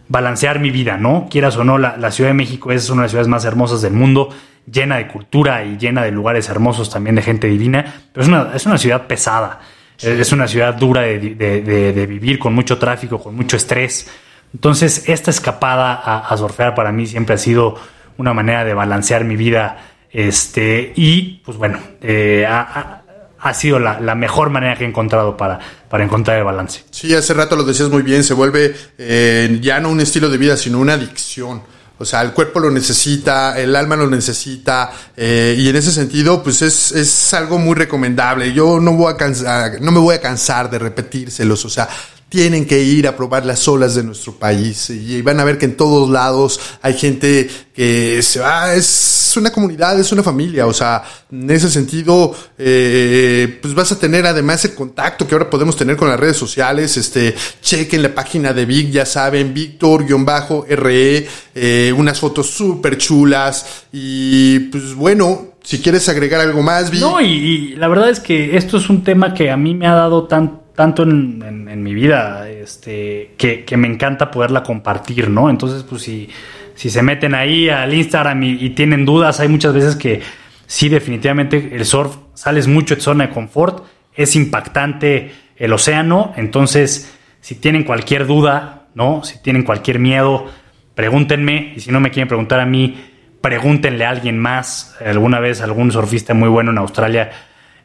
balancear 0.06 0.60
mi 0.60 0.70
vida, 0.70 0.98
¿no? 0.98 1.28
Quieras 1.30 1.56
o 1.56 1.64
no, 1.64 1.78
la, 1.78 2.10
Ciudad 2.10 2.28
de 2.28 2.34
México 2.34 2.72
es 2.72 2.90
una 2.90 3.00
de 3.00 3.04
las 3.04 3.12
ciudades 3.12 3.28
más 3.28 3.46
hermosas 3.46 3.80
del 3.80 3.94
mundo, 3.94 4.28
llena 4.70 4.96
de 4.96 5.08
cultura 5.08 5.64
y 5.64 5.76
llena 5.76 6.02
de 6.02 6.10
lugares 6.10 6.48
hermosos 6.48 6.90
también 6.90 7.16
de 7.16 7.22
gente 7.22 7.46
divina, 7.46 8.02
pero 8.12 8.22
es 8.22 8.28
una, 8.28 8.50
es 8.54 8.66
una 8.66 8.78
ciudad 8.78 9.06
pesada, 9.06 9.60
es 9.98 10.32
una 10.32 10.48
ciudad 10.48 10.74
dura 10.74 11.02
de, 11.02 11.34
de 11.34 12.06
vivir, 12.06 12.38
con 12.38 12.54
mucho 12.54 12.78
tráfico, 12.78 13.22
con 13.22 13.34
mucho 13.34 13.56
estrés. 13.56 14.08
Entonces, 14.54 15.08
esta 15.08 15.30
escapada 15.30 15.94
a, 15.94 16.36
surfear 16.36 16.74
para 16.74 16.92
mí 16.92 17.06
siempre 17.06 17.34
ha 17.34 17.38
sido 17.38 17.76
una 18.18 18.34
manera 18.34 18.64
de 18.64 18.74
balancear 18.74 19.24
mi 19.24 19.36
vida. 19.36 19.78
Este, 20.10 20.92
y 20.94 21.40
pues 21.44 21.56
bueno, 21.56 21.78
eh, 22.02 22.46
ha, 22.46 23.54
sido 23.54 23.78
la, 23.78 24.14
mejor 24.14 24.50
manera 24.50 24.76
que 24.76 24.84
he 24.84 24.86
encontrado 24.86 25.36
para, 25.36 25.58
para 25.88 26.04
encontrar 26.04 26.38
el 26.38 26.44
balance. 26.44 26.84
Sí, 26.90 27.14
hace 27.14 27.32
rato 27.32 27.56
lo 27.56 27.64
decías 27.64 27.88
muy 27.88 28.02
bien, 28.02 28.22
se 28.24 28.34
vuelve 28.34 28.74
eh, 28.98 29.58
ya 29.62 29.80
no 29.80 29.88
un 29.88 30.00
estilo 30.00 30.28
de 30.28 30.38
vida, 30.38 30.56
sino 30.56 30.78
una 30.78 30.94
adicción. 30.94 31.62
O 32.02 32.04
sea, 32.04 32.20
el 32.22 32.32
cuerpo 32.32 32.58
lo 32.58 32.70
necesita, 32.70 33.58
el 33.58 33.74
alma 33.76 33.94
lo 33.94 34.08
necesita, 34.08 34.90
eh, 35.16 35.54
y 35.56 35.68
en 35.68 35.76
ese 35.76 35.92
sentido, 35.92 36.42
pues 36.42 36.60
es, 36.62 36.90
es 36.92 37.32
algo 37.32 37.58
muy 37.58 37.76
recomendable. 37.76 38.52
Yo 38.52 38.80
no 38.80 38.92
voy 38.92 39.12
a 39.12 39.16
cansar, 39.16 39.80
no 39.80 39.92
me 39.92 40.00
voy 40.00 40.16
a 40.16 40.20
cansar 40.20 40.68
de 40.68 40.80
repetírselos. 40.80 41.64
O 41.64 41.70
sea, 41.70 41.88
tienen 42.32 42.64
que 42.64 42.82
ir 42.82 43.06
a 43.06 43.14
probar 43.14 43.44
las 43.44 43.68
olas 43.68 43.94
de 43.94 44.02
nuestro 44.02 44.32
país 44.32 44.88
y 44.88 45.20
van 45.20 45.38
a 45.38 45.44
ver 45.44 45.58
que 45.58 45.66
en 45.66 45.76
todos 45.76 46.08
lados 46.08 46.58
hay 46.80 46.94
gente 46.94 47.46
que 47.74 48.22
se 48.22 48.40
va, 48.40 48.72
es 48.72 49.34
una 49.36 49.52
comunidad, 49.52 50.00
es 50.00 50.12
una 50.12 50.22
familia, 50.22 50.66
o 50.66 50.72
sea, 50.72 51.02
en 51.30 51.50
ese 51.50 51.68
sentido, 51.68 52.34
eh, 52.56 53.58
pues 53.60 53.74
vas 53.74 53.92
a 53.92 53.98
tener 53.98 54.26
además 54.26 54.64
el 54.64 54.74
contacto 54.74 55.28
que 55.28 55.34
ahora 55.34 55.50
podemos 55.50 55.76
tener 55.76 55.94
con 55.98 56.08
las 56.08 56.18
redes 56.18 56.38
sociales, 56.38 56.96
este, 56.96 57.34
chequen 57.60 58.02
la 58.02 58.14
página 58.14 58.54
de 58.54 58.64
Vic, 58.64 58.90
ya 58.90 59.04
saben, 59.04 59.52
Víctor-RE, 59.52 61.28
eh, 61.54 61.94
unas 61.94 62.18
fotos 62.18 62.48
súper 62.48 62.96
chulas 62.96 63.84
y 63.92 64.58
pues 64.70 64.94
bueno, 64.94 65.48
si 65.62 65.80
quieres 65.80 66.08
agregar 66.08 66.40
algo 66.40 66.62
más, 66.62 66.90
Vic. 66.90 67.02
No, 67.02 67.20
y, 67.20 67.26
y 67.26 67.76
la 67.76 67.88
verdad 67.88 68.08
es 68.08 68.20
que 68.20 68.56
esto 68.56 68.78
es 68.78 68.88
un 68.88 69.04
tema 69.04 69.34
que 69.34 69.50
a 69.50 69.58
mí 69.58 69.74
me 69.74 69.86
ha 69.86 69.92
dado 69.92 70.26
tan 70.26 70.61
tanto 70.74 71.02
en, 71.02 71.82
mi 71.82 71.94
vida 71.94 72.48
este, 72.48 73.34
que, 73.36 73.76
me 73.76 73.88
encanta 73.88 74.30
poderla 74.30 74.62
compartir, 74.62 75.28
¿no? 75.28 75.50
Entonces, 75.50 75.82
pues 75.82 76.02
si, 76.02 76.28
si 76.74 76.90
se 76.90 77.02
meten 77.02 77.34
ahí 77.34 77.68
al 77.68 77.92
Instagram 77.92 78.42
y, 78.42 78.70
tienen 78.70 79.04
dudas, 79.04 79.40
hay 79.40 79.48
muchas 79.48 79.74
veces 79.74 79.96
que 79.96 80.20
sí, 80.66 80.88
definitivamente 80.88 81.70
el 81.72 81.84
surf 81.84 82.16
sales 82.34 82.68
mucho 82.68 82.94
de 82.94 83.00
zona 83.00 83.26
de 83.26 83.32
confort, 83.32 83.84
es 84.14 84.36
impactante 84.36 85.32
el 85.56 85.72
océano, 85.72 86.32
entonces 86.36 87.14
si 87.40 87.56
tienen 87.56 87.84
cualquier 87.84 88.26
duda, 88.26 88.86
¿no? 88.94 89.24
Si 89.24 89.42
tienen 89.42 89.64
cualquier 89.64 89.98
miedo, 89.98 90.46
pregúntenme 90.94 91.72
y 91.76 91.80
si 91.80 91.90
no 91.90 92.00
me 92.00 92.10
quieren 92.10 92.28
preguntar 92.28 92.60
a 92.60 92.66
mí, 92.66 92.96
pregúntenle 93.40 94.04
a 94.04 94.10
alguien 94.10 94.38
más. 94.38 94.96
Alguna 95.04 95.40
vez 95.40 95.60
algún 95.60 95.90
surfista 95.90 96.34
muy 96.34 96.48
bueno 96.48 96.70
en 96.70 96.78
Australia 96.78 97.30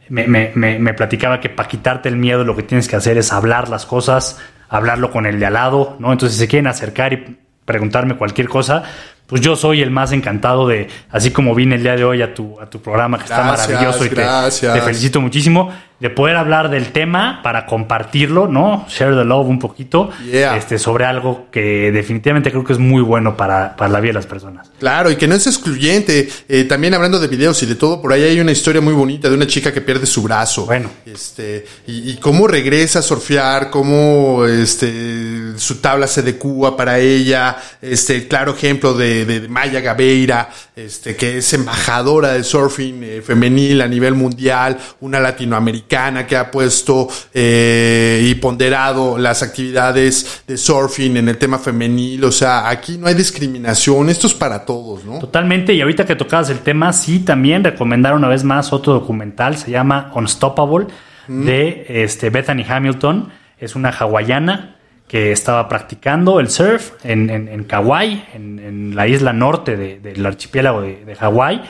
me, 0.10 0.28
me, 0.28 0.80
me, 0.80 0.94
platicaba 0.94 1.40
que 1.40 1.50
para 1.50 1.68
quitarte 1.68 2.10
el 2.10 2.18
miedo 2.18 2.44
lo 2.44 2.56
que 2.56 2.64
tienes 2.64 2.88
que 2.88 2.96
hacer 2.96 3.18
es 3.18 3.32
hablar 3.32 3.70
las 3.70 3.86
cosas, 3.86 4.40
hablarlo 4.70 5.12
con 5.12 5.26
el 5.26 5.40
de 5.40 5.46
al 5.46 5.54
lado, 5.54 5.96
¿no? 6.00 6.12
Entonces, 6.12 6.38
si 6.38 6.44
se 6.44 6.48
quieren 6.48 6.68
acercar 6.68 7.14
y 7.14 7.38
preguntarme 7.66 8.16
cualquier 8.16 8.48
cosa, 8.48 8.84
pues 9.28 9.42
yo 9.42 9.56
soy 9.56 9.82
el 9.82 9.92
más 9.92 10.14
encantado 10.14 10.68
de, 10.68 10.88
así 11.12 11.32
como 11.32 11.54
vine 11.54 11.76
el 11.76 11.84
día 11.84 11.96
de 11.96 12.06
hoy 12.06 12.22
a 12.22 12.34
tu, 12.34 12.60
a 12.62 12.70
tu 12.70 12.82
programa, 12.82 13.18
que 13.18 13.26
está 13.26 13.44
maravilloso 13.44 14.06
y 14.06 14.10
te, 14.10 14.16
te, 14.16 14.82
felicito 14.82 15.20
muchísimo, 15.20 15.72
de 16.00 16.12
poder 16.12 16.36
hablar 16.36 16.70
del 16.70 16.92
tema 16.92 17.42
para 17.42 17.66
compartirlo, 17.66 18.48
¿no? 18.48 18.86
Share 18.88 19.16
the 19.16 19.26
love 19.26 19.48
un 19.48 19.58
poquito, 19.58 20.12
este, 20.32 20.78
sobre 20.78 21.06
algo 21.06 21.48
que 21.52 21.92
definitivamente 21.92 22.52
creo 22.52 22.64
que 22.64 22.74
es 22.74 22.80
muy 22.80 23.02
bueno 23.02 23.36
para, 23.36 23.76
para, 23.76 23.90
la 23.90 24.00
vida 24.00 24.10
de 24.10 24.20
las 24.20 24.28
personas. 24.28 24.70
Claro, 24.80 25.10
y 25.10 25.16
que 25.16 25.28
no 25.28 25.34
es 25.34 25.48
excluyente. 25.48 26.30
Eh, 26.48 26.66
también 26.66 26.94
hablando 26.94 27.20
de 27.20 27.28
videos 27.28 27.64
y 27.64 27.66
de 27.66 27.76
todo, 27.76 28.00
por 28.00 28.14
ahí 28.14 28.24
hay 28.24 28.40
una 28.40 28.52
historia 28.52 28.80
muy 28.80 28.94
bonita 28.94 29.28
de 29.28 29.36
una 29.36 29.48
chica 29.48 29.74
que 29.74 29.82
pierde 29.82 30.06
su 30.06 30.22
brazo. 30.22 30.68
Bueno. 30.68 30.90
Este, 31.06 31.66
y, 31.88 32.12
y 32.12 32.18
cómo 32.18 32.48
regresa 32.48 33.00
a 33.00 33.02
surfear, 33.02 33.72
cómo 33.72 34.46
este, 34.46 35.58
su 35.58 35.78
tabla 35.78 36.06
se 36.06 36.22
decúa 36.22 36.78
para 36.78 37.00
ella, 37.00 37.58
este, 37.82 38.28
claro 38.28 38.54
ejemplo 38.54 38.94
de, 38.94 39.26
de 39.26 39.48
Maya 39.48 39.80
Gabeira, 39.80 40.50
este, 40.76 41.16
que 41.16 41.40
es 41.40 41.54
embajadora 41.54 42.34
del 42.34 42.44
surfing 42.44 43.04
eh, 43.04 43.22
femenil 43.24 43.82
a 43.82 43.88
nivel 43.88 44.14
mundial, 44.14 44.78
una 45.00 45.20
latinoamericana 45.20 45.87
que 45.88 46.36
ha 46.36 46.52
puesto 46.52 47.08
eh, 47.34 48.22
y 48.24 48.36
ponderado 48.36 49.18
las 49.18 49.44
actividades 49.44 50.44
de 50.48 50.58
surfing 50.58 51.18
en 51.18 51.30
el 51.30 51.38
tema 51.38 51.58
femenil. 51.60 52.24
O 52.26 52.32
sea, 52.32 52.70
aquí 52.70 52.98
no 52.98 53.08
hay 53.08 53.14
discriminación, 53.14 54.10
esto 54.10 54.28
es 54.28 54.34
para 54.34 54.66
todos, 54.66 55.06
¿no? 55.06 55.20
Totalmente, 55.20 55.74
y 55.74 55.82
ahorita 55.82 56.06
que 56.06 56.16
tocabas 56.16 56.50
el 56.50 56.60
tema, 56.60 56.94
sí, 56.94 57.20
también 57.20 57.64
recomendar 57.64 58.14
una 58.14 58.28
vez 58.28 58.44
más 58.44 58.74
otro 58.74 58.94
documental, 58.94 59.58
se 59.58 59.72
llama 59.72 60.12
Unstoppable, 60.14 60.88
de 61.28 61.86
este, 61.90 62.30
Bethany 62.30 62.64
Hamilton, 62.66 63.30
es 63.60 63.76
una 63.76 63.90
hawaiana 63.90 64.78
que 65.10 65.34
estaba 65.34 65.68
practicando 65.68 66.40
el 66.40 66.50
surf 66.50 66.92
en, 67.04 67.30
en, 67.30 67.48
en 67.50 67.64
Kauai, 67.66 68.26
en, 68.34 68.96
la 68.96 69.08
isla 69.08 69.34
norte 69.34 69.76
del 69.76 70.26
archipiélago 70.26 70.82
de, 70.82 71.06
de 71.06 71.16
Hawái, 71.16 71.62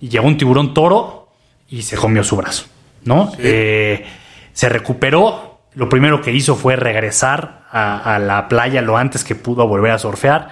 y 0.00 0.08
llegó 0.08 0.26
un 0.26 0.36
tiburón 0.36 0.74
toro 0.74 1.28
y 1.68 1.82
se 1.82 1.96
comió 1.96 2.22
su 2.22 2.36
brazo. 2.36 2.66
¿No? 3.06 3.32
Eh, 3.38 4.04
se 4.52 4.68
recuperó. 4.68 5.60
Lo 5.74 5.88
primero 5.88 6.20
que 6.20 6.32
hizo 6.32 6.56
fue 6.56 6.76
regresar 6.76 7.66
a, 7.70 8.18
la 8.18 8.48
playa 8.48 8.80
lo 8.80 8.96
antes 8.96 9.24
que 9.24 9.34
pudo 9.34 9.62
a 9.62 9.66
volver 9.66 9.92
a 9.92 9.98
surfear. 9.98 10.48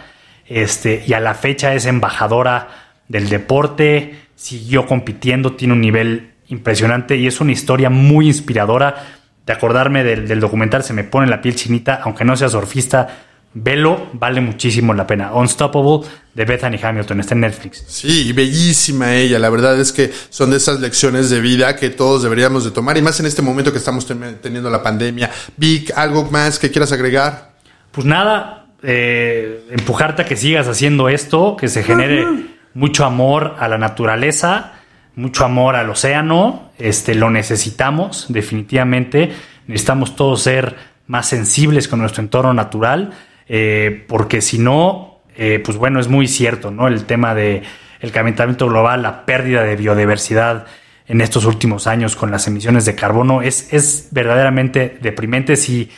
Este, 0.46 1.02
y 1.06 1.14
a 1.14 1.20
la 1.20 1.34
fecha 1.34 1.74
es 1.74 1.86
embajadora 1.86 2.68
del 3.08 3.28
deporte, 3.28 4.18
siguió 4.34 4.86
compitiendo, 4.86 5.54
tiene 5.54 5.72
un 5.72 5.80
nivel 5.80 6.32
impresionante 6.48 7.16
y 7.16 7.26
es 7.26 7.40
una 7.40 7.52
historia 7.52 7.88
muy 7.88 8.26
inspiradora. 8.26 9.06
De 9.46 9.52
acordarme 9.52 10.04
del, 10.04 10.28
del 10.28 10.40
documental 10.40 10.84
se 10.84 10.92
me 10.92 11.04
pone 11.04 11.26
la 11.26 11.40
piel 11.40 11.54
chinita, 11.54 12.00
aunque 12.02 12.24
no 12.24 12.36
sea 12.36 12.48
surfista, 12.48 13.08
Velo, 13.56 14.08
vale 14.14 14.40
muchísimo 14.40 14.92
la 14.94 15.06
pena. 15.06 15.32
Unstoppable 15.32 16.08
de 16.34 16.44
Bethany 16.44 16.76
Hamilton, 16.82 17.20
está 17.20 17.34
en 17.34 17.40
Netflix. 17.40 17.84
Sí, 17.86 18.32
bellísima 18.32 19.14
ella. 19.14 19.38
La 19.38 19.48
verdad 19.48 19.78
es 19.78 19.92
que 19.92 20.10
son 20.28 20.50
de 20.50 20.56
esas 20.56 20.80
lecciones 20.80 21.30
de 21.30 21.40
vida 21.40 21.76
que 21.76 21.90
todos 21.90 22.24
deberíamos 22.24 22.64
de 22.64 22.72
tomar 22.72 22.98
y 22.98 23.02
más 23.02 23.20
en 23.20 23.26
este 23.26 23.42
momento 23.42 23.70
que 23.70 23.78
estamos 23.78 24.08
teniendo 24.42 24.70
la 24.70 24.82
pandemia. 24.82 25.30
Vic, 25.56 25.92
¿algo 25.94 26.28
más 26.32 26.58
que 26.58 26.72
quieras 26.72 26.90
agregar? 26.90 27.52
Pues 27.92 28.04
nada, 28.04 28.66
eh, 28.82 29.68
empujarte 29.70 30.22
a 30.22 30.24
que 30.24 30.34
sigas 30.34 30.66
haciendo 30.66 31.08
esto, 31.08 31.56
que 31.56 31.68
se 31.68 31.84
genere 31.84 32.26
mucho 32.74 33.04
amor 33.04 33.54
a 33.60 33.68
la 33.68 33.78
naturaleza, 33.78 34.72
mucho 35.14 35.44
amor 35.44 35.76
al 35.76 35.88
océano. 35.90 36.72
Este, 36.76 37.14
lo 37.14 37.30
necesitamos, 37.30 38.26
definitivamente. 38.30 39.32
Necesitamos 39.68 40.16
todos 40.16 40.42
ser 40.42 40.74
más 41.06 41.28
sensibles 41.28 41.86
con 41.86 42.00
nuestro 42.00 42.20
entorno 42.20 42.52
natural 42.52 43.12
eh, 43.48 44.04
porque 44.08 44.40
si 44.40 44.58
no, 44.58 45.20
eh, 45.36 45.60
pues 45.64 45.76
bueno, 45.76 46.00
es 46.00 46.08
muy 46.08 46.28
cierto, 46.28 46.70
¿no? 46.70 46.88
El 46.88 47.04
tema 47.04 47.34
de 47.34 47.62
el 48.00 48.12
calentamiento 48.12 48.68
global, 48.68 49.02
la 49.02 49.24
pérdida 49.24 49.62
de 49.62 49.76
biodiversidad 49.76 50.66
en 51.06 51.20
estos 51.20 51.44
últimos 51.44 51.86
años 51.86 52.16
con 52.16 52.30
las 52.30 52.46
emisiones 52.46 52.84
de 52.84 52.94
carbono 52.94 53.42
es, 53.42 53.72
es 53.72 54.08
verdaderamente 54.10 54.98
deprimente. 55.00 55.56
Si 55.56 55.90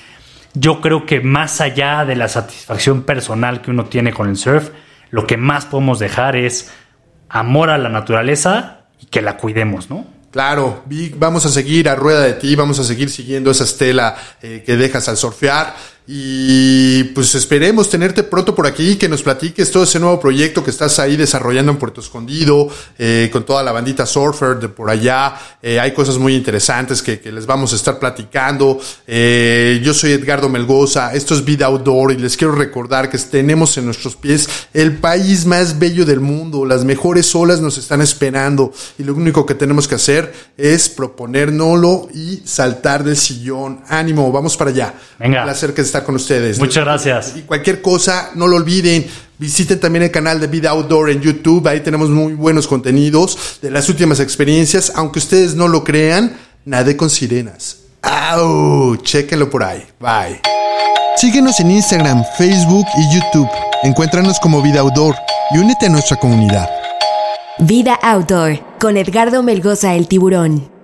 yo 0.54 0.80
creo 0.80 1.04
que 1.04 1.20
más 1.20 1.60
allá 1.60 2.04
de 2.04 2.16
la 2.16 2.28
satisfacción 2.28 3.02
personal 3.02 3.60
que 3.60 3.70
uno 3.70 3.86
tiene 3.86 4.12
con 4.12 4.28
el 4.28 4.36
surf, 4.36 4.70
lo 5.10 5.26
que 5.26 5.36
más 5.36 5.66
podemos 5.66 5.98
dejar 5.98 6.36
es 6.36 6.72
amor 7.28 7.70
a 7.70 7.78
la 7.78 7.88
naturaleza 7.88 8.86
y 9.00 9.06
que 9.06 9.22
la 9.22 9.36
cuidemos, 9.36 9.90
¿no? 9.90 10.06
Claro, 10.30 10.84
vamos 11.14 11.46
a 11.46 11.48
seguir 11.48 11.88
a 11.88 11.94
rueda 11.94 12.20
de 12.20 12.34
ti, 12.34 12.54
vamos 12.56 12.78
a 12.78 12.84
seguir 12.84 13.08
siguiendo 13.08 13.50
esa 13.50 13.64
estela 13.64 14.16
eh, 14.42 14.62
que 14.66 14.76
dejas 14.76 15.08
al 15.08 15.16
surfear. 15.16 15.74
Y 16.08 17.02
pues 17.14 17.34
esperemos 17.34 17.90
tenerte 17.90 18.22
pronto 18.22 18.54
por 18.54 18.66
aquí, 18.66 18.94
que 18.94 19.08
nos 19.08 19.24
platiques 19.24 19.72
todo 19.72 19.82
ese 19.82 19.98
nuevo 19.98 20.20
proyecto 20.20 20.62
que 20.62 20.70
estás 20.70 21.00
ahí 21.00 21.16
desarrollando 21.16 21.72
en 21.72 21.78
Puerto 21.78 22.00
Escondido, 22.00 22.68
eh, 22.96 23.28
con 23.32 23.44
toda 23.44 23.64
la 23.64 23.72
bandita 23.72 24.06
surfer 24.06 24.56
de 24.60 24.68
por 24.68 24.88
allá. 24.88 25.34
Eh, 25.60 25.80
hay 25.80 25.92
cosas 25.92 26.18
muy 26.18 26.36
interesantes 26.36 27.02
que, 27.02 27.18
que, 27.18 27.32
les 27.32 27.44
vamos 27.44 27.72
a 27.72 27.76
estar 27.76 27.98
platicando. 27.98 28.78
Eh, 29.06 29.80
yo 29.82 29.92
soy 29.92 30.12
Edgardo 30.12 30.48
Melgoza, 30.48 31.12
esto 31.12 31.34
es 31.34 31.44
Vida 31.44 31.66
Outdoor 31.66 32.12
y 32.12 32.18
les 32.18 32.36
quiero 32.36 32.54
recordar 32.54 33.10
que 33.10 33.18
tenemos 33.18 33.76
en 33.76 33.86
nuestros 33.86 34.14
pies 34.14 34.48
el 34.72 34.98
país 34.98 35.44
más 35.44 35.76
bello 35.76 36.04
del 36.04 36.20
mundo. 36.20 36.64
Las 36.64 36.84
mejores 36.84 37.34
olas 37.34 37.60
nos 37.60 37.78
están 37.78 38.00
esperando 38.00 38.72
y 38.96 39.02
lo 39.02 39.12
único 39.12 39.44
que 39.44 39.56
tenemos 39.56 39.88
que 39.88 39.96
hacer 39.96 40.32
es 40.56 40.88
proponérnoslo 40.88 42.08
y 42.14 42.42
saltar 42.44 43.02
del 43.02 43.16
sillón. 43.16 43.80
Ánimo, 43.88 44.30
vamos 44.30 44.56
para 44.56 44.70
allá. 44.70 44.94
Venga. 45.18 45.40
Un 45.40 45.44
placer 45.46 45.74
que 45.74 45.95
con 46.04 46.16
ustedes. 46.16 46.58
Muchas 46.58 46.84
gracias. 46.84 47.34
Y 47.36 47.42
cualquier 47.42 47.82
cosa, 47.82 48.30
no 48.34 48.46
lo 48.46 48.56
olviden. 48.56 49.06
Visiten 49.38 49.78
también 49.78 50.04
el 50.04 50.10
canal 50.10 50.40
de 50.40 50.46
Vida 50.46 50.70
Outdoor 50.70 51.10
en 51.10 51.20
YouTube. 51.20 51.66
Ahí 51.68 51.80
tenemos 51.80 52.08
muy 52.08 52.32
buenos 52.34 52.66
contenidos 52.66 53.58
de 53.60 53.70
las 53.70 53.88
últimas 53.88 54.20
experiencias. 54.20 54.92
Aunque 54.94 55.18
ustedes 55.18 55.54
no 55.54 55.68
lo 55.68 55.84
crean, 55.84 56.36
nadé 56.64 56.96
con 56.96 57.10
sirenas. 57.10 57.78
¡Au! 58.02 58.96
Chéquenlo 58.96 59.50
por 59.50 59.62
ahí. 59.62 59.84
Bye. 60.00 60.40
Síguenos 61.16 61.60
en 61.60 61.70
Instagram, 61.70 62.22
Facebook 62.36 62.86
y 62.96 63.14
YouTube. 63.14 63.48
Encuéntranos 63.82 64.38
como 64.38 64.62
Vida 64.62 64.80
Outdoor 64.80 65.14
y 65.54 65.58
únete 65.58 65.86
a 65.86 65.88
nuestra 65.88 66.16
comunidad. 66.16 66.68
Vida 67.58 67.98
Outdoor 68.02 68.60
con 68.78 68.96
Edgardo 68.96 69.42
Melgoza 69.42 69.94
el 69.94 70.08
Tiburón. 70.08 70.75